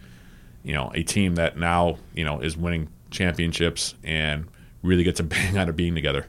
you 0.64 0.74
know, 0.74 0.92
a 0.96 1.04
team 1.04 1.36
that 1.36 1.58
now 1.58 1.98
you 2.14 2.24
know 2.24 2.40
is 2.40 2.56
winning 2.56 2.88
championships 3.10 3.96
and 4.04 4.46
really 4.84 5.04
gets 5.04 5.20
a 5.20 5.24
bang 5.36 5.58
out 5.58 5.70
of 5.70 5.76
being 5.76 5.96
together, 5.96 6.28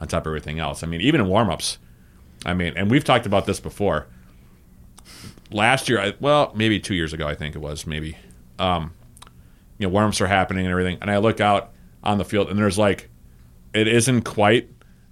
on 0.00 0.08
top 0.08 0.22
of 0.24 0.30
everything 0.30 0.58
else. 0.58 0.82
I 0.82 0.86
mean, 0.86 1.00
even 1.00 1.20
in 1.20 1.26
warmups, 1.26 1.78
I 2.46 2.54
mean, 2.54 2.72
and 2.76 2.90
we've 2.90 3.04
talked 3.04 3.26
about 3.26 3.46
this 3.46 3.60
before. 3.60 4.06
Last 5.52 5.88
year, 5.88 6.00
I, 6.00 6.14
well, 6.20 6.52
maybe 6.54 6.78
two 6.78 6.94
years 6.94 7.12
ago, 7.12 7.26
I 7.26 7.34
think 7.34 7.54
it 7.54 7.58
was 7.58 7.86
maybe. 7.86 8.16
Um, 8.58 8.92
you 9.78 9.88
know, 9.88 9.94
warmups 9.96 10.20
are 10.20 10.26
happening 10.26 10.66
and 10.66 10.70
everything, 10.70 10.98
and 11.00 11.10
I 11.10 11.18
look 11.18 11.40
out 11.40 11.72
on 12.04 12.18
the 12.18 12.24
field, 12.24 12.50
and 12.50 12.58
there's 12.58 12.78
like, 12.78 13.08
it 13.72 13.88
isn't 13.88 14.22
quite 14.22 14.68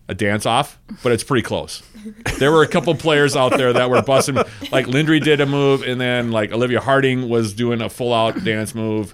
a 0.08 0.14
dance 0.14 0.46
off, 0.46 0.78
but 1.02 1.12
it's 1.12 1.24
pretty 1.24 1.42
close. 1.42 1.82
There 2.38 2.52
were 2.52 2.62
a 2.62 2.68
couple 2.68 2.94
players 2.94 3.34
out 3.34 3.56
there 3.56 3.72
that 3.72 3.90
were 3.90 4.00
busting. 4.00 4.36
Like 4.70 4.86
Lindry 4.86 5.22
did 5.22 5.40
a 5.40 5.46
move, 5.46 5.82
and 5.82 6.00
then 6.00 6.30
like 6.30 6.52
Olivia 6.52 6.80
Harding 6.80 7.28
was 7.28 7.52
doing 7.52 7.82
a 7.82 7.88
full 7.90 8.14
out 8.14 8.44
dance 8.44 8.74
move. 8.76 9.12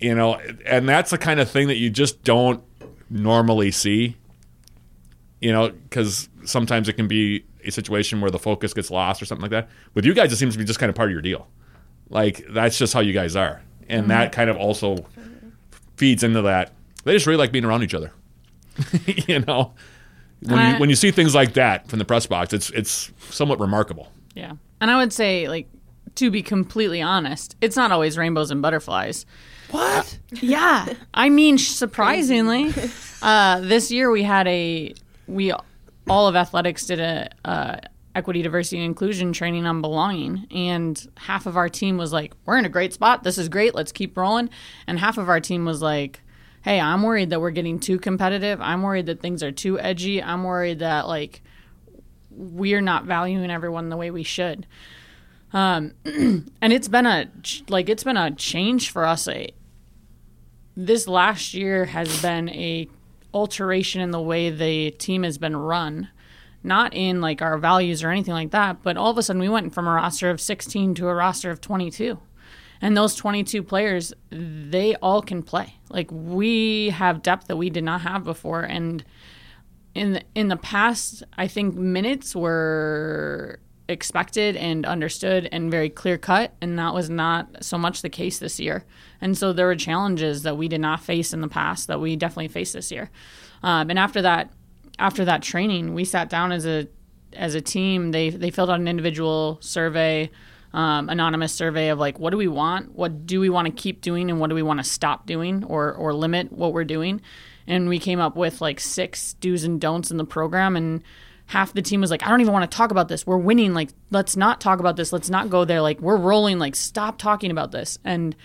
You 0.00 0.14
know, 0.16 0.34
and 0.66 0.88
that's 0.88 1.12
the 1.12 1.18
kind 1.18 1.38
of 1.38 1.48
thing 1.48 1.68
that 1.68 1.76
you 1.76 1.88
just 1.88 2.24
don't 2.24 2.62
normally 3.08 3.70
see. 3.70 4.16
You 5.40 5.52
know, 5.52 5.70
because 5.70 6.28
sometimes 6.44 6.88
it 6.88 6.94
can 6.94 7.06
be 7.06 7.44
a 7.68 7.72
situation 7.72 8.20
where 8.20 8.30
the 8.30 8.38
focus 8.38 8.74
gets 8.74 8.90
lost 8.90 9.22
or 9.22 9.26
something 9.26 9.42
like 9.42 9.50
that. 9.50 9.68
With 9.94 10.04
you 10.04 10.14
guys, 10.14 10.32
it 10.32 10.36
seems 10.36 10.54
to 10.54 10.58
be 10.58 10.64
just 10.64 10.78
kind 10.78 10.90
of 10.90 10.96
part 10.96 11.08
of 11.08 11.12
your 11.12 11.22
deal. 11.22 11.46
Like 12.10 12.44
that's 12.48 12.78
just 12.78 12.92
how 12.92 13.00
you 13.00 13.12
guys 13.12 13.36
are, 13.36 13.62
and 13.88 14.10
that 14.10 14.30
mm-hmm. 14.30 14.34
kind 14.34 14.50
of 14.50 14.56
also 14.56 15.06
feeds 15.96 16.22
into 16.22 16.42
that. 16.42 16.72
They 17.04 17.12
just 17.12 17.26
really 17.26 17.38
like 17.38 17.52
being 17.52 17.64
around 17.64 17.82
each 17.82 17.94
other. 17.94 18.12
you 19.06 19.40
know, 19.40 19.74
when 20.40 20.58
And 20.58 20.68
you 20.68 20.76
I- 20.76 20.78
when 20.80 20.90
you 20.90 20.96
see 20.96 21.10
things 21.10 21.34
like 21.34 21.54
that 21.54 21.88
from 21.88 21.98
the 21.98 22.04
press 22.04 22.26
box, 22.26 22.52
it's 22.52 22.70
it's 22.70 23.12
somewhat 23.30 23.60
remarkable. 23.60 24.10
Yeah. 24.34 24.52
And 24.80 24.90
I 24.90 24.98
would 24.98 25.12
say, 25.12 25.48
like, 25.48 25.68
to 26.14 26.30
be 26.30 26.42
completely 26.42 27.02
honest, 27.02 27.56
it's 27.60 27.76
not 27.76 27.92
always 27.92 28.16
rainbows 28.16 28.50
and 28.50 28.62
butterflies. 28.62 29.26
What? 29.70 30.18
Uh, 30.32 30.36
yeah. 30.40 30.92
I 31.14 31.28
mean, 31.28 31.58
surprisingly, 31.58 32.72
uh, 33.22 33.60
this 33.60 33.90
year 33.90 34.10
we 34.10 34.22
had 34.22 34.46
a, 34.46 34.94
we, 35.26 35.52
all 36.08 36.28
of 36.28 36.36
athletics 36.36 36.86
did 36.86 37.00
a, 37.00 37.30
uh, 37.44 37.76
equity, 38.14 38.42
diversity, 38.42 38.78
and 38.78 38.84
inclusion 38.84 39.32
training 39.32 39.66
on 39.66 39.80
belonging. 39.80 40.46
And 40.50 41.08
half 41.16 41.46
of 41.46 41.56
our 41.56 41.68
team 41.68 41.96
was 41.96 42.12
like, 42.12 42.34
we're 42.44 42.58
in 42.58 42.64
a 42.64 42.70
great 42.70 42.92
spot. 42.92 43.22
This 43.22 43.38
is 43.38 43.48
great. 43.48 43.74
Let's 43.74 43.92
keep 43.92 44.16
rolling. 44.16 44.50
And 44.86 44.98
half 44.98 45.18
of 45.18 45.28
our 45.28 45.40
team 45.40 45.64
was 45.64 45.80
like, 45.80 46.20
hey, 46.62 46.80
I'm 46.80 47.02
worried 47.02 47.30
that 47.30 47.40
we're 47.40 47.50
getting 47.50 47.78
too 47.78 47.98
competitive. 47.98 48.60
I'm 48.60 48.82
worried 48.82 49.06
that 49.06 49.20
things 49.20 49.42
are 49.42 49.52
too 49.52 49.78
edgy. 49.78 50.22
I'm 50.22 50.44
worried 50.44 50.80
that, 50.80 51.06
like, 51.06 51.42
we're 52.30 52.80
not 52.80 53.04
valuing 53.04 53.50
everyone 53.50 53.88
the 53.88 53.96
way 53.96 54.10
we 54.10 54.22
should. 54.22 54.66
Um, 55.52 55.94
and 56.04 56.72
it's 56.72 56.88
been 56.88 57.06
a 57.06 57.30
like 57.68 57.88
it's 57.88 58.04
been 58.04 58.16
a 58.16 58.30
change 58.32 58.90
for 58.90 59.06
us. 59.06 59.26
A, 59.28 59.48
this 60.76 61.08
last 61.08 61.54
year 61.54 61.86
has 61.86 62.20
been 62.22 62.48
a 62.50 62.88
alteration 63.32 64.00
in 64.00 64.10
the 64.10 64.20
way 64.20 64.50
the 64.50 64.90
team 64.92 65.22
has 65.22 65.38
been 65.38 65.56
run, 65.56 66.08
not 66.62 66.94
in 66.94 67.20
like 67.20 67.42
our 67.42 67.58
values 67.58 68.02
or 68.02 68.10
anything 68.10 68.34
like 68.34 68.50
that. 68.50 68.82
But 68.82 68.96
all 68.96 69.10
of 69.10 69.18
a 69.18 69.22
sudden, 69.22 69.40
we 69.40 69.48
went 69.48 69.74
from 69.74 69.86
a 69.86 69.92
roster 69.92 70.30
of 70.30 70.40
16 70.40 70.94
to 70.96 71.08
a 71.08 71.14
roster 71.14 71.50
of 71.50 71.60
22. 71.60 72.18
And 72.80 72.96
those 72.96 73.16
22 73.16 73.62
players, 73.64 74.14
they 74.30 74.94
all 74.96 75.20
can 75.20 75.42
play. 75.42 75.74
Like 75.90 76.08
we 76.12 76.90
have 76.90 77.22
depth 77.22 77.48
that 77.48 77.56
we 77.56 77.70
did 77.70 77.84
not 77.84 78.02
have 78.02 78.22
before, 78.24 78.62
and 78.62 79.04
in 79.94 80.12
the, 80.12 80.22
in 80.34 80.48
the 80.48 80.56
past, 80.56 81.24
I 81.36 81.48
think 81.48 81.74
minutes 81.74 82.36
were 82.36 83.58
expected 83.88 84.54
and 84.56 84.86
understood 84.86 85.48
and 85.50 85.70
very 85.70 85.90
clear 85.90 86.18
cut, 86.18 86.54
and 86.60 86.78
that 86.78 86.94
was 86.94 87.10
not 87.10 87.64
so 87.64 87.78
much 87.78 88.02
the 88.02 88.10
case 88.10 88.38
this 88.38 88.60
year. 88.60 88.84
And 89.20 89.36
so 89.36 89.52
there 89.52 89.66
were 89.66 89.76
challenges 89.76 90.42
that 90.42 90.56
we 90.56 90.68
did 90.68 90.80
not 90.80 91.00
face 91.00 91.32
in 91.32 91.40
the 91.40 91.48
past 91.48 91.88
that 91.88 92.00
we 92.00 92.16
definitely 92.16 92.48
face 92.48 92.72
this 92.72 92.90
year. 92.90 93.10
Um, 93.62 93.90
and 93.90 93.98
after 93.98 94.22
that, 94.22 94.52
after 94.98 95.24
that 95.24 95.42
training, 95.42 95.94
we 95.94 96.04
sat 96.04 96.28
down 96.28 96.52
as 96.52 96.66
a 96.66 96.88
as 97.32 97.54
a 97.54 97.60
team. 97.60 98.10
They 98.10 98.30
they 98.30 98.50
filled 98.50 98.70
out 98.70 98.80
an 98.80 98.88
individual 98.88 99.58
survey. 99.60 100.30
Um, 100.70 101.08
anonymous 101.08 101.54
survey 101.54 101.88
of 101.88 101.98
like 101.98 102.18
what 102.18 102.28
do 102.28 102.36
we 102.36 102.46
want? 102.46 102.94
What 102.94 103.26
do 103.26 103.40
we 103.40 103.48
want 103.48 103.66
to 103.66 103.72
keep 103.72 104.02
doing 104.02 104.30
and 104.30 104.38
what 104.38 104.50
do 104.50 104.54
we 104.54 104.62
want 104.62 104.80
to 104.80 104.84
stop 104.84 105.24
doing 105.24 105.64
or 105.64 105.94
or 105.94 106.12
limit 106.12 106.52
what 106.52 106.74
we're 106.74 106.84
doing? 106.84 107.22
And 107.66 107.88
we 107.88 107.98
came 107.98 108.20
up 108.20 108.36
with 108.36 108.60
like 108.60 108.78
six 108.78 109.32
do's 109.34 109.64
and 109.64 109.80
don'ts 109.80 110.10
in 110.10 110.18
the 110.18 110.26
program 110.26 110.76
and 110.76 111.02
half 111.46 111.72
the 111.72 111.80
team 111.80 112.02
was 112.02 112.10
like 112.10 112.22
i 112.22 112.28
don't 112.28 112.42
even 112.42 112.52
want 112.52 112.70
to 112.70 112.76
talk 112.76 112.90
about 112.90 113.08
this. 113.08 113.26
We're 113.26 113.38
winning. 113.38 113.72
Like 113.72 113.88
let's 114.10 114.36
not 114.36 114.60
talk 114.60 114.78
about 114.78 114.96
this. 114.96 115.10
Let's 115.10 115.30
not 115.30 115.48
go 115.48 115.64
there. 115.64 115.80
Like 115.80 116.00
we're 116.00 116.18
rolling. 116.18 116.58
Like 116.58 116.76
stop 116.76 117.16
talking 117.16 117.50
about 117.50 117.72
this. 117.72 117.98
And 118.04 118.36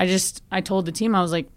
i 0.00 0.06
just 0.06 0.42
i 0.50 0.60
told 0.60 0.84
the 0.86 0.92
team 0.92 1.14
i 1.14 1.22
was 1.22 1.30
like 1.30 1.48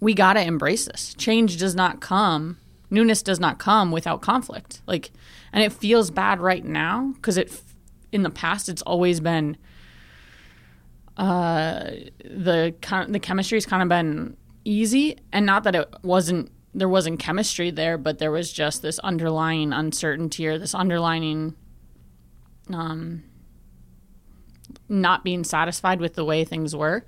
we 0.00 0.12
got 0.12 0.32
to 0.32 0.40
embrace 0.40 0.86
this 0.86 1.14
change 1.14 1.56
does 1.56 1.74
not 1.74 2.00
come 2.00 2.58
newness 2.90 3.22
does 3.22 3.40
not 3.40 3.58
come 3.58 3.90
without 3.90 4.22
conflict. 4.22 4.82
Like, 4.86 5.10
and 5.52 5.62
it 5.62 5.72
feels 5.72 6.10
bad 6.10 6.40
right 6.40 6.64
now 6.64 7.12
because 7.14 7.36
it, 7.36 7.60
in 8.12 8.22
the 8.22 8.30
past, 8.30 8.68
it's 8.68 8.82
always 8.82 9.20
been, 9.20 9.56
uh, 11.16 11.90
the 12.24 12.74
the 13.08 13.20
chemistry's 13.20 13.64
kind 13.64 13.82
of 13.82 13.88
been 13.88 14.36
easy, 14.64 15.16
and 15.32 15.46
not 15.46 15.64
that 15.64 15.74
it 15.74 15.88
wasn't 16.02 16.50
there 16.74 16.90
wasn't 16.90 17.18
chemistry 17.18 17.70
there, 17.70 17.96
but 17.96 18.18
there 18.18 18.30
was 18.30 18.52
just 18.52 18.82
this 18.82 18.98
underlying 18.98 19.72
uncertainty 19.72 20.46
or 20.46 20.58
this 20.58 20.74
underlining, 20.74 21.54
um, 22.70 23.22
not 24.88 25.24
being 25.24 25.44
satisfied 25.44 26.00
with 26.00 26.14
the 26.14 26.24
way 26.24 26.44
things 26.44 26.74
were. 26.74 27.04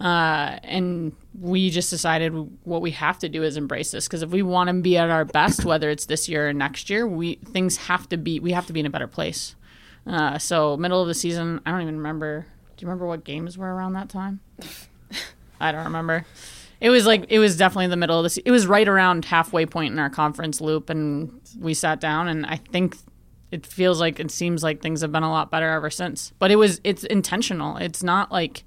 Uh, 0.00 0.58
and 0.64 1.12
we 1.38 1.70
just 1.70 1.88
decided 1.90 2.32
what 2.64 2.82
we 2.82 2.90
have 2.90 3.18
to 3.20 3.28
do 3.28 3.44
is 3.44 3.56
embrace 3.56 3.92
this 3.92 4.08
because 4.08 4.22
if 4.22 4.30
we 4.30 4.42
want 4.42 4.68
to 4.68 4.74
be 4.74 4.96
at 4.96 5.10
our 5.10 5.24
best, 5.24 5.64
whether 5.64 5.90
it's 5.90 6.06
this 6.06 6.28
year 6.28 6.48
or 6.48 6.52
next 6.52 6.90
year, 6.90 7.06
we 7.06 7.36
things 7.36 7.76
have 7.76 8.08
to 8.08 8.16
be 8.16 8.40
we 8.40 8.50
have 8.50 8.66
to 8.66 8.72
be 8.72 8.80
in 8.80 8.86
a 8.86 8.90
better 8.90 9.06
place. 9.06 9.54
Uh, 10.04 10.38
so 10.38 10.76
middle 10.76 11.00
of 11.00 11.06
the 11.06 11.14
season, 11.14 11.60
I 11.64 11.70
don't 11.70 11.82
even 11.82 11.98
remember. 11.98 12.46
Do 12.76 12.82
you 12.82 12.88
remember 12.88 13.06
what 13.06 13.22
games 13.22 13.56
were 13.56 13.72
around 13.72 13.92
that 13.92 14.08
time? 14.08 14.40
I 15.60 15.70
don't 15.70 15.84
remember. 15.84 16.26
It 16.80 16.90
was 16.90 17.06
like 17.06 17.26
it 17.28 17.38
was 17.38 17.56
definitely 17.56 17.86
the 17.86 17.96
middle 17.96 18.18
of 18.18 18.24
the. 18.24 18.30
Se- 18.30 18.42
it 18.44 18.50
was 18.50 18.66
right 18.66 18.88
around 18.88 19.24
halfway 19.24 19.66
point 19.66 19.92
in 19.92 20.00
our 20.00 20.10
conference 20.10 20.60
loop, 20.60 20.90
and 20.90 21.40
we 21.60 21.74
sat 21.74 22.00
down, 22.00 22.26
and 22.26 22.44
I 22.44 22.56
think 22.56 22.96
it 23.52 23.66
feels 23.66 24.00
like 24.00 24.18
it 24.18 24.30
seems 24.30 24.62
like 24.62 24.80
things 24.80 25.02
have 25.02 25.12
been 25.12 25.22
a 25.22 25.30
lot 25.30 25.50
better 25.50 25.68
ever 25.68 25.90
since. 25.90 26.32
But 26.38 26.50
it 26.50 26.56
was 26.56 26.80
it's 26.82 27.04
intentional. 27.04 27.76
It's 27.76 28.02
not 28.02 28.32
like 28.32 28.64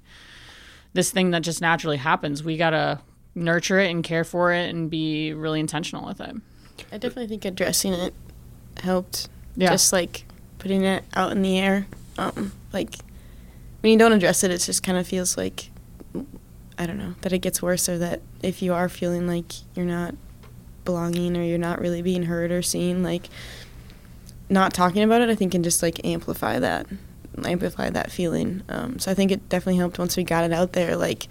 this 0.94 1.10
thing 1.10 1.32
that 1.32 1.42
just 1.42 1.60
naturally 1.60 1.98
happens. 1.98 2.42
We 2.42 2.56
gotta 2.56 3.00
nurture 3.34 3.80
it 3.80 3.90
and 3.90 4.02
care 4.02 4.24
for 4.24 4.52
it 4.52 4.70
and 4.70 4.88
be 4.88 5.34
really 5.34 5.60
intentional 5.60 6.06
with 6.06 6.20
it. 6.20 6.36
I 6.92 6.98
definitely 6.98 7.26
think 7.26 7.44
addressing 7.44 7.92
it 7.92 8.14
helped. 8.78 9.28
Yeah. 9.56 9.70
Just 9.70 9.92
like 9.92 10.24
putting 10.58 10.84
it 10.84 11.04
out 11.14 11.32
in 11.32 11.42
the 11.42 11.58
air. 11.58 11.86
Um, 12.16 12.52
like 12.72 12.94
when 13.80 13.92
you 13.92 13.98
don't 13.98 14.12
address 14.12 14.44
it, 14.44 14.52
it 14.52 14.58
just 14.58 14.84
kind 14.84 14.96
of 14.96 15.06
feels 15.06 15.36
like 15.36 15.70
I 16.78 16.86
don't 16.86 16.98
know 16.98 17.14
that 17.22 17.32
it 17.32 17.38
gets 17.40 17.60
worse, 17.60 17.88
or 17.88 17.98
that 17.98 18.20
if 18.42 18.62
you 18.62 18.72
are 18.72 18.88
feeling 18.88 19.26
like 19.26 19.52
you're 19.74 19.84
not 19.84 20.14
belonging 20.84 21.36
or 21.36 21.42
you're 21.42 21.58
not 21.58 21.80
really 21.80 22.02
being 22.02 22.22
heard 22.24 22.52
or 22.52 22.62
seen, 22.62 23.02
like 23.02 23.28
not 24.48 24.72
talking 24.72 25.02
about 25.02 25.20
it, 25.22 25.28
I 25.28 25.34
think 25.34 25.52
can 25.52 25.62
just 25.62 25.82
like 25.82 26.04
amplify 26.04 26.58
that, 26.58 26.86
amplify 27.44 27.90
that 27.90 28.10
feeling. 28.10 28.62
Um, 28.68 28.98
so 28.98 29.10
I 29.10 29.14
think 29.14 29.30
it 29.30 29.48
definitely 29.48 29.78
helped 29.78 29.98
once 29.98 30.16
we 30.16 30.24
got 30.24 30.44
it 30.44 30.52
out 30.52 30.72
there. 30.72 30.96
Like 30.96 31.28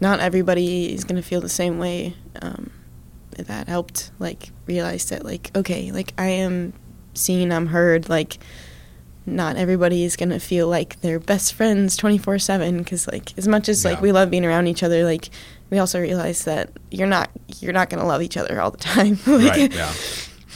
not 0.00 0.20
everybody 0.20 0.92
is 0.92 1.04
gonna 1.04 1.22
feel 1.22 1.40
the 1.40 1.48
same 1.48 1.78
way. 1.78 2.14
Um, 2.40 2.70
that 3.46 3.68
helped 3.68 4.10
like 4.18 4.50
realize 4.66 5.04
that 5.10 5.24
like 5.24 5.52
okay 5.54 5.92
like 5.92 6.12
i 6.18 6.26
am 6.26 6.72
seen 7.14 7.52
i'm 7.52 7.66
heard 7.68 8.08
like 8.08 8.36
not 9.26 9.54
everybody 9.56 10.02
is 10.02 10.16
gonna 10.16 10.40
feel 10.40 10.66
like 10.66 11.00
they're 11.02 11.20
best 11.20 11.54
friends 11.54 11.96
24 11.96 12.40
7 12.40 12.78
because 12.78 13.06
like 13.06 13.36
as 13.38 13.46
much 13.46 13.68
as 13.68 13.84
like 13.84 14.00
we 14.00 14.10
love 14.10 14.28
being 14.30 14.44
around 14.44 14.66
each 14.66 14.82
other 14.82 15.04
like 15.04 15.28
we 15.70 15.78
also 15.78 16.00
realize 16.00 16.44
that 16.46 16.70
you're 16.90 17.06
not 17.06 17.30
you're 17.60 17.72
not 17.72 17.90
gonna 17.90 18.06
love 18.06 18.22
each 18.22 18.36
other 18.36 18.60
all 18.60 18.72
the 18.72 18.78
time 18.78 19.18
like 19.26 19.52
Right. 19.56 19.72
Yeah. 19.72 19.92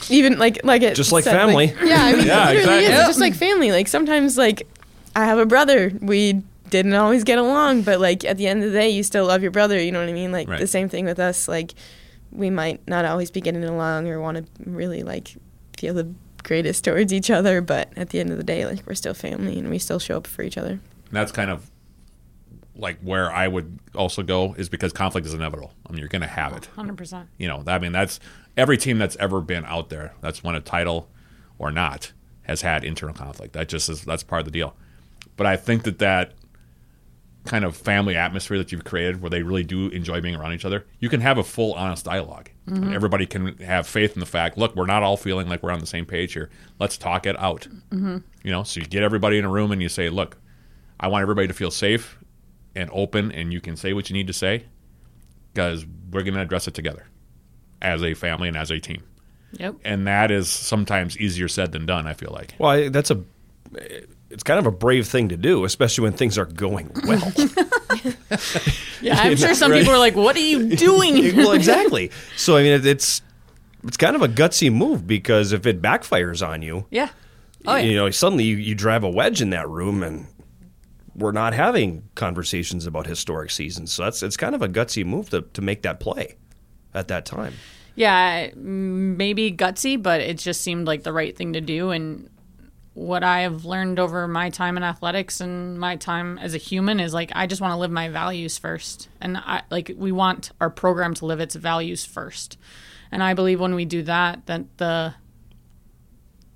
Even 0.09 0.37
like 0.39 0.59
like 0.63 0.81
it 0.81 0.95
Just 0.95 1.11
like 1.11 1.23
said, 1.23 1.33
family. 1.33 1.73
yeah 1.83 2.03
i 2.05 2.13
mean 2.15 2.25
Yeah, 2.27 2.49
it 2.49 2.53
really 2.53 2.59
exactly. 2.59 2.83
is 2.85 2.89
It's 2.99 3.07
just 3.07 3.19
like 3.19 3.33
family 3.35 3.71
like 3.71 3.87
sometimes 3.87 4.37
like 4.37 4.67
i 5.15 5.25
have 5.25 5.37
a 5.39 5.45
brother 5.45 5.91
we 6.01 6.41
didn't 6.69 6.93
always 6.93 7.23
get 7.23 7.37
along 7.37 7.83
but 7.83 7.99
like 7.99 8.25
at 8.25 8.37
the 8.37 8.47
end 8.47 8.63
of 8.63 8.71
the 8.71 8.77
day 8.79 8.89
you 8.89 9.03
still 9.03 9.25
love 9.27 9.41
your 9.41 9.51
brother 9.51 9.79
you 9.81 9.91
know 9.91 9.99
what 9.99 10.09
i 10.09 10.13
mean 10.13 10.31
like 10.31 10.47
Right. 10.47 10.59
the 10.59 10.67
same 10.67 10.89
thing 10.89 11.05
with 11.05 11.19
us 11.19 11.47
like 11.47 11.73
we 12.31 12.49
might 12.49 12.85
not 12.87 13.05
always 13.05 13.29
be 13.29 13.41
getting 13.41 13.63
along 13.63 14.07
or 14.07 14.19
want 14.19 14.37
to 14.37 14.45
really 14.69 15.03
like 15.03 15.35
feel 15.77 15.93
the 15.93 16.11
greatest 16.43 16.83
towards 16.83 17.13
each 17.13 17.29
other 17.29 17.61
but 17.61 17.89
at 17.95 18.09
the 18.09 18.19
end 18.19 18.31
of 18.31 18.37
the 18.37 18.43
day 18.43 18.65
like 18.65 18.79
we're 18.87 18.95
still 18.95 19.13
family 19.13 19.59
and 19.59 19.69
we 19.69 19.77
still 19.79 19.99
show 19.99 20.17
up 20.17 20.25
for 20.27 20.41
each 20.41 20.57
other 20.57 20.79
that's 21.11 21.31
kind 21.31 21.51
of 21.51 21.69
like 22.75 22.99
where 23.01 23.31
I 23.31 23.47
would 23.47 23.77
also 23.93 24.23
go 24.23 24.55
is 24.57 24.67
because 24.67 24.91
conflict 24.91 25.27
is 25.27 25.33
inevitable. 25.35 25.71
I 25.87 25.91
mean, 25.91 25.99
you're 25.99 26.07
going 26.07 26.23
to 26.23 26.27
have 26.27 26.53
it. 26.53 26.65
Hundred 26.75 26.97
percent. 26.97 27.29
You 27.37 27.47
know, 27.47 27.63
I 27.67 27.77
mean, 27.77 27.91
that's 27.91 28.19
every 28.57 28.77
team 28.77 28.97
that's 28.97 29.15
ever 29.17 29.41
been 29.41 29.65
out 29.65 29.89
there 29.89 30.13
that's 30.21 30.43
won 30.43 30.55
a 30.55 30.61
title 30.61 31.09
or 31.57 31.71
not 31.71 32.11
has 32.43 32.61
had 32.61 32.83
internal 32.83 33.15
conflict. 33.15 33.53
That 33.53 33.69
just 33.69 33.89
is 33.89 34.03
that's 34.03 34.23
part 34.23 34.41
of 34.41 34.45
the 34.45 34.51
deal. 34.51 34.75
But 35.35 35.47
I 35.47 35.57
think 35.57 35.83
that 35.83 35.99
that 35.99 36.33
kind 37.45 37.65
of 37.65 37.75
family 37.75 38.15
atmosphere 38.15 38.57
that 38.57 38.71
you've 38.71 38.85
created, 38.85 39.21
where 39.21 39.29
they 39.29 39.43
really 39.43 39.63
do 39.63 39.87
enjoy 39.89 40.21
being 40.21 40.35
around 40.35 40.53
each 40.53 40.65
other, 40.65 40.85
you 40.99 41.09
can 41.09 41.21
have 41.21 41.37
a 41.37 41.43
full, 41.43 41.73
honest 41.73 42.05
dialogue. 42.05 42.49
And 42.65 42.93
everybody 42.93 43.25
can 43.25 43.57
have 43.57 43.85
faith 43.85 44.13
in 44.13 44.21
the 44.21 44.25
fact. 44.25 44.57
Look, 44.57 44.75
we're 44.75 44.85
not 44.85 45.03
all 45.03 45.17
feeling 45.17 45.49
like 45.49 45.61
we're 45.61 45.71
on 45.71 45.79
the 45.79 45.85
same 45.85 46.05
page 46.05 46.31
here. 46.31 46.49
Let's 46.79 46.97
talk 46.97 47.25
it 47.25 47.37
out. 47.37 47.67
Mm-hmm. 47.89 48.19
You 48.43 48.51
know, 48.51 48.63
so 48.63 48.79
you 48.79 48.85
get 48.85 49.03
everybody 49.03 49.37
in 49.37 49.43
a 49.43 49.49
room 49.49 49.73
and 49.73 49.81
you 49.81 49.89
say, 49.89 50.07
"Look, 50.07 50.37
I 50.97 51.07
want 51.07 51.23
everybody 51.23 51.47
to 51.47 51.53
feel 51.53 51.71
safe 51.71 52.17
and 52.73 52.89
open, 52.93 53.33
and 53.33 53.51
you 53.51 53.59
can 53.59 53.75
say 53.75 53.91
what 53.91 54.09
you 54.09 54.13
need 54.13 54.27
to 54.27 54.33
say 54.33 54.63
because 55.53 55.85
we're 56.11 56.23
going 56.23 56.35
to 56.35 56.41
address 56.41 56.67
it 56.67 56.73
together 56.73 57.05
as 57.83 58.01
a 58.03 58.13
family 58.15 58.47
and 58.47 58.57
as 58.57 58.71
a 58.71 58.79
team." 58.79 59.03
Yep. 59.59 59.75
And 59.85 60.07
that 60.07 60.31
is 60.31 60.49
sometimes 60.49 61.15
easier 61.19 61.47
said 61.47 61.71
than 61.73 61.85
done. 61.85 62.07
I 62.07 62.13
feel 62.13 62.31
like. 62.31 62.55
Well, 62.57 62.71
I- 62.71 62.89
that's 62.89 63.11
a 63.11 63.21
it's 64.31 64.41
kind 64.41 64.57
of 64.59 64.65
a 64.65 64.71
brave 64.71 65.05
thing 65.07 65.29
to 65.29 65.37
do, 65.37 65.63
especially 65.63 66.03
when 66.05 66.13
things 66.13 66.39
are 66.39 66.45
going 66.45 66.89
well. 67.05 67.31
Yeah, 69.01 69.19
I'm 69.19 69.35
sure 69.37 69.53
some 69.53 69.71
Right. 69.71 69.79
people 69.79 69.93
are 69.93 69.99
like, 69.99 70.15
"What 70.15 70.35
are 70.35 70.39
you 70.39 70.75
doing?" 70.75 71.15
here?" 71.15 71.35
well, 71.35 71.51
exactly. 71.51 72.09
So 72.37 72.57
I 72.57 72.63
mean, 72.63 72.71
it, 72.73 72.85
it's 72.85 73.21
it's 73.83 73.97
kind 73.97 74.15
of 74.15 74.21
a 74.21 74.27
gutsy 74.29 74.71
move 74.73 75.05
because 75.05 75.51
if 75.51 75.65
it 75.65 75.81
backfires 75.81 76.45
on 76.45 76.61
you, 76.61 76.85
yeah. 76.89 77.09
Oh 77.65 77.75
yeah. 77.75 77.83
you 77.83 77.95
know, 77.95 78.09
suddenly 78.11 78.45
you, 78.45 78.57
you 78.57 78.75
drive 78.75 79.03
a 79.03 79.09
wedge 79.09 79.41
in 79.41 79.49
that 79.51 79.69
room, 79.69 80.03
and 80.03 80.27
we're 81.15 81.31
not 81.31 81.53
having 81.53 82.03
conversations 82.15 82.85
about 82.85 83.07
historic 83.07 83.51
seasons. 83.51 83.91
So 83.93 84.03
that's 84.03 84.23
it's 84.23 84.37
kind 84.37 84.55
of 84.55 84.61
a 84.61 84.67
gutsy 84.69 85.05
move 85.05 85.29
to 85.31 85.41
to 85.41 85.61
make 85.61 85.81
that 85.83 85.99
play 85.99 86.35
at 86.93 87.07
that 87.07 87.25
time. 87.25 87.53
Yeah, 87.95 88.49
maybe 88.55 89.51
gutsy, 89.51 90.01
but 90.01 90.21
it 90.21 90.37
just 90.37 90.61
seemed 90.61 90.87
like 90.87 91.03
the 91.03 91.13
right 91.13 91.35
thing 91.35 91.53
to 91.53 91.61
do. 91.61 91.91
And 91.91 92.29
what 92.93 93.23
I 93.23 93.41
have 93.41 93.65
learned 93.65 93.99
over 93.99 94.27
my 94.27 94.49
time 94.49 94.77
in 94.77 94.83
athletics 94.83 95.41
and 95.41 95.79
my 95.79 95.95
time 95.95 96.37
as 96.39 96.53
a 96.53 96.59
human 96.59 96.99
is 96.99 97.13
like 97.13 97.31
I 97.35 97.47
just 97.47 97.61
want 97.61 97.71
to 97.71 97.77
live 97.77 97.91
my 97.91 98.09
values 98.09 98.57
first, 98.57 99.09
and 99.21 99.37
I 99.37 99.63
like 99.69 99.91
we 99.95 100.11
want 100.11 100.51
our 100.59 100.69
program 100.69 101.13
to 101.15 101.25
live 101.25 101.39
its 101.39 101.55
values 101.55 102.05
first. 102.05 102.57
And 103.11 103.21
I 103.21 103.33
believe 103.33 103.59
when 103.59 103.75
we 103.75 103.85
do 103.85 104.01
that, 104.03 104.45
that 104.47 104.77
the 104.77 105.15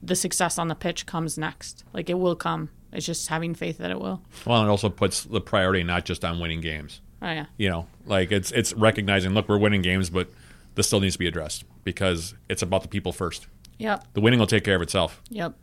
the 0.01 0.15
success 0.15 0.57
on 0.57 0.67
the 0.67 0.75
pitch 0.75 1.05
comes 1.05 1.37
next. 1.37 1.83
Like 1.93 2.09
it 2.09 2.15
will 2.19 2.35
come. 2.35 2.69
It's 2.93 3.05
just 3.05 3.27
having 3.27 3.53
faith 3.53 3.79
that 3.79 3.91
it 3.91 3.99
will. 3.99 4.21
Well, 4.45 4.63
it 4.63 4.69
also 4.69 4.89
puts 4.89 5.23
the 5.23 5.41
priority 5.41 5.83
not 5.83 6.05
just 6.05 6.23
on 6.23 6.39
winning 6.39 6.61
games. 6.61 7.01
Oh 7.21 7.31
yeah. 7.31 7.45
You 7.57 7.69
know, 7.69 7.87
like 8.05 8.31
it's 8.31 8.51
it's 8.51 8.73
recognizing, 8.73 9.33
look, 9.33 9.49
we're 9.49 9.57
winning 9.57 9.81
games, 9.81 10.09
but 10.09 10.29
this 10.75 10.87
still 10.87 10.99
needs 10.99 11.15
to 11.15 11.19
be 11.19 11.27
addressed 11.27 11.65
because 11.83 12.35
it's 12.49 12.61
about 12.61 12.83
the 12.83 12.87
people 12.87 13.11
first. 13.11 13.47
Yep. 13.79 14.13
The 14.13 14.21
winning 14.21 14.39
will 14.39 14.47
take 14.47 14.63
care 14.63 14.75
of 14.75 14.81
itself. 14.81 15.21
Yep. 15.29 15.55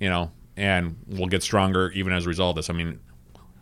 You 0.00 0.08
know, 0.08 0.30
and 0.56 0.96
we'll 1.06 1.28
get 1.28 1.42
stronger 1.42 1.90
even 1.92 2.12
as 2.12 2.26
a 2.26 2.28
result 2.28 2.50
of 2.50 2.56
this. 2.56 2.70
I 2.70 2.72
mean, 2.72 3.00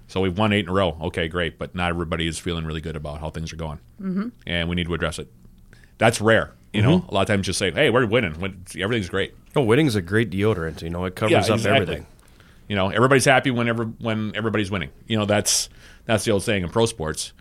so 0.09 0.21
we've 0.21 0.37
won 0.37 0.53
eight 0.53 0.65
in 0.65 0.69
a 0.69 0.73
row. 0.73 0.97
Okay, 1.03 1.29
great, 1.29 1.59
but 1.59 1.75
not 1.75 1.91
everybody 1.91 2.27
is 2.27 2.39
feeling 2.39 2.65
really 2.65 2.81
good 2.81 2.97
about 2.97 3.21
how 3.21 3.31
things 3.31 3.53
are 3.53 3.57
going, 3.57 3.79
mm-hmm. 4.01 4.29
and 4.47 4.69
we 4.69 4.77
need 4.77 4.87
to 4.87 4.95
address 4.95 5.19
it. 5.19 5.29
That's 5.99 6.21
rare. 6.21 6.53
You 6.73 6.83
know, 6.83 7.05
a 7.09 7.15
lot 7.15 7.21
of 7.21 7.29
times 7.29 7.47
just 7.47 7.59
say, 7.59 7.71
"Hey, 7.71 7.89
we're 7.89 8.05
winning. 8.05 8.35
Everything's 8.77 9.09
great." 9.09 9.35
Oh, 9.55 9.63
winnings's 9.63 9.95
a 9.95 10.03
great 10.03 10.31
deodorant. 10.31 10.83
You 10.83 10.91
know, 10.91 11.05
it 11.05 11.15
covers 11.15 11.49
Yeah, 11.49 11.55
up 11.55 11.65
everything. 11.65 12.05
You 12.69 12.75
know, 12.75 12.89
everybody's 12.89 13.25
happy 13.25 13.53
whenever 13.53 13.85
when 13.85 14.33
everybody's 14.35 14.73
winning. 14.73 14.91
You 15.07 15.19
know, 15.19 15.25
that's 15.25 15.69
that's 16.07 16.25
the 16.25 16.31
old 16.33 16.43
saying 16.43 16.63
in 16.63 16.69
pro 16.71 16.87
sports. 16.87 17.33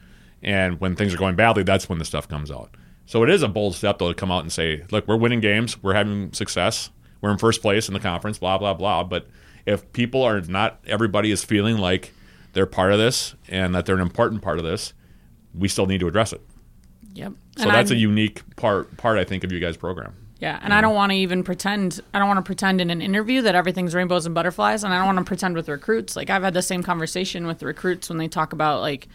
And 0.42 0.80
when 0.82 0.96
things 0.96 1.14
are 1.14 1.18
going 1.18 1.36
badly, 1.36 1.64
that's 1.64 1.88
when 1.88 2.00
the 2.00 2.06
stuff 2.06 2.28
comes 2.28 2.52
out. 2.52 2.76
So 3.06 3.24
it 3.24 3.30
is 3.30 3.44
a 3.44 3.48
bold 3.48 3.76
step 3.76 4.00
though 4.00 4.10
to 4.10 4.14
come 4.14 4.32
out 4.32 4.44
and 4.44 4.52
say, 4.52 4.84
"Look, 4.92 5.08
we're 5.08 5.18
winning 5.18 5.40
games. 5.40 5.82
We're 5.82 5.94
having 5.94 6.32
success. 6.34 6.90
We're 7.22 7.32
in 7.32 7.38
first 7.38 7.62
place 7.62 7.88
in 7.88 7.94
the 7.94 8.00
conference. 8.00 8.38
Blah 8.40 8.58
blah 8.58 8.74
blah." 8.74 9.04
But 9.04 9.28
if 9.66 9.92
people 9.94 10.22
are 10.24 10.42
not, 10.42 10.80
everybody 10.86 11.32
is 11.32 11.44
feeling 11.44 11.78
like 11.78 12.14
they're 12.54 12.66
part 12.66 12.92
of 12.92 13.00
this 13.00 13.36
and 13.50 13.74
that 13.76 13.86
they're 13.86 13.96
an 13.96 14.02
important 14.02 14.42
part 14.42 14.58
of 14.60 14.64
this, 14.66 14.94
we 15.58 15.68
still 15.68 15.86
need 15.86 16.00
to 16.02 16.08
address 16.08 16.34
it. 16.34 16.42
Yep. 17.14 17.34
So 17.58 17.64
And 17.64 17.72
that's 17.72 17.92
I'm- 17.92 17.98
a 17.98 18.02
unique 18.02 18.42
part 18.58 18.96
part 18.98 19.18
I 19.18 19.24
think 19.24 19.44
of 19.44 19.52
you 19.52 19.60
guys' 19.60 19.78
program. 19.78 20.14
Yeah, 20.44 20.60
and 20.62 20.74
I 20.74 20.82
don't 20.82 20.94
want 20.94 21.14
to 21.14 21.18
even 21.18 21.42
pretend. 21.42 22.02
I 22.14 22.20
don't 22.20 22.28
want 22.28 22.40
to 22.40 22.44
pretend 22.44 22.82
in 22.82 22.90
an 22.90 23.02
interview 23.02 23.44
that 23.44 23.56
everything's 23.56 23.96
rainbows 23.96 24.26
and 24.26 24.36
butterflies, 24.36 24.84
and 24.84 24.94
I 24.94 24.98
don't 24.98 25.06
want 25.06 25.20
to 25.20 25.24
pretend 25.24 25.56
with 25.56 25.70
recruits. 25.70 26.18
Like 26.18 26.30
I've 26.30 26.44
had 26.44 26.54
the 26.54 26.62
same 26.62 26.84
conversation 26.84 27.48
with 27.48 27.60
the 27.60 27.66
recruits 27.66 28.10
when 28.10 28.18
they 28.18 28.28
talk 28.28 28.52
about 28.52 28.82
like 28.82 29.08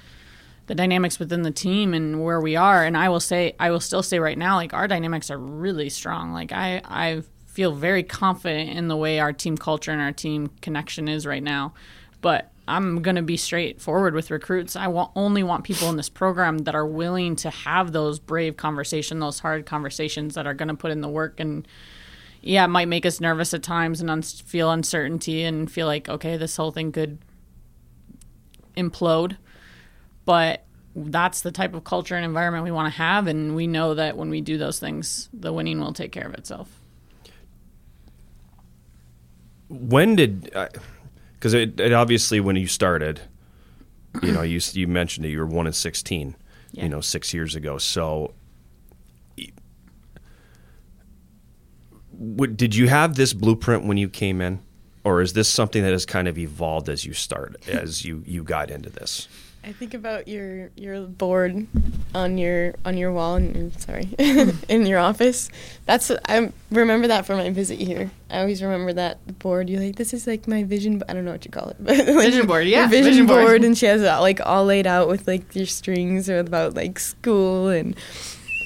the 0.68 0.74
dynamics 0.74 1.18
within 1.18 1.42
the 1.42 1.50
team 1.50 1.92
and 1.92 2.24
where 2.24 2.40
we 2.40 2.56
are. 2.56 2.82
And 2.82 2.96
I 2.96 3.10
will 3.10 3.20
say, 3.20 3.54
I 3.60 3.70
will 3.70 3.78
still 3.80 4.02
say 4.02 4.18
right 4.18 4.38
now, 4.38 4.56
like 4.56 4.72
our 4.72 4.88
dynamics 4.88 5.30
are 5.30 5.36
really 5.36 5.90
strong. 5.90 6.32
Like 6.32 6.50
I, 6.50 6.80
I 6.86 7.22
feel 7.44 7.72
very 7.72 8.04
confident 8.04 8.70
in 8.70 8.88
the 8.88 8.96
way 8.96 9.20
our 9.20 9.34
team 9.34 9.58
culture 9.58 9.92
and 9.92 10.00
our 10.00 10.12
team 10.12 10.48
connection 10.62 11.08
is 11.08 11.26
right 11.26 11.42
now. 11.42 11.74
but 12.22 12.50
I'm 12.68 13.02
going 13.02 13.16
to 13.16 13.22
be 13.22 13.36
straightforward 13.36 14.14
with 14.14 14.30
recruits. 14.30 14.76
I 14.76 14.86
only 15.16 15.42
want 15.42 15.64
people 15.64 15.88
in 15.88 15.96
this 15.96 16.08
program 16.08 16.58
that 16.58 16.74
are 16.74 16.86
willing 16.86 17.36
to 17.36 17.50
have 17.50 17.92
those 17.92 18.18
brave 18.18 18.56
conversations, 18.56 19.20
those 19.20 19.40
hard 19.40 19.66
conversations 19.66 20.34
that 20.34 20.46
are 20.46 20.54
going 20.54 20.68
to 20.68 20.74
put 20.74 20.90
in 20.90 21.00
the 21.00 21.08
work. 21.08 21.40
And 21.40 21.66
yeah, 22.42 22.64
it 22.64 22.68
might 22.68 22.88
make 22.88 23.06
us 23.06 23.20
nervous 23.20 23.54
at 23.54 23.62
times 23.62 24.00
and 24.00 24.10
un- 24.10 24.22
feel 24.22 24.70
uncertainty 24.70 25.42
and 25.44 25.70
feel 25.70 25.86
like, 25.86 26.08
okay, 26.08 26.36
this 26.36 26.56
whole 26.56 26.70
thing 26.70 26.92
could 26.92 27.18
implode. 28.76 29.36
But 30.24 30.64
that's 30.94 31.40
the 31.40 31.52
type 31.52 31.74
of 31.74 31.84
culture 31.84 32.14
and 32.14 32.24
environment 32.24 32.64
we 32.64 32.70
want 32.70 32.92
to 32.92 32.98
have. 32.98 33.26
And 33.26 33.56
we 33.56 33.66
know 33.66 33.94
that 33.94 34.16
when 34.16 34.30
we 34.30 34.40
do 34.40 34.58
those 34.58 34.78
things, 34.78 35.28
the 35.32 35.52
winning 35.52 35.80
will 35.80 35.92
take 35.92 36.12
care 36.12 36.26
of 36.26 36.34
itself. 36.34 36.68
when 39.68 40.16
did 40.16 40.50
because 41.38 41.54
it, 41.54 41.78
it 41.80 41.92
obviously 41.92 42.40
when 42.40 42.56
you 42.56 42.66
started 42.66 43.20
you 44.22 44.32
know 44.32 44.42
you 44.42 44.60
you 44.72 44.86
mentioned 44.88 45.24
that 45.24 45.30
you 45.30 45.38
were 45.38 45.46
1 45.46 45.66
in 45.66 45.72
16 45.72 46.34
Yeah. 46.72 46.82
you 46.82 46.88
know 46.88 47.00
6 47.00 47.34
years 47.34 47.54
ago. 47.54 47.78
So 47.78 48.34
what, 52.10 52.56
did 52.56 52.74
you 52.74 52.88
have 52.88 53.14
this 53.14 53.32
blueprint 53.32 53.84
when 53.84 53.96
you 53.96 54.08
came 54.08 54.40
in? 54.40 54.60
Or 55.04 55.22
is 55.22 55.32
this 55.32 55.48
something 55.48 55.82
that 55.84 55.92
has 55.92 56.04
kind 56.04 56.28
of 56.28 56.36
evolved 56.36 56.88
as 56.88 57.04
you 57.04 57.12
started 57.14 57.66
as 57.68 58.04
you 58.04 58.22
you 58.26 58.42
got 58.42 58.70
into 58.70 58.90
this 58.90 59.26
I 59.64 59.72
think 59.72 59.92
about 59.92 60.28
your 60.28 60.70
your 60.76 61.00
board 61.02 61.66
on 62.14 62.38
your 62.38 62.74
on 62.84 62.96
your 62.96 63.12
wall 63.12 63.34
and 63.34 63.78
sorry 63.78 64.08
in 64.18 64.86
your 64.86 64.98
office. 64.98 65.50
That's 65.84 66.10
I 66.26 66.52
remember 66.70 67.08
that 67.08 67.26
from 67.26 67.38
my 67.38 67.50
visit 67.50 67.78
here. 67.78 68.10
I 68.30 68.40
always 68.40 68.62
remember 68.62 68.92
that 68.94 69.38
board. 69.40 69.68
You're 69.68 69.80
like, 69.82 69.96
this 69.96 70.14
is 70.14 70.26
like 70.26 70.48
my 70.48 70.64
vision. 70.64 71.02
I 71.08 71.12
don't 71.12 71.24
know 71.24 71.32
what 71.32 71.44
you 71.44 71.50
call 71.50 71.68
it, 71.68 71.76
but 71.80 71.98
like, 71.98 72.06
Vision 72.06 72.46
board, 72.46 72.66
yeah, 72.66 72.86
vision, 72.86 73.04
vision 73.04 73.26
board. 73.26 73.44
board. 73.46 73.64
And 73.64 73.76
she 73.76 73.86
has 73.86 74.00
it 74.00 74.06
like 74.20 74.40
all 74.46 74.64
laid 74.64 74.86
out 74.86 75.08
with 75.08 75.26
like 75.26 75.54
your 75.54 75.66
strings 75.66 76.30
or 76.30 76.38
about 76.38 76.74
like 76.74 76.98
school 76.98 77.68
and 77.68 77.94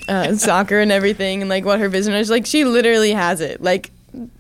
uh, 0.09 0.34
soccer 0.36 0.78
and 0.78 0.93
everything 0.93 1.40
and 1.40 1.49
like 1.49 1.64
what 1.64 1.80
her 1.80 1.88
vision 1.88 2.12
is. 2.14 2.30
Like 2.30 2.47
she 2.47 2.64
literally 2.64 3.12
has 3.12 3.40
it. 3.40 3.61
Like 3.62 3.90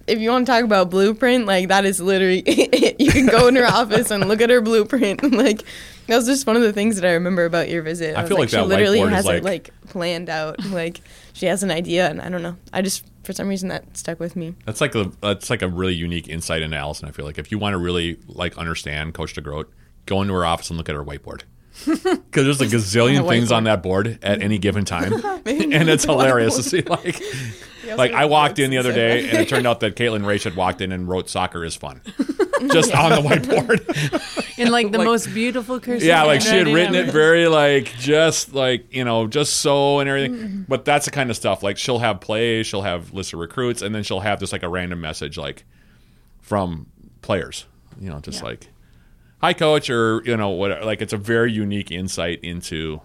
if 0.06 0.18
you 0.18 0.30
want 0.30 0.46
to 0.46 0.52
talk 0.52 0.64
about 0.64 0.90
blueprint, 0.90 1.46
like 1.46 1.68
that 1.68 1.84
is 1.84 2.00
literally 2.00 2.42
you 2.98 3.10
can 3.10 3.26
go 3.26 3.48
in 3.48 3.56
her 3.56 3.66
office 3.66 4.10
and 4.10 4.28
look 4.28 4.40
at 4.40 4.50
her 4.50 4.60
blueprint. 4.60 5.22
and 5.22 5.36
like 5.36 5.64
that 6.06 6.16
was 6.16 6.26
just 6.26 6.46
one 6.46 6.56
of 6.56 6.62
the 6.62 6.72
things 6.72 6.96
that 7.00 7.08
I 7.08 7.12
remember 7.12 7.44
about 7.44 7.68
your 7.68 7.82
visit. 7.82 8.16
I 8.16 8.22
was 8.22 8.28
feel 8.28 8.38
like 8.38 8.48
she 8.48 8.56
that 8.56 8.66
literally 8.66 9.00
has 9.00 9.24
it 9.24 9.28
like- 9.28 9.42
like 9.44 9.70
planned 9.88 10.28
out. 10.28 10.64
Like 10.66 11.00
she 11.32 11.46
has 11.46 11.62
an 11.62 11.70
idea, 11.70 12.08
and 12.08 12.20
I 12.20 12.28
don't 12.28 12.42
know. 12.42 12.56
I 12.72 12.82
just 12.82 13.04
for 13.24 13.32
some 13.32 13.48
reason 13.48 13.68
that 13.68 13.96
stuck 13.96 14.18
with 14.20 14.34
me. 14.36 14.54
That's 14.66 14.80
like 14.80 14.94
a 14.94 15.10
that's 15.20 15.48
like 15.50 15.62
a 15.62 15.68
really 15.68 15.94
unique 15.94 16.28
insight 16.28 16.62
into 16.62 16.76
Allison. 16.76 17.08
I 17.08 17.12
feel 17.12 17.24
like 17.24 17.38
if 17.38 17.50
you 17.52 17.58
want 17.58 17.74
to 17.74 17.78
really 17.78 18.18
like 18.26 18.58
understand 18.58 19.14
Coach 19.14 19.34
DeGroat, 19.34 19.66
go 20.06 20.22
into 20.22 20.34
her 20.34 20.44
office 20.44 20.70
and 20.70 20.76
look 20.76 20.88
at 20.88 20.94
her 20.94 21.04
whiteboard. 21.04 21.42
Because 22.32 22.58
there's 22.58 22.60
a 22.60 22.66
gazillion 22.66 23.26
things 23.28 23.50
on 23.50 23.64
that 23.64 23.82
board 23.82 24.18
at 24.22 24.42
any 24.42 24.58
given 24.58 24.84
time, 24.84 25.12
and 25.46 25.88
it's 25.88 26.04
hilarious 26.04 26.56
to 26.56 26.62
see. 26.62 26.82
Like, 26.82 27.20
like 27.96 28.12
I 28.12 28.24
walked 28.26 28.58
in 28.58 28.70
the 28.70 28.78
other 28.78 28.92
day, 28.92 29.28
and 29.28 29.38
it 29.38 29.48
turned 29.48 29.66
out 29.66 29.80
that 29.80 29.96
Caitlin 29.96 30.24
Raish 30.26 30.44
had 30.44 30.56
walked 30.56 30.80
in 30.80 30.92
and 30.92 31.08
wrote 31.08 31.28
"soccer 31.28 31.64
is 31.64 31.74
fun," 31.76 32.00
just 32.72 32.94
on 32.94 33.10
the 33.10 33.28
whiteboard. 33.28 34.38
In 34.58 34.70
like 34.70 34.92
the 34.92 34.98
Like- 34.98 35.06
most 35.06 35.32
beautiful 35.32 35.80
cursive. 35.80 36.06
yeah, 36.06 36.22
like 36.24 36.42
she 36.42 36.48
had 36.48 36.66
handwriting 36.66 36.92
written 36.92 37.08
it 37.08 37.12
very 37.12 37.48
like 37.48 37.86
just 37.98 38.52
like 38.54 38.94
you 38.94 39.02
know 39.02 39.26
just 39.26 39.54
so 39.56 39.98
and 39.98 40.08
everything. 40.08 40.66
But 40.68 40.84
that's 40.84 41.06
the 41.06 41.10
kind 41.10 41.30
of 41.30 41.36
stuff. 41.36 41.62
Like 41.62 41.78
she'll 41.78 41.98
have 42.00 42.20
plays, 42.20 42.66
she'll 42.66 42.82
have 42.82 43.12
lists 43.14 43.32
of 43.32 43.38
recruits, 43.40 43.80
and 43.82 43.94
then 43.94 44.02
she'll 44.02 44.20
have 44.20 44.38
just 44.38 44.52
like 44.52 44.62
a 44.62 44.68
random 44.68 45.00
message 45.00 45.38
like 45.38 45.64
from 46.40 46.86
players. 47.22 47.64
You 47.98 48.10
know, 48.10 48.20
just 48.20 48.40
Yeah. 48.42 48.48
like 48.50 48.68
hi 49.40 49.54
coach 49.54 49.88
or 49.90 50.22
you 50.24 50.36
know 50.36 50.50
whatever. 50.50 50.84
Like 50.84 51.00
it's 51.00 51.14
a 51.14 51.16
very 51.18 51.50
unique 51.50 51.90
insight 51.90 52.40
into 52.44 53.00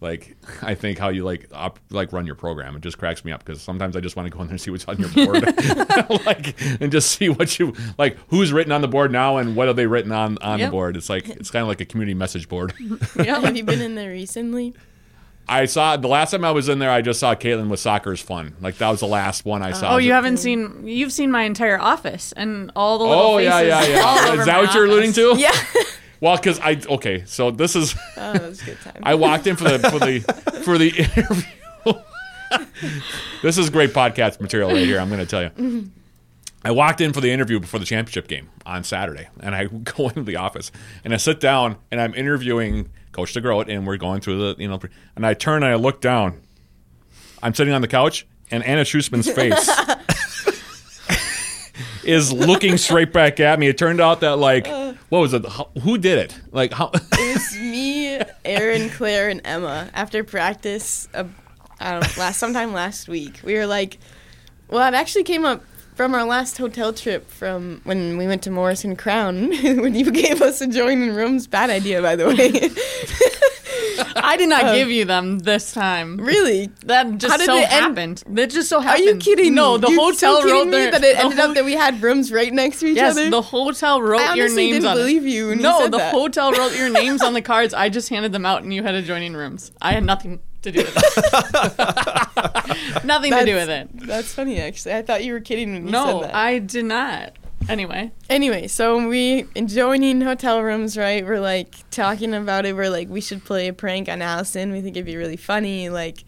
like 0.00 0.36
I 0.60 0.74
think 0.74 0.98
how 0.98 1.08
you 1.08 1.24
like 1.24 1.48
op, 1.52 1.78
like 1.90 2.12
run 2.12 2.26
your 2.26 2.34
program. 2.34 2.76
It 2.76 2.82
just 2.82 2.98
cracks 2.98 3.24
me 3.24 3.32
up 3.32 3.44
because 3.44 3.62
sometimes 3.62 3.96
I 3.96 4.00
just 4.00 4.14
want 4.14 4.26
to 4.26 4.30
go 4.30 4.42
in 4.42 4.48
there 4.48 4.52
and 4.52 4.60
see 4.60 4.70
what's 4.70 4.84
on 4.86 4.98
your 4.98 5.08
board, 5.26 5.42
like 6.26 6.60
and 6.80 6.92
just 6.92 7.12
see 7.12 7.30
what 7.30 7.58
you 7.58 7.74
like 7.96 8.18
who's 8.28 8.52
written 8.52 8.72
on 8.72 8.82
the 8.82 8.88
board 8.88 9.10
now 9.10 9.38
and 9.38 9.56
what 9.56 9.68
are 9.68 9.72
they 9.72 9.86
written 9.86 10.12
on 10.12 10.36
on 10.42 10.60
the 10.60 10.68
board. 10.68 10.96
It's 10.96 11.08
like 11.08 11.28
it's 11.28 11.50
kind 11.50 11.62
of 11.62 11.68
like 11.68 11.80
a 11.80 11.86
community 11.86 12.14
message 12.14 12.48
board. 12.48 12.72
Yeah. 13.16 13.40
Have 13.40 13.56
you 13.56 13.64
been 13.64 13.80
in 13.80 13.94
there 13.94 14.10
recently? 14.10 14.74
I 15.48 15.64
saw 15.66 15.96
the 15.96 16.08
last 16.08 16.32
time 16.32 16.44
I 16.44 16.50
was 16.50 16.68
in 16.68 16.80
there, 16.80 16.90
I 16.90 17.02
just 17.02 17.20
saw 17.20 17.34
Caitlin 17.34 17.68
with 17.68 17.80
soccer 17.80 18.12
is 18.12 18.20
fun. 18.20 18.56
Like 18.60 18.78
that 18.78 18.90
was 18.90 19.00
the 19.00 19.06
last 19.06 19.44
one 19.44 19.62
I 19.62 19.70
oh, 19.70 19.74
saw. 19.74 19.94
Oh, 19.94 19.96
you 19.96 20.12
haven't 20.12 20.38
seen? 20.38 20.86
You've 20.86 21.12
seen 21.12 21.30
my 21.30 21.42
entire 21.42 21.80
office 21.80 22.32
and 22.32 22.70
all 22.76 22.98
the 22.98 23.04
little 23.04 23.22
Oh 23.22 23.38
yeah, 23.38 23.60
faces 23.60 23.88
yeah, 23.88 24.00
all 24.02 24.16
yeah. 24.16 24.40
Is 24.40 24.46
that 24.46 24.56
my 24.56 24.60
what 24.62 24.74
you're 24.74 24.84
alluding 24.86 25.12
to? 25.14 25.34
Yeah. 25.38 25.52
Well, 26.20 26.36
because 26.36 26.58
I 26.60 26.80
okay, 26.88 27.24
so 27.26 27.50
this 27.50 27.76
is 27.76 27.94
oh, 28.16 28.32
that 28.32 28.42
was 28.42 28.62
a 28.62 28.64
good 28.64 28.80
time. 28.80 29.02
I 29.02 29.14
walked 29.14 29.46
in 29.46 29.56
for 29.56 29.64
the 29.64 29.78
for 29.90 29.98
the 29.98 30.20
for 30.64 30.78
the 30.78 30.88
interview. 30.88 31.52
this 33.42 33.58
is 33.58 33.70
great 33.70 33.90
podcast 33.90 34.40
material 34.40 34.70
right 34.70 34.86
here. 34.86 34.98
I'm 34.98 35.08
going 35.08 35.20
to 35.20 35.26
tell 35.26 35.42
you. 35.42 35.90
I 36.64 36.72
walked 36.72 37.00
in 37.00 37.12
for 37.12 37.20
the 37.20 37.30
interview 37.30 37.60
before 37.60 37.78
the 37.78 37.86
championship 37.86 38.28
game 38.28 38.48
on 38.64 38.82
Saturday, 38.82 39.28
and 39.40 39.54
I 39.54 39.64
go 39.96 40.08
into 40.08 40.24
the 40.24 40.36
office 40.36 40.72
and 41.04 41.14
I 41.14 41.16
sit 41.16 41.38
down 41.38 41.76
and 41.90 42.00
I'm 42.00 42.14
interviewing 42.14 42.90
Coach 43.12 43.34
DeGroat, 43.34 43.68
and 43.68 43.86
we're 43.86 43.96
going 43.96 44.20
through 44.20 44.54
the 44.54 44.62
you 44.62 44.68
know, 44.68 44.80
and 45.14 45.26
I 45.26 45.34
turn 45.34 45.62
and 45.62 45.72
I 45.72 45.76
look 45.76 46.00
down. 46.00 46.40
I'm 47.42 47.54
sitting 47.54 47.72
on 47.72 47.82
the 47.82 47.88
couch, 47.88 48.26
and 48.50 48.64
Anna 48.64 48.82
Schusman's 48.82 49.30
face 49.30 49.68
is 52.06 52.32
looking 52.32 52.76
straight 52.76 53.12
back 53.12 53.40
at 53.40 53.58
me. 53.58 53.68
It 53.68 53.78
turned 53.78 54.00
out 54.00 54.20
that 54.20 54.36
like, 54.36 54.66
what 55.08 55.20
was 55.20 55.34
it? 55.34 55.44
Who 55.82 55.98
did 55.98 56.18
it? 56.18 56.38
Like 56.52 56.72
how? 56.72 56.90
It 56.94 57.34
was 57.34 57.56
me, 57.58 58.20
Aaron, 58.44 58.90
Claire, 58.90 59.28
and 59.28 59.40
Emma 59.44 59.90
after 59.94 60.24
practice. 60.24 61.08
Uh, 61.12 61.24
I 61.80 61.92
don't 61.92 62.02
know, 62.02 62.22
last 62.22 62.38
sometime 62.38 62.72
last 62.72 63.08
week. 63.08 63.40
We 63.44 63.54
were 63.54 63.66
like, 63.66 63.98
well, 64.68 64.86
it 64.88 64.94
actually 64.94 65.24
came 65.24 65.44
up 65.44 65.62
from 65.94 66.14
our 66.14 66.24
last 66.24 66.58
hotel 66.58 66.92
trip 66.92 67.30
from 67.30 67.80
when 67.84 68.18
we 68.18 68.26
went 68.26 68.42
to 68.42 68.50
Morrison 68.50 68.96
Crown 68.96 69.48
when 69.62 69.94
you 69.94 70.10
gave 70.10 70.42
us 70.42 70.60
a 70.60 70.64
adjoining 70.64 71.14
rooms. 71.14 71.46
Bad 71.46 71.70
idea, 71.70 72.02
by 72.02 72.16
the 72.16 72.26
way. 72.26 72.70
I 74.16 74.36
did 74.36 74.48
not 74.48 74.64
Um, 74.64 74.74
give 74.76 74.90
you 74.90 75.04
them 75.04 75.38
this 75.40 75.72
time. 75.72 76.16
really? 76.18 76.70
That 76.84 77.18
just 77.18 77.44
so 77.44 77.56
it 77.56 77.62
end? 77.62 77.70
happened. 77.72 78.22
That 78.28 78.50
just 78.50 78.68
so 78.68 78.80
happened. 78.80 79.04
Are 79.06 79.10
you 79.12 79.16
kidding 79.16 79.54
No, 79.54 79.74
me? 79.74 79.80
the 79.82 79.90
You 79.90 80.00
hotel 80.00 80.40
so 80.42 80.48
wrote 80.50 80.70
their. 80.70 80.90
that 80.90 81.02
it 81.04 81.16
the 81.16 81.22
ended 81.22 81.38
whole- 81.38 81.48
up 81.50 81.54
that 81.54 81.64
we 81.64 81.72
had 81.74 82.02
rooms 82.02 82.32
right 82.32 82.52
next 82.52 82.80
to 82.80 82.86
each 82.86 82.96
Yes, 82.96 83.12
other. 83.16 83.30
the 83.30 83.42
hotel 83.42 84.00
wrote 84.02 84.20
I 84.20 84.34
your 84.34 84.48
names 84.54 84.74
didn't 84.76 84.88
on 84.88 84.96
believe 84.96 85.24
it. 85.24 85.30
you 85.30 85.48
when 85.48 85.58
you 85.58 85.62
no, 85.62 85.84
the 85.88 85.98
that. 85.98 86.12
hotel 86.12 86.52
wrote 86.52 86.76
your 86.76 86.88
names 87.02 87.22
on 87.22 87.32
the 87.34 87.42
cards. 87.42 87.74
I 87.74 87.88
just 87.88 88.08
handed 88.08 88.32
them 88.32 88.44
out, 88.46 88.62
and 88.62 88.72
you 88.72 88.82
had 88.82 88.94
adjoining 88.94 89.34
rooms. 89.34 89.72
I 89.80 89.92
had 89.92 90.04
nothing 90.04 90.40
to 90.62 90.72
do 90.72 90.78
with 90.80 90.94
it. 90.96 91.84
nothing 93.04 93.32
to 93.32 93.44
do 93.44 93.54
with 93.54 93.68
it. 93.68 93.88
That's 94.06 94.32
funny, 94.34 94.60
actually. 94.60 94.94
I 94.94 95.02
thought 95.02 95.22
you 95.24 95.32
were 95.32 95.40
kidding 95.40 95.72
when 95.72 95.86
you 95.86 95.92
No, 95.92 96.06
said 96.06 96.22
that. 96.28 96.32
No, 96.32 96.38
I 96.38 96.58
did 96.58 96.84
not. 96.86 97.32
Anyway, 97.68 98.12
Anyway, 98.30 98.66
so 98.68 99.08
we 99.08 99.42
joining 99.64 100.20
hotel 100.20 100.62
rooms, 100.62 100.96
right? 100.96 101.24
We're 101.24 101.40
like 101.40 101.74
talking 101.90 102.32
about 102.34 102.64
it. 102.64 102.74
We're 102.76 102.90
like, 102.90 103.08
we 103.08 103.20
should 103.20 103.44
play 103.44 103.68
a 103.68 103.72
prank 103.72 104.08
on 104.08 104.22
Allison. 104.22 104.70
We 104.72 104.80
think 104.80 104.96
it'd 104.96 105.06
be 105.06 105.16
really 105.16 105.36
funny. 105.36 105.88
Like, 105.88 106.24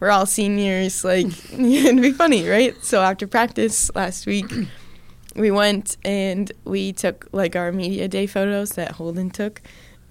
we're 0.00 0.10
all 0.10 0.26
seniors. 0.26 1.04
Like, 1.04 1.26
it'd 1.52 2.02
be 2.02 2.12
funny, 2.12 2.48
right? 2.48 2.74
So 2.84 3.02
after 3.02 3.26
practice 3.26 3.90
last 3.94 4.26
week, 4.26 4.46
we 5.36 5.50
went 5.52 5.96
and 6.04 6.50
we 6.64 6.92
took 6.92 7.28
like 7.32 7.54
our 7.54 7.70
media 7.70 8.08
day 8.08 8.26
photos 8.26 8.70
that 8.70 8.92
Holden 8.92 9.30
took. 9.30 9.62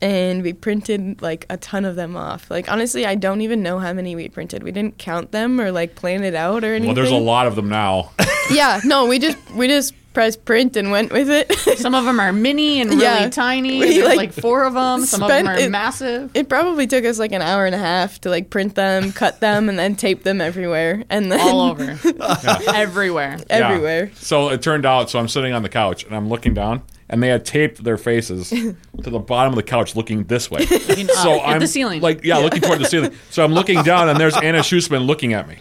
And 0.02 0.44
we 0.44 0.54
printed 0.54 1.22
like 1.22 1.46
a 1.50 1.58
ton 1.58 1.84
of 1.84 1.98
them 1.98 2.16
off. 2.16 2.50
Like 2.50 2.72
honestly, 2.72 3.06
I 3.06 3.16
don't 3.16 3.42
even 3.42 3.62
know 3.62 3.80
how 3.80 3.92
many 3.92 4.16
we 4.16 4.30
printed. 4.30 4.64
We 4.64 4.72
didn't 4.72 4.98
count 4.98 5.34
them 5.34 5.60
or 5.60 5.74
like 5.74 5.96
plan 5.96 6.24
it 6.24 6.36
out 6.36 6.64
or 6.64 6.68
anything. 6.74 6.88
well, 6.88 6.96
there's 6.96 7.12
a 7.12 7.16
lot 7.16 7.48
of 7.48 7.56
them 7.58 7.68
now. 7.70 8.12
Yeah, 8.52 8.82
no, 8.84 9.06
we 9.06 9.20
just 9.20 9.38
we 9.52 9.68
just 9.68 9.94
pressed 10.14 10.44
print 10.46 10.76
and 10.76 10.92
went 10.92 11.12
with 11.12 11.30
it. 11.30 11.54
some 11.78 11.94
of 11.96 12.04
them 12.06 12.20
are 12.20 12.34
mini 12.34 12.82
and 12.82 12.90
really 12.90 13.04
Yeah. 13.04 13.30
tiny. 13.30 13.80
We, 13.80 13.94
There's 13.94 14.06
like, 14.06 14.18
like, 14.18 14.34
four 14.34 14.64
of 14.66 14.74
them. 14.74 15.06
Some 15.06 15.22
of 15.24 15.30
them 15.30 15.48
are 15.48 15.56
it- 15.58 15.70
massive. 15.70 16.32
It 16.34 16.50
probably 16.50 16.88
took 16.88 17.06
us 17.06 17.20
like 17.20 17.32
an 17.32 17.42
hour 17.42 17.66
and 17.66 17.76
a 17.76 17.80
half 17.80 18.20
to 18.22 18.30
like 18.30 18.50
print 18.50 18.76
them, 18.76 19.12
cut 19.12 19.40
them, 19.40 19.70
and 19.70 19.78
then 19.78 19.96
tape 19.96 20.24
them 20.24 20.42
everywhere, 20.42 21.04
and 21.10 21.32
then 21.32 21.40
all 21.40 21.62
over, 21.62 21.84
everywhere. 22.74 23.38
Yeah. 23.50 23.70
everywhere. 23.70 24.12
So 24.16 24.50
it 24.50 24.62
turned 24.62 24.86
out. 24.86 25.10
So 25.10 25.20
I'm 25.20 25.28
sitting 25.28 25.54
on 25.54 25.64
the 25.64 25.70
couch 25.70 26.04
and 26.04 26.16
I'm 26.16 26.28
looking 26.30 26.54
down, 26.54 26.82
and 27.10 27.22
they 27.24 27.28
had 27.30 27.46
taped 27.46 27.84
their 27.84 27.98
faces 27.98 28.50
to 28.50 28.76
the 28.98 29.20
bottom 29.20 29.54
of 29.54 29.58
the 29.58 29.64
couch, 29.64 29.96
looking 29.96 30.24
this 30.26 30.50
way. 30.50 30.66
Looking 30.66 31.08
so 31.08 31.40
at 31.40 31.48
I'm 31.50 31.60
the 31.60 31.68
ceiling. 31.68 32.02
like, 32.02 32.24
yeah, 32.24 32.38
looking 32.38 32.62
toward 32.62 32.80
the 32.80 32.86
ceiling. 32.86 33.14
So 33.30 33.44
I'm 33.44 33.54
looking 33.54 33.84
down, 33.84 34.10
and 34.10 34.20
there's 34.20 34.36
Anna 34.38 34.60
Schusman 34.60 35.06
looking 35.06 35.34
at 35.34 35.48
me. 35.48 35.58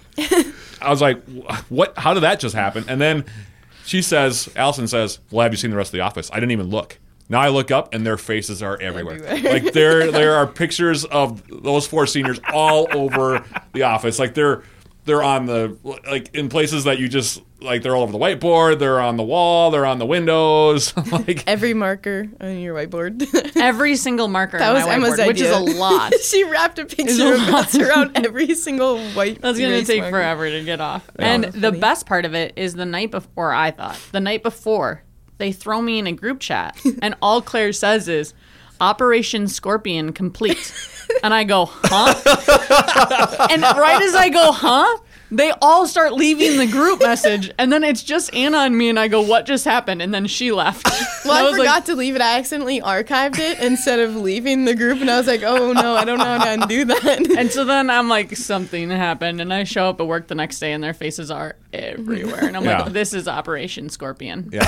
I 0.81 0.91
was 0.91 1.01
like, 1.03 1.23
what? 1.69 1.97
How 1.99 2.15
did 2.15 2.21
that 2.23 2.41
just 2.41 2.55
happen? 2.55 2.85
And 2.89 3.01
then 3.01 3.25
she 3.89 4.03
says, 4.03 4.51
Allison 4.55 4.87
says, 4.87 5.19
"Well, 5.31 5.43
have 5.45 5.53
you 5.53 5.57
seen 5.57 5.71
the 5.71 5.77
rest 5.77 5.89
of 5.89 5.93
the 5.93 6.01
office?" 6.01 6.31
I 6.31 6.37
didn't 6.37 6.53
even 6.53 6.69
look. 6.69 6.99
Now 7.31 7.41
I 7.41 7.49
look 7.49 7.71
up, 7.71 7.95
and 7.95 8.07
their 8.07 8.17
faces 8.19 8.63
are 8.63 8.79
everywhere. 8.81 9.23
Everywhere. 9.25 9.53
like 9.53 9.73
there, 9.73 10.11
there 10.11 10.35
are 10.35 10.47
pictures 10.47 11.05
of 11.07 11.43
those 11.63 11.87
four 11.87 12.07
seniors 12.07 12.39
all 12.53 12.87
over 12.93 13.45
the 13.73 13.83
office. 13.83 14.19
Like 14.19 14.35
they're 14.35 14.63
they're 15.09 15.23
on 15.23 15.47
the 15.47 15.77
like 15.83 16.35
in 16.35 16.51
places 16.51 16.85
that 16.85 16.99
you 16.99 17.09
just 17.09 17.43
like 17.61 17.83
they're 17.83 17.97
all 17.97 18.03
over 18.03 18.13
the 18.13 18.19
whiteboard. 18.19 18.79
They're 18.79 19.01
on 19.01 19.17
the 19.17 19.23
wall. 19.23 19.71
They're 19.71 19.87
on 19.87 19.99
the 19.99 20.07
windows. 20.07 20.95
like 21.13 21.43
Every 21.47 21.73
marker 21.73 22.29
on 22.41 22.59
your 22.59 22.77
whiteboard. 22.77 23.57
Every 23.57 23.97
single 23.97 24.29
marker 24.29 24.59
that 24.59 24.69
on 24.69 24.75
was 24.75 24.85
my 24.85 24.95
Emma's 24.95 25.19
whiteboard, 25.19 25.27
which 25.29 25.41
is 25.41 25.51
a 25.51 25.59
lot. 25.59 26.15
she 26.23 26.45
wrapped 26.45 26.79
a 26.79 26.85
picture 26.85 27.33
a 27.33 27.37
of 27.37 27.49
us 27.49 27.75
around 27.75 28.19
every 28.19 28.55
single 28.55 29.01
white. 29.13 29.41
That's 29.41 29.59
gonna 29.59 29.83
take 29.83 30.03
marker. 30.03 30.17
forever 30.17 30.51
to 30.51 30.63
get 30.63 30.81
off. 30.81 31.11
and 31.19 31.45
the 31.45 31.73
best 31.73 32.05
part 32.07 32.27
of 32.27 32.35
it 32.35 32.53
is 32.57 32.75
the 32.75 32.87
night 32.87 33.11
before. 33.11 33.53
I 33.53 33.71
thought 33.71 33.99
the 34.13 34.21
night 34.21 34.43
before 34.43 35.03
they 35.39 35.53
throw 35.53 35.81
me 35.81 35.99
in 35.99 36.07
a 36.07 36.13
group 36.13 36.41
chat, 36.41 36.79
and 37.01 37.15
all 37.23 37.41
Claire 37.41 37.73
says 37.73 38.09
is 38.09 38.35
Operation 38.81 39.49
Scorpion 39.49 40.13
complete, 40.13 40.73
and 41.23 41.35
I 41.35 41.45
go, 41.45 41.67
huh? 41.67 42.15
and 43.51 43.63
right 43.63 44.03
as 44.03 44.15
I 44.15 44.29
go, 44.29 44.53
huh? 44.53 44.99
They 45.31 45.53
all 45.61 45.87
start 45.87 46.15
leaving 46.15 46.57
the 46.57 46.67
group 46.67 47.01
message, 47.01 47.51
and 47.59 47.71
then 47.73 47.85
it's 47.85 48.03
just 48.03 48.33
Anna 48.35 48.59
and 48.59 48.77
me, 48.77 48.89
and 48.89 48.99
I 48.99 49.09
go, 49.09 49.21
"What 49.21 49.45
just 49.47 49.65
happened?" 49.67 50.01
And 50.01 50.13
then 50.15 50.27
she 50.27 50.53
left. 50.53 50.89
Well, 51.25 51.37
And 51.37 51.47
I, 51.47 51.51
was 51.51 51.59
like, 51.59 51.67
forgot 51.69 51.87
to 51.87 51.97
leave 51.97 52.15
it. 52.17 52.23
I 52.23 52.39
accidentally 52.39 52.81
archived 52.81 53.39
it 53.39 53.59
instead 53.59 53.99
of 53.99 54.17
leaving 54.17 54.65
the 54.65 54.75
group, 54.75 55.01
and 55.03 55.11
I 55.11 55.19
was 55.19 55.27
like, 55.27 55.43
"Oh 55.43 55.73
no, 55.73 55.95
I 55.95 56.05
don't 56.07 56.17
know 56.19 56.25
how 56.25 56.45
to 56.45 56.63
undo 56.63 56.85
that." 56.87 57.27
And 57.39 57.51
so 57.51 57.65
then 57.67 57.91
I'm 57.91 58.09
like, 58.09 58.35
something 58.37 58.89
happened, 58.89 59.41
and 59.43 59.53
I 59.53 59.65
show 59.65 59.91
up 59.91 60.01
at 60.01 60.07
work 60.07 60.29
the 60.29 60.35
next 60.37 60.59
day, 60.61 60.73
and 60.73 60.83
their 60.83 60.95
faces 60.95 61.31
are 61.31 61.57
everywhere, 61.73 62.45
and 62.47 62.57
I'm 62.57 62.65
Yeah. 62.65 62.85
like, 62.85 62.93
this 62.93 63.13
is 63.13 63.29
Operation 63.29 63.91
Scorpion. 63.91 64.49
yeah, 64.53 64.65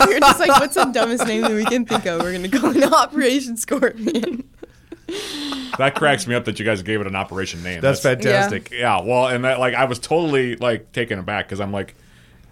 We're 0.06 0.20
just 0.20 0.38
like, 0.38 0.50
"What's 0.60 0.74
the 0.76 0.84
dumbest 0.84 1.26
name 1.26 1.42
that 1.42 1.50
we 1.52 1.64
can 1.64 1.86
think 1.86 2.06
of? 2.06 2.20
We're 2.22 2.32
gonna 2.32 2.46
go 2.48 2.70
into 2.70 2.94
Operation 2.94 3.56
Scorpion." 3.56 4.44
That 5.78 5.94
cracks 5.94 6.26
me 6.26 6.34
up 6.34 6.44
that 6.46 6.58
you 6.58 6.64
guys 6.64 6.82
gave 6.82 7.00
it 7.00 7.06
an 7.06 7.16
operation 7.16 7.62
name. 7.62 7.80
That's 7.80 8.00
fantastic. 8.00 8.70
Yeah, 8.70 9.00
well, 9.02 9.28
and 9.28 9.44
that, 9.44 9.58
like 9.58 9.74
I 9.74 9.84
was 9.84 9.98
totally 9.98 10.56
like 10.56 10.92
taken 10.92 11.18
aback 11.18 11.46
because 11.46 11.60
I'm 11.60 11.72
like, 11.72 11.94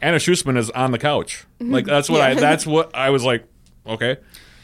Anna 0.00 0.18
Schussman 0.18 0.56
is 0.56 0.70
on 0.70 0.92
the 0.92 0.98
couch. 0.98 1.44
Mm-hmm. 1.60 1.72
Like 1.72 1.86
that's 1.86 2.08
what 2.08 2.20
I 2.20 2.34
that's 2.34 2.66
what 2.66 2.94
I 2.94 3.10
was 3.10 3.24
like. 3.24 3.44
Okay, 3.86 4.16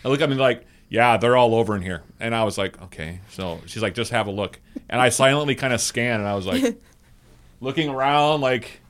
I 0.05 0.09
look 0.09 0.21
at 0.21 0.31
me 0.31 0.37
like, 0.37 0.67
yeah, 0.89 1.17
they're 1.17 1.37
all 1.37 1.55
over 1.55 1.77
in 1.77 1.83
here, 1.83 2.03
and 2.19 2.35
I 2.35 2.45
was 2.45 2.59
like, 2.59 2.81
okay. 2.83 3.21
So 3.31 3.61
she's 3.67 3.83
like, 3.83 3.95
just 3.95 4.11
have 4.13 4.27
a 4.27 4.33
look, 4.33 4.61
and 4.89 5.01
I 5.01 5.09
silently 5.09 5.55
kind 5.55 5.73
of 5.73 5.81
scan, 5.81 6.21
and 6.21 6.29
I 6.29 6.35
was 6.35 6.47
like, 6.47 6.81
looking 7.61 7.89
around, 7.89 8.41
like 8.41 8.81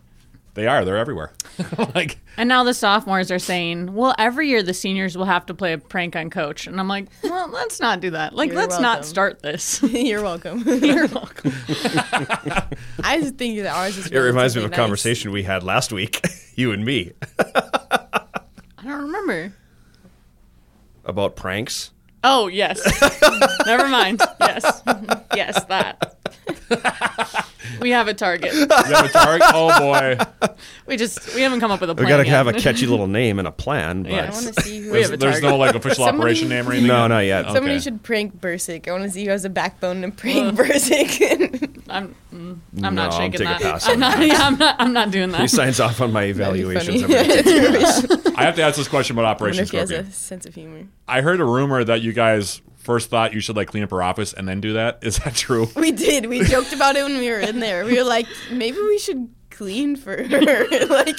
they 0.61 0.66
are, 0.66 0.84
they're 0.84 0.98
everywhere. 0.98 1.32
like 1.94 2.18
And 2.36 2.48
now 2.48 2.64
the 2.64 2.74
sophomores 2.74 3.30
are 3.30 3.38
saying, 3.38 3.94
well, 3.94 4.14
every 4.18 4.48
year 4.48 4.62
the 4.62 4.74
seniors 4.74 5.16
will 5.16 5.24
have 5.24 5.46
to 5.46 5.54
play 5.54 5.72
a 5.72 5.78
prank 5.78 6.14
on 6.16 6.28
coach. 6.28 6.66
And 6.66 6.78
I'm 6.78 6.86
like, 6.86 7.06
well, 7.22 7.48
let's 7.48 7.80
not 7.80 8.00
do 8.00 8.11
that. 8.11 8.34
Like, 8.34 8.50
You're 8.50 8.58
let's 8.58 8.78
not 8.78 9.06
start 9.06 9.40
this. 9.40 9.82
You're 9.90 10.22
welcome. 10.22 10.62
You're 10.66 11.06
welcome. 11.06 11.52
I 13.02 13.18
just 13.20 13.36
think 13.36 13.58
that 13.58 13.72
ours 13.74 13.96
is. 13.96 14.08
It 14.08 14.18
reminds 14.18 14.54
me 14.54 14.61
of 14.62 14.66
a 14.66 14.70
nice. 14.70 14.76
conversation 14.76 15.32
we 15.32 15.42
had 15.42 15.62
last 15.62 15.92
week, 15.92 16.20
you 16.56 16.72
and 16.72 16.84
me, 16.84 17.12
I 17.38 18.82
don't 18.84 19.02
remember. 19.02 19.54
about 21.06 21.36
pranks. 21.36 21.90
Oh, 22.22 22.48
yes. 22.48 22.80
Never 23.64 23.88
mind. 23.88 24.20
Yes. 24.40 24.82
Yes, 25.34 25.64
that. 25.64 26.16
We 27.80 27.90
have 27.90 28.08
a 28.08 28.14
target. 28.14 28.52
you 28.54 28.60
have 28.68 29.04
a 29.06 29.08
target. 29.08 29.46
oh 29.54 29.78
boy, 29.78 30.18
We 30.86 30.96
just, 30.96 31.34
we 31.34 31.42
haven't 31.42 31.60
come 31.60 31.70
up 31.70 31.80
with 31.80 31.90
a 31.90 31.94
We 31.94 31.98
plan. 32.04 32.08
got 32.08 32.16
to 32.18 32.24
yet. 32.24 32.32
have 32.32 32.46
a 32.48 32.52
catchy 32.54 32.86
little 32.86 33.06
name 33.06 33.38
and 33.38 33.46
a 33.46 33.52
plan. 33.52 34.02
But 34.04 34.12
Yeah. 34.20 34.26
I 34.26 34.30
want 34.30 34.54
to 34.54 34.62
see 34.62 34.80
who. 34.80 34.92
We 34.92 35.02
have 35.02 35.12
a 35.12 35.16
there's 35.16 35.42
no 35.42 35.56
like 35.56 35.74
official 35.74 36.04
Somebody- 36.04 36.18
operation 36.22 36.48
name 36.48 36.68
or 36.68 36.72
anything. 36.72 36.88
no, 36.88 37.02
yet? 37.02 37.08
not 37.08 37.18
yet. 37.20 37.44
Okay. 37.44 37.54
Somebody 37.54 37.80
should 37.80 38.02
prank 38.02 38.40
Bursic. 38.40 38.88
I 38.88 38.92
want 38.92 39.04
to 39.04 39.10
see 39.10 39.24
who 39.24 39.30
has 39.30 39.44
a 39.44 39.50
backbone 39.50 40.02
to 40.02 40.10
prank 40.10 40.56
Bursic. 40.58 41.80
I'm, 41.90 42.14
mm, 42.32 42.34
I'm 42.34 42.60
No, 42.74 42.90
not 42.90 43.12
I'll 43.12 43.18
shaking 43.18 43.38
take 43.38 43.48
a 43.48 43.50
that. 43.50 43.60
pass 43.60 43.86
I'm 43.88 43.94
on 43.94 44.00
not, 44.00 44.18
yeah, 44.26 44.34
I'm 44.40 44.58
not. 44.58 44.76
I'm 44.78 44.92
not 44.92 45.10
doing 45.10 45.30
that. 45.32 45.40
He 45.40 45.48
signs 45.48 45.80
off 45.80 46.00
on 46.00 46.12
my 46.12 46.32
That'd 46.32 46.36
evaluations. 46.60 47.02
funny. 47.02 47.14
every 47.14 48.18
day. 48.18 48.32
I 48.36 48.44
have 48.44 48.54
to 48.56 48.62
ask 48.62 48.76
this 48.76 48.88
question 48.88 49.16
about 49.16 49.24
I 49.26 49.30
Operation 49.30 49.64
wonder 49.72 49.82
if 49.82 49.88
he 49.90 49.94
has 49.96 50.08
a 50.08 50.12
sense 50.12 50.46
of 50.46 50.54
humor. 50.54 50.86
I 51.08 51.20
heard 51.20 51.40
a 51.40 51.44
rumor 51.44 51.82
that 51.84 52.00
you 52.02 52.12
guys 52.12 52.60
first 52.81 53.11
thought 53.11 53.33
you 53.33 53.41
should 53.41 53.57
like 53.57 53.68
clean 53.68 53.83
up 53.85 53.91
her 53.91 54.03
office 54.03 54.33
and 54.33 54.49
then 54.49 54.61
do 54.61 54.72
that. 54.74 54.99
Is 55.03 55.18
that 55.18 55.35
true? 55.35 55.68
We 55.76 55.93
did. 55.93 56.26
We 56.26 56.43
joked 56.45 56.72
about 56.72 56.97
it 56.97 57.05
when 57.05 57.18
we 57.18 57.31
were 57.31 57.39
in 57.39 57.61
there. 57.61 57.85
We 57.85 57.97
were 57.99 58.05
like, 58.05 58.26
maybe 58.51 58.76
we 58.78 58.99
should 58.99 59.28
clean 59.51 59.97
for 59.97 60.16
her. 60.22 60.66
like, 60.89 61.16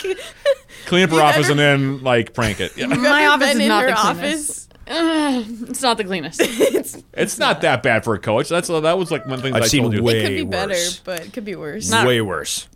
Clean 0.88 1.04
up 1.04 1.10
her 1.12 1.22
office 1.22 1.50
ever- 1.50 1.52
and 1.52 1.60
then 1.60 2.04
like 2.04 2.34
prank 2.34 2.60
it. 2.60 2.76
Yeah. 2.78 2.88
My 2.88 3.28
office 3.28 3.56
is 3.56 3.68
not 3.68 3.86
the 3.86 3.94
office. 3.94 4.68
Ugh, 4.88 5.46
it's 5.70 5.82
not 5.82 5.98
the 5.98 6.04
cleanest. 6.04 6.42
it's, 6.44 6.98
It's 7.14 7.38
not 7.38 7.62
that 7.62 7.82
bad 7.84 8.04
for 8.04 8.14
a 8.16 8.20
coach. 8.20 8.50
That's 8.50 8.70
uh, 8.70 8.82
that 8.82 8.98
was 8.98 9.12
like 9.12 9.26
one 9.26 9.40
thing 9.40 9.54
I've 9.54 9.64
I 9.64 9.68
seen 9.68 9.84
told 9.84 9.94
you. 9.94 10.04
way- 10.04 10.20
it 10.20 10.24
could 10.24 10.36
be 10.36 10.44
better, 10.44 10.74
worse. 10.74 11.00
but 11.00 11.20
it 11.22 11.32
could 11.34 11.46
be 11.46 11.56
worse. 11.56 11.90
Not- 11.90 12.06
Way 12.08 12.20
worse. 12.22 12.68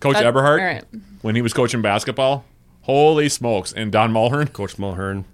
Coach 0.00 0.14
That- 0.14 0.26
Eberhardt, 0.26 0.60
all 0.60 0.66
right. 0.66 0.84
when 1.22 1.36
he 1.36 1.42
was 1.42 1.52
coaching 1.52 1.80
basketball, 1.80 2.44
holy 2.82 3.28
smokes! 3.28 3.72
And 3.72 3.92
Don 3.92 4.12
Mulhern, 4.12 4.52
Coach 4.52 4.76
Mulhern. 4.76 5.24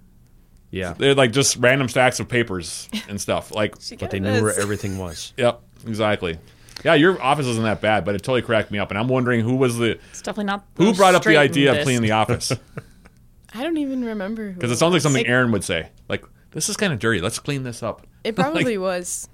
Yeah. 0.71 0.93
they're 0.93 1.14
like 1.14 1.33
just 1.33 1.57
random 1.57 1.89
stacks 1.89 2.21
of 2.21 2.29
papers 2.29 2.89
and 3.09 3.21
stuff. 3.21 3.51
Like, 3.55 3.75
But 3.99 4.11
they 4.11 4.21
knew 4.21 4.43
where 4.43 4.59
everything 4.59 4.99
was. 4.99 5.33
yep, 5.37 5.61
exactly. 5.87 6.39
Yeah, 6.85 6.95
your 6.95 7.21
office 7.21 7.47
isn't 7.47 7.64
that 7.64 7.81
bad, 7.81 8.05
but 8.05 8.14
it 8.14 8.19
totally 8.19 8.43
cracked 8.43 8.71
me 8.71 8.79
up. 8.79 8.91
And 8.91 8.99
I'm 8.99 9.09
wondering 9.09 9.41
who 9.41 9.57
was 9.57 9.79
the 9.79 9.99
It's 10.11 10.23
definitely 10.23 10.45
not. 10.45 10.64
who 10.77 10.95
brought 10.95 11.14
up 11.14 11.23
the 11.23 11.31
straight 11.31 11.39
idea 11.39 11.77
of 11.77 11.83
cleaning 11.85 12.03
the 12.03 12.11
office 12.12 12.53
I 13.55 13.62
don't 13.62 13.79
even 13.79 14.05
remember. 14.05 14.53
because 14.53 14.71
it 14.71 14.77
sounds 14.77 14.93
like 14.93 15.03
something 15.03 15.27
Aaron 15.27 15.51
would 15.53 15.64
say. 15.64 15.89
Like, 16.09 16.25
this 16.51 16.69
is 16.69 16.77
kind 16.77 16.93
of 16.93 16.99
dirty. 16.99 17.21
Let's 17.21 17.39
clean 17.39 17.62
this 17.62 17.83
up. 17.83 18.07
It 18.25 18.37
probably 18.37 18.77
was. 18.79 19.29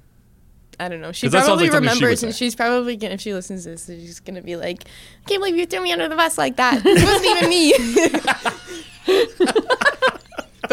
I 0.79 0.89
don't 0.89 1.01
know. 1.01 1.13
She 1.13 1.29
probably 1.29 1.39
like 1.41 1.47
something 1.47 1.67
she 1.69 1.75
remembers, 1.75 2.23
and 2.23 2.35
she's 2.35 2.55
probably 2.55 2.97
gonna, 2.97 3.15
if 3.15 3.21
she 3.21 3.33
listens 3.33 3.65
to 3.65 3.71
this, 3.71 3.87
she's 3.87 4.21
gonna 4.21 4.43
be 4.43 4.57
like, 4.57 4.85
"I 5.25 5.29
can't 5.29 5.41
believe 5.41 5.57
you 5.57 5.67
threw 5.67 5.81
me 5.81 5.93
under 5.93 6.09
the 6.09 6.17
bus 6.17 6.37
like 6.39 6.57
that. 6.57 6.83
It 6.85 7.05
wasn't 7.05 7.37
even 7.37 7.49
me." 7.51 8.55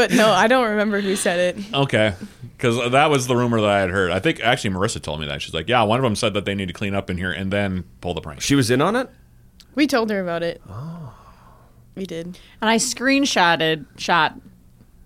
But 0.02 0.12
no, 0.18 0.32
I 0.32 0.48
don't 0.48 0.70
remember 0.70 1.00
who 1.00 1.16
said 1.16 1.56
it. 1.56 1.74
Okay, 1.74 2.16
because 2.58 2.92
that 2.92 3.12
was 3.12 3.28
the 3.28 3.36
rumor 3.36 3.62
that 3.62 3.70
I 3.70 3.80
had 3.82 3.92
heard. 3.92 4.10
I 4.10 4.20
think 4.20 4.40
actually 4.40 4.72
Marissa 4.72 5.00
told 5.00 5.20
me 5.20 5.28
that. 5.28 5.44
She's 5.44 5.54
like, 5.54 5.70
yeah, 5.70 5.84
one 5.84 6.00
of 6.00 6.04
them 6.04 6.16
said 6.16 6.34
that 6.34 6.46
they 6.46 6.56
need 6.56 6.68
to 6.70 6.74
clean 6.74 6.96
up 6.96 7.12
in 7.12 7.18
here 7.18 7.32
and 7.32 7.54
then 7.54 7.84
pull 8.02 8.16
the 8.16 8.22
prank. 8.22 8.42
She 8.42 8.56
was 8.56 8.72
in 8.72 8.82
on 8.82 8.96
it? 8.96 9.10
We 9.76 9.86
told 9.86 10.10
her 10.10 10.20
about 10.20 10.42
it. 10.42 10.60
Oh, 10.68 11.14
we 11.94 12.08
did. 12.08 12.26
And 12.62 12.70
I 12.70 12.78
screenshotted, 12.78 13.86
shot, 14.00 14.40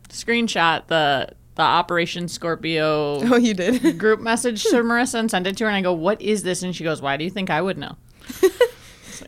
screenshot 0.10 0.88
the 0.88 1.30
the 1.56 1.62
Operation 1.62 2.28
Scorpio 2.28 3.20
Oh, 3.34 3.36
you 3.38 3.54
did. 3.54 3.98
group 3.98 4.20
message 4.22 4.64
to 4.64 4.76
Marissa 4.78 5.16
and 5.20 5.30
sent 5.32 5.46
it 5.48 5.58
to 5.58 5.66
her. 5.66 5.70
And 5.70 5.76
I 5.78 5.82
go, 5.82 5.94
"What 5.94 6.22
is 6.22 6.44
this?" 6.44 6.64
And 6.64 6.76
she 6.76 6.84
goes, 6.86 7.02
"Why 7.02 7.18
do 7.18 7.24
you 7.26 7.30
think 7.30 7.50
I 7.50 7.62
would 7.62 7.78
know?" 7.78 7.98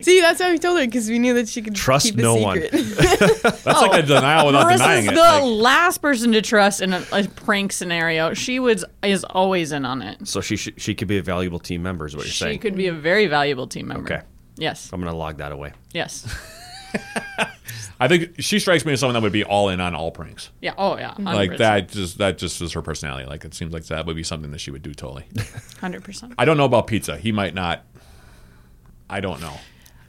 See, 0.01 0.21
that's 0.21 0.41
how 0.41 0.51
we 0.51 0.57
told 0.57 0.79
her 0.79 0.85
because 0.85 1.09
we 1.09 1.19
knew 1.19 1.33
that 1.35 1.47
she 1.49 1.61
could 1.61 1.75
Trust 1.75 2.07
keep 2.07 2.17
a 2.17 2.21
no 2.21 2.35
one. 2.35 2.61
secret. 2.61 2.71
That's 3.41 3.65
like 3.65 3.91
oh, 3.93 3.99
a 3.99 4.01
denial 4.03 4.47
without 4.47 4.69
denying 4.69 5.05
Marissa's 5.05 5.11
it. 5.11 5.15
the 5.15 5.21
Like, 5.21 5.43
last 5.43 5.97
person 6.01 6.31
to 6.33 6.41
trust 6.41 6.81
in 6.81 6.93
a, 6.93 7.03
a 7.11 7.23
prank 7.27 7.71
scenario. 7.71 8.33
She 8.33 8.59
was 8.59 8.85
is 9.03 9.23
always 9.23 9.71
in 9.71 9.85
on 9.85 10.01
it. 10.01 10.27
So 10.27 10.41
she 10.41 10.55
sh- 10.55 10.73
she 10.77 10.93
could 10.95 11.07
be 11.07 11.17
a 11.17 11.23
valuable 11.23 11.59
team 11.59 11.81
member, 11.83 12.05
is 12.05 12.15
what 12.15 12.25
you're 12.25 12.31
She 12.31 12.43
saying. 12.43 12.53
She 12.55 12.59
could 12.59 12.75
be 12.75 12.87
a 12.87 12.93
very 12.93 13.27
valuable 13.27 13.67
team 13.67 13.87
member. 13.87 14.13
Okay. 14.13 14.23
Yes. 14.57 14.89
I'm 14.91 14.99
going 15.01 15.11
to 15.11 15.17
log 15.17 15.37
that 15.37 15.51
away. 15.51 15.73
Yes. 15.93 16.25
I 17.99 18.07
think 18.07 18.35
she 18.39 18.59
strikes 18.59 18.85
me 18.85 18.93
as 18.93 18.99
someone 18.99 19.15
that 19.15 19.23
would 19.23 19.31
be 19.31 19.43
all 19.43 19.69
in 19.69 19.81
on 19.81 19.95
all 19.95 20.11
pranks. 20.11 20.51
Yeah. 20.61 20.73
Oh 20.77 20.97
yeah. 20.97 21.13
100%. 21.15 21.33
Like 21.33 21.57
that 21.57 21.89
just 21.89 22.19
that 22.19 22.37
just 22.37 22.61
is 22.61 22.73
her 22.73 22.81
personality. 22.81 23.25
Like 23.25 23.43
it 23.45 23.53
seems 23.53 23.73
like 23.73 23.85
that 23.85 24.05
would 24.05 24.15
be 24.15 24.23
something 24.23 24.51
that 24.51 24.59
she 24.59 24.69
would 24.71 24.83
do 24.83 24.93
totally. 24.93 25.25
Hundred 25.81 26.03
percent. 26.03 26.33
I 26.37 26.45
don't 26.45 26.57
know 26.57 26.65
about 26.65 26.87
pizza. 26.87 27.17
He 27.17 27.31
might 27.31 27.53
not. 27.55 27.83
I 29.09 29.19
don't 29.19 29.41
know. 29.41 29.53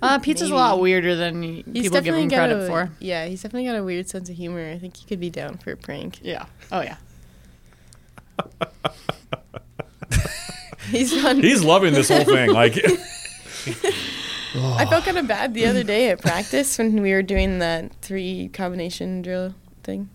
Uh, 0.00 0.18
pizza's 0.18 0.50
a 0.50 0.54
lot 0.54 0.80
weirder 0.80 1.16
than 1.16 1.42
He's 1.42 1.64
people 1.64 1.82
give 1.82 1.92
definitely 1.92 2.22
him 2.22 2.28
got 2.28 2.36
credit 2.36 2.62
a, 2.62 2.66
for. 2.66 2.90
Yeah, 3.00 3.26
he's 3.26 3.42
definitely 3.42 3.68
got 3.68 3.76
a 3.76 3.82
weird 3.82 4.08
sense 4.08 4.28
of 4.28 4.36
humor. 4.36 4.70
I 4.70 4.78
think 4.78 4.96
he 4.96 5.04
could 5.06 5.18
be 5.18 5.30
down 5.30 5.58
for 5.58 5.72
a 5.72 5.76
prank. 5.76 6.20
Yeah. 6.22 6.46
Oh 6.70 6.80
yeah. 6.80 6.96
He's 10.90 11.12
fun. 11.22 11.42
He's 11.42 11.64
loving 11.64 11.92
this 11.94 12.08
whole 12.08 12.24
thing. 12.24 12.52
Like 12.52 12.76
I 14.54 14.86
felt 14.86 15.04
kind 15.04 15.18
of 15.18 15.26
bad 15.26 15.54
the 15.54 15.66
other 15.66 15.82
day 15.82 16.10
at 16.10 16.20
practice 16.20 16.78
when 16.78 17.02
we 17.02 17.12
were 17.12 17.22
doing 17.22 17.58
that 17.58 17.92
three 18.00 18.48
combination 18.52 19.22
drill 19.22 19.54
thing 19.82 20.08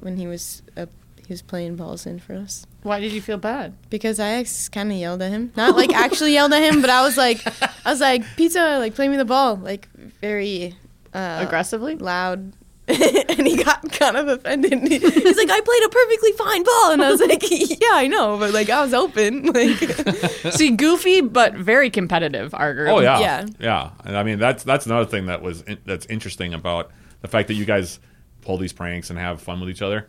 when 0.00 0.16
he 0.16 0.26
was 0.26 0.62
up, 0.76 0.88
he 1.26 1.32
was 1.32 1.42
playing 1.42 1.76
balls 1.76 2.06
in 2.06 2.18
for 2.18 2.34
us 2.34 2.66
Why 2.82 3.00
did 3.00 3.12
you 3.12 3.20
feel 3.20 3.36
bad? 3.38 3.74
because 3.90 4.18
I 4.20 4.44
kind 4.72 4.90
of 4.90 4.98
yelled 4.98 5.20
at 5.22 5.30
him, 5.30 5.52
not 5.56 5.76
like 5.76 5.92
actually 5.94 6.32
yelled 6.32 6.52
at 6.52 6.62
him, 6.62 6.80
but 6.80 6.90
I 6.90 7.02
was 7.02 7.16
like, 7.16 7.40
I 7.86 7.90
was 7.90 8.00
like, 8.00 8.22
pizza, 8.36 8.78
like 8.78 8.94
play 8.94 9.08
me 9.08 9.16
the 9.16 9.24
ball, 9.24 9.56
like 9.56 9.88
very 10.20 10.74
uh, 11.12 11.40
Aggressively? 11.46 11.96
loud. 11.96 12.52
and 12.90 13.46
he 13.46 13.62
got 13.62 13.88
kind 13.92 14.16
of 14.16 14.26
offended. 14.26 14.72
He's 14.88 15.02
like, 15.36 15.50
I 15.50 15.60
played 15.60 15.82
a 15.84 15.88
perfectly 15.90 16.32
fine 16.32 16.64
ball, 16.64 16.90
and 16.92 17.02
I 17.02 17.10
was 17.10 17.20
like, 17.20 17.40
Yeah, 17.50 17.90
I 17.92 18.08
know, 18.08 18.36
but 18.36 18.52
like 18.52 18.68
I 18.68 18.82
was 18.82 18.92
open. 18.94 19.52
Like, 19.52 20.52
See, 20.54 20.70
goofy 20.72 21.20
but 21.20 21.54
very 21.54 21.88
competitive. 21.90 22.52
Our 22.54 22.74
group. 22.74 22.88
Oh 22.88 23.00
yeah, 23.00 23.20
Yeah. 23.20 23.46
yeah. 23.60 23.90
And 24.04 24.16
I 24.16 24.22
mean 24.24 24.38
that's 24.40 24.64
that's 24.64 24.86
another 24.86 25.04
thing 25.08 25.26
that 25.26 25.40
was 25.42 25.62
in, 25.62 25.78
that's 25.84 26.06
interesting 26.06 26.52
about 26.54 26.90
the 27.20 27.28
fact 27.28 27.46
that 27.48 27.54
you 27.54 27.64
guys 27.64 28.00
pull 28.40 28.56
these 28.56 28.72
pranks 28.72 29.10
and 29.10 29.18
have 29.18 29.40
fun 29.40 29.60
with 29.60 29.68
each 29.70 29.82
other. 29.82 30.08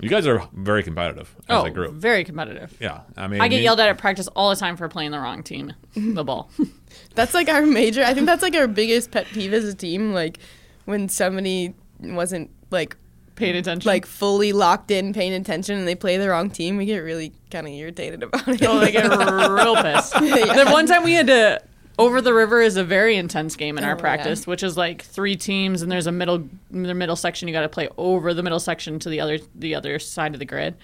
You 0.00 0.08
guys 0.08 0.26
are 0.26 0.46
very 0.52 0.82
competitive 0.82 1.34
as 1.48 1.62
Oh, 1.62 1.64
a 1.64 1.70
group. 1.70 1.94
very 1.94 2.22
competitive. 2.24 2.76
Yeah, 2.80 3.00
I 3.16 3.26
mean, 3.26 3.40
I 3.40 3.48
get 3.48 3.56
you- 3.58 3.62
yelled 3.64 3.80
at 3.80 3.88
at 3.88 3.98
practice 3.98 4.28
all 4.28 4.50
the 4.50 4.56
time 4.56 4.76
for 4.76 4.88
playing 4.88 5.10
the 5.10 5.18
wrong 5.18 5.42
team, 5.42 5.72
the 5.96 6.22
ball. 6.24 6.50
That's 7.14 7.34
like 7.34 7.48
our 7.48 7.66
major. 7.66 8.02
I 8.04 8.14
think 8.14 8.26
that's 8.26 8.42
like 8.42 8.54
our 8.54 8.66
biggest 8.68 9.10
pet 9.10 9.26
peeve 9.26 9.52
as 9.52 9.64
a 9.64 9.74
team. 9.74 10.12
Like 10.12 10.38
when 10.84 11.08
somebody 11.08 11.74
wasn't 12.00 12.50
like 12.70 12.96
paying 13.34 13.56
attention. 13.56 13.88
like 13.88 14.06
fully 14.06 14.52
locked 14.52 14.90
in, 14.90 15.12
paying 15.12 15.32
attention, 15.32 15.78
and 15.78 15.86
they 15.86 15.94
play 15.94 16.16
the 16.16 16.28
wrong 16.28 16.48
team. 16.50 16.76
We 16.76 16.86
get 16.86 16.98
really 16.98 17.32
kind 17.50 17.66
of 17.66 17.72
irritated 17.72 18.22
about 18.22 18.48
it. 18.48 18.62
oh, 18.66 18.78
they 18.78 18.90
get 18.92 19.04
real 19.08 19.76
pissed. 19.82 20.12
The 20.12 20.68
one 20.72 20.86
time 20.86 21.02
we 21.04 21.12
had 21.12 21.26
to 21.26 21.60
over 21.98 22.20
the 22.20 22.32
river 22.32 22.60
is 22.62 22.76
a 22.76 22.84
very 22.84 23.16
intense 23.16 23.56
game 23.56 23.76
in 23.78 23.84
Oh, 23.84 23.88
our 23.88 23.94
yeah. 23.94 24.00
practice, 24.00 24.46
which 24.46 24.62
is 24.62 24.76
like 24.76 25.02
three 25.02 25.36
teams 25.36 25.82
and 25.82 25.90
there's 25.90 26.06
a 26.06 26.12
middle 26.12 26.48
the 26.70 26.94
middle 26.94 27.16
section 27.16 27.48
you 27.48 27.52
got 27.54 27.62
to 27.62 27.68
play 27.68 27.88
over 27.98 28.32
the 28.34 28.42
middle 28.42 28.60
section 28.60 28.98
to 29.00 29.08
the 29.08 29.20
other 29.20 29.38
the 29.54 29.74
other 29.74 29.98
side 29.98 30.34
of 30.34 30.38
the 30.38 30.44
grid. 30.44 30.74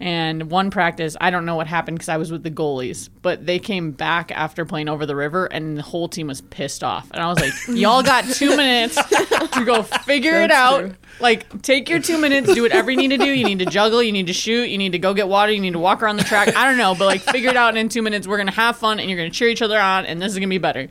And 0.00 0.48
one 0.48 0.70
practice, 0.70 1.16
I 1.20 1.30
don't 1.30 1.44
know 1.44 1.56
what 1.56 1.66
happened 1.66 1.98
because 1.98 2.08
I 2.08 2.18
was 2.18 2.30
with 2.30 2.44
the 2.44 2.52
goalies, 2.52 3.08
but 3.20 3.46
they 3.46 3.58
came 3.58 3.90
back 3.90 4.30
after 4.30 4.64
playing 4.64 4.88
over 4.88 5.06
the 5.06 5.16
river, 5.16 5.46
and 5.46 5.76
the 5.76 5.82
whole 5.82 6.08
team 6.08 6.28
was 6.28 6.40
pissed 6.40 6.84
off. 6.84 7.10
And 7.10 7.20
I 7.20 7.26
was 7.26 7.40
like, 7.40 7.52
"Y'all 7.68 8.04
got 8.04 8.24
two 8.24 8.56
minutes 8.56 8.94
to 8.94 9.64
go 9.64 9.82
figure 9.82 10.40
it 10.42 10.52
out. 10.52 10.80
true. 10.80 10.94
Like, 11.18 11.62
take 11.62 11.88
your 11.88 12.00
two 12.00 12.16
minutes, 12.16 12.54
do 12.54 12.62
whatever 12.62 12.92
you 12.92 12.96
need 12.96 13.08
to 13.08 13.18
do. 13.18 13.32
You 13.32 13.44
need 13.44 13.58
to 13.58 13.66
juggle, 13.66 14.00
you 14.00 14.12
need 14.12 14.28
to 14.28 14.32
shoot, 14.32 14.68
you 14.68 14.78
need 14.78 14.92
to 14.92 15.00
go 15.00 15.14
get 15.14 15.26
water, 15.26 15.50
you 15.50 15.60
need 15.60 15.72
to 15.72 15.80
walk 15.80 16.00
around 16.00 16.16
the 16.16 16.24
track. 16.24 16.54
I 16.54 16.64
don't 16.68 16.78
know, 16.78 16.94
but 16.94 17.06
like, 17.06 17.22
figure 17.22 17.50
it 17.50 17.56
out. 17.56 17.70
And 17.70 17.78
in 17.78 17.88
two 17.88 18.02
minutes, 18.02 18.28
we're 18.28 18.38
gonna 18.38 18.52
have 18.52 18.76
fun, 18.76 19.00
and 19.00 19.10
you're 19.10 19.18
gonna 19.18 19.30
cheer 19.30 19.48
each 19.48 19.62
other 19.62 19.80
on, 19.80 20.06
and 20.06 20.22
this 20.22 20.30
is 20.32 20.38
gonna 20.38 20.46
be 20.46 20.58
better. 20.58 20.88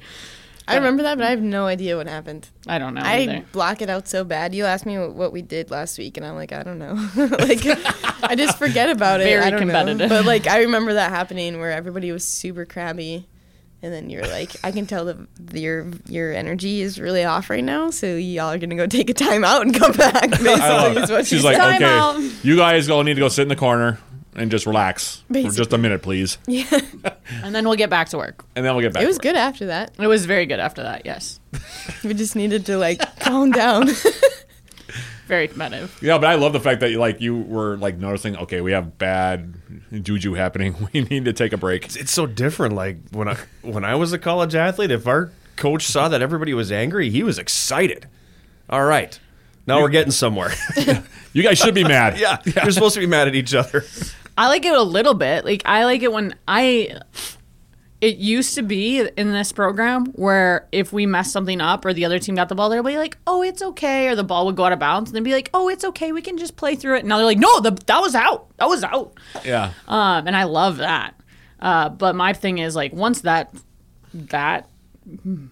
I 0.68 0.76
remember 0.76 1.04
that, 1.04 1.18
but 1.18 1.26
I 1.26 1.30
have 1.30 1.42
no 1.42 1.66
idea 1.66 1.96
what 1.96 2.08
happened. 2.08 2.50
I 2.68 2.78
don't 2.78 2.94
know. 2.94 3.02
I 3.02 3.20
either. 3.20 3.46
block 3.54 3.82
it 3.82 3.90
out 3.90 4.08
so 4.08 4.26
bad. 4.26 4.54
You 4.54 4.66
asked 4.66 4.86
me 4.86 4.98
what, 4.98 5.14
what 5.14 5.32
we 5.32 5.42
did 5.42 5.72
last 5.72 5.98
week, 5.98 6.18
and 6.18 6.26
I'm 6.26 6.36
like, 6.36 6.52
I 6.52 6.64
don't 6.64 6.78
know. 6.78 6.94
like, 7.16 7.62
I 8.24 8.36
just 8.36 8.58
forget 8.58 8.90
about 8.90 9.22
it. 9.22 9.26
Very 9.26 9.44
I 9.44 9.50
don't 9.50 9.60
competitive. 9.60 10.10
Know. 10.10 10.10
But 10.10 10.26
like, 10.26 10.46
I 10.48 10.64
remember 10.64 10.94
that 10.94 11.10
happening 11.10 11.60
where 11.60 11.72
everybody 11.72 12.12
was 12.12 12.26
super 12.26 12.66
crabby, 12.66 13.26
and 13.82 13.94
then 13.94 14.10
you're 14.10 14.28
like, 14.28 14.58
I 14.64 14.72
can 14.72 14.86
tell 14.86 15.06
that 15.06 15.18
your 15.54 15.88
your 16.08 16.34
energy 16.34 16.82
is 16.82 17.00
really 17.00 17.24
off 17.24 17.50
right 17.50 17.64
now. 17.64 17.90
So 17.90 18.16
y'all 18.16 18.52
are 18.52 18.58
gonna 18.58 18.76
go 18.76 18.88
take 18.88 19.10
a 19.10 19.14
time 19.14 19.46
out 19.46 19.62
and 19.62 19.74
come 19.74 19.94
back. 19.94 20.32
Basically, 20.32 21.02
is 21.02 21.10
what 21.10 21.22
it. 21.22 21.28
She's 21.28 21.46
like, 21.46 21.58
okay, 21.58 21.86
out. 21.86 22.20
you 22.44 22.58
guys 22.58 22.90
all 22.90 23.04
need 23.04 23.14
to 23.14 23.22
go 23.22 23.30
sit 23.30 23.44
in 23.44 23.48
the 23.48 23.56
corner 23.56 24.00
and 24.38 24.50
just 24.52 24.66
relax 24.66 25.24
for 25.28 25.42
just 25.52 25.74
a 25.74 25.78
minute, 25.78 26.02
please, 26.02 26.38
Yeah. 26.48 26.66
and 27.44 27.54
then 27.54 27.66
we'll 27.68 27.76
get 27.78 27.90
back 27.90 28.10
to 28.10 28.18
work. 28.18 28.46
and 28.56 28.64
then 28.66 28.74
we'll 28.76 28.84
get 28.84 28.94
back. 28.94 29.04
it 29.04 29.08
was 29.08 29.18
to 29.18 29.28
it. 29.28 29.32
good 29.34 29.36
after 29.36 29.66
that. 29.66 29.92
It 30.00 30.08
was 30.08 30.26
very 30.26 30.46
good 30.46 30.60
after 30.60 30.84
that. 30.84 31.06
Yes, 31.06 31.40
We 32.04 32.14
just 32.14 32.36
needed 32.36 32.66
to 32.68 32.78
like 32.78 33.02
calm 33.20 33.52
down. 33.52 33.90
very 35.28 35.48
competitive. 35.50 35.98
Yeah, 36.02 36.18
but 36.18 36.28
I 36.28 36.36
love 36.36 36.54
the 36.54 36.60
fact 36.60 36.80
that 36.80 36.92
you 36.92 37.00
like 37.00 37.20
you 37.20 37.36
were 37.38 37.78
like 37.78 37.98
noticing. 37.98 38.38
Okay, 38.38 38.62
we 38.62 38.72
have 38.72 38.98
bad 38.98 39.56
juju 40.04 40.34
happening. 40.36 40.76
We 40.94 41.02
need 41.02 41.26
to 41.26 41.34
take 41.34 41.52
a 41.54 41.58
break. 41.58 41.96
It's 41.98 42.12
so 42.12 42.26
different. 42.26 42.76
Like 42.76 42.98
when 43.12 43.28
I 43.28 43.36
when 43.62 43.84
I 43.84 43.96
was 43.96 44.14
a 44.14 44.20
college 44.20 44.56
athlete, 44.56 44.92
if 44.92 45.06
our 45.08 45.32
coach 45.56 45.84
saw 45.86 46.08
that 46.10 46.22
everybody 46.22 46.54
was 46.54 46.72
angry, 46.72 47.10
he 47.10 47.24
was 47.24 47.38
excited. 47.40 48.08
All 48.70 48.86
right, 48.86 49.20
now 49.66 49.82
we're 49.82 49.90
getting 49.90 50.12
somewhere. 50.12 50.52
You 51.34 51.44
guys 51.44 51.58
should 51.58 51.76
be 51.76 51.84
mad. 51.84 52.18
yeah, 52.20 52.38
you're 52.46 52.72
supposed 52.72 52.94
to 52.96 53.00
be 53.02 53.06
mad 53.08 53.28
at 53.28 53.36
each 53.36 53.54
other. 53.54 53.84
I 54.38 54.48
like 54.48 54.66
it 54.66 54.74
a 54.74 54.82
little 54.82 55.14
bit. 55.14 55.46
Like 55.46 55.64
I 55.66 55.86
like 55.86 56.04
it 56.04 56.12
when 56.12 56.36
I. 56.48 57.00
It 58.00 58.18
used 58.18 58.54
to 58.54 58.62
be 58.62 59.00
in 59.00 59.32
this 59.32 59.52
program 59.52 60.06
where 60.14 60.68
if 60.72 60.94
we 60.94 61.08
messed 61.08 61.32
something 61.32 61.60
up 61.60 61.84
or 61.84 61.94
the 61.94 62.06
other 62.06 62.20
team 62.20 62.36
got 62.36 62.48
the 62.48 62.54
ball, 62.54 62.70
they'd 62.70 62.84
be 62.84 62.96
like, 62.96 63.18
"Oh, 63.26 63.42
it's 63.42 63.64
okay," 63.64 64.08
or 64.08 64.16
the 64.16 64.24
ball 64.24 64.46
would 64.46 64.56
go 64.56 64.66
out 64.66 64.72
of 64.72 64.78
bounds, 64.78 65.10
and 65.10 65.16
they'd 65.16 65.24
be 65.24 65.34
like, 65.34 65.50
"Oh, 65.52 65.68
it's 65.68 65.84
okay, 65.84 66.12
we 66.12 66.22
can 66.22 66.38
just 66.38 66.56
play 66.58 66.76
through 66.76 66.98
it." 66.98 67.00
And 67.00 67.10
now 67.10 67.18
they're 67.18 67.26
like, 67.26 67.40
"No, 67.40 67.60
the, 67.60 67.72
that 67.88 68.00
was 68.00 68.14
out. 68.14 68.56
That 68.58 68.70
was 68.70 68.84
out." 68.84 69.14
yeah. 69.44 69.72
Um, 69.88 70.28
and 70.28 70.36
I 70.36 70.44
love 70.44 70.78
that. 70.78 71.20
Uh, 71.60 71.90
but 71.90 72.16
my 72.16 72.34
thing 72.34 72.60
is 72.60 72.76
like 72.76 72.94
once 72.94 73.22
that 73.22 73.52
that 74.14 74.70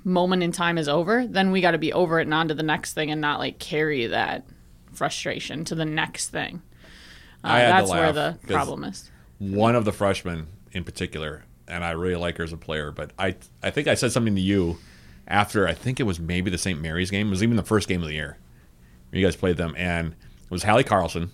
moment 0.03 0.43
in 0.43 0.51
time 0.51 0.77
is 0.77 0.87
over, 0.87 1.25
then 1.25 1.51
we 1.51 1.61
got 1.61 1.71
to 1.71 1.79
be 1.79 1.93
over 1.93 2.19
it 2.19 2.23
and 2.23 2.33
on 2.33 2.49
to 2.49 2.53
the 2.53 2.61
next 2.61 2.93
thing, 2.93 3.09
and 3.09 3.19
not 3.21 3.39
like 3.39 3.57
carry 3.57 4.05
that 4.05 4.45
frustration 4.93 5.65
to 5.65 5.73
the 5.73 5.85
next 5.85 6.29
thing. 6.29 6.61
I 7.45 7.59
had 7.59 7.67
to 7.67 7.87
that's 7.87 7.91
where 7.91 8.11
the 8.11 8.37
problem 8.47 8.83
is. 8.83 9.09
one 9.39 9.75
of 9.75 9.85
the 9.85 9.91
freshmen 9.91 10.47
in 10.71 10.83
particular, 10.83 11.45
and 11.67 11.83
I 11.83 11.91
really 11.91 12.15
like 12.15 12.37
her 12.37 12.43
as 12.43 12.53
a 12.53 12.57
player. 12.57 12.91
But 12.91 13.11
I, 13.17 13.35
I 13.63 13.71
think 13.71 13.87
I 13.87 13.95
said 13.95 14.11
something 14.11 14.35
to 14.35 14.41
you 14.41 14.77
after 15.27 15.67
I 15.67 15.73
think 15.73 15.99
it 15.99 16.03
was 16.03 16.19
maybe 16.19 16.51
the 16.51 16.57
St. 16.57 16.79
Mary's 16.81 17.11
game. 17.11 17.27
It 17.27 17.31
was 17.31 17.43
even 17.43 17.55
the 17.55 17.63
first 17.63 17.87
game 17.87 18.01
of 18.01 18.07
the 18.07 18.13
year. 18.13 18.37
You 19.11 19.23
guys 19.23 19.35
played 19.35 19.57
them, 19.57 19.73
and 19.77 20.13
it 20.43 20.51
was 20.51 20.63
Hallie 20.63 20.83
Carlson, 20.83 21.31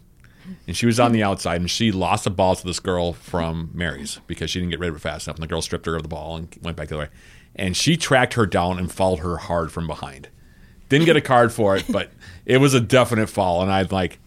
and 0.68 0.78
she 0.78 0.86
was 0.86 0.99
on 0.99 1.12
the 1.14 1.24
outside, 1.24 1.59
and 1.59 1.70
she 1.72 1.91
lost 1.91 2.26
the 2.26 2.30
ball 2.30 2.55
to 2.55 2.64
this 2.66 2.80
girl 2.80 3.14
from 3.14 3.72
Mary's 3.74 4.20
because 4.28 4.51
she 4.51 4.59
didn't 4.59 4.70
get 4.72 4.80
rid 4.80 4.89
of 4.89 4.95
it 4.97 4.99
fast 4.99 5.26
enough, 5.28 5.38
and 5.38 5.43
the 5.43 5.47
girl 5.47 5.62
stripped 5.64 5.88
her 5.88 5.95
of 5.95 6.03
the 6.03 6.09
ball 6.09 6.36
and 6.36 6.55
went 6.62 6.78
back 6.78 6.89
the 6.89 6.95
other 6.95 7.05
way, 7.05 7.09
and 7.55 7.76
she 7.76 7.97
tracked 7.97 8.36
her 8.36 8.45
down 8.45 8.78
and 8.78 8.91
fouled 8.91 9.22
her 9.22 9.38
hard 9.38 9.72
from 9.72 9.88
behind. 9.88 10.30
Didn't 10.89 11.05
get 11.05 11.16
a 11.16 11.22
card 11.22 11.51
for 11.51 11.76
it, 11.76 11.86
but 11.89 12.12
it 12.45 12.57
was 12.57 12.74
a 12.76 12.80
definite 12.82 13.28
foul, 13.28 13.62
and 13.64 13.72
I'd 13.72 13.91
like. 13.91 14.20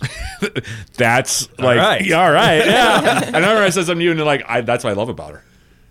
that's 0.96 1.48
like 1.58 1.78
right. 1.78 2.04
yeah, 2.04 2.24
all 2.24 2.30
right 2.32 2.64
yeah 2.66 3.20
i 3.22 3.26
remember 3.38 3.62
i 3.62 3.70
said 3.70 3.84
something 3.86 3.98
to 3.98 4.04
you 4.04 4.10
and 4.10 4.18
you're 4.18 4.26
like 4.26 4.42
I, 4.48 4.60
that's 4.60 4.84
what 4.84 4.90
i 4.90 4.94
love 4.94 5.08
about 5.08 5.32
her 5.32 5.44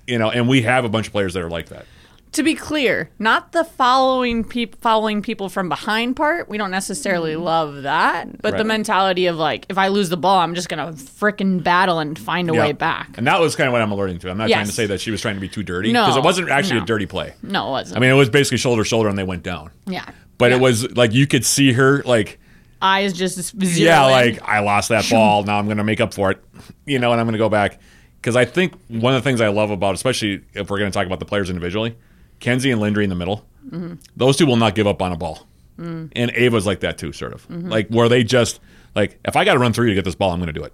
you 0.07 0.17
know 0.19 0.29
and 0.29 0.47
we 0.47 0.61
have 0.63 0.85
a 0.85 0.89
bunch 0.89 1.07
of 1.07 1.13
players 1.13 1.33
that 1.33 1.41
are 1.43 1.49
like 1.49 1.69
that 1.69 1.85
To 2.33 2.41
be 2.43 2.55
clear, 2.55 3.11
not 3.19 3.51
the 3.51 3.63
following 3.63 4.43
peop 4.43 4.81
following 4.81 5.21
people 5.21 5.49
from 5.49 5.69
behind 5.69 6.15
part. 6.15 6.49
We 6.49 6.57
don't 6.57 6.71
necessarily 6.71 7.33
mm-hmm. 7.33 7.43
love 7.43 7.83
that, 7.83 8.41
but 8.41 8.57
the 8.57 8.63
mentality 8.63 9.27
of 9.27 9.35
like, 9.37 9.67
if 9.69 9.77
I 9.77 9.89
lose 9.89 10.09
the 10.09 10.17
ball, 10.17 10.39
I'm 10.39 10.55
just 10.55 10.67
gonna 10.67 10.93
frickin' 10.93 11.61
battle 11.63 11.99
and 11.99 12.17
find 12.17 12.49
a 12.49 12.53
Yeah. 12.55 12.61
way 12.65 12.71
back. 12.71 13.19
and 13.19 13.27
that 13.27 13.39
was 13.39 13.55
kind 13.55 13.67
of 13.67 13.73
what 13.73 13.83
i'm 13.83 13.91
alerting 13.91 14.17
to 14.19 14.31
i'm 14.31 14.37
not 14.39 14.49
trying 14.49 14.65
to 14.65 14.71
say 14.71 14.87
that 14.87 14.99
she 14.99 15.11
was 15.11 15.21
trying 15.21 15.35
to 15.35 15.41
be 15.41 15.47
too 15.47 15.61
dirty 15.61 15.91
No, 15.91 16.01
because 16.05 16.17
it 16.17 16.23
wasn't 16.23 16.49
actually 16.49 16.79
no. 16.79 16.83
a 16.83 16.87
dirty 16.87 17.05
play 17.05 17.33
No, 17.43 17.67
it 17.67 17.71
wasn't. 17.71 17.97
i 17.97 17.99
mean 18.01 18.09
it 18.09 18.15
was 18.15 18.29
basically 18.29 18.57
shoulder 18.57 18.81
to 18.83 18.89
shoulder 18.89 19.09
and 19.09 19.17
they 19.17 19.23
went 19.23 19.43
down 19.43 19.69
yeah, 19.85 20.09
but 20.39 20.49
Yeah. 20.49 20.57
it 20.57 20.59
was 20.59 20.89
like 20.97 21.13
you 21.13 21.27
could 21.27 21.45
see 21.45 21.73
her 21.73 22.01
like 22.03 22.39
eyes 22.83 23.13
just 23.13 23.35
zero. 23.65 23.85
yeah 23.89 24.05
in. 24.05 24.11
like 24.11 24.43
i 24.47 24.59
lost 24.59 24.89
that 24.89 25.09
ball 25.09 25.43
now 25.43 25.57
i'm 25.57 25.67
gonna 25.67 25.83
make 25.83 26.01
up 26.01 26.13
for 26.13 26.29
it 26.31 26.43
you 26.85 26.99
know 26.99 27.11
and 27.11 27.19
i'm 27.21 27.25
gonna 27.25 27.37
go 27.37 27.47
back 27.49 27.79
because 28.21 28.35
i 28.35 28.43
think 28.45 28.73
one 28.89 29.15
of 29.15 29.23
the 29.23 29.27
things 29.27 29.39
i 29.41 29.47
love 29.47 29.71
about 29.71 29.95
especially 29.95 30.41
if 30.53 30.69
we're 30.69 30.77
gonna 30.79 30.91
talk 30.91 31.05
about 31.07 31.19
the 31.19 31.25
players 31.25 31.49
individually 31.49 31.95
kenzie 32.39 32.69
and 32.71 32.81
lindry 32.81 33.03
in 33.03 33.09
the 33.09 33.15
middle 33.15 33.45
Mm-hmm. 33.71 33.93
those 34.17 34.35
two 34.35 34.45
will 34.45 34.57
not 34.57 34.75
give 34.75 34.85
up 34.87 35.01
on 35.01 35.11
a 35.11 35.17
ball 35.17 35.47
Mm. 35.79 36.11
and 36.15 36.29
ava's 36.35 36.67
like 36.67 36.81
that 36.81 36.97
too 36.99 37.11
sort 37.13 37.33
of 37.33 37.47
Mm-hmm. 37.47 37.69
like 37.69 37.87
where 37.87 38.07
they 38.09 38.23
just 38.23 38.59
like 38.93 39.17
if 39.25 39.35
i 39.35 39.43
gotta 39.45 39.57
run 39.57 39.73
through 39.73 39.85
you 39.85 39.91
to 39.91 39.95
get 39.95 40.05
this 40.05 40.13
ball 40.15 40.31
i'm 40.31 40.39
gonna 40.39 40.51
do 40.53 40.63
it 40.65 40.73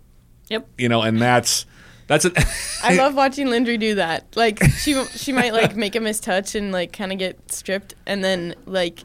Yep. 0.50 0.68
you 0.80 0.90
know 0.90 1.04
and 1.04 1.22
that's 1.22 1.66
that's 2.08 2.26
it 2.26 2.34
I 2.84 2.96
love 2.96 3.14
watching 3.14 3.46
Lindry 3.48 3.80
do 3.80 3.94
that. 3.96 4.26
Like 4.36 4.64
she 4.80 5.02
she 5.06 5.32
might 5.32 5.54
like 5.54 5.76
make 5.76 5.96
a 5.96 6.00
mistouch 6.00 6.56
and 6.56 6.72
like 6.72 6.92
kind 6.92 7.12
of 7.12 7.20
get 7.20 7.52
stripped, 7.52 7.94
and 8.08 8.24
then 8.24 8.56
like 8.66 9.04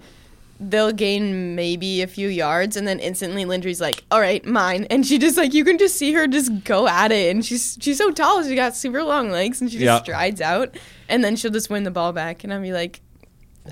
they'll 0.61 0.93
gain 0.93 1.55
maybe 1.55 2.01
a 2.03 2.07
few 2.07 2.29
yards, 2.29 2.77
and 2.77 2.87
then 2.87 2.99
instantly 3.01 3.45
Lindry's 3.45 3.81
like, 3.81 4.05
"All 4.11 4.21
right, 4.21 4.45
mine," 4.47 4.87
and 4.91 5.07
she 5.07 5.19
just 5.19 5.37
like 5.37 5.53
you 5.55 5.65
can 5.65 5.79
just 5.79 5.97
see 5.97 6.13
her 6.13 6.27
just 6.27 6.65
go 6.65 6.87
at 6.89 7.13
it, 7.13 7.31
and 7.35 7.45
she's 7.45 7.77
she's 7.81 7.99
so 7.99 8.11
tall, 8.11 8.43
she 8.45 8.55
got 8.55 8.77
super 8.77 9.03
long 9.03 9.31
legs, 9.31 9.61
and 9.61 9.71
she 9.71 9.79
just 9.79 9.85
Yeah. 9.85 10.03
strides 10.03 10.41
out, 10.41 10.75
and 11.09 11.23
then 11.25 11.37
she'll 11.37 11.51
just 11.51 11.71
win 11.71 11.83
the 11.85 11.91
ball 11.91 12.13
back, 12.13 12.45
and 12.45 12.53
I'll 12.53 12.61
be 12.63 12.73
like, 12.73 13.01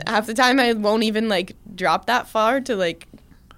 half 0.06 0.26
the 0.26 0.34
time 0.34 0.58
I 0.58 0.72
won't 0.72 1.02
even 1.04 1.28
like 1.28 1.54
drop 1.74 2.06
that 2.06 2.28
far 2.28 2.60
to 2.62 2.76
like. 2.76 3.06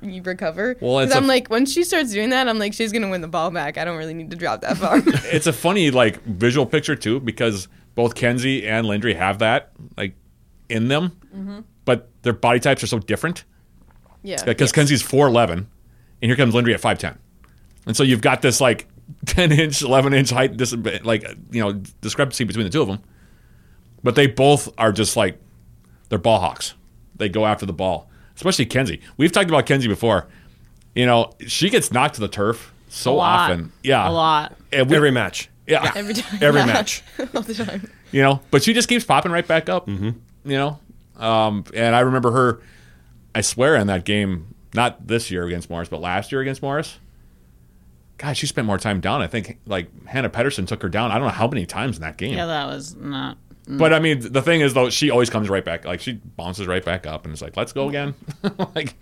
You 0.02 0.20
recover. 0.22 0.76
Well, 0.80 0.98
it's 0.98 1.12
'Cause 1.14 1.16
I'm 1.22 1.26
like, 1.26 1.48
when 1.48 1.64
she 1.64 1.82
starts 1.82 2.12
doing 2.12 2.28
that, 2.28 2.46
I'm 2.46 2.58
like, 2.58 2.74
she's 2.74 2.92
gonna 2.92 3.08
win 3.08 3.22
the 3.22 3.28
ball 3.28 3.50
back. 3.50 3.78
I 3.78 3.86
don't 3.86 3.96
really 3.96 4.12
need 4.12 4.30
to 4.32 4.36
drop 4.36 4.60
that 4.60 4.76
far. 4.76 5.00
it's 5.06 5.46
a 5.46 5.52
funny 5.52 5.90
like 5.90 6.22
visual 6.24 6.66
picture 6.66 6.94
too 6.94 7.20
because 7.20 7.68
both 7.94 8.14
Kenzie 8.14 8.66
and 8.68 8.86
Lindry 8.86 9.16
have 9.16 9.38
that 9.38 9.70
like 9.96 10.14
in 10.68 10.88
them, 10.88 11.12
Mm-hmm. 11.34 11.60
But 12.24 12.32
their 12.32 12.32
body 12.32 12.58
types 12.60 12.82
are 12.82 12.86
so 12.86 12.98
different. 12.98 13.44
yeah. 14.22 14.42
Because 14.44 14.68
Yes. 14.68 14.72
Kenzie's 14.72 15.02
four 15.02 15.28
eleven, 15.28 15.68
and 16.22 16.28
here 16.30 16.36
comes 16.36 16.54
Lindry 16.54 16.74
at 16.74 16.80
five 16.80 16.98
ten, 16.98 17.18
and 17.86 17.96
so 17.96 18.02
you've 18.02 18.22
got 18.22 18.42
this 18.42 18.60
like 18.60 18.88
ten 19.26 19.52
inch, 19.52 19.82
eleven 19.82 20.12
inch 20.14 20.30
height 20.30 20.56
dis- 20.56 20.74
like 21.04 21.22
you 21.50 21.60
know 21.62 21.72
discrepancy 22.00 22.44
between 22.44 22.64
the 22.64 22.70
two 22.70 22.82
of 22.82 22.88
them, 22.88 23.00
but 24.02 24.14
they 24.14 24.26
both 24.26 24.68
are 24.78 24.92
just 24.92 25.16
like 25.16 25.38
they're 26.08 26.18
ball 26.18 26.40
hawks. 26.40 26.74
They 27.16 27.28
go 27.28 27.46
after 27.46 27.66
the 27.66 27.72
ball, 27.72 28.08
especially 28.36 28.66
Kenzie. 28.66 29.00
We've 29.16 29.30
talked 29.32 29.48
about 29.50 29.66
Kenzie 29.66 29.88
before. 29.88 30.26
You 30.94 31.06
know, 31.06 31.32
she 31.46 31.70
gets 31.70 31.92
knocked 31.92 32.14
to 32.16 32.20
the 32.20 32.28
turf 32.28 32.72
so 32.88 33.12
A 33.12 33.14
lot. 33.14 33.50
often. 33.50 33.72
Yeah, 33.82 34.08
A 34.08 34.10
lot. 34.12 34.56
And 34.72 34.88
we- 34.88 34.94
Every 34.96 35.10
match. 35.10 35.48
yeah, 35.66 35.90
Every 35.96 36.14
time. 36.14 36.38
Every 36.42 36.64
match. 36.64 37.02
All 37.34 37.42
the 37.42 37.54
time. 37.54 37.90
you 38.12 38.22
know 38.22 38.40
but 38.52 38.62
she 38.62 38.72
just 38.72 38.88
keeps 38.88 39.04
popping 39.04 39.32
right 39.32 39.46
back 39.46 39.68
up 39.68 39.86
mm-hmm. 39.88 40.10
you 40.48 40.56
know 40.56 40.78
um, 41.24 41.64
and 41.74 41.94
i 41.96 42.00
remember 42.00 42.30
her 42.32 42.60
i 43.34 43.40
swear 43.40 43.76
in 43.76 43.86
that 43.86 44.04
game 44.04 44.54
not 44.74 45.06
this 45.06 45.30
year 45.30 45.46
against 45.46 45.70
morris 45.70 45.88
but 45.88 46.00
last 46.00 46.30
year 46.32 46.40
against 46.40 46.62
morris 46.62 46.98
god 48.18 48.36
she 48.36 48.46
spent 48.46 48.66
more 48.66 48.78
time 48.78 49.00
down 49.00 49.22
i 49.22 49.26
think 49.26 49.58
like 49.66 49.88
hannah 50.06 50.28
pedersen 50.28 50.66
took 50.66 50.82
her 50.82 50.88
down 50.88 51.10
i 51.10 51.14
don't 51.14 51.24
know 51.26 51.32
how 51.32 51.48
many 51.48 51.66
times 51.66 51.96
in 51.96 52.02
that 52.02 52.16
game 52.16 52.36
Yeah, 52.36 52.46
that 52.46 52.66
was 52.66 52.94
not. 52.94 53.36
but 53.68 53.92
i 53.92 53.98
mean 53.98 54.20
the 54.32 54.42
thing 54.42 54.60
is 54.60 54.74
though 54.74 54.90
she 54.90 55.10
always 55.10 55.30
comes 55.30 55.48
right 55.48 55.64
back 55.64 55.84
like 55.84 56.00
she 56.00 56.12
bounces 56.36 56.66
right 56.66 56.84
back 56.84 57.06
up 57.06 57.24
and 57.24 57.32
it's 57.32 57.42
like 57.42 57.56
let's 57.56 57.72
go 57.72 57.88
again 57.88 58.14
like 58.74 58.94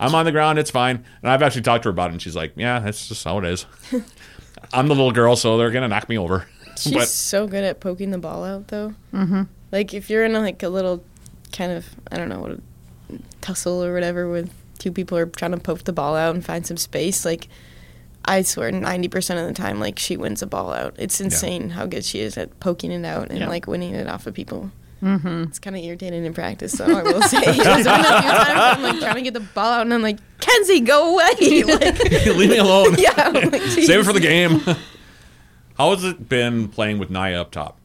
i'm 0.00 0.14
on 0.14 0.24
the 0.24 0.32
ground 0.32 0.58
it's 0.58 0.70
fine 0.70 1.04
and 1.22 1.30
i've 1.30 1.42
actually 1.42 1.62
talked 1.62 1.82
to 1.84 1.88
her 1.88 1.92
about 1.92 2.10
it 2.10 2.12
and 2.14 2.22
she's 2.22 2.36
like 2.36 2.52
yeah 2.56 2.78
that's 2.80 3.08
just 3.08 3.22
how 3.24 3.38
it 3.38 3.44
is 3.44 3.66
i'm 4.72 4.88
the 4.88 4.94
little 4.94 5.12
girl 5.12 5.36
so 5.36 5.56
they're 5.56 5.70
gonna 5.70 5.88
knock 5.88 6.08
me 6.08 6.18
over 6.18 6.46
She's 6.78 6.92
but 6.92 7.08
so 7.08 7.46
good 7.46 7.64
at 7.64 7.80
poking 7.80 8.10
the 8.10 8.18
ball 8.18 8.44
out, 8.44 8.68
though. 8.68 8.92
Mm-hmm. 9.10 9.44
Like 9.72 9.94
if 9.94 10.10
you're 10.10 10.26
in 10.26 10.34
a, 10.34 10.40
like 10.40 10.62
a 10.62 10.68
little 10.68 11.02
kind 11.52 11.72
of 11.72 11.86
I 12.10 12.16
don't 12.16 12.28
know 12.28 12.40
what 12.40 12.58
tussle 13.40 13.82
or 13.84 13.92
whatever 13.94 14.28
with 14.28 14.52
two 14.78 14.92
people 14.92 15.16
are 15.16 15.26
trying 15.26 15.52
to 15.52 15.58
poke 15.58 15.84
the 15.84 15.92
ball 15.92 16.16
out 16.16 16.34
and 16.34 16.44
find 16.44 16.66
some 16.66 16.76
space, 16.76 17.24
like 17.24 17.48
I 18.24 18.42
swear 18.42 18.72
ninety 18.72 19.08
percent 19.08 19.38
of 19.40 19.46
the 19.46 19.54
time 19.54 19.78
like 19.80 19.98
she 19.98 20.16
wins 20.16 20.42
a 20.42 20.46
ball 20.46 20.72
out. 20.72 20.94
It's 20.98 21.20
insane 21.20 21.70
how 21.70 21.86
good 21.86 22.04
she 22.04 22.20
is 22.20 22.36
at 22.36 22.58
poking 22.60 22.90
it 22.90 23.04
out 23.04 23.30
and 23.30 23.38
Yeah. 23.40 23.48
like 23.48 23.66
winning 23.66 23.94
it 23.94 24.08
off 24.08 24.26
of 24.26 24.34
people. 24.34 24.70
Mm-hmm. 25.02 25.44
It's 25.44 25.58
kind 25.58 25.76
of 25.76 25.82
irritating 25.84 26.24
in 26.24 26.32
practice, 26.32 26.72
though. 26.72 26.86
I 26.86 27.02
will 27.02 27.20
say. 27.22 27.38
There's 27.44 27.56
been 27.58 27.66
a 27.68 27.84
few 27.84 28.30
times 28.30 28.76
I'm 28.78 28.82
like 28.82 28.98
trying 28.98 29.14
to 29.16 29.22
get 29.22 29.34
the 29.34 29.40
ball 29.40 29.70
out, 29.72 29.82
and 29.82 29.92
I'm 29.92 30.00
like, 30.02 30.18
Kenzie, 30.40 30.80
go 30.80 31.12
away! 31.14 31.62
Like, 31.64 31.98
Leave 32.26 32.50
me 32.50 32.56
alone. 32.56 32.96
yeah, 32.98 33.12
I'm 33.16 33.34
like, 33.50 33.60
Save 33.62 33.90
it 34.00 34.04
for 34.04 34.14
the 34.14 34.20
game. 34.20 34.60
How 35.76 35.90
has 35.94 36.02
it 36.02 36.28
been 36.30 36.68
playing 36.68 36.98
with 36.98 37.10
Naya 37.10 37.42
up 37.42 37.50
top? 37.50 37.78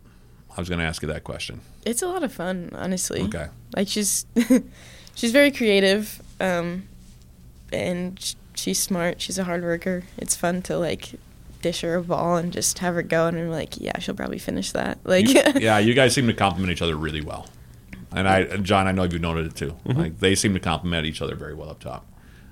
I 0.55 0.61
was 0.61 0.69
going 0.69 0.79
to 0.79 0.85
ask 0.85 1.01
you 1.01 1.09
that 1.09 1.25
question. 1.25 1.59
It's 1.85 2.01
a 2.01 2.07
lot 2.07 2.23
of 2.23 2.31
fun, 2.31 2.69
honestly. 2.73 3.21
Okay. 3.23 3.47
Like 3.75 3.87
she's 3.87 4.25
she's 5.15 5.31
very 5.31 5.51
creative, 5.51 6.21
um, 6.39 6.87
and 7.71 8.35
she's 8.55 8.79
smart. 8.79 9.21
She's 9.21 9.39
a 9.39 9.43
hard 9.43 9.63
worker. 9.63 10.03
It's 10.17 10.35
fun 10.35 10.61
to 10.63 10.77
like 10.77 11.11
dish 11.61 11.81
her 11.81 11.95
a 11.95 12.03
ball 12.03 12.37
and 12.37 12.51
just 12.51 12.79
have 12.79 12.95
her 12.95 13.01
go, 13.01 13.27
and 13.27 13.37
I'm 13.37 13.49
like, 13.49 13.79
yeah, 13.79 13.97
she'll 13.99 14.15
probably 14.15 14.39
finish 14.39 14.71
that. 14.71 14.99
Like, 15.03 15.27
yeah, 15.59 15.79
you 15.79 15.93
guys 15.93 16.13
seem 16.13 16.27
to 16.27 16.33
complement 16.33 16.71
each 16.71 16.81
other 16.81 16.95
really 16.95 17.21
well. 17.21 17.47
And 18.13 18.27
I, 18.27 18.57
John, 18.57 18.87
I 18.87 18.91
know 18.91 19.03
you've 19.03 19.21
noted 19.21 19.45
it 19.45 19.55
too. 19.55 19.75
Like 19.85 20.19
they 20.19 20.35
seem 20.35 20.53
to 20.53 20.59
complement 20.59 21.05
each 21.05 21.21
other 21.21 21.35
very 21.35 21.53
well 21.53 21.69
up 21.69 21.79
top. 21.79 22.05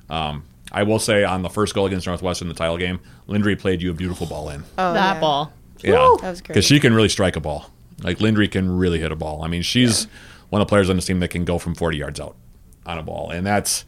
Um, 0.09 0.43
I 0.71 0.83
will 0.83 0.99
say 0.99 1.23
on 1.23 1.41
the 1.41 1.49
first 1.49 1.73
goal 1.73 1.85
against 1.85 2.07
Northwestern, 2.07 2.47
the 2.47 2.53
title 2.53 2.77
game, 2.77 2.99
Lindry 3.27 3.59
played 3.59 3.81
you 3.81 3.91
a 3.91 3.93
beautiful 3.93 4.25
ball 4.27 4.49
in. 4.49 4.63
oh, 4.77 4.93
that 4.93 5.15
yeah. 5.15 5.19
ball. 5.19 5.51
Yeah, 5.79 5.91
That 6.21 6.29
was 6.29 6.41
great. 6.41 6.47
Because 6.49 6.65
she 6.65 6.79
can 6.79 6.93
really 6.93 7.09
strike 7.09 7.35
a 7.35 7.39
ball. 7.39 7.71
Like 8.03 8.19
Lindry 8.19 8.49
can 8.49 8.77
really 8.77 8.99
hit 8.99 9.11
a 9.11 9.15
ball. 9.15 9.43
I 9.43 9.47
mean, 9.47 9.61
she's 9.61 10.07
one 10.49 10.61
of 10.61 10.67
the 10.67 10.69
players 10.69 10.89
on 10.89 10.95
the 10.95 11.01
team 11.01 11.19
that 11.19 11.29
can 11.29 11.45
go 11.45 11.57
from 11.59 11.75
40 11.75 11.97
yards 11.97 12.19
out 12.19 12.35
on 12.85 12.97
a 12.97 13.03
ball, 13.03 13.29
and 13.29 13.45
that's. 13.45 13.85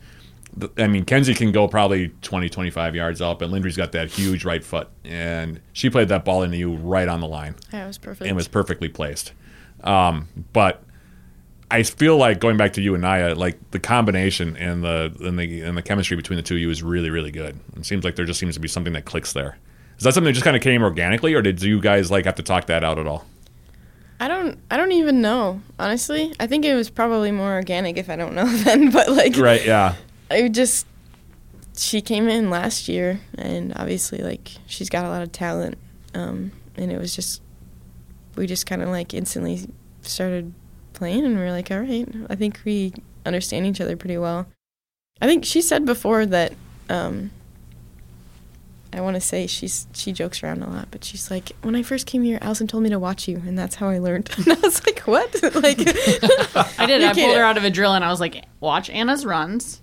I 0.77 0.87
mean, 0.87 1.05
Kenzie 1.05 1.33
can 1.33 1.53
go 1.53 1.69
probably 1.69 2.09
20, 2.23 2.49
25 2.49 2.93
yards 2.93 3.21
out, 3.21 3.39
but 3.39 3.49
Lindry's 3.49 3.77
got 3.77 3.93
that 3.93 4.09
huge 4.11 4.43
right 4.43 4.61
foot, 4.61 4.89
and 5.05 5.61
she 5.71 5.89
played 5.89 6.09
that 6.09 6.25
ball 6.25 6.43
into 6.43 6.57
you 6.57 6.75
right 6.75 7.07
on 7.07 7.21
the 7.21 7.27
line 7.27 7.55
Yeah, 7.71 7.85
it 7.85 7.87
was 7.87 7.97
perfect. 7.97 8.27
and 8.27 8.35
was 8.35 8.49
perfectly 8.49 8.89
placed. 8.89 9.31
Um, 9.81 10.27
but 10.51 10.83
I 11.71 11.83
feel 11.83 12.17
like 12.17 12.41
going 12.41 12.57
back 12.57 12.73
to 12.73 12.81
you 12.81 12.93
and 12.95 13.01
Naya, 13.01 13.33
like 13.33 13.71
the 13.71 13.79
combination 13.79 14.57
and 14.57 14.83
the 14.83 15.15
and 15.21 15.39
the 15.39 15.61
and 15.61 15.77
the 15.77 15.81
chemistry 15.81 16.17
between 16.17 16.35
the 16.35 16.43
two 16.43 16.55
of 16.55 16.59
you 16.59 16.69
is 16.69 16.83
really 16.83 17.09
really 17.09 17.31
good. 17.31 17.57
It 17.77 17.85
seems 17.85 18.03
like 18.03 18.17
there 18.17 18.25
just 18.25 18.37
seems 18.39 18.55
to 18.55 18.59
be 18.59 18.67
something 18.67 18.91
that 18.91 19.05
clicks 19.05 19.31
there. 19.31 19.57
Is 19.97 20.03
that 20.03 20.13
something 20.13 20.25
that 20.27 20.33
just 20.33 20.43
kind 20.43 20.57
of 20.57 20.61
came 20.61 20.83
organically, 20.83 21.33
or 21.33 21.41
did 21.41 21.61
you 21.61 21.79
guys 21.79 22.11
like 22.11 22.25
have 22.25 22.35
to 22.35 22.43
talk 22.43 22.65
that 22.65 22.83
out 22.83 22.99
at 22.99 23.07
all? 23.07 23.25
I 24.21 24.27
don't. 24.27 24.59
I 24.69 24.77
don't 24.77 24.91
even 24.91 25.19
know. 25.19 25.61
Honestly, 25.79 26.31
I 26.39 26.45
think 26.45 26.63
it 26.63 26.75
was 26.75 26.91
probably 26.91 27.31
more 27.31 27.53
organic 27.53 27.97
if 27.97 28.07
I 28.07 28.15
don't 28.15 28.35
know 28.35 28.45
then. 28.63 28.91
But 28.91 29.09
like, 29.09 29.35
Right? 29.35 29.65
Yeah. 29.65 29.95
I 30.29 30.47
just 30.47 30.85
she 31.75 32.01
came 32.01 32.29
in 32.29 32.51
last 32.51 32.87
year, 32.87 33.19
and 33.35 33.73
obviously, 33.75 34.19
like, 34.19 34.51
she's 34.67 34.89
got 34.89 35.05
a 35.05 35.09
lot 35.09 35.23
of 35.23 35.31
talent. 35.31 35.75
Um, 36.13 36.51
and 36.75 36.91
it 36.91 36.99
was 36.99 37.15
just 37.15 37.41
we 38.35 38.45
just 38.45 38.67
kind 38.67 38.83
of 38.83 38.89
like 38.89 39.15
instantly 39.15 39.67
started 40.03 40.53
playing, 40.93 41.25
and 41.25 41.35
we 41.35 41.41
were 41.41 41.51
like, 41.51 41.71
all 41.71 41.79
right, 41.79 42.07
I 42.29 42.35
think 42.35 42.59
we 42.63 42.93
understand 43.25 43.65
each 43.65 43.81
other 43.81 43.97
pretty 43.97 44.19
well. 44.19 44.45
I 45.19 45.25
think 45.25 45.45
she 45.45 45.63
said 45.63 45.83
before 45.83 46.27
that. 46.27 46.53
Um, 46.89 47.31
I 48.93 49.01
want 49.01 49.15
to 49.15 49.21
say 49.21 49.47
she's 49.47 49.87
she 49.93 50.11
jokes 50.11 50.43
around 50.43 50.63
a 50.63 50.69
lot, 50.69 50.89
but 50.91 51.03
she's 51.03 51.31
like, 51.31 51.51
when 51.61 51.75
I 51.75 51.83
first 51.83 52.05
came 52.05 52.23
here, 52.23 52.37
Allison 52.41 52.67
told 52.67 52.83
me 52.83 52.89
to 52.89 52.99
watch 52.99 53.27
you, 53.27 53.37
and 53.45 53.57
that's 53.57 53.75
how 53.75 53.87
I 53.89 53.99
learned. 53.99 54.29
And 54.37 54.49
I 54.51 54.59
was 54.59 54.85
like, 54.85 54.99
what? 55.01 55.33
like, 55.55 55.79
I 56.79 56.85
did. 56.85 57.03
I 57.03 57.13
pulled 57.13 57.35
her 57.35 57.43
out 57.43 57.57
of 57.57 57.63
a 57.63 57.69
drill 57.69 57.93
and 57.93 58.03
I 58.03 58.09
was 58.09 58.19
like, 58.19 58.45
watch 58.59 58.89
Anna's 58.89 59.25
runs. 59.25 59.81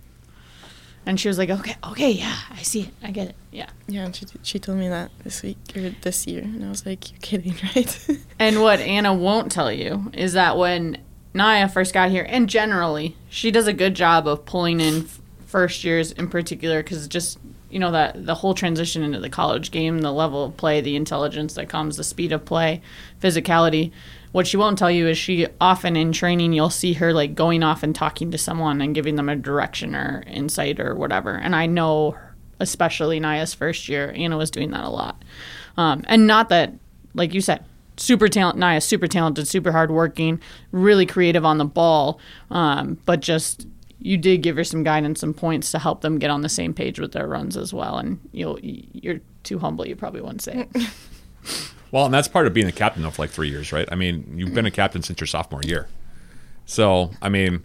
And 1.06 1.18
she 1.18 1.28
was 1.28 1.38
like, 1.38 1.48
okay, 1.48 1.74
okay, 1.84 2.11
yeah, 2.11 2.36
I 2.50 2.61
see 2.62 2.82
it. 2.82 2.90
I 3.02 3.11
get 3.12 3.28
it. 3.28 3.36
Yeah. 3.50 3.70
Yeah, 3.86 4.04
and 4.04 4.14
she 4.14 4.26
she 4.42 4.59
told 4.59 4.76
me 4.78 4.88
that 4.88 5.11
this 5.24 5.42
week 5.42 5.56
or 5.74 5.88
this 6.02 6.26
year, 6.26 6.42
and 6.42 6.62
I 6.62 6.68
was 6.68 6.84
like, 6.84 7.11
"You're 7.11 7.20
kidding, 7.20 7.54
right?" 7.74 8.18
And 8.38 8.61
what 8.61 8.80
Anna 8.80 9.14
won't 9.14 9.50
tell 9.50 9.72
you 9.72 10.11
is 10.12 10.34
that 10.34 10.59
when 10.59 10.98
Naya 11.32 11.66
first 11.68 11.94
got 11.94 12.11
here, 12.11 12.26
and 12.28 12.46
generally, 12.46 13.16
she 13.30 13.50
does 13.50 13.66
a 13.66 13.72
good 13.72 13.94
job 13.94 14.28
of 14.28 14.44
pulling 14.44 14.80
in 14.80 15.04
f- 15.04 15.20
first 15.46 15.82
years 15.82 16.12
in 16.12 16.28
particular 16.28 16.82
because 16.82 17.09
just, 17.09 17.38
you 17.70 17.78
know, 17.78 17.90
that 17.90 18.26
the 18.26 18.34
whole 18.34 18.54
transition 18.54 19.02
into 19.02 19.20
the 19.20 19.28
college 19.28 19.70
game, 19.70 19.98
the 19.98 20.12
level 20.12 20.44
of 20.44 20.56
play, 20.56 20.80
the 20.80 20.96
intelligence 20.96 21.54
that 21.54 21.68
comes, 21.68 21.96
the 21.96 22.04
speed 22.04 22.32
of 22.32 22.44
play, 22.44 22.80
physicality. 23.20 23.92
What 24.32 24.46
she 24.46 24.56
won't 24.56 24.78
tell 24.78 24.90
you 24.90 25.08
is 25.08 25.18
she 25.18 25.46
often 25.60 25.96
in 25.96 26.12
training, 26.12 26.52
you'll 26.52 26.70
see 26.70 26.94
her 26.94 27.12
like 27.12 27.34
going 27.34 27.62
off 27.62 27.82
and 27.82 27.94
talking 27.94 28.30
to 28.30 28.38
someone 28.38 28.80
and 28.80 28.94
giving 28.94 29.16
them 29.16 29.28
a 29.28 29.36
direction 29.36 29.94
or 29.94 30.22
insight 30.26 30.80
or 30.80 30.94
whatever. 30.94 31.34
And 31.34 31.56
I 31.56 31.66
know, 31.66 32.16
especially 32.60 33.20
Naya's 33.20 33.54
first 33.54 33.88
year, 33.88 34.12
Anna 34.14 34.36
was 34.36 34.50
doing 34.50 34.70
that 34.72 34.84
a 34.84 34.90
lot. 34.90 35.22
Um, 35.76 36.04
and 36.08 36.26
not 36.26 36.48
that, 36.50 36.74
like 37.14 37.32
you 37.32 37.40
said, 37.40 37.64
super 37.96 38.28
talent. 38.28 38.58
Naya, 38.58 38.80
super 38.80 39.06
talented, 39.06 39.48
super 39.48 39.72
hardworking, 39.72 40.40
really 40.72 41.06
creative 41.06 41.44
on 41.44 41.58
the 41.58 41.64
ball. 41.64 42.20
Um, 42.50 42.98
but 43.04 43.20
just 43.20 43.66
you 44.01 44.16
did 44.16 44.42
give 44.42 44.57
her 44.57 44.64
some 44.64 44.84
guidance, 44.84 45.20
some 45.20 45.34
points 45.34 45.70
to 45.72 45.78
help 45.78 46.03
them 46.03 46.18
get 46.18 46.30
on 46.30 46.42
the 46.42 46.49
same 46.49 46.72
page 46.72 47.01
with 47.01 47.12
their 47.12 47.26
runs 47.26 47.57
as 47.57 47.74
well. 47.74 47.99
And 47.99 48.20
you'll 48.32 48.59
you're 48.61 49.20
too 49.42 49.59
humble. 49.59 49.86
You 49.86 49.96
probably 49.96 50.20
wouldn't 50.20 50.42
say 50.42 50.68
it. 50.72 50.88
Well, 51.90 52.05
and 52.05 52.12
that's 52.12 52.28
part 52.28 52.46
of 52.46 52.53
being 52.53 52.66
a 52.66 52.72
captain 52.72 53.03
though 53.03 53.11
for 53.11 53.22
like 53.22 53.30
three 53.30 53.49
years, 53.49 53.72
right? 53.72 53.88
I 53.90 53.94
mean, 53.94 54.34
you've 54.36 54.55
been 54.55 54.66
a 54.66 54.70
captain 54.70 55.03
since 55.03 55.20
your 55.20 55.26
sophomore 55.26 55.62
year. 55.62 55.88
So, 56.66 57.12
I 57.22 57.30
mean, 57.30 57.64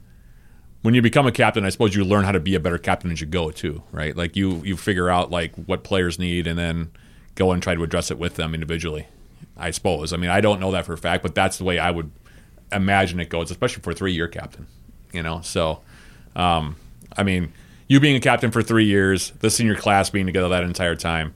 when 0.81 0.93
you 0.93 1.01
become 1.01 1.27
a 1.27 1.31
captain, 1.31 1.65
I 1.65 1.69
suppose 1.69 1.93
you 1.93 2.05
learn 2.05 2.23
how 2.23 2.31
to 2.31 2.39
be 2.39 2.55
a 2.55 2.59
better 2.59 2.77
captain 2.77 3.11
as 3.11 3.19
you 3.19 3.27
go 3.27 3.51
too, 3.51 3.83
right? 3.91 4.15
Like 4.15 4.35
you 4.35 4.61
you 4.63 4.77
figure 4.77 5.09
out 5.09 5.29
like 5.29 5.53
what 5.55 5.83
players 5.83 6.19
need 6.19 6.47
and 6.47 6.57
then 6.57 6.91
go 7.35 7.51
and 7.51 7.61
try 7.61 7.75
to 7.75 7.83
address 7.83 8.11
it 8.11 8.17
with 8.17 8.35
them 8.35 8.53
individually. 8.53 9.07
I 9.57 9.71
suppose. 9.71 10.13
I 10.13 10.17
mean, 10.17 10.29
I 10.29 10.41
don't 10.41 10.59
know 10.59 10.71
that 10.71 10.85
for 10.85 10.93
a 10.93 10.97
fact, 10.97 11.21
but 11.21 11.35
that's 11.35 11.57
the 11.57 11.63
way 11.63 11.77
I 11.77 11.91
would 11.91 12.09
imagine 12.71 13.19
it 13.19 13.29
goes, 13.29 13.51
especially 13.51 13.83
for 13.83 13.91
a 13.91 13.95
three 13.95 14.13
year 14.13 14.27
captain. 14.27 14.67
You 15.11 15.21
know, 15.21 15.41
so 15.41 15.81
um, 16.35 16.75
I 17.15 17.23
mean, 17.23 17.53
you 17.87 17.99
being 17.99 18.15
a 18.15 18.19
captain 18.19 18.51
for 18.51 18.63
three 18.63 18.85
years, 18.85 19.31
the 19.39 19.49
senior 19.49 19.75
class 19.75 20.09
being 20.09 20.25
together 20.25 20.49
that 20.49 20.63
entire 20.63 20.95
time, 20.95 21.33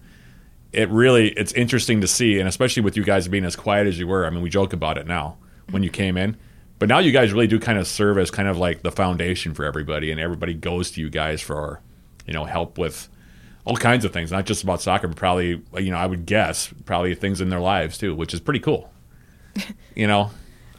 it 0.72 0.90
really 0.90 1.30
it's 1.30 1.54
interesting 1.54 2.02
to 2.02 2.08
see, 2.08 2.40
and 2.40 2.48
especially 2.48 2.84
with 2.84 2.98
you 2.98 3.04
guys 3.04 3.28
being 3.28 3.46
as 3.46 3.56
quiet 3.56 3.88
as 3.88 4.00
you 4.00 4.08
were. 4.08 4.26
I 4.26 4.30
mean, 4.30 4.42
we 4.42 4.50
joke 4.50 4.74
about 4.74 4.98
it 4.98 5.08
now 5.08 5.38
when 5.70 5.84
you 5.84 5.90
came 5.90 6.18
in, 6.18 6.38
but 6.80 6.90
now 6.90 7.00
you 7.00 7.12
guys 7.12 7.34
really 7.34 7.48
do 7.48 7.60
kind 7.60 7.78
of 7.78 7.88
serve 7.88 8.18
as 8.18 8.32
kind 8.32 8.48
of 8.48 8.58
like 8.58 8.82
the 8.82 8.92
foundation 8.92 9.54
for 9.54 9.66
everybody, 9.66 10.12
and 10.12 10.20
everybody 10.20 10.54
goes 10.54 10.92
to 10.92 11.02
you 11.02 11.10
guys 11.10 11.42
for 11.42 11.82
you 12.26 12.34
know 12.34 12.46
help 12.46 12.78
with 12.78 13.10
all 13.66 13.76
kinds 13.76 14.06
of 14.06 14.14
things, 14.14 14.32
not 14.32 14.46
just 14.46 14.64
about 14.64 14.82
soccer, 14.82 15.08
but 15.08 15.18
probably 15.18 15.62
you 15.78 15.92
know 15.92 15.98
I 15.98 16.06
would 16.06 16.26
guess 16.26 16.74
probably 16.86 17.16
things 17.16 17.42
in 17.42 17.50
their 17.50 17.60
lives 17.60 17.98
too, 17.98 18.16
which 18.16 18.34
is 18.34 18.40
pretty 18.40 18.60
cool. 18.60 18.92
You 19.96 20.06
know, 20.06 20.30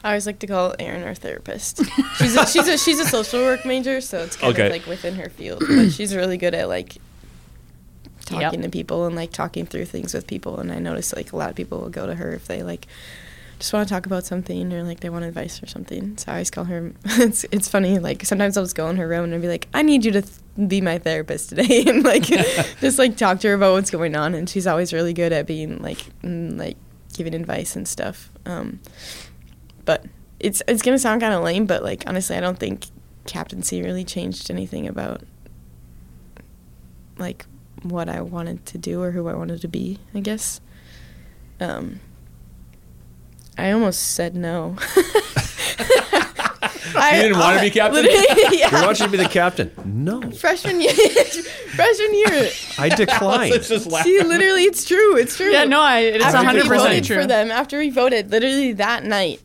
I 0.03 0.09
always 0.09 0.25
like 0.25 0.39
to 0.39 0.47
call 0.47 0.75
Erin 0.79 1.03
our 1.03 1.13
therapist. 1.15 1.81
She's 2.17 2.35
a, 2.35 2.45
she's 2.47 2.67
a 2.67 2.77
she's 2.77 2.99
a 2.99 3.05
social 3.05 3.41
work 3.41 3.65
major, 3.65 3.99
so 4.01 4.19
it's 4.23 4.35
kind 4.37 4.53
Okay. 4.53 4.67
of 4.67 4.71
like 4.71 4.85
within 4.85 5.15
her 5.15 5.29
field. 5.29 5.63
But 5.67 5.89
she's 5.91 6.15
really 6.15 6.37
good 6.37 6.53
at 6.53 6.69
like 6.69 6.97
talking 8.25 8.41
Yep. 8.61 8.61
to 8.63 8.69
people 8.69 9.05
and 9.05 9.15
like 9.15 9.31
talking 9.31 9.65
through 9.65 9.85
things 9.85 10.13
with 10.13 10.27
people. 10.27 10.59
And 10.59 10.71
I 10.71 10.79
notice 10.79 11.13
like 11.15 11.31
a 11.33 11.35
lot 11.35 11.49
of 11.49 11.55
people 11.55 11.79
will 11.81 11.89
go 11.89 12.05
to 12.05 12.15
her 12.15 12.33
if 12.33 12.47
they 12.47 12.63
like 12.63 12.87
just 13.59 13.73
want 13.73 13.85
to 13.87 13.93
talk 13.93 14.05
about 14.05 14.23
something 14.23 14.71
or 14.71 14.83
like 14.83 15.01
they 15.01 15.09
want 15.09 15.25
advice 15.25 15.61
or 15.61 15.67
something. 15.67 16.17
So 16.17 16.31
I 16.31 16.35
always 16.35 16.49
call 16.51 16.63
her. 16.65 16.93
It's 17.05 17.43
it's 17.51 17.67
funny. 17.67 17.99
Like 17.99 18.23
sometimes 18.25 18.55
I'll 18.55 18.63
just 18.63 18.75
go 18.75 18.87
in 18.89 18.95
her 18.97 19.07
room 19.07 19.33
and 19.33 19.41
be 19.41 19.47
like, 19.49 19.67
I 19.73 19.81
need 19.81 20.05
you 20.05 20.11
to 20.11 20.21
th- 20.21 20.33
be 20.69 20.79
my 20.81 20.97
therapist 20.97 21.49
today, 21.49 21.83
and 21.87 22.03
like 22.05 22.23
just 22.79 22.99
like 22.99 23.17
talk 23.17 23.39
to 23.41 23.49
her 23.49 23.53
about 23.55 23.73
what's 23.73 23.91
going 23.91 24.15
on. 24.15 24.33
And 24.33 24.49
she's 24.49 24.65
always 24.67 24.93
really 24.93 25.13
good 25.13 25.33
at 25.33 25.45
being 25.45 25.79
like 25.81 25.97
mm, 26.23 26.57
like 26.57 26.77
giving 27.13 27.33
advice 27.33 27.75
and 27.75 27.85
stuff. 27.87 28.29
Um, 28.45 28.79
but 29.89 30.05
it's 30.39 30.61
it's 30.67 30.83
gonna 30.83 30.99
sound 30.99 31.19
kind 31.19 31.33
of 31.33 31.41
lame, 31.43 31.65
but 31.65 31.81
like 31.81 32.03
honestly, 32.05 32.35
I 32.35 32.41
don't 32.41 32.59
think 32.59 32.85
captaincy 33.25 33.81
really 33.81 34.03
changed 34.03 34.51
anything 34.51 34.85
about 34.85 35.23
like 37.17 37.47
what 37.81 38.07
I 38.07 38.21
wanted 38.21 38.67
to 38.67 38.77
do 38.77 39.01
or 39.01 39.09
who 39.09 39.27
I 39.27 39.33
wanted 39.33 39.61
to 39.61 39.67
be. 39.67 39.97
I 40.13 40.19
guess. 40.19 40.61
Um, 41.59 42.01
I 43.57 43.71
almost 43.71 44.11
said 44.13 44.35
no. 44.35 44.75
I 46.95 47.13
You 47.15 47.21
didn't 47.23 47.39
wanna 47.39 47.59
be 47.61 47.71
captain? 47.71 48.03
literally, 48.03 48.57
yeah. 48.59 48.79
We 48.79 48.85
want 48.85 48.99
you 48.99 49.05
to 49.07 49.11
be 49.11 49.17
the 49.17 49.27
captain. 49.27 49.71
No, 49.85 50.21
Freshman 50.29 50.81
year, 50.81 50.93
freshman 51.73 52.13
year. 52.13 52.49
I 52.77 52.89
declined. 52.89 53.53
Let's 53.53 53.69
just 53.69 53.87
laugh. 53.87 54.03
See, 54.05 54.21
literally, 54.21 54.65
it's 54.65 54.85
true. 54.85 55.17
It's 55.17 55.35
true. 55.35 55.49
yeah, 55.51 55.63
no, 55.63 55.81
I, 55.81 56.01
it's 56.01 56.23
After 56.23 56.39
we 56.41 56.45
hundred 56.45 56.67
percent 56.67 57.05
true. 57.07 57.21
for 57.21 57.25
them, 57.27 57.49
after 57.49 57.79
we 57.79 57.89
voted, 57.89 58.29
literally 58.29 58.73
that 58.73 59.03
night, 59.03 59.41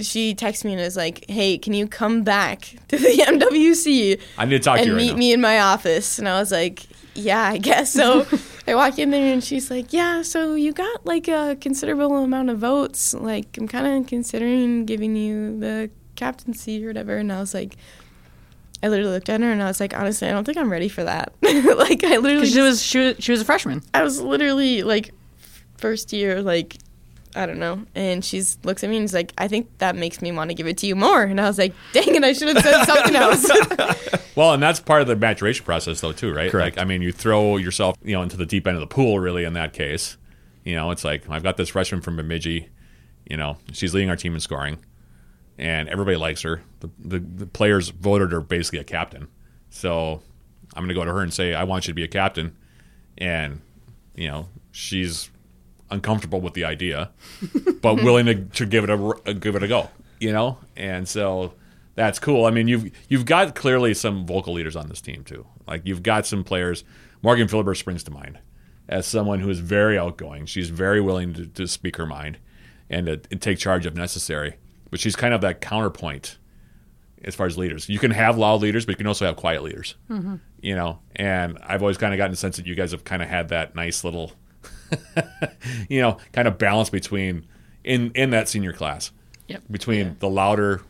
she 0.00 0.34
texts 0.34 0.64
me 0.64 0.72
and 0.74 0.80
was 0.82 0.96
like, 0.96 1.24
"Hey, 1.28 1.58
can 1.58 1.72
you 1.72 1.86
come 1.86 2.22
back 2.22 2.74
to 2.88 2.98
the 2.98 3.08
MWC 3.26 4.20
I 4.36 4.44
need 4.44 4.58
to 4.58 4.58
talk 4.60 4.76
to 4.76 4.82
and 4.82 4.88
you 4.88 4.94
right 4.96 5.02
meet 5.02 5.12
now. 5.12 5.18
me 5.18 5.32
in 5.32 5.40
my 5.40 5.60
office?" 5.60 6.18
And 6.18 6.28
I 6.28 6.38
was 6.38 6.52
like, 6.52 6.86
yeah, 7.14 7.42
I 7.42 7.58
guess 7.58 7.92
so. 7.92 8.26
I 8.68 8.74
walk 8.74 8.98
in 8.98 9.10
there 9.10 9.32
and 9.32 9.42
she's 9.42 9.70
like, 9.70 9.92
yeah, 9.92 10.22
so 10.22 10.54
you 10.54 10.72
got 10.72 11.04
like 11.04 11.26
a 11.26 11.56
considerable 11.60 12.16
amount 12.18 12.50
of 12.50 12.58
votes. 12.58 13.12
Like, 13.12 13.56
I'm 13.58 13.66
kind 13.66 13.86
of 13.86 14.06
considering 14.08 14.84
giving 14.84 15.16
you 15.16 15.58
the 15.58 15.90
captaincy 16.16 16.84
or 16.84 16.88
whatever. 16.88 17.16
And 17.16 17.32
I 17.32 17.40
was 17.40 17.54
like, 17.54 17.76
I 18.82 18.88
literally 18.88 19.10
looked 19.12 19.28
at 19.28 19.40
her 19.40 19.50
and 19.50 19.62
I 19.62 19.66
was 19.66 19.80
like, 19.80 19.96
honestly, 19.98 20.28
I 20.28 20.32
don't 20.32 20.44
think 20.44 20.58
I'm 20.58 20.70
ready 20.70 20.88
for 20.88 21.02
that. 21.02 21.32
like, 21.42 22.04
I 22.04 22.18
literally, 22.18 22.36
Because 22.36 22.52
she 22.52 22.60
was 22.60 22.82
she 22.82 22.98
was 22.98 23.16
she 23.18 23.32
was 23.32 23.40
a 23.40 23.44
freshman. 23.44 23.82
I 23.94 24.02
was 24.02 24.20
literally 24.20 24.82
like 24.84 25.10
first 25.78 26.12
year, 26.12 26.40
like 26.42 26.76
I 27.34 27.46
don't 27.46 27.58
know. 27.58 27.84
And 27.94 28.24
she's 28.24 28.58
looks 28.64 28.82
at 28.82 28.90
me 28.90 28.96
and 28.96 29.04
is 29.04 29.14
like, 29.14 29.32
I 29.38 29.48
think 29.48 29.78
that 29.78 29.96
makes 29.96 30.20
me 30.22 30.32
want 30.32 30.50
to 30.50 30.54
give 30.54 30.66
it 30.66 30.78
to 30.78 30.86
you 30.86 30.96
more. 30.96 31.22
And 31.22 31.40
I 31.40 31.46
was 31.46 31.58
like, 31.58 31.74
dang 31.92 32.14
it, 32.14 32.24
I 32.24 32.32
should 32.32 32.48
have 32.48 32.64
said 32.64 32.84
something 32.86 33.16
else. 33.16 33.48
Well, 34.38 34.52
and 34.52 34.62
that's 34.62 34.78
part 34.78 35.02
of 35.02 35.08
the 35.08 35.16
maturation 35.16 35.64
process, 35.64 36.00
though, 36.00 36.12
too, 36.12 36.32
right? 36.32 36.48
Correct. 36.48 36.76
Like, 36.76 36.82
I 36.84 36.86
mean, 36.86 37.02
you 37.02 37.10
throw 37.10 37.56
yourself, 37.56 37.96
you 38.04 38.14
know, 38.14 38.22
into 38.22 38.36
the 38.36 38.46
deep 38.46 38.68
end 38.68 38.76
of 38.76 38.80
the 38.80 38.86
pool, 38.86 39.18
really. 39.18 39.42
In 39.42 39.54
that 39.54 39.72
case, 39.72 40.16
you 40.62 40.76
know, 40.76 40.92
it's 40.92 41.02
like 41.02 41.28
I've 41.28 41.42
got 41.42 41.56
this 41.56 41.70
freshman 41.70 42.02
from 42.02 42.14
Bemidji. 42.14 42.68
You 43.28 43.36
know, 43.36 43.56
she's 43.72 43.94
leading 43.94 44.10
our 44.10 44.14
team 44.14 44.34
in 44.34 44.40
scoring, 44.40 44.78
and 45.58 45.88
everybody 45.88 46.16
likes 46.16 46.42
her. 46.42 46.62
The, 46.78 46.88
the, 47.00 47.18
the 47.18 47.46
players 47.46 47.88
voted 47.88 48.30
her 48.30 48.40
basically 48.40 48.78
a 48.78 48.84
captain. 48.84 49.26
So 49.70 50.22
I'm 50.72 50.82
going 50.82 50.88
to 50.90 50.94
go 50.94 51.04
to 51.04 51.12
her 51.12 51.22
and 51.22 51.34
say, 51.34 51.52
I 51.54 51.64
want 51.64 51.88
you 51.88 51.90
to 51.90 51.96
be 51.96 52.04
a 52.04 52.08
captain. 52.08 52.56
And, 53.16 53.60
you 54.14 54.28
know, 54.28 54.48
she's 54.70 55.30
uncomfortable 55.90 56.40
with 56.40 56.54
the 56.54 56.64
idea, 56.64 57.10
but 57.80 57.94
willing 58.02 58.26
to, 58.26 58.34
to 58.34 58.66
give 58.66 58.84
it 58.84 58.90
a, 58.90 59.14
a 59.26 59.34
give 59.34 59.56
it 59.56 59.62
a 59.62 59.68
go. 59.68 59.90
You 60.20 60.32
know, 60.32 60.58
and 60.76 61.08
so 61.08 61.54
that's 61.94 62.18
cool. 62.18 62.44
I 62.44 62.50
mean, 62.50 62.68
you've 62.68 62.90
you've 63.08 63.24
got 63.24 63.54
clearly 63.54 63.94
some 63.94 64.26
vocal 64.26 64.54
leaders 64.54 64.76
on 64.76 64.88
this 64.88 65.00
team 65.00 65.24
too. 65.24 65.46
Like 65.66 65.82
you've 65.84 66.02
got 66.02 66.26
some 66.26 66.44
players. 66.44 66.84
Morgan 67.22 67.48
Philibert 67.48 67.76
springs 67.76 68.02
to 68.04 68.10
mind 68.10 68.38
as 68.88 69.06
someone 69.06 69.40
who 69.40 69.50
is 69.50 69.60
very 69.60 69.98
outgoing. 69.98 70.46
She's 70.46 70.70
very 70.70 71.00
willing 71.00 71.34
to, 71.34 71.46
to 71.46 71.66
speak 71.66 71.96
her 71.96 72.06
mind 72.06 72.38
and 72.88 73.06
to, 73.06 73.20
and 73.30 73.42
take 73.42 73.58
charge 73.58 73.86
if 73.86 73.94
necessary. 73.94 74.56
But 74.90 75.00
she's 75.00 75.16
kind 75.16 75.34
of 75.34 75.40
that 75.42 75.60
counterpoint 75.60 76.38
as 77.24 77.34
far 77.34 77.46
as 77.46 77.58
leaders. 77.58 77.88
You 77.88 77.98
can 77.98 78.10
have 78.12 78.38
loud 78.38 78.62
leaders, 78.62 78.86
but 78.86 78.92
you 78.92 78.96
can 78.96 79.06
also 79.06 79.26
have 79.26 79.36
quiet 79.36 79.62
leaders. 79.62 79.94
Mm-hmm. 80.10 80.36
You 80.60 80.74
know, 80.74 81.00
and 81.16 81.58
I've 81.62 81.82
always 81.82 81.98
kind 81.98 82.12
of 82.12 82.18
gotten 82.18 82.30
the 82.30 82.36
sense 82.36 82.56
that 82.56 82.66
you 82.66 82.74
guys 82.74 82.92
have 82.92 83.04
kind 83.04 83.22
of 83.22 83.28
had 83.28 83.48
that 83.48 83.74
nice 83.74 84.04
little, 84.04 84.32
you 85.88 86.00
know, 86.00 86.18
kind 86.32 86.48
of 86.48 86.58
balance 86.58 86.90
between 86.90 87.46
in 87.84 88.10
in 88.14 88.30
that 88.30 88.48
senior 88.48 88.72
class 88.72 89.10
Yep. 89.48 89.62
between 89.70 90.16
the 90.18 90.28
louder, 90.28 90.82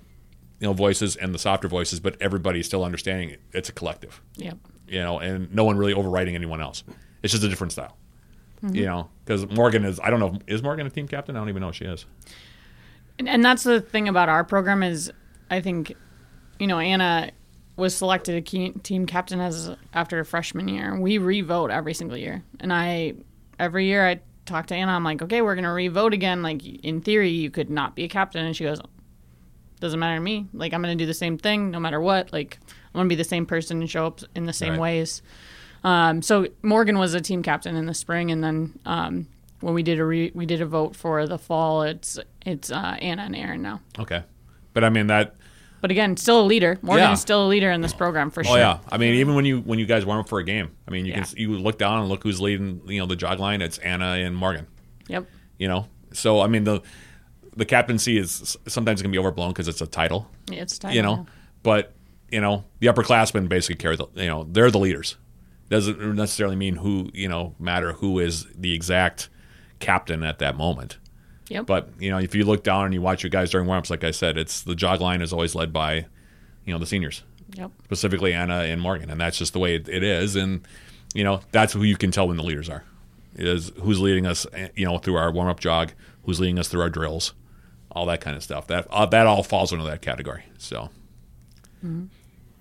you 0.59 0.66
know, 0.66 0.72
voices 0.72 1.14
and 1.14 1.32
the 1.32 1.38
softer 1.38 1.68
voices, 1.68 2.01
but 2.01 2.16
everybody 2.20 2.61
still 2.64 2.82
understanding 2.84 3.30
it. 3.30 3.40
it's 3.53 3.68
a 3.68 3.72
collective, 3.72 4.20
Yep. 4.36 4.59
you 4.88 4.99
know, 4.99 5.20
and 5.20 5.55
no 5.55 5.62
one 5.62 5.76
really 5.76 5.94
overriding 5.94 6.34
anyone 6.34 6.61
else. 6.61 6.82
It's 7.22 7.32
just 7.32 7.44
a 7.44 7.49
different 7.49 7.72
style, 7.72 7.96
mm-hmm. 8.62 8.74
you 8.74 8.86
know, 8.86 9.11
because 9.24 9.49
Morgan 9.49 9.84
is. 9.84 10.01
I 10.01 10.11
don't 10.11 10.18
know, 10.18 10.38
is 10.49 10.62
Morgan 10.62 10.86
a 10.86 10.90
team 10.90 11.07
captain? 11.07 11.36
I 11.36 11.38
don't 11.38 11.49
even 11.49 11.62
know 11.62 11.68
if 11.68 11.76
she 11.76 11.84
is. 11.84 12.05
And, 13.18 13.28
and 13.28 13.44
that's 13.44 13.62
the 13.62 13.80
thing 13.80 14.09
about 14.09 14.28
our 14.28 14.42
program 14.44 14.82
is, 14.82 15.12
I 15.51 15.61
think, 15.61 15.92
you 16.59 16.66
know, 16.66 16.78
Anna 16.78 17.30
was 17.76 17.94
selected 17.94 18.36
a 18.36 18.40
key, 18.40 18.70
team 18.82 19.07
captain 19.07 19.40
as 19.40 19.70
after 19.94 20.22
freshman 20.24 20.66
year. 20.68 20.99
We 20.99 21.18
re-vote 21.18 21.70
every 21.70 21.94
single 21.94 22.16
year, 22.16 22.42
and 22.59 22.72
I 22.72 23.14
every 23.59 23.87
year 23.87 24.07
I 24.07 24.21
talk 24.47 24.67
to 24.69 24.75
Anna. 24.75 24.93
I'm 24.93 25.05
like, 25.05 25.21
okay, 25.23 25.43
we're 25.43 25.55
gonna 25.55 25.73
re-vote 25.73 26.13
again. 26.15 26.43
Like 26.43 26.65
in 26.67 27.01
theory, 27.01 27.31
you 27.31 27.51
could 27.51 27.71
not 27.71 27.95
be 27.95 28.05
a 28.05 28.09
captain, 28.09 28.45
and 28.47 28.57
she 28.57 28.65
goes, 28.65 28.81
doesn't 29.81 29.99
matter 30.01 30.17
to 30.17 30.21
me. 30.21 30.47
Like 30.53 30.73
I'm 30.75 30.81
gonna 30.83 30.97
do 30.97 31.07
the 31.07 31.15
same 31.15 31.39
thing 31.39 31.71
no 31.71 31.79
matter 31.81 32.01
what. 32.01 32.33
Like 32.33 32.59
I'm 32.67 32.99
gonna 32.99 33.09
be 33.09 33.15
the 33.15 33.25
same 33.25 33.47
person 33.47 33.81
and 33.81 33.89
show 33.91 34.07
up 34.07 34.21
in 34.35 34.45
the 34.47 34.53
same 34.53 34.73
Right. 34.73 34.81
ways. 34.81 35.23
Um, 35.85 36.23
so 36.23 36.49
Morgan 36.63 36.99
was 36.99 37.15
a 37.15 37.21
team 37.21 37.43
captain 37.43 37.77
in 37.77 37.87
the 37.87 37.95
spring, 37.95 38.31
and 38.33 38.43
then 38.43 38.79
um, 38.85 39.29
when 39.61 39.75
we 39.75 39.83
did 39.85 40.01
a 40.01 40.05
re- 40.05 40.33
we 40.35 40.45
did 40.47 40.61
a 40.61 40.67
vote 40.67 40.97
for 40.97 41.27
the 41.27 41.39
fall, 41.39 41.83
it's 41.83 42.19
it's 42.45 42.73
uh, 42.73 42.97
Anna 43.01 43.23
and 43.23 43.37
Aaron 43.37 43.63
now. 43.63 43.81
Okay, 43.99 44.25
but 44.73 44.83
I 44.83 44.89
mean 44.91 45.07
that. 45.07 45.37
But 45.81 45.91
again, 45.91 46.16
still 46.16 46.41
a 46.41 46.47
leader. 46.47 46.79
Morgan 46.83 47.05
Yeah. 47.05 47.12
is 47.12 47.20
still 47.20 47.47
a 47.47 47.49
leader 47.49 47.70
in 47.70 47.81
this 47.81 47.93
program 47.95 48.31
for 48.31 48.43
sure. 48.43 48.55
Oh 48.57 48.59
yeah, 48.59 48.79
I 48.91 48.99
mean 48.99 49.14
even 49.14 49.35
when 49.35 49.45
you 49.45 49.61
when 49.61 49.79
you 49.79 49.87
guys 49.87 50.05
warm 50.05 50.20
up 50.20 50.29
for 50.29 50.39
a 50.41 50.45
game, 50.45 50.70
I 50.87 50.91
mean 50.91 51.07
you 51.07 51.12
Yeah. 51.12 51.22
can 51.22 51.37
you 51.37 51.57
look 51.59 51.79
down 51.79 52.01
and 52.01 52.09
look 52.09 52.22
who's 52.22 52.41
leading, 52.41 52.81
you 52.87 52.99
know, 53.01 53.07
the 53.07 53.16
jog 53.16 53.39
line. 53.39 53.62
It's 53.62 53.79
Anna 53.79 54.07
and 54.12 54.35
Morgan. 54.37 54.66
Yep. 55.09 55.26
You 55.59 55.68
know, 55.68 55.87
so 56.12 56.41
I 56.41 56.47
mean 56.49 56.64
the 56.64 56.81
the 57.57 57.64
captaincy 57.64 58.18
is 58.18 58.57
sometimes 58.68 59.03
going 59.03 59.11
to 59.12 59.16
be 59.16 59.18
overblown 59.18 59.51
because 59.51 59.66
it's 59.68 59.81
a 59.81 59.87
title. 59.87 60.31
Yeah, 60.51 60.62
it's 60.62 60.79
time. 60.79 60.95
you 60.95 61.03
know. 61.03 61.26
But 61.62 61.93
you 62.31 62.41
know, 62.41 62.64
the 62.81 62.87
upperclassmen 62.89 63.49
basically 63.49 63.76
carry 63.76 63.97
the 63.97 64.07
you 64.14 64.26
know 64.26 64.47
they're 64.51 64.70
the 64.70 64.79
leaders. 64.79 65.16
Doesn't 65.70 66.14
necessarily 66.14 66.57
mean 66.57 66.76
who 66.76 67.11
you 67.14 67.29
know 67.29 67.55
matter 67.59 67.93
who 67.95 68.18
is 68.18 68.47
the 68.55 68.72
exact 68.74 69.29
captain 69.81 70.22
at 70.22 70.39
that 70.41 70.57
moment. 70.57 70.99
Yep. 71.49 71.66
But 71.66 71.88
you 71.99 72.11
know, 72.11 72.18
if 72.18 72.34
you 72.34 72.44
look 72.44 72.62
down 72.62 72.84
and 72.86 72.94
you 72.94 73.01
watch 73.01 73.22
your 73.22 73.30
guys 73.30 73.51
during 73.51 73.66
warmups, 73.66 73.90
like 73.90 74.05
I 74.05 74.11
said, 74.11 74.36
it's 74.36 74.62
the 74.62 74.74
jog 74.74 75.01
line 75.01 75.22
is 75.22 75.32
always 75.32 75.55
led 75.55 75.72
by 75.72 76.07
you 76.64 76.72
know 76.72 76.78
the 76.78 76.86
seniors, 76.86 77.22
Yep. 77.55 77.70
specifically 77.84 78.32
Anna 78.34 78.59
and 78.61 78.80
Morgan, 78.80 79.11
and 79.11 79.20
that's 79.20 79.38
just 79.38 79.53
the 79.55 79.59
way 79.59 79.74
it, 79.76 79.88
it 79.88 80.03
is. 80.03 80.36
And 80.36 80.66
you 81.14 81.24
know, 81.24 81.40
that's 81.53 81.72
who 81.72 81.82
you 81.82 81.96
can 81.96 82.11
tell 82.11 82.28
when 82.28 82.36
the 82.36 82.42
leaders 82.42 82.68
are. 82.68 82.84
Is 83.34 83.72
who's 83.80 84.01
leading 84.01 84.26
us, 84.26 84.46
eh, 84.53 84.68
you 84.74 84.84
know, 84.84 84.99
through 84.99 85.16
our 85.16 85.30
warm 85.30 85.49
up 85.49 85.61
jog, 85.61 85.92
who's 86.24 86.40
leading 86.40 86.59
us 86.59 86.68
through 86.68 86.80
our 86.82 86.90
drills, 86.90 87.32
all 87.92 88.05
that 88.07 88.20
kind 88.20 88.36
of 88.36 88.42
stuff. 88.42 88.66
That 88.66 88.86
uh, 88.90 89.07
that 89.07 89.26
all 89.26 89.42
falls 89.42 89.72
under 89.72 89.84
that 89.84 90.03
category. 90.03 90.44
So 90.59 90.90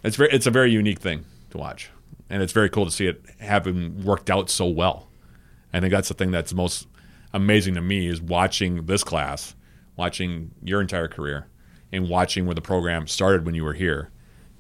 it's 0.04 0.16
very 0.16 0.32
it's 0.32 0.46
a 0.46 0.52
very 0.52 0.72
unique 0.72 1.00
thing 1.00 1.26
to 1.50 1.58
watch, 1.58 1.90
and 2.30 2.42
it's 2.44 2.54
very 2.54 2.70
cool 2.70 2.86
to 2.86 2.92
see 2.92 3.08
it 3.08 3.22
having 3.40 4.04
worked 4.06 4.30
out 4.30 4.50
so 4.50 4.68
well. 4.68 5.08
I 5.74 5.80
think 5.80 5.92
that's 5.92 6.08
the 6.08 6.14
thing 6.14 6.32
that's 6.32 6.54
most 6.54 6.88
amazing 7.38 7.76
to 7.76 7.82
me 7.82 8.08
is 8.08 8.22
watching 8.22 8.86
this 8.86 9.04
class, 9.04 9.56
watching 9.96 10.52
your 10.64 10.82
entire 10.82 11.08
career, 11.08 11.48
and 11.92 12.10
watching 12.10 12.46
where 12.46 12.56
the 12.56 12.62
program 12.62 13.08
started 13.08 13.46
when 13.46 13.56
you 13.56 13.64
were 13.64 13.74
here. 13.74 14.12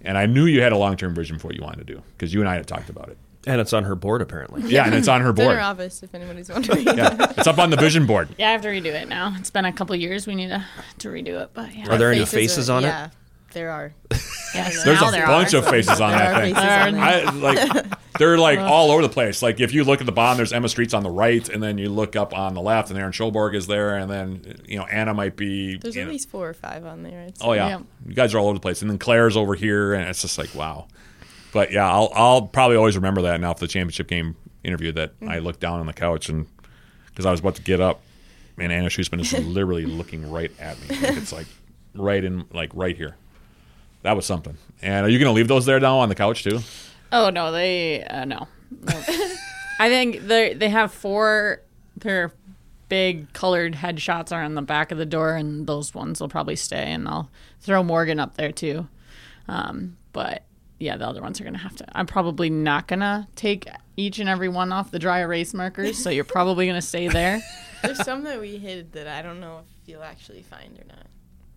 And 0.01 0.17
I 0.17 0.25
knew 0.27 0.45
you 0.45 0.61
had 0.61 0.71
a 0.71 0.77
long 0.77 0.95
term 0.95 1.13
vision 1.13 1.37
for 1.39 1.47
what 1.47 1.55
you 1.55 1.61
wanted 1.63 1.85
to 1.85 1.93
do 1.95 2.01
because 2.11 2.33
you 2.33 2.39
and 2.39 2.47
I 2.49 2.55
had 2.55 2.67
talked 2.67 2.89
about 2.89 3.09
it. 3.09 3.17
And 3.45 3.61
it's 3.61 3.71
on 3.73 3.83
her 3.85 3.95
board 3.95 4.21
apparently. 4.21 4.61
Yeah, 4.69 4.85
and 4.85 4.93
it's 4.93 5.07
on 5.07 5.21
her 5.21 5.29
It's 5.31 5.39
in 5.39 5.45
board. 5.45 5.57
office, 5.59 6.03
if 6.03 6.13
anybody's 6.13 6.49
wondering. 6.49 6.83
Yeah, 6.97 7.33
it's 7.37 7.47
up 7.47 7.57
on 7.59 7.69
the 7.69 7.77
vision 7.77 8.05
board. 8.05 8.29
Yeah, 8.37 8.49
I 8.49 8.51
have 8.51 8.61
to 8.61 8.67
redo 8.69 8.87
it 8.87 9.07
now. 9.07 9.33
It's 9.37 9.49
been 9.49 9.65
a 9.65 9.71
couple 9.73 9.95
years. 9.95 10.27
We 10.27 10.35
need 10.35 10.49
to, 10.49 10.65
to 10.99 11.07
redo 11.09 11.41
it, 11.41 11.51
but 11.53 11.73
yeah. 11.75 11.89
Are 11.89 11.97
there 11.97 12.11
any 12.11 12.19
Faces 12.21 12.31
faces 12.55 12.69
are- 12.69 12.77
on 12.77 12.83
it? 12.83 12.87
Yeah, 12.87 13.09
there 13.53 13.71
are. 13.71 13.93
Yes, 14.55 14.83
There's 14.85 15.01
now 15.01 15.09
a 15.09 15.11
there 15.11 15.27
bunch 15.27 15.53
are. 15.53 15.57
of 15.57 15.67
faces 15.67 15.99
on 15.99 16.11
There 16.11 16.19
that 16.19 16.35
are 16.35 16.41
thing. 16.41 16.55
faces 16.55 16.69
on 16.69 16.93
there. 16.93 17.03
I 17.03 17.31
like 17.81 17.85
they're 18.17 18.37
like 18.37 18.59
all 18.59 18.91
over 18.91 19.01
the 19.01 19.09
place. 19.09 19.41
Like 19.41 19.59
if 19.59 19.73
you 19.73 19.83
look 19.83 19.99
at 19.99 20.05
the 20.05 20.11
bottom, 20.11 20.37
there's 20.37 20.53
Emma 20.53 20.69
Street's 20.69 20.93
on 20.93 21.03
the 21.03 21.09
right, 21.09 21.47
and 21.49 21.61
then 21.61 21.77
you 21.77 21.89
look 21.89 22.15
up 22.15 22.35
on 22.37 22.53
the 22.53 22.61
left, 22.61 22.89
and 22.89 22.99
Aaron 22.99 23.11
Schulborg 23.11 23.55
is 23.55 23.67
there, 23.67 23.95
and 23.95 24.09
then 24.09 24.61
you 24.67 24.77
know 24.77 24.85
Anna 24.85 25.13
might 25.13 25.35
be. 25.35 25.77
There's 25.77 25.97
at 25.97 26.05
know- 26.05 26.11
least 26.11 26.29
four 26.29 26.49
or 26.49 26.53
five 26.53 26.85
on 26.85 27.03
there. 27.03 27.23
I'd 27.23 27.33
oh, 27.41 27.43
say. 27.43 27.47
Oh 27.47 27.53
yeah. 27.53 27.67
Yeah. 27.69 27.79
you 28.05 28.13
guys 28.13 28.33
are 28.33 28.39
all 28.39 28.47
over 28.47 28.55
the 28.55 28.61
place, 28.61 28.81
and 28.81 28.89
then 28.89 28.97
Claire's 28.97 29.37
over 29.37 29.55
here, 29.55 29.93
and 29.93 30.07
it's 30.07 30.21
just 30.21 30.37
like 30.37 30.53
wow. 30.55 30.87
But 31.53 31.71
yeah, 31.71 31.91
I'll 31.91 32.11
I'll 32.13 32.41
probably 32.43 32.77
always 32.77 32.95
remember 32.95 33.23
that 33.23 33.39
now 33.39 33.53
for 33.53 33.61
the 33.61 33.67
championship 33.67 34.07
game 34.07 34.35
interview 34.63 34.91
that 34.93 35.13
I 35.21 35.25
mm-hmm. 35.25 35.45
looked 35.45 35.59
down 35.59 35.79
on 35.79 35.85
the 35.85 35.93
couch 35.93 36.29
and 36.29 36.45
because 37.07 37.25
I 37.25 37.31
was 37.31 37.39
about 37.39 37.55
to 37.55 37.63
get 37.63 37.81
up, 37.81 38.01
and 38.59 38.71
Anna 38.71 38.89
Schussman 38.89 39.21
is 39.21 39.33
literally 39.45 39.85
looking 39.85 40.29
right 40.29 40.51
at 40.59 40.79
me. 40.81 40.95
Like, 40.99 41.17
it's 41.17 41.31
like 41.33 41.47
right 41.95 42.23
in 42.23 42.45
like 42.53 42.69
right 42.73 42.95
here. 42.95 43.15
That 44.03 44.15
was 44.15 44.25
something. 44.25 44.55
And 44.81 45.05
are 45.05 45.09
you 45.09 45.17
going 45.17 45.29
to 45.29 45.33
leave 45.33 45.47
those 45.47 45.65
there 45.65 45.79
now 45.79 45.97
on 45.99 46.09
the 46.09 46.15
couch 46.15 46.43
too? 46.43 46.59
Oh 47.11 47.29
no, 47.29 47.51
they 47.51 48.03
uh, 48.03 48.25
no. 48.25 48.47
I 49.79 49.89
think 49.89 50.27
they 50.27 50.53
they 50.53 50.69
have 50.69 50.91
four. 50.93 51.61
Their 51.97 52.33
big 52.89 53.33
colored 53.33 53.73
headshots 53.73 54.31
are 54.31 54.43
on 54.43 54.55
the 54.55 54.61
back 54.61 54.91
of 54.91 54.97
the 54.97 55.05
door, 55.05 55.35
and 55.35 55.67
those 55.67 55.93
ones 55.93 56.21
will 56.21 56.29
probably 56.29 56.55
stay. 56.55 56.91
And 56.91 57.07
I'll 57.07 57.29
throw 57.59 57.83
Morgan 57.83 58.19
up 58.19 58.35
there 58.35 58.51
too. 58.51 58.87
Um, 59.47 59.97
but 60.13 60.43
yeah, 60.79 60.97
the 60.97 61.07
other 61.07 61.21
ones 61.21 61.39
are 61.41 61.43
gonna 61.43 61.57
have 61.57 61.75
to. 61.77 61.85
I'm 61.97 62.07
probably 62.07 62.49
not 62.49 62.87
gonna 62.87 63.27
take 63.35 63.67
each 63.95 64.19
and 64.19 64.29
every 64.29 64.49
one 64.49 64.71
off 64.71 64.91
the 64.91 64.99
dry 64.99 65.19
erase 65.19 65.53
markers, 65.53 65.97
so 65.97 66.09
you're 66.09 66.23
probably 66.23 66.67
gonna 66.67 66.81
stay 66.81 67.07
there. 67.07 67.41
There's 67.81 68.03
some 68.03 68.23
that 68.23 68.39
we 68.39 68.57
hid 68.57 68.93
that 68.93 69.07
I 69.07 69.21
don't 69.21 69.39
know 69.39 69.59
if 69.59 69.89
you'll 69.89 70.03
actually 70.03 70.41
find 70.43 70.77
or 70.79 70.83
not. 70.87 71.07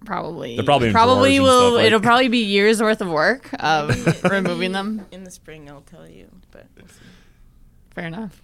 Probably, 0.05 0.57
They're 0.57 0.65
probably 0.65 0.89
in 0.89 0.95
probably 0.95 1.37
drawers 1.37 1.39
and 1.39 1.45
will. 1.45 1.61
stuff, 1.71 1.75
like- 1.77 1.87
it'll 1.87 2.01
probably 2.01 2.29
be 2.29 2.39
years 2.39 2.81
worth 2.81 3.01
of 3.03 3.09
work 3.09 3.51
of 3.59 4.25
removing 4.31 4.73
them. 4.73 5.07
In 5.13 5.25
the 5.25 5.31
spring, 5.31 5.69
I'll 5.71 5.83
tell 5.83 6.09
you. 6.09 6.27
But 6.51 6.67
we'll 6.77 6.89
see. 6.89 6.95
Fair 7.95 8.07
enough. 8.07 8.41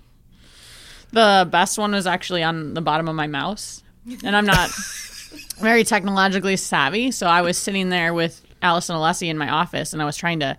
The 1.12 1.48
best 1.50 1.78
one 1.78 1.92
was 1.92 2.07
actually 2.07 2.42
on 2.42 2.74
the 2.74 2.80
bottom 2.82 3.09
of 3.09 3.14
my 3.14 3.26
mouse. 3.26 3.82
And 4.24 4.36
I'm 4.36 4.44
not 4.46 4.70
very 5.59 5.82
technologically 5.84 6.57
savvy, 6.57 7.11
so 7.11 7.26
I 7.26 7.42
was 7.42 7.57
sitting 7.57 7.88
there 7.88 8.12
with 8.14 8.40
Allison 8.62 8.94
Alessi 8.96 9.28
in 9.28 9.38
my 9.38 9.48
office 9.48 9.92
and 9.92 10.00
I 10.02 10.04
was 10.04 10.16
trying 10.16 10.40
to 10.40 10.57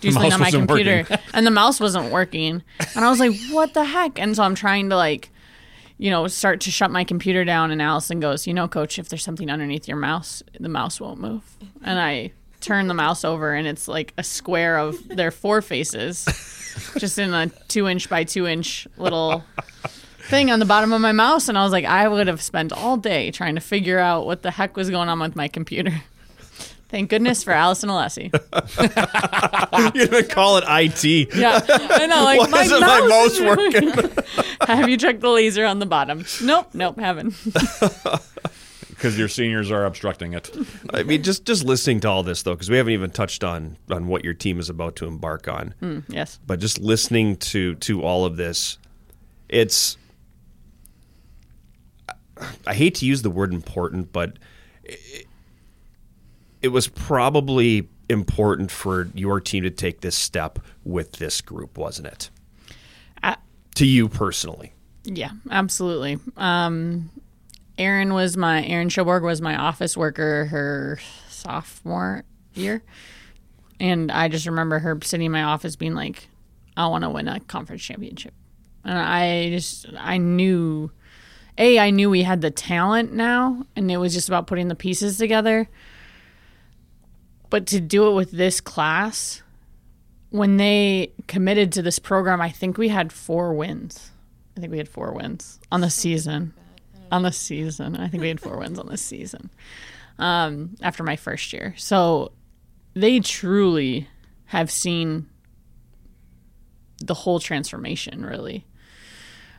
do 0.00 0.08
The 0.08 0.12
something 0.12 0.30
mouse 0.30 0.34
on 0.34 0.40
my 0.40 0.46
wasn't 0.46 0.68
computer 0.68 0.96
working. 1.08 1.18
and 1.34 1.46
the 1.46 1.50
mouse 1.50 1.78
wasn't 1.80 2.10
working. 2.12 2.62
And 2.96 3.04
I 3.04 3.08
was 3.10 3.20
like, 3.20 3.32
what 3.50 3.74
the 3.74 3.84
heck? 3.84 4.18
And 4.18 4.34
so 4.36 4.42
I'm 4.42 4.54
trying 4.54 4.90
to 4.90 4.96
like 4.96 5.30
you 6.02 6.10
know, 6.10 6.26
start 6.26 6.60
to 6.62 6.72
shut 6.72 6.90
my 6.90 7.04
computer 7.04 7.44
down 7.44 7.70
and 7.70 7.80
Allison 7.80 8.18
goes, 8.18 8.44
"You 8.44 8.54
know, 8.54 8.66
coach, 8.66 8.98
if 8.98 9.08
there's 9.08 9.22
something 9.22 9.48
underneath 9.48 9.86
your 9.86 9.96
mouse, 9.96 10.42
the 10.58 10.68
mouse 10.68 11.00
won't 11.00 11.20
move." 11.20 11.44
And 11.84 12.00
I 12.00 12.32
turn 12.60 12.88
the 12.88 12.94
mouse 12.94 13.24
over 13.24 13.54
and 13.54 13.68
it's 13.68 13.86
like 13.86 14.12
a 14.18 14.24
square 14.24 14.78
of 14.78 14.96
their 15.06 15.30
four 15.30 15.62
faces, 15.62 16.24
just 16.98 17.20
in 17.20 17.32
a 17.32 17.46
two 17.68 17.86
inch 17.86 18.08
by 18.08 18.24
two 18.24 18.48
inch 18.48 18.88
little 18.96 19.44
thing 20.28 20.50
on 20.50 20.58
the 20.58 20.64
bottom 20.64 20.92
of 20.92 21.00
my 21.00 21.12
mouse. 21.12 21.48
And 21.48 21.56
I 21.56 21.62
was 21.62 21.70
like, 21.70 21.84
I 21.84 22.08
would 22.08 22.26
have 22.26 22.42
spent 22.42 22.72
all 22.72 22.96
day 22.96 23.30
trying 23.30 23.54
to 23.54 23.60
figure 23.60 24.00
out 24.00 24.26
what 24.26 24.42
the 24.42 24.50
heck 24.50 24.76
was 24.76 24.90
going 24.90 25.08
on 25.08 25.20
with 25.20 25.36
my 25.36 25.46
computer. 25.46 26.02
Thank 26.92 27.08
goodness 27.08 27.42
for 27.42 27.52
Allison 27.52 27.88
Alessi. 27.88 28.30
You're 29.94 30.08
gonna 30.08 30.22
call 30.24 30.58
it 30.58 30.64
IT. 30.68 31.34
Yeah, 31.34 31.58
I 31.66 32.06
know. 32.06 32.22
Like 32.22 32.38
Why 32.38 32.46
my 32.48 32.62
isn't 32.64 32.80
my 32.80 33.00
mouse 33.00 33.08
mouse 33.08 33.32
is 33.32 33.40
working? 33.40 34.24
Have 34.66 34.90
you 34.90 34.98
checked 34.98 35.22
the 35.22 35.30
laser 35.30 35.64
on 35.64 35.78
the 35.78 35.86
bottom? 35.86 36.26
Nope, 36.42 36.68
nope, 36.74 37.00
haven't. 37.00 37.34
Because 38.88 39.18
your 39.18 39.26
seniors 39.26 39.72
are 39.72 39.84
obstructing 39.84 40.32
it. 40.34 40.48
I 40.94 41.02
mean, 41.02 41.24
just 41.24 41.44
just 41.44 41.64
listening 41.64 41.98
to 42.00 42.08
all 42.08 42.22
this 42.22 42.44
though, 42.44 42.54
because 42.54 42.70
we 42.70 42.76
haven't 42.76 42.92
even 42.92 43.10
touched 43.10 43.42
on 43.42 43.76
on 43.90 44.06
what 44.06 44.22
your 44.22 44.34
team 44.34 44.60
is 44.60 44.68
about 44.70 44.94
to 44.96 45.06
embark 45.06 45.48
on. 45.48 45.74
Mm, 45.82 46.04
yes. 46.08 46.38
But 46.46 46.60
just 46.60 46.78
listening 46.78 47.34
to 47.38 47.74
to 47.76 48.02
all 48.02 48.24
of 48.24 48.36
this, 48.36 48.78
it's. 49.48 49.96
I 52.64 52.74
hate 52.74 52.94
to 52.96 53.06
use 53.06 53.22
the 53.22 53.30
word 53.30 53.52
important, 53.52 54.12
but 54.12 54.38
it, 54.84 55.26
it 56.62 56.68
was 56.68 56.88
probably 56.88 57.88
important 58.08 58.70
for 58.70 59.08
your 59.14 59.40
team 59.40 59.62
to 59.64 59.70
take 59.70 60.00
this 60.00 60.14
step 60.14 60.58
with 60.84 61.12
this 61.12 61.40
group, 61.40 61.76
wasn't 61.78 62.06
it? 62.08 62.30
To 63.76 63.86
you 63.86 64.08
personally. 64.08 64.74
Yeah, 65.04 65.30
absolutely. 65.50 66.18
Um, 66.36 67.10
Erin 67.78 68.12
was 68.12 68.36
my 68.36 68.64
Aaron 68.64 68.88
Schoborg 68.88 69.22
was 69.22 69.40
my 69.40 69.56
office 69.56 69.96
worker 69.96 70.44
her 70.46 70.98
sophomore 71.28 72.24
year, 72.54 72.82
and 73.80 74.12
I 74.12 74.28
just 74.28 74.46
remember 74.46 74.78
her 74.78 74.98
sitting 75.02 75.26
in 75.26 75.32
my 75.32 75.44
office 75.44 75.74
being 75.74 75.94
like, 75.94 76.28
"I 76.76 76.86
want 76.86 77.02
to 77.04 77.10
win 77.10 77.28
a 77.28 77.40
conference 77.40 77.82
championship," 77.82 78.34
and 78.84 78.98
I 78.98 79.48
just 79.50 79.86
I 79.96 80.18
knew, 80.18 80.90
a 81.56 81.78
I 81.78 81.90
knew 81.90 82.10
we 82.10 82.22
had 82.22 82.42
the 82.42 82.50
talent 82.50 83.14
now, 83.14 83.64
and 83.74 83.90
it 83.90 83.96
was 83.96 84.12
just 84.12 84.28
about 84.28 84.46
putting 84.46 84.68
the 84.68 84.74
pieces 84.74 85.16
together. 85.16 85.66
But 87.52 87.66
to 87.66 87.82
do 87.82 88.08
it 88.08 88.14
with 88.14 88.30
this 88.30 88.62
class, 88.62 89.42
when 90.30 90.56
they 90.56 91.12
committed 91.26 91.70
to 91.72 91.82
this 91.82 91.98
program, 91.98 92.40
I 92.40 92.48
think 92.48 92.78
we 92.78 92.88
had 92.88 93.12
four 93.12 93.52
wins. 93.52 94.10
I 94.56 94.60
think 94.60 94.72
we 94.72 94.78
had 94.78 94.88
four 94.88 95.12
wins 95.12 95.60
on 95.70 95.82
the 95.82 95.90
season. 95.90 96.54
On 97.10 97.20
the 97.20 97.30
season, 97.30 97.94
I 97.94 98.08
think 98.08 98.22
we 98.22 98.28
had 98.28 98.40
four 98.40 98.56
wins 98.56 98.78
on 98.78 98.86
the 98.86 98.96
season. 98.96 99.50
Um, 100.18 100.76
after 100.80 101.02
my 101.02 101.14
first 101.16 101.52
year, 101.52 101.74
so 101.76 102.32
they 102.94 103.20
truly 103.20 104.08
have 104.46 104.70
seen 104.70 105.28
the 107.04 107.12
whole 107.12 107.38
transformation. 107.38 108.24
Really. 108.24 108.64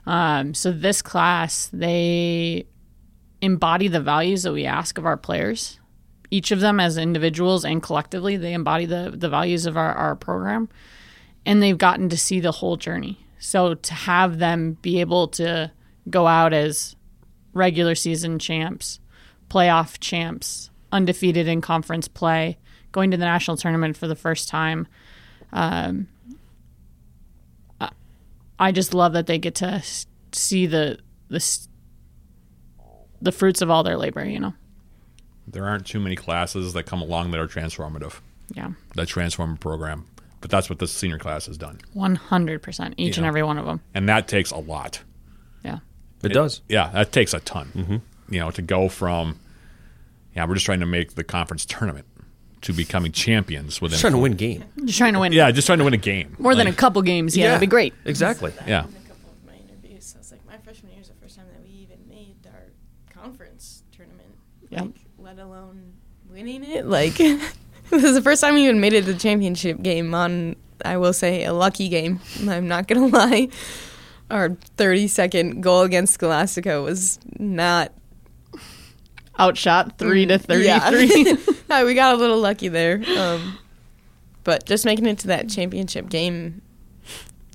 Um, 0.07 0.55
so 0.55 0.71
this 0.71 1.03
class, 1.03 1.69
they 1.71 2.65
embody 3.39 3.87
the 3.87 4.01
values 4.01 4.41
that 4.41 4.53
we 4.53 4.65
ask 4.65 4.97
of 4.97 5.05
our 5.05 5.15
players. 5.15 5.77
Each 6.33 6.49
of 6.49 6.61
them, 6.61 6.79
as 6.79 6.97
individuals 6.97 7.63
and 7.63 7.83
collectively, 7.83 8.37
they 8.37 8.53
embody 8.53 8.87
the 8.87 9.13
the 9.15 9.29
values 9.29 9.67
of 9.67 9.77
our, 9.77 9.93
our 9.93 10.15
program, 10.15 10.67
and 11.45 11.61
they've 11.61 11.77
gotten 11.77 12.09
to 12.09 12.17
see 12.17 12.39
the 12.39 12.53
whole 12.53 12.75
journey. 12.75 13.19
So 13.37 13.75
to 13.75 13.93
have 13.93 14.39
them 14.39 14.77
be 14.81 14.99
able 14.99 15.27
to 15.39 15.71
go 16.09 16.25
out 16.25 16.51
as 16.51 16.95
regular 17.53 17.93
season 17.93 18.39
champs, 18.39 18.99
playoff 19.47 19.99
champs, 19.99 20.71
undefeated 20.91 21.47
in 21.47 21.61
conference 21.61 22.07
play, 22.07 22.57
going 22.91 23.11
to 23.11 23.17
the 23.17 23.25
national 23.25 23.57
tournament 23.57 23.95
for 23.95 24.07
the 24.07 24.15
first 24.15 24.49
time. 24.49 24.87
Um, 25.51 26.07
I- 28.59 28.71
just 28.71 28.95
love 28.95 29.13
that 29.13 29.27
they 29.27 29.37
get 29.37 29.53
to 29.55 29.83
see 30.31 30.65
the 30.65 30.97
the 31.27 31.67
the 33.21 33.31
fruits 33.31 33.61
of 33.61 33.69
all 33.69 33.83
their 33.83 33.97
labor. 33.97 34.25
You 34.25 34.39
know, 34.39 34.53
There 35.47 35.65
aren't 35.65 35.85
too 35.85 35.99
many 35.99 36.15
classes 36.15 36.73
that 36.73 36.83
come 36.83 37.01
along 37.01 37.31
that 37.31 37.39
are 37.39 37.47
transformative, 37.47 38.19
yeah, 38.53 38.71
that 38.95 39.07
transform 39.07 39.53
a 39.53 39.57
program. 39.57 40.05
But 40.41 40.49
that's 40.51 40.69
what 40.69 40.79
this 40.79 40.91
senior 40.91 41.17
class 41.19 41.45
has 41.45 41.57
done. 41.57 41.79
one 41.93 42.15
hundred 42.15 42.61
percent, 42.61 42.95
each 42.97 43.17
and 43.17 43.23
Yeah. 43.23 43.29
every 43.29 43.43
one 43.43 43.57
of 43.57 43.65
them. 43.65 43.81
And 43.93 44.09
that 44.09 44.27
takes 44.27 44.51
a 44.51 44.57
lot. 44.57 45.01
Yeah, 45.63 45.79
It, 46.21 46.29
does. 46.33 46.61
Yeah, 46.67 46.89
that 46.89 47.11
takes 47.13 47.33
a 47.33 47.39
ton. 47.39 47.71
Mm-hmm. 47.73 48.33
You 48.33 48.39
know, 48.41 48.51
to 48.51 48.61
go 48.61 48.89
from, 48.89 49.39
yeah, 50.35 50.45
we're 50.45 50.55
just 50.55 50.65
trying 50.65 50.81
to 50.81 50.85
make 50.85 51.15
the 51.15 51.23
conference 51.23 51.65
tournament 51.65 52.05
to 52.61 52.73
becoming 52.73 53.11
champions 53.13 53.81
within. 53.81 53.91
Just 53.93 54.01
trying 54.01 54.13
to 54.13 54.19
win 54.19 54.33
game. 54.33 54.63
just 54.85 54.97
trying 54.97 55.13
to 55.13 55.19
win. 55.19 55.31
Yeah, 55.33 55.49
just 55.51 55.65
trying 55.65 55.77
to 55.79 55.85
win 55.85 55.93
a 55.93 55.97
game. 55.97 56.35
more 56.39 56.55
than 56.55 56.67
a 56.67 56.73
couple 56.73 57.01
games. 57.03 57.37
Yeah, 57.37 57.47
that'd 57.47 57.61
be 57.61 57.67
great. 57.67 57.93
Exactly. 58.05 58.51
Yeah. 58.67 58.83
In 58.83 58.89
a 58.89 59.07
couple 59.07 59.31
of 59.31 59.45
my 59.45 59.53
interviews, 59.55 60.13
I 60.15 60.19
was 60.19 60.31
like, 60.31 60.45
my 60.45 60.57
freshman 60.57 60.91
year 60.91 61.01
is 61.01 61.07
the 61.07 61.13
first 61.15 61.35
time 61.37 61.45
that 61.53 61.61
we 61.63 61.69
even 61.69 61.99
made 62.09 62.35
our 62.47 62.71
conference 63.21 63.83
tournament. 63.95 64.29
Yep. 64.69 64.81
Like, 64.81 64.81
let 64.81 64.81
alone 64.81 64.93
winning 66.33 66.63
it. 66.63 66.87
Like, 66.87 67.15
this 67.17 68.03
is 68.03 68.15
the 68.15 68.21
first 68.21 68.41
time 68.41 68.55
we 68.55 68.63
even 68.63 68.79
made 68.79 68.93
it 68.93 69.05
to 69.05 69.13
the 69.13 69.19
championship 69.19 69.81
game 69.83 70.15
on, 70.15 70.55
I 70.83 70.97
will 70.97 71.13
say, 71.13 71.43
a 71.43 71.53
lucky 71.53 71.89
game. 71.89 72.19
I'm 72.49 72.67
not 72.67 72.87
going 72.87 73.11
to 73.11 73.15
lie. 73.15 73.49
Our 74.31 74.57
30 74.77 75.07
second 75.09 75.61
goal 75.61 75.83
against 75.83 76.15
Scholastica 76.15 76.81
was 76.81 77.19
not 77.37 77.91
Outshot 79.39 79.97
three 79.97 80.27
to 80.27 80.37
thirty-three. 80.37 81.23
Yeah. 81.25 81.35
Yeah, 81.69 81.85
we 81.85 81.95
got 81.95 82.13
a 82.13 82.17
little 82.17 82.37
lucky 82.37 82.67
there. 82.67 83.01
Um, 83.17 83.57
but 84.43 84.67
just 84.67 84.85
making 84.85 85.07
it 85.07 85.17
to 85.19 85.27
that 85.27 85.49
championship 85.49 86.07
game 86.07 86.61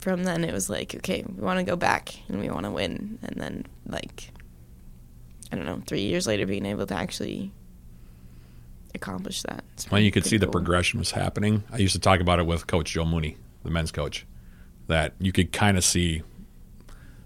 from 0.00 0.24
then, 0.24 0.42
it 0.42 0.52
was 0.52 0.68
like, 0.68 0.96
okay, 0.96 1.24
we 1.24 1.40
want 1.40 1.60
to 1.60 1.64
go 1.64 1.76
back 1.76 2.16
and 2.26 2.40
we 2.40 2.50
want 2.50 2.64
to 2.64 2.72
win. 2.72 3.20
And 3.22 3.40
then, 3.40 3.66
like, 3.86 4.32
I 5.52 5.56
don't 5.56 5.66
know, 5.66 5.80
three 5.86 6.00
years 6.00 6.26
later, 6.26 6.46
being 6.46 6.66
able 6.66 6.84
to 6.86 6.94
actually 6.94 7.52
accomplish 8.94 9.42
that. 9.42 9.64
It's 9.74 9.90
Well, 9.90 10.00
you 10.00 10.10
could 10.10 10.22
pretty 10.22 10.36
see 10.36 10.38
the 10.38 10.48
progression 10.48 10.98
was 10.98 11.12
happening. 11.12 11.64
I 11.72 11.78
used 11.78 11.94
to 11.94 12.00
talk 12.00 12.20
about 12.20 12.38
it 12.38 12.46
with 12.46 12.66
Coach 12.66 12.92
Joe 12.92 13.04
Mooney, 13.04 13.36
the 13.64 13.70
men's 13.70 13.92
coach, 13.92 14.26
that 14.86 15.14
you 15.18 15.32
could 15.32 15.52
kind 15.52 15.76
of 15.76 15.84
see 15.84 16.22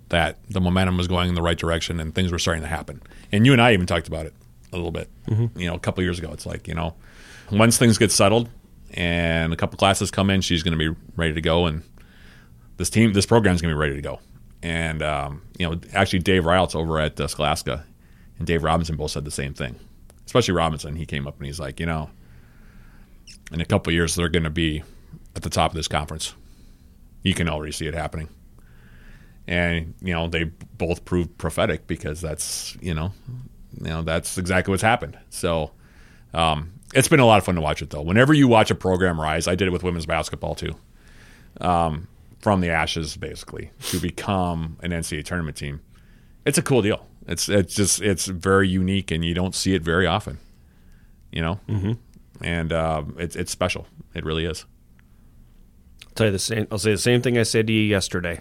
that 0.08 0.38
the 0.50 0.60
momentum 0.60 0.96
was 0.98 1.08
going 1.08 1.28
in 1.28 1.34
the 1.34 1.42
right 1.42 1.56
direction 1.56 1.98
and 1.98 2.14
things 2.14 2.30
were 2.30 2.38
starting 2.38 2.62
to 2.62 2.68
happen. 2.68 3.00
And 3.30 3.46
you 3.46 3.52
and 3.52 3.62
I 3.62 3.72
even 3.72 3.86
talked 3.86 4.08
about 4.08 4.26
it 4.26 4.34
a 4.72 4.76
little 4.76 4.90
bit, 4.90 5.08
you 5.56 5.66
know, 5.66 5.74
a 5.74 5.78
couple 5.78 6.02
years 6.02 6.18
ago. 6.18 6.30
It's 6.32 6.44
like, 6.44 6.68
you 6.68 6.74
know, 6.74 6.94
once 7.50 7.78
things 7.78 7.98
get 7.98 8.10
settled 8.12 8.50
and 8.92 9.52
a 9.52 9.56
couple 9.56 9.78
classes 9.78 10.10
come 10.10 10.28
in, 10.28 10.42
she's 10.42 10.62
going 10.62 10.78
to 10.78 10.92
be 10.92 11.00
ready 11.16 11.32
to 11.32 11.40
go. 11.40 11.66
And 11.66 11.82
this 12.76 12.90
team, 12.90 13.12
this 13.12 13.26
program 13.26 13.54
is 13.54 13.62
going 13.62 13.70
to 13.70 13.76
be 13.76 13.80
ready 13.80 13.94
to 13.94 14.02
go. 14.02 14.20
And, 14.62 15.02
um, 15.02 15.42
you 15.58 15.68
know, 15.68 15.80
actually, 15.94 16.20
Dave 16.20 16.44
Riles 16.44 16.74
over 16.74 17.00
at 17.00 17.18
uh, 17.20 17.26
Scholastica 17.26 17.84
and 18.38 18.46
Dave 18.46 18.62
Robinson 18.62 18.96
both 18.96 19.10
said 19.10 19.24
the 19.24 19.30
same 19.30 19.54
thing, 19.54 19.76
especially 20.32 20.54
Robinson. 20.54 20.96
He 20.96 21.04
came 21.04 21.26
up 21.26 21.36
and 21.36 21.44
he's 21.44 21.60
like, 21.60 21.78
you 21.78 21.84
know, 21.84 22.08
in 23.52 23.60
a 23.60 23.66
couple 23.66 23.92
years, 23.92 24.14
they're 24.14 24.30
going 24.30 24.44
to 24.44 24.50
be 24.50 24.82
at 25.36 25.42
the 25.42 25.50
top 25.50 25.72
of 25.72 25.74
this 25.74 25.88
conference. 25.88 26.34
You 27.22 27.34
can 27.34 27.50
already 27.50 27.72
see 27.72 27.86
it 27.86 27.92
happening. 27.92 28.30
And, 29.46 29.92
you 30.00 30.14
know, 30.14 30.28
they 30.28 30.44
both 30.44 31.04
proved 31.04 31.36
prophetic 31.36 31.86
because 31.86 32.22
that's, 32.22 32.78
you 32.80 32.94
know, 32.94 33.12
you 33.78 33.90
know, 33.90 34.00
that's 34.00 34.38
exactly 34.38 34.72
what's 34.72 34.82
happened. 34.82 35.18
So, 35.28 35.72
um, 36.32 36.72
it's 36.94 37.08
been 37.08 37.20
a 37.20 37.26
lot 37.26 37.36
of 37.36 37.44
fun 37.44 37.56
to 37.56 37.60
watch 37.60 37.82
it 37.82 37.90
though. 37.90 38.00
Whenever 38.00 38.32
you 38.32 38.48
watch 38.48 38.70
a 38.70 38.74
program 38.74 39.20
rise, 39.20 39.46
I 39.46 39.54
did 39.54 39.68
it 39.68 39.70
with 39.70 39.82
women's 39.82 40.06
basketball 40.06 40.54
too. 40.54 40.74
Um, 41.60 42.08
from 42.40 42.62
the 42.62 42.70
ashes 42.70 43.18
basically 43.18 43.70
to 43.90 44.00
become 44.00 44.78
an 44.82 44.92
NCAA 44.92 45.26
tournament 45.26 45.58
team. 45.58 45.82
It's 46.46 46.56
a 46.56 46.62
cool 46.62 46.80
deal. 46.80 47.06
It's 47.26 47.48
it's 47.48 47.74
just 47.74 48.00
it's 48.00 48.26
very 48.26 48.68
unique 48.68 49.10
and 49.10 49.24
you 49.24 49.34
don't 49.34 49.54
see 49.54 49.74
it 49.74 49.82
very 49.82 50.06
often. 50.06 50.38
You 51.30 51.42
know, 51.42 51.60
mm-hmm. 51.68 51.92
and 52.44 52.72
uh, 52.72 53.04
it's 53.18 53.36
it's 53.36 53.52
special. 53.52 53.86
It 54.14 54.24
really 54.24 54.44
is. 54.44 54.64
I'll 56.06 56.12
tell 56.14 56.26
you 56.26 56.32
the 56.32 56.38
same. 56.38 56.66
I'll 56.70 56.78
say 56.78 56.92
the 56.92 56.98
same 56.98 57.22
thing 57.22 57.38
I 57.38 57.44
said 57.44 57.66
to 57.68 57.72
you 57.72 57.82
yesterday. 57.82 58.40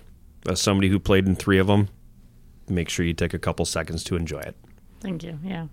As 0.49 0.59
somebody 0.59 0.89
who 0.89 0.99
played 0.99 1.27
in 1.27 1.35
three 1.35 1.59
of 1.59 1.67
them, 1.67 1.89
make 2.67 2.89
sure 2.89 3.05
you 3.05 3.13
take 3.13 3.33
a 3.33 3.39
couple 3.39 3.63
seconds 3.63 4.03
to 4.05 4.15
enjoy 4.15 4.39
it. 4.39 4.55
Thank 4.99 5.23
you. 5.23 5.37
Yeah. 5.43 5.67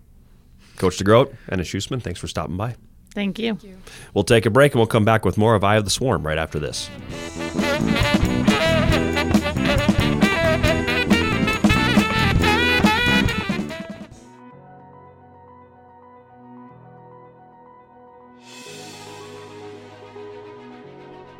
Coach 0.76 0.98
DeGroat, 0.98 1.34
Anna 1.48 1.62
Schussman, 1.62 2.02
thanks 2.02 2.20
for 2.20 2.28
stopping 2.28 2.56
by. 2.56 2.76
Thank 3.14 3.38
you. 3.38 3.58
We'll 4.14 4.24
take 4.24 4.46
a 4.46 4.50
break 4.50 4.72
and 4.72 4.78
we'll 4.78 4.86
come 4.86 5.04
back 5.04 5.24
with 5.24 5.38
more 5.38 5.54
of 5.54 5.64
Eye 5.64 5.76
of 5.76 5.84
the 5.84 5.90
Swarm 5.90 6.24
right 6.24 6.38
after 6.38 6.58
this. 6.58 6.88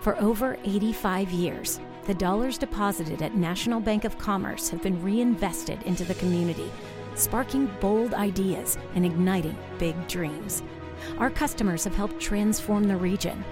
For 0.09 0.19
over 0.23 0.57
85 0.65 1.31
years, 1.33 1.81
the 2.07 2.15
dollars 2.15 2.57
deposited 2.57 3.21
at 3.21 3.37
National 3.37 3.79
Bank 3.79 4.05
of 4.05 4.17
Commerce 4.17 4.71
have 4.71 4.81
been 4.81 5.03
reinvested 5.03 5.83
into 5.83 6.03
the 6.03 6.15
community, 6.15 6.73
sparking 7.15 7.67
bold 7.79 8.15
ideas 8.15 8.79
and 8.95 9.05
igniting 9.05 9.55
big 9.79 10.09
dreams. 10.09 10.63
Our 11.19 11.29
customers 11.29 11.85
have 11.85 11.95
helped 11.95 12.19
transform 12.21 12.85
the 12.85 12.97
region. 12.97 13.45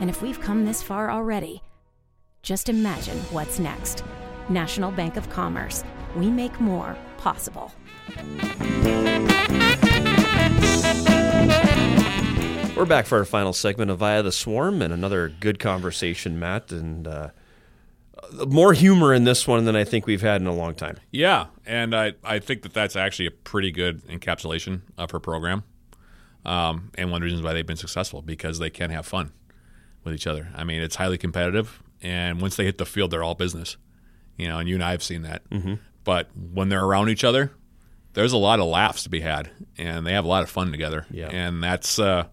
And 0.00 0.08
if 0.08 0.22
we've 0.22 0.40
come 0.40 0.64
this 0.64 0.82
far 0.82 1.10
already, 1.10 1.62
just 2.40 2.70
imagine 2.70 3.18
what's 3.30 3.58
next. 3.58 4.02
National 4.48 4.90
Bank 4.90 5.18
of 5.18 5.28
Commerce. 5.28 5.84
We 6.16 6.30
make 6.30 6.58
more 6.62 6.96
possible. 7.18 7.72
We're 12.80 12.86
back 12.86 13.04
for 13.04 13.18
our 13.18 13.26
final 13.26 13.52
segment 13.52 13.90
of 13.90 14.02
Eye 14.02 14.14
of 14.14 14.24
the 14.24 14.32
Swarm 14.32 14.80
and 14.80 14.90
another 14.90 15.28
good 15.28 15.58
conversation, 15.58 16.38
Matt, 16.38 16.72
and 16.72 17.06
uh, 17.06 17.28
more 18.48 18.72
humor 18.72 19.12
in 19.12 19.24
this 19.24 19.46
one 19.46 19.66
than 19.66 19.76
I 19.76 19.84
think 19.84 20.06
we've 20.06 20.22
had 20.22 20.40
in 20.40 20.46
a 20.46 20.54
long 20.54 20.74
time. 20.74 20.96
Yeah, 21.10 21.48
and 21.66 21.94
I, 21.94 22.14
I 22.24 22.38
think 22.38 22.62
that 22.62 22.72
that's 22.72 22.96
actually 22.96 23.26
a 23.26 23.32
pretty 23.32 23.70
good 23.70 24.02
encapsulation 24.06 24.80
of 24.96 25.10
her 25.10 25.20
program, 25.20 25.62
um, 26.46 26.90
and 26.94 27.10
one 27.10 27.18
of 27.18 27.20
the 27.20 27.24
reasons 27.26 27.42
why 27.42 27.52
they've 27.52 27.66
been 27.66 27.76
successful 27.76 28.22
because 28.22 28.58
they 28.58 28.70
can 28.70 28.88
have 28.88 29.04
fun 29.04 29.32
with 30.02 30.14
each 30.14 30.26
other. 30.26 30.48
I 30.54 30.64
mean, 30.64 30.80
it's 30.80 30.96
highly 30.96 31.18
competitive, 31.18 31.82
and 32.00 32.40
once 32.40 32.56
they 32.56 32.64
hit 32.64 32.78
the 32.78 32.86
field, 32.86 33.10
they're 33.10 33.22
all 33.22 33.34
business. 33.34 33.76
You 34.38 34.48
know, 34.48 34.58
and 34.58 34.66
you 34.66 34.76
and 34.76 34.82
I 34.82 34.92
have 34.92 35.02
seen 35.02 35.20
that. 35.20 35.46
Mm-hmm. 35.50 35.74
But 36.04 36.30
when 36.34 36.70
they're 36.70 36.82
around 36.82 37.10
each 37.10 37.24
other, 37.24 37.52
there's 38.14 38.32
a 38.32 38.38
lot 38.38 38.58
of 38.58 38.64
laughs 38.64 39.02
to 39.02 39.10
be 39.10 39.20
had, 39.20 39.50
and 39.76 40.06
they 40.06 40.14
have 40.14 40.24
a 40.24 40.28
lot 40.28 40.42
of 40.42 40.48
fun 40.48 40.70
together. 40.70 41.04
Yeah. 41.10 41.28
and 41.28 41.62
that's 41.62 41.98
uh, 41.98 42.24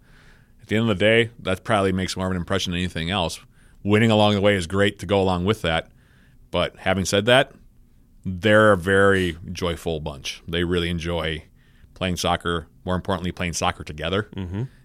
at 0.68 0.70
the 0.70 0.76
end 0.76 0.90
of 0.90 1.00
the 1.00 1.06
day, 1.06 1.30
that 1.40 1.64
probably 1.64 1.94
makes 1.94 2.18
more 2.18 2.26
of 2.26 2.32
an 2.32 2.36
impression 2.36 2.72
than 2.72 2.80
anything 2.80 3.10
else. 3.10 3.40
Winning 3.84 4.12
along 4.12 4.34
the 4.36 4.42
way 4.42 4.54
is 4.54 4.68
great 4.68 5.00
to 5.00 5.06
go 5.06 5.22
along 5.22 5.46
with 5.46 5.62
that, 5.62 5.88
but 6.52 6.76
having 6.76 7.06
said 7.06 7.26
that, 7.26 7.54
they're 8.26 8.74
a 8.74 8.78
very 8.78 9.38
joyful 9.54 10.02
bunch. 10.02 10.44
They 10.46 10.66
really 10.66 10.90
enjoy 10.90 11.46
playing 11.94 12.18
soccer. 12.18 12.68
More 12.84 12.96
importantly, 12.96 13.32
playing 13.32 13.54
soccer 13.54 13.86
together 13.86 14.28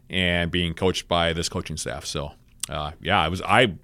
and 0.09 0.53
being 0.53 0.73
coached 0.75 1.09
by 1.09 1.33
this 1.33 1.49
coaching 1.49 1.77
staff. 1.77 2.05
So, 2.07 2.31
uh, 2.69 2.93
yeah, 3.01 3.21
I 3.21 3.27
was 3.27 3.43
I 3.43 3.75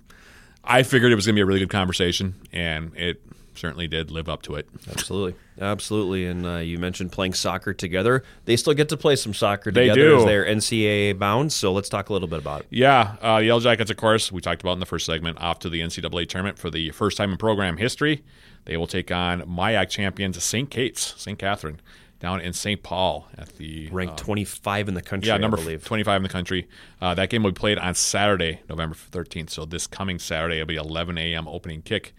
I 0.62 0.84
figured 0.84 1.10
it 1.10 1.16
was 1.16 1.26
going 1.26 1.34
to 1.34 1.38
be 1.38 1.42
a 1.42 1.46
really 1.46 1.58
good 1.58 1.68
conversation, 1.70 2.36
and 2.52 2.96
it 2.96 3.20
certainly 3.58 3.86
did 3.88 4.10
live 4.10 4.28
up 4.28 4.42
to 4.42 4.54
it. 4.54 4.68
Absolutely, 4.90 5.34
absolutely. 5.60 6.26
And 6.26 6.46
uh, 6.46 6.56
you 6.58 6.78
mentioned 6.78 7.12
playing 7.12 7.34
soccer 7.34 7.74
together. 7.74 8.22
They 8.44 8.56
still 8.56 8.74
get 8.74 8.88
to 8.90 8.96
play 8.96 9.16
some 9.16 9.34
soccer 9.34 9.70
They 9.70 9.88
together 9.88 10.00
do. 10.10 10.16
as 10.18 10.24
they're 10.24 10.44
NCAA 10.46 11.18
bound. 11.18 11.52
So 11.52 11.72
let's 11.72 11.88
talk 11.88 12.08
a 12.08 12.12
little 12.12 12.28
bit 12.28 12.38
about 12.38 12.60
it. 12.62 12.66
Yeah, 12.70 13.16
uh, 13.20 13.38
the 13.40 13.46
Yellow 13.46 13.60
Jackets, 13.60 13.90
of 13.90 13.96
course, 13.96 14.30
we 14.32 14.40
talked 14.40 14.62
about 14.62 14.72
in 14.72 14.80
the 14.80 14.86
first 14.86 15.04
segment, 15.06 15.38
off 15.40 15.58
to 15.60 15.68
the 15.68 15.80
NCAA 15.80 16.28
tournament 16.28 16.58
for 16.58 16.70
the 16.70 16.90
first 16.92 17.16
time 17.16 17.32
in 17.32 17.36
program 17.38 17.76
history. 17.76 18.22
They 18.64 18.76
will 18.76 18.86
take 18.86 19.10
on 19.10 19.42
MIAC 19.42 19.88
champions 19.88 20.42
St. 20.42 20.70
Kate's, 20.70 21.14
St. 21.20 21.38
Catherine, 21.38 21.80
down 22.20 22.40
in 22.40 22.52
St. 22.52 22.82
Paul 22.82 23.28
at 23.38 23.56
the 23.58 23.88
Ranked 23.90 24.18
25 24.18 24.88
in 24.88 24.94
the 24.94 25.00
country, 25.02 25.28
Yeah, 25.28 25.36
I 25.36 25.38
number 25.38 25.56
believe. 25.56 25.84
25 25.84 26.16
in 26.16 26.22
the 26.24 26.28
country. 26.28 26.68
Uh, 27.00 27.14
that 27.14 27.30
game 27.30 27.44
will 27.44 27.52
be 27.52 27.58
played 27.58 27.78
on 27.78 27.94
Saturday, 27.94 28.60
November 28.68 28.96
13th. 29.12 29.50
So 29.50 29.64
this 29.64 29.86
coming 29.86 30.18
Saturday, 30.18 30.56
it'll 30.56 30.66
be 30.66 30.74
11 30.76 31.16
a.m. 31.16 31.46
opening 31.46 31.80
kick. 31.80 32.12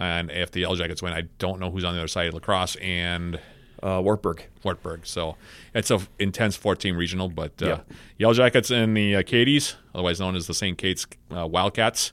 And 0.00 0.30
if 0.30 0.50
the 0.50 0.60
Yellow 0.60 0.76
Jackets 0.76 1.02
win, 1.02 1.12
I 1.12 1.22
don't 1.38 1.60
know 1.60 1.70
who's 1.70 1.84
on 1.84 1.94
the 1.94 2.00
other 2.00 2.08
side 2.08 2.28
of 2.28 2.34
La 2.34 2.40
Crosse 2.40 2.76
and 2.80 3.38
Uh, 3.82 4.00
Wartburg. 4.02 4.44
Wartburg. 4.64 5.06
So 5.06 5.36
it's 5.74 5.90
a 5.90 6.00
intense 6.18 6.56
14 6.56 6.94
regional. 6.96 7.28
But 7.28 7.62
uh. 7.62 7.80
Yellow 8.18 8.34
Jackets 8.34 8.70
and 8.70 8.96
the 8.96 9.16
uh, 9.16 9.22
Cadies, 9.22 9.76
otherwise 9.94 10.18
known 10.20 10.36
as 10.36 10.46
the 10.46 10.54
St. 10.54 10.76
Kate's 10.76 11.06
uh, 11.34 11.46
Wildcats, 11.46 12.12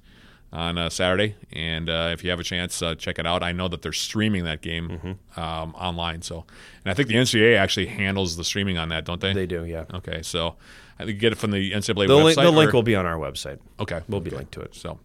on 0.53 0.77
uh, 0.77 0.89
Saturday. 0.89 1.35
And 1.51 1.89
uh, 1.89 2.09
if 2.13 2.23
you 2.23 2.29
have 2.29 2.39
a 2.39 2.43
chance, 2.43 2.81
uh, 2.81 2.95
check 2.95 3.19
it 3.19 3.27
out. 3.27 3.43
I 3.43 3.51
know 3.51 3.67
that 3.67 3.81
they're 3.81 3.91
streaming 3.91 4.45
that 4.45 4.61
game 4.61 4.87
Mm-hmm. 4.89 5.39
um, 5.39 5.75
online. 5.75 6.21
So, 6.21 6.45
and 6.85 6.91
I 6.91 6.93
think 6.93 7.09
the 7.09 7.15
NCAA 7.15 7.57
actually 7.57 7.87
handles 7.87 8.37
the 8.37 8.45
streaming 8.45 8.77
on 8.77 8.87
that, 8.89 9.03
don't 9.03 9.19
they? 9.19 9.33
They 9.33 9.45
do, 9.45 9.65
yeah. 9.65 9.83
Okay, 9.93 10.21
so 10.21 10.55
I 10.99 11.03
think 11.03 11.15
you 11.15 11.19
get 11.19 11.33
it 11.33 11.37
from 11.37 11.51
the 11.51 11.71
NCAA 11.73 12.07
The, 12.07 12.13
website. 12.15 12.23
link, 12.23 12.35
the 12.37 12.51
link 12.51 12.71
will 12.73 12.81
be 12.83 12.95
on 12.95 13.05
our 13.05 13.17
website. 13.17 13.59
Okay. 13.77 13.99
We'll 14.07 14.21
be 14.21 14.31
linked 14.31 14.53
to 14.53 14.61
it. 14.61 14.73
So, 14.73 14.99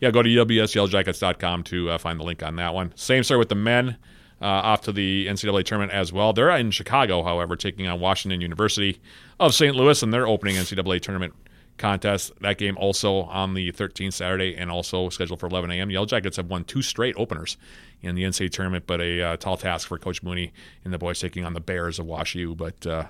yeah, 0.00 0.10
go 0.10 0.22
to 0.22 0.28
E 0.28 0.36
WSYellowJackets.com 0.36 1.62
to 1.64 1.90
uh, 1.90 1.98
find 1.98 2.20
the 2.20 2.24
link 2.24 2.42
on 2.42 2.56
that 2.56 2.74
one. 2.74 2.92
Same 2.96 3.22
story 3.22 3.38
with 3.38 3.48
the 3.48 3.54
men 3.54 3.96
uh, 4.40 4.44
off 4.44 4.82
to 4.82 4.92
the 4.92 5.26
NCAA 5.26 5.64
tournament 5.64 5.92
as 5.92 6.12
well. 6.12 6.32
They're 6.32 6.50
in 6.50 6.70
Chicago, 6.70 7.22
however, 7.22 7.56
taking 7.56 7.86
on 7.86 8.00
Washington 8.00 8.40
University 8.40 9.00
of 9.40 9.54
St. 9.54 9.74
Louis 9.74 10.02
in 10.02 10.10
their 10.10 10.26
opening 10.26 10.56
NCAA 10.56 11.00
tournament 11.00 11.34
contest. 11.78 12.32
That 12.40 12.58
game 12.58 12.76
also 12.78 13.22
on 13.22 13.54
the 13.54 13.72
13th 13.72 14.14
Saturday 14.14 14.56
and 14.56 14.70
also 14.70 15.08
scheduled 15.08 15.40
for 15.40 15.46
11 15.46 15.70
a.m. 15.70 15.90
Yellow 15.90 16.06
Jackets 16.06 16.36
have 16.36 16.48
won 16.48 16.64
two 16.64 16.82
straight 16.82 17.14
openers 17.18 17.56
in 18.02 18.14
the 18.14 18.22
NCAA 18.22 18.50
tournament, 18.50 18.84
but 18.86 19.00
a 19.00 19.22
uh, 19.22 19.36
tall 19.36 19.56
task 19.56 19.88
for 19.88 19.98
Coach 19.98 20.22
Mooney 20.22 20.52
and 20.84 20.92
the 20.92 20.98
boys 20.98 21.20
taking 21.20 21.44
on 21.44 21.54
the 21.54 21.60
Bears 21.60 21.98
of 21.98 22.06
Wash 22.06 22.34
U. 22.34 22.54
But 22.54 22.86
uh, 22.86 23.04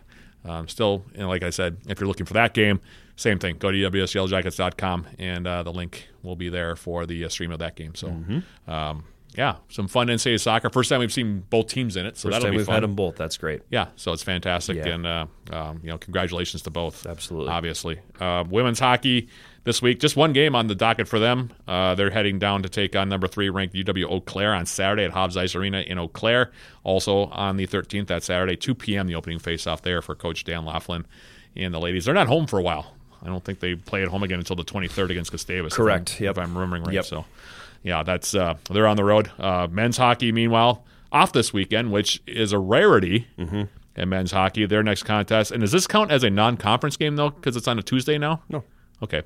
um, 0.44 0.68
still, 0.68 1.04
you 1.12 1.20
know, 1.20 1.28
like 1.28 1.42
I 1.42 1.50
said, 1.50 1.78
if 1.88 2.00
you're 2.00 2.08
looking 2.08 2.26
for 2.26 2.34
that 2.34 2.54
game, 2.54 2.80
same 3.16 3.38
thing. 3.38 3.56
Go 3.58 3.70
to 3.70 3.76
WSYellowJackets.com 4.30 5.06
and 5.18 5.46
uh, 5.46 5.62
the 5.62 5.72
link 5.72 6.08
will 6.22 6.36
be 6.36 6.48
there 6.48 6.76
for 6.76 7.06
the 7.06 7.24
uh, 7.24 7.28
stream 7.28 7.50
of 7.52 7.58
that 7.60 7.76
game. 7.76 7.94
So, 7.94 8.08
Mm-hmm. 8.08 8.70
um, 8.70 9.04
yeah, 9.34 9.56
some 9.68 9.86
fun 9.86 10.06
NCAA 10.06 10.40
soccer. 10.40 10.70
First 10.70 10.88
time 10.88 11.00
we've 11.00 11.12
seen 11.12 11.40
both 11.50 11.66
teams 11.66 11.96
in 11.96 12.06
it, 12.06 12.16
so 12.16 12.28
First 12.28 12.32
that'll 12.36 12.46
time 12.46 12.52
be 12.52 12.56
we've 12.56 12.64
fun. 12.66 12.74
had 12.76 12.82
them 12.84 12.94
both. 12.94 13.16
That's 13.16 13.36
great. 13.36 13.60
Yeah, 13.68 13.88
so 13.94 14.14
it's 14.14 14.22
fantastic, 14.22 14.78
Yeah. 14.78 14.88
and 14.88 15.06
uh, 15.06 15.26
um, 15.50 15.80
you 15.82 15.90
know, 15.90 15.98
congratulations 15.98 16.62
to 16.62 16.70
both. 16.70 17.04
Absolutely. 17.04 17.50
obviously. 17.52 17.98
Uh, 18.18 18.44
women's 18.48 18.78
hockey 18.78 19.28
this 19.64 19.82
week, 19.82 20.00
just 20.00 20.16
one 20.16 20.32
game 20.32 20.54
on 20.54 20.68
the 20.68 20.74
docket 20.74 21.06
for 21.06 21.18
them. 21.18 21.50
Uh, 21.68 21.94
they're 21.94 22.08
heading 22.08 22.38
down 22.38 22.62
to 22.62 22.70
take 22.70 22.96
on 22.96 23.10
number 23.10 23.28
three 23.28 23.50
ranked 23.50 23.74
UW 23.74 24.10
Eau 24.10 24.20
Claire 24.22 24.54
on 24.54 24.64
Saturday 24.64 25.04
at 25.04 25.10
Hobbs 25.10 25.36
Ice 25.36 25.54
Arena 25.54 25.80
in 25.82 25.98
Eau 25.98 26.08
Claire. 26.08 26.50
Also 26.82 27.24
on 27.26 27.58
the 27.58 27.66
13th, 27.66 28.06
that 28.06 28.22
Saturday, 28.22 28.56
2 28.56 28.74
p.m. 28.74 29.06
The 29.06 29.16
opening 29.16 29.38
face-off 29.38 29.82
there 29.82 30.00
for 30.00 30.14
Coach 30.14 30.44
Dan 30.44 30.64
Laughlin 30.64 31.04
and 31.54 31.74
the 31.74 31.80
ladies. 31.80 32.06
They're 32.06 32.14
not 32.14 32.28
home 32.28 32.46
for 32.46 32.58
a 32.58 32.62
while. 32.62 32.94
I 33.26 33.30
don't 33.30 33.44
think 33.44 33.60
they 33.60 33.74
play 33.74 34.02
at 34.02 34.08
home 34.08 34.22
again 34.22 34.38
until 34.38 34.56
the 34.56 34.64
23rd 34.64 35.10
against 35.10 35.32
Gustavus. 35.32 35.72
if 35.72 35.76
Correct. 35.76 36.12
I'm- 36.14 36.24
Yep. 36.24 36.30
If 36.38 36.44
I'm 36.44 36.54
remembering 36.54 36.84
right. 36.84 36.94
Yep. 36.94 37.04
So, 37.06 37.24
yeah, 37.82 38.02
that's 38.02 38.34
uh, 38.34 38.54
they're 38.70 38.86
on 38.86 38.96
the 38.96 39.04
road. 39.04 39.30
Uh, 39.38 39.66
men's 39.70 39.96
hockey, 39.96 40.30
meanwhile, 40.32 40.84
off 41.12 41.32
this 41.32 41.52
weekend, 41.52 41.92
which 41.92 42.22
is 42.26 42.52
a 42.52 42.58
rarity 42.58 43.26
Mm-hmm. 43.38 43.62
in 44.00 44.08
men's 44.08 44.30
hockey. 44.32 44.64
Their 44.66 44.82
next 44.82 45.02
contest, 45.04 45.50
and 45.50 45.60
does 45.60 45.72
this 45.72 45.86
count 45.86 46.10
as 46.10 46.22
a 46.24 46.30
non-conference 46.30 46.96
game 46.96 47.16
though? 47.16 47.30
Because 47.30 47.56
it's 47.56 47.66
on 47.68 47.78
a 47.78 47.82
Tuesday 47.82 48.16
now. 48.18 48.42
No. 48.48 48.62
Okay. 49.02 49.22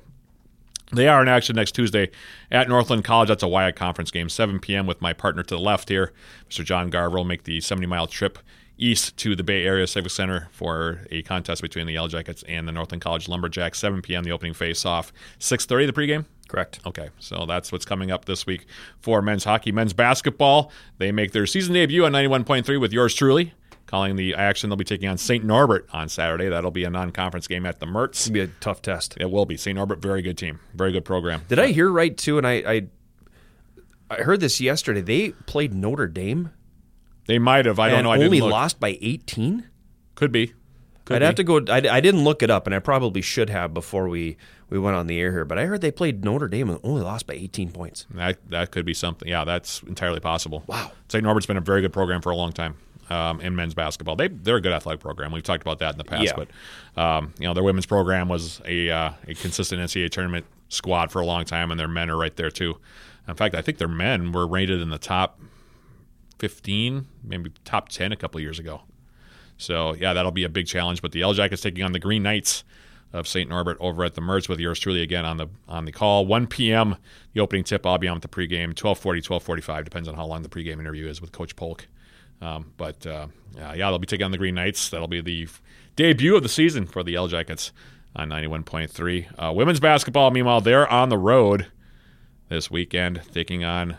They 0.93 1.07
are 1.07 1.21
in 1.21 1.29
action 1.29 1.55
next 1.55 1.71
Tuesday 1.71 2.11
at 2.51 2.67
Northland 2.67 3.05
College. 3.05 3.29
That's 3.29 3.43
a 3.43 3.47
WIAC 3.47 3.75
conference 3.77 4.11
game, 4.11 4.27
7 4.27 4.59
p.m. 4.59 4.85
with 4.85 5.01
my 5.01 5.13
partner 5.13 5.41
to 5.41 5.55
the 5.55 5.61
left 5.61 5.87
here, 5.87 6.11
Mr. 6.49 6.65
John 6.65 6.89
Garver, 6.89 7.15
will 7.15 7.23
make 7.23 7.43
the 7.43 7.61
70 7.61 7.87
mile 7.87 8.07
trip 8.07 8.37
east 8.81 9.15
to 9.17 9.35
the 9.35 9.43
Bay 9.43 9.63
Area 9.63 9.87
Civic 9.87 10.11
Center 10.11 10.49
for 10.51 11.01
a 11.11 11.21
contest 11.21 11.61
between 11.61 11.85
the 11.85 11.93
Yellow 11.93 12.07
Jackets 12.07 12.43
and 12.47 12.67
the 12.67 12.71
Northland 12.71 13.01
College 13.01 13.29
Lumberjacks. 13.29 13.79
7 13.79 14.01
p.m. 14.01 14.23
the 14.23 14.31
opening 14.31 14.53
face 14.53 14.85
off. 14.85 15.13
6:30 15.39 15.87
the 15.87 15.93
pregame. 15.93 16.25
Correct. 16.49 16.81
Okay, 16.85 17.09
so 17.19 17.45
that's 17.45 17.71
what's 17.71 17.85
coming 17.85 18.11
up 18.11 18.25
this 18.25 18.45
week 18.45 18.65
for 18.99 19.21
men's 19.21 19.45
hockey. 19.45 19.71
Men's 19.71 19.93
basketball, 19.93 20.69
they 20.97 21.11
make 21.13 21.31
their 21.31 21.45
season 21.45 21.73
debut 21.73 22.03
on 22.03 22.11
91.3 22.11 22.77
with 22.79 22.91
yours 22.91 23.15
truly. 23.15 23.53
Calling 23.85 24.15
the 24.15 24.33
action, 24.35 24.69
they'll 24.69 24.77
be 24.77 24.85
taking 24.85 25.09
on 25.09 25.17
St. 25.17 25.43
Norbert 25.43 25.87
on 25.91 26.07
Saturday. 26.07 26.47
That'll 26.49 26.71
be 26.71 26.83
a 26.85 26.89
non 26.89 27.11
conference 27.11 27.47
game 27.47 27.65
at 27.65 27.79
the 27.79 27.85
Mertz. 27.85 28.27
Gonna 28.27 28.33
be 28.33 28.39
a 28.41 28.47
tough 28.59 28.81
test. 28.81 29.15
It 29.19 29.29
will 29.29 29.45
be. 29.45 29.57
St. 29.57 29.75
Norbert, 29.75 30.01
very 30.01 30.21
good 30.21 30.37
team. 30.37 30.59
Very 30.73 30.91
good 30.91 31.05
program. 31.05 31.41
Did 31.47 31.59
I 31.59 31.67
hear 31.67 31.89
right 31.89 32.17
too? 32.17 32.37
And 32.37 32.47
I, 32.47 32.53
I, 32.65 32.87
I 34.09 34.15
heard 34.23 34.39
this 34.39 34.61
yesterday. 34.61 35.01
They 35.01 35.29
played 35.45 35.73
Notre 35.73 36.07
Dame. 36.07 36.51
They 37.25 37.39
might 37.39 37.65
have. 37.65 37.79
I 37.79 37.89
don't 37.89 37.99
and 37.99 38.05
know. 38.05 38.11
I 38.11 38.15
only 38.15 38.29
didn't 38.29 38.43
look. 38.43 38.51
lost 38.51 38.79
by 38.79 38.97
18. 39.01 39.67
Could 40.15 40.31
be. 40.31 40.53
Could 41.05 41.15
I'd 41.15 41.19
be. 41.19 41.25
have 41.25 41.35
to 41.35 41.43
go. 41.43 41.61
I, 41.69 41.97
I 41.97 42.01
didn't 42.01 42.23
look 42.23 42.43
it 42.43 42.49
up, 42.49 42.67
and 42.67 42.75
I 42.75 42.79
probably 42.79 43.21
should 43.21 43.49
have 43.49 43.73
before 43.73 44.07
we, 44.07 44.37
we 44.69 44.79
went 44.79 44.95
on 44.95 45.07
the 45.07 45.19
air 45.19 45.31
here. 45.31 45.45
But 45.45 45.57
I 45.57 45.65
heard 45.65 45.81
they 45.81 45.91
played 45.91 46.23
Notre 46.23 46.47
Dame 46.47 46.69
and 46.69 46.79
only 46.83 47.01
lost 47.01 47.27
by 47.27 47.33
18 47.33 47.71
points. 47.71 48.05
That 48.11 48.37
that 48.49 48.71
could 48.71 48.85
be 48.85 48.93
something. 48.93 49.27
Yeah, 49.27 49.43
that's 49.43 49.81
entirely 49.83 50.19
possible. 50.19 50.63
Wow. 50.67 50.91
St. 51.09 51.23
Norbert's 51.23 51.45
been 51.45 51.57
a 51.57 51.61
very 51.61 51.81
good 51.81 51.93
program 51.93 52.21
for 52.21 52.31
a 52.31 52.35
long 52.35 52.51
time 52.51 52.75
um, 53.11 53.41
in 53.41 53.55
men's 53.55 53.73
basketball. 53.73 54.15
They 54.15 54.29
they're 54.29 54.57
a 54.57 54.61
good 54.61 54.73
athletic 54.73 55.01
program. 55.01 55.31
We've 55.31 55.43
talked 55.43 55.61
about 55.61 55.79
that 55.79 55.93
in 55.93 55.97
the 55.97 56.03
past. 56.03 56.23
Yeah. 56.23 56.33
But 56.95 57.01
um, 57.01 57.33
you 57.39 57.47
know, 57.47 57.53
their 57.53 57.63
women's 57.63 57.85
program 57.85 58.29
was 58.29 58.61
a 58.65 58.89
uh, 58.89 59.13
a 59.27 59.33
consistent 59.35 59.81
NCAA 59.81 60.09
tournament 60.09 60.45
squad 60.69 61.11
for 61.11 61.21
a 61.21 61.25
long 61.25 61.43
time, 61.45 61.71
and 61.71 61.79
their 61.79 61.87
men 61.87 62.09
are 62.09 62.17
right 62.17 62.35
there 62.35 62.51
too. 62.51 62.77
In 63.27 63.35
fact, 63.35 63.53
I 63.53 63.61
think 63.61 63.77
their 63.77 63.87
men 63.87 64.31
were 64.31 64.47
rated 64.47 64.81
in 64.81 64.89
the 64.89 64.97
top 64.97 65.39
fifteen, 66.41 67.05
maybe 67.23 67.51
top 67.63 67.89
ten 67.89 68.11
a 68.11 68.15
couple 68.15 68.41
years 68.41 68.57
ago. 68.57 68.81
So 69.57 69.93
yeah, 69.93 70.13
that'll 70.13 70.31
be 70.31 70.43
a 70.43 70.49
big 70.49 70.65
challenge. 70.65 71.01
But 71.03 71.11
the 71.11 71.19
Yellow 71.19 71.35
Jackets 71.35 71.61
taking 71.61 71.83
on 71.83 71.91
the 71.91 71.99
Green 71.99 72.23
Knights 72.23 72.63
of 73.13 73.27
St. 73.27 73.47
Norbert 73.47 73.77
over 73.79 74.03
at 74.03 74.15
the 74.15 74.21
Mertz 74.21 74.49
with 74.49 74.59
yours 74.59 74.79
truly 74.79 75.03
again 75.03 75.23
on 75.23 75.37
the 75.37 75.47
on 75.67 75.85
the 75.85 75.91
call. 75.91 76.25
1 76.25 76.47
p.m. 76.47 76.95
the 77.33 77.41
opening 77.41 77.63
tip. 77.63 77.85
I'll 77.85 77.99
be 77.99 78.07
on 78.07 78.15
with 78.15 78.23
the 78.23 78.27
pregame. 78.27 78.73
12:40, 78.73 79.23
12:45 79.23 79.83
depends 79.83 80.07
on 80.07 80.15
how 80.15 80.25
long 80.25 80.41
the 80.41 80.49
pregame 80.49 80.79
interview 80.79 81.07
is 81.07 81.21
with 81.21 81.31
Coach 81.31 81.55
Polk. 81.55 81.87
Um, 82.41 82.73
but 82.77 83.05
uh, 83.05 83.27
yeah, 83.55 83.73
yeah, 83.73 83.89
they'll 83.89 83.99
be 83.99 84.07
taking 84.07 84.25
on 84.25 84.31
the 84.31 84.37
Green 84.39 84.55
Knights. 84.55 84.89
That'll 84.89 85.07
be 85.07 85.21
the 85.21 85.43
f- 85.43 85.61
debut 85.95 86.35
of 86.35 86.41
the 86.41 86.49
season 86.49 86.87
for 86.87 87.03
the 87.03 87.11
Yellow 87.11 87.27
Jackets 87.27 87.71
on 88.15 88.29
91.3. 88.29 89.27
Uh, 89.37 89.53
women's 89.53 89.79
basketball, 89.79 90.31
meanwhile, 90.31 90.59
they're 90.59 90.91
on 90.91 91.09
the 91.09 91.19
road 91.19 91.67
this 92.49 92.71
weekend 92.71 93.21
taking 93.31 93.63
on 93.63 93.97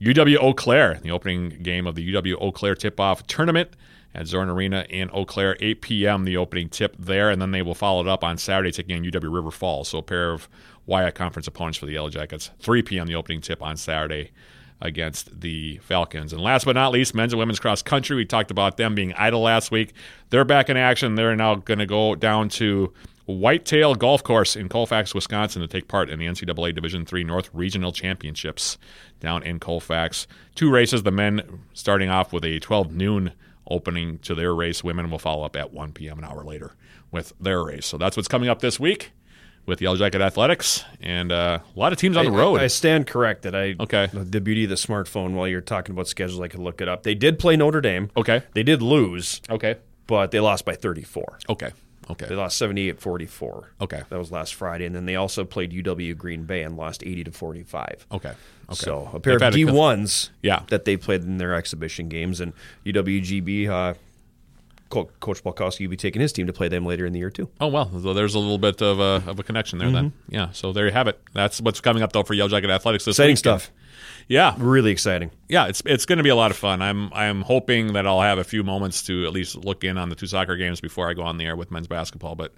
UW 0.00 0.36
Eau 0.38 0.52
Claire, 0.52 1.00
the 1.02 1.10
opening 1.10 1.48
game 1.62 1.86
of 1.86 1.94
the 1.94 2.14
UW 2.14 2.36
Eau 2.40 2.52
Claire 2.52 2.74
tip-off 2.74 3.26
tournament 3.26 3.70
at 4.14 4.26
Zorn 4.26 4.48
Arena 4.48 4.86
in 4.88 5.10
Eau 5.10 5.24
Claire, 5.24 5.56
8 5.60 5.80
p.m. 5.80 6.24
The 6.24 6.36
opening 6.36 6.68
tip 6.68 6.96
there, 6.98 7.30
and 7.30 7.40
then 7.40 7.50
they 7.50 7.62
will 7.62 7.74
follow 7.74 8.00
it 8.00 8.08
up 8.08 8.24
on 8.24 8.38
Saturday, 8.38 8.72
taking 8.72 8.96
on 8.96 9.04
UW 9.04 9.32
River 9.32 9.50
Falls. 9.50 9.88
So 9.88 9.98
a 9.98 10.02
pair 10.02 10.32
of 10.32 10.48
WIAC 10.88 11.14
conference 11.14 11.46
opponents 11.46 11.78
for 11.78 11.86
the 11.86 11.92
Yellow 11.92 12.10
Jackets. 12.10 12.50
3 12.60 12.82
p.m. 12.82 13.06
the 13.06 13.14
opening 13.14 13.40
tip 13.40 13.62
on 13.62 13.76
Saturday 13.76 14.32
against 14.80 15.40
the 15.40 15.78
Falcons. 15.78 16.32
And 16.32 16.42
last 16.42 16.64
but 16.64 16.74
not 16.74 16.92
least, 16.92 17.14
men's 17.14 17.32
and 17.32 17.38
women's 17.38 17.60
cross 17.60 17.82
country. 17.82 18.16
We 18.16 18.24
talked 18.26 18.50
about 18.50 18.76
them 18.76 18.94
being 18.94 19.14
idle 19.14 19.40
last 19.40 19.70
week. 19.70 19.94
They're 20.30 20.44
back 20.44 20.68
in 20.68 20.76
action. 20.76 21.14
They're 21.14 21.34
now 21.34 21.56
going 21.56 21.78
to 21.78 21.86
go 21.86 22.14
down 22.14 22.50
to 22.50 22.92
Whitetail 23.26 23.94
Golf 23.94 24.22
Course 24.22 24.56
in 24.56 24.68
Colfax, 24.68 25.14
Wisconsin, 25.14 25.62
to 25.62 25.68
take 25.68 25.88
part 25.88 26.08
in 26.08 26.18
the 26.18 26.26
NCAA 26.26 26.74
Division 26.74 27.06
III 27.12 27.24
North 27.24 27.50
Regional 27.52 27.92
Championships 27.92 28.78
down 29.20 29.42
in 29.42 29.58
Colfax. 29.58 30.26
Two 30.54 30.70
races. 30.70 31.02
The 31.02 31.10
men 31.10 31.60
starting 31.72 32.08
off 32.08 32.32
with 32.32 32.44
a 32.44 32.60
12 32.60 32.92
noon 32.92 33.32
opening 33.68 34.18
to 34.20 34.34
their 34.34 34.54
race. 34.54 34.84
Women 34.84 35.10
will 35.10 35.18
follow 35.18 35.44
up 35.44 35.56
at 35.56 35.72
1 35.72 35.92
p.m. 35.92 36.18
an 36.18 36.24
hour 36.24 36.44
later 36.44 36.74
with 37.10 37.32
their 37.40 37.64
race. 37.64 37.86
So 37.86 37.98
that's 37.98 38.16
what's 38.16 38.28
coming 38.28 38.48
up 38.48 38.60
this 38.60 38.78
week 38.78 39.10
with 39.66 39.80
the 39.80 39.84
Yellow 39.84 39.96
Jacket 39.96 40.20
Athletics, 40.20 40.84
and 41.00 41.32
uh, 41.32 41.58
a 41.74 41.78
lot 41.78 41.92
of 41.92 41.98
teams 41.98 42.16
on 42.16 42.24
the 42.24 42.30
road. 42.30 42.60
I, 42.60 42.64
I 42.64 42.66
stand 42.68 43.08
corrected. 43.08 43.54
I 43.54 43.74
Okay. 43.80 44.08
The 44.12 44.40
beauty 44.40 44.64
of 44.64 44.70
the 44.70 44.76
smartphone. 44.76 45.32
While 45.32 45.48
you're 45.48 45.60
talking 45.60 45.92
about 45.92 46.06
schedules, 46.06 46.40
I 46.40 46.48
could 46.48 46.60
look 46.60 46.80
it 46.80 46.88
up. 46.88 47.02
They 47.02 47.16
did 47.16 47.38
play 47.38 47.56
Notre 47.56 47.80
Dame. 47.80 48.10
Okay. 48.16 48.42
They 48.54 48.62
did 48.62 48.80
lose, 48.80 49.40
okay, 49.50 49.76
but 50.06 50.30
they 50.30 50.38
lost 50.40 50.64
by 50.64 50.76
34. 50.76 51.38
okay, 51.50 51.72
They 52.18 52.34
lost 52.36 52.60
78-44. 52.60 53.64
okay, 53.80 54.02
That 54.08 54.18
was 54.18 54.30
last 54.30 54.54
Friday, 54.54 54.86
and 54.86 54.94
then 54.94 55.06
they 55.06 55.16
also 55.16 55.44
played 55.44 55.72
UW 55.72 56.16
Green 56.16 56.44
Bay 56.44 56.62
and 56.62 56.76
lost 56.76 57.02
80 57.04 57.24
to 57.24 57.30
45. 57.32 58.06
okay, 58.12 58.28
okay. 58.28 58.34
So 58.72 59.10
a 59.12 59.20
pair 59.20 59.32
They've 59.32 59.36
of 59.36 59.42
had 59.42 59.52
a- 59.54 59.56
D 59.56 59.64
ones, 59.64 60.30
Yeah. 60.42 60.62
that 60.68 60.84
they 60.84 60.96
played 60.96 61.22
in 61.24 61.38
their 61.38 61.54
exhibition 61.54 62.08
games, 62.08 62.40
and 62.40 62.52
UWGB. 62.84 63.68
Uh, 63.68 63.94
Co- 64.88 65.10
Coach 65.18 65.42
Polkowski 65.42 65.80
will 65.80 65.90
be 65.90 65.96
taking 65.96 66.22
his 66.22 66.32
team 66.32 66.46
to 66.46 66.52
play 66.52 66.68
them 66.68 66.86
later 66.86 67.04
in 67.06 67.12
the 67.12 67.18
year 67.18 67.28
too. 67.28 67.48
Oh 67.60 67.66
well, 67.66 67.90
so 68.00 68.14
there's 68.14 68.36
a 68.36 68.38
little 68.38 68.56
bit 68.56 68.80
of 68.80 69.00
a 69.00 69.28
of 69.28 69.40
a 69.40 69.42
connection 69.42 69.80
there 69.80 69.90
then. 69.90 70.12
Yeah. 70.28 70.52
So 70.52 70.72
there 70.72 70.86
you 70.86 70.92
have 70.92 71.08
it. 71.08 71.20
That's 71.32 71.60
what's 71.60 71.80
coming 71.80 72.04
up 72.04 72.12
though 72.12 72.22
for 72.22 72.34
Yellow 72.34 72.50
Jacket 72.50 72.70
Athletics 72.70 73.04
this 73.04 73.14
Exciting 73.16 73.30
weekend. 73.32 73.38
stuff. 73.62 73.70
Yeah, 74.28 74.54
Really 74.58 74.90
exciting. 74.90 75.30
yeah. 75.48 75.66
It's 75.68 75.82
it's 75.86 76.04
going 76.04 76.16
to 76.16 76.22
be 76.24 76.30
a 76.30 76.34
lot 76.36 76.50
of 76.50 76.56
fun. 76.56 76.82
I'm 76.82 77.12
I'm 77.12 77.42
hoping 77.42 77.92
that 77.92 78.06
I'll 78.06 78.20
have 78.22 78.38
a 78.38 78.44
few 78.44 78.64
moments 78.64 79.02
to 79.04 79.24
at 79.24 79.32
least 79.32 79.54
look 79.56 79.84
in 79.84 79.96
on 79.98 80.08
the 80.08 80.16
two 80.16 80.26
soccer 80.26 80.56
games 80.56 80.80
before 80.80 81.08
I 81.08 81.14
go 81.14 81.22
on 81.22 81.36
the 81.36 81.44
air 81.44 81.54
with 81.54 81.70
men's 81.70 81.86
basketball. 81.86 82.34
But 82.34 82.52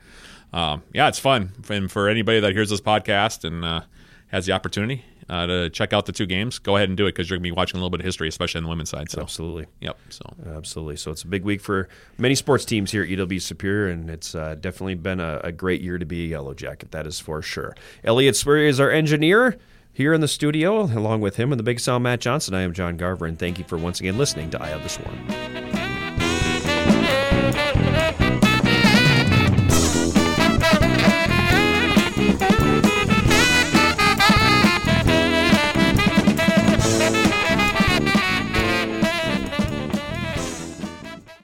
um, 0.53 0.82
yeah, 0.95 1.09
it's 1.09 1.19
fun. 1.19 1.53
And 1.69 1.90
for 1.93 2.09
anybody 2.09 2.40
that 2.40 2.53
hears 2.55 2.70
this 2.70 2.81
podcast 2.81 3.45
and 3.45 3.65
uh, 3.65 3.82
has 4.28 4.47
the 4.47 4.53
opportunity 4.53 5.05
uh, 5.28 5.45
to 5.47 5.69
check 5.69 5.93
out 5.93 6.07
the 6.07 6.12
two 6.12 6.24
games, 6.24 6.59
go 6.59 6.77
ahead 6.77 6.89
and 6.89 6.97
do 6.97 7.05
it 7.05 7.11
because 7.11 7.28
you're 7.28 7.36
going 7.36 7.45
to 7.45 7.51
be 7.53 7.57
watching 7.57 7.77
a 7.77 7.81
little 7.81 7.90
bit 7.90 8.01
of 8.01 8.07
history, 8.07 8.28
especially 8.28 8.61
on 8.61 8.65
the 8.65 8.70
women's 8.70 8.89
side. 8.89 9.11
So 9.11 9.20
Absolutely. 9.20 9.66
yep. 9.81 9.99
So 10.09 10.23
Absolutely. 10.57 10.97
So 10.97 11.11
it's 11.11 11.23
a 11.23 11.27
big 11.27 11.45
week 11.45 11.61
for 11.61 11.90
many 12.16 12.35
sports 12.35 12.65
teams 12.65 12.90
here 12.93 13.03
at 13.03 13.11
UW 13.11 13.43
Superior, 13.43 13.89
and 13.89 14.09
it's 14.09 14.35
uh, 14.35 14.55
definitely 14.55 14.95
been 14.95 15.20
a, 15.20 15.43
a 15.45 15.53
great 15.53 15.82
year 15.82 15.99
to 15.99 16.07
be 16.07 16.24
a 16.24 16.28
Yellow 16.28 16.55
Jacket. 16.55 16.93
That 16.93 17.07
is 17.07 17.20
for 17.20 17.43
sure. 17.43 17.77
Elliot 18.05 18.36
Spurrier 18.36 18.69
is 18.69 18.81
our 18.81 18.90
engineer 18.90 19.59
here 19.99 20.15
in 20.15 20.20
the 20.20 20.29
studio, 20.29 20.83
along 20.83 21.23
with 21.23 21.35
him 21.35 21.51
and 21.51 21.59
the 21.59 21.65
big 21.65 21.81
sound 21.81 22.05
Matt 22.05 22.20
Johnson, 22.20 22.55
I 22.55 22.61
am 22.61 22.73
John 22.73 22.97
Garver, 22.97 23.27
and 23.27 23.37
thank 23.37 23.59
you 23.59 23.65
for 23.65 23.77
once 23.77 23.99
again 23.99 24.16
listening 24.16 24.49
to 24.51 24.62
Eye 24.62 24.69
of 24.69 24.85
the 24.85 24.89
Swarm. 24.89 25.27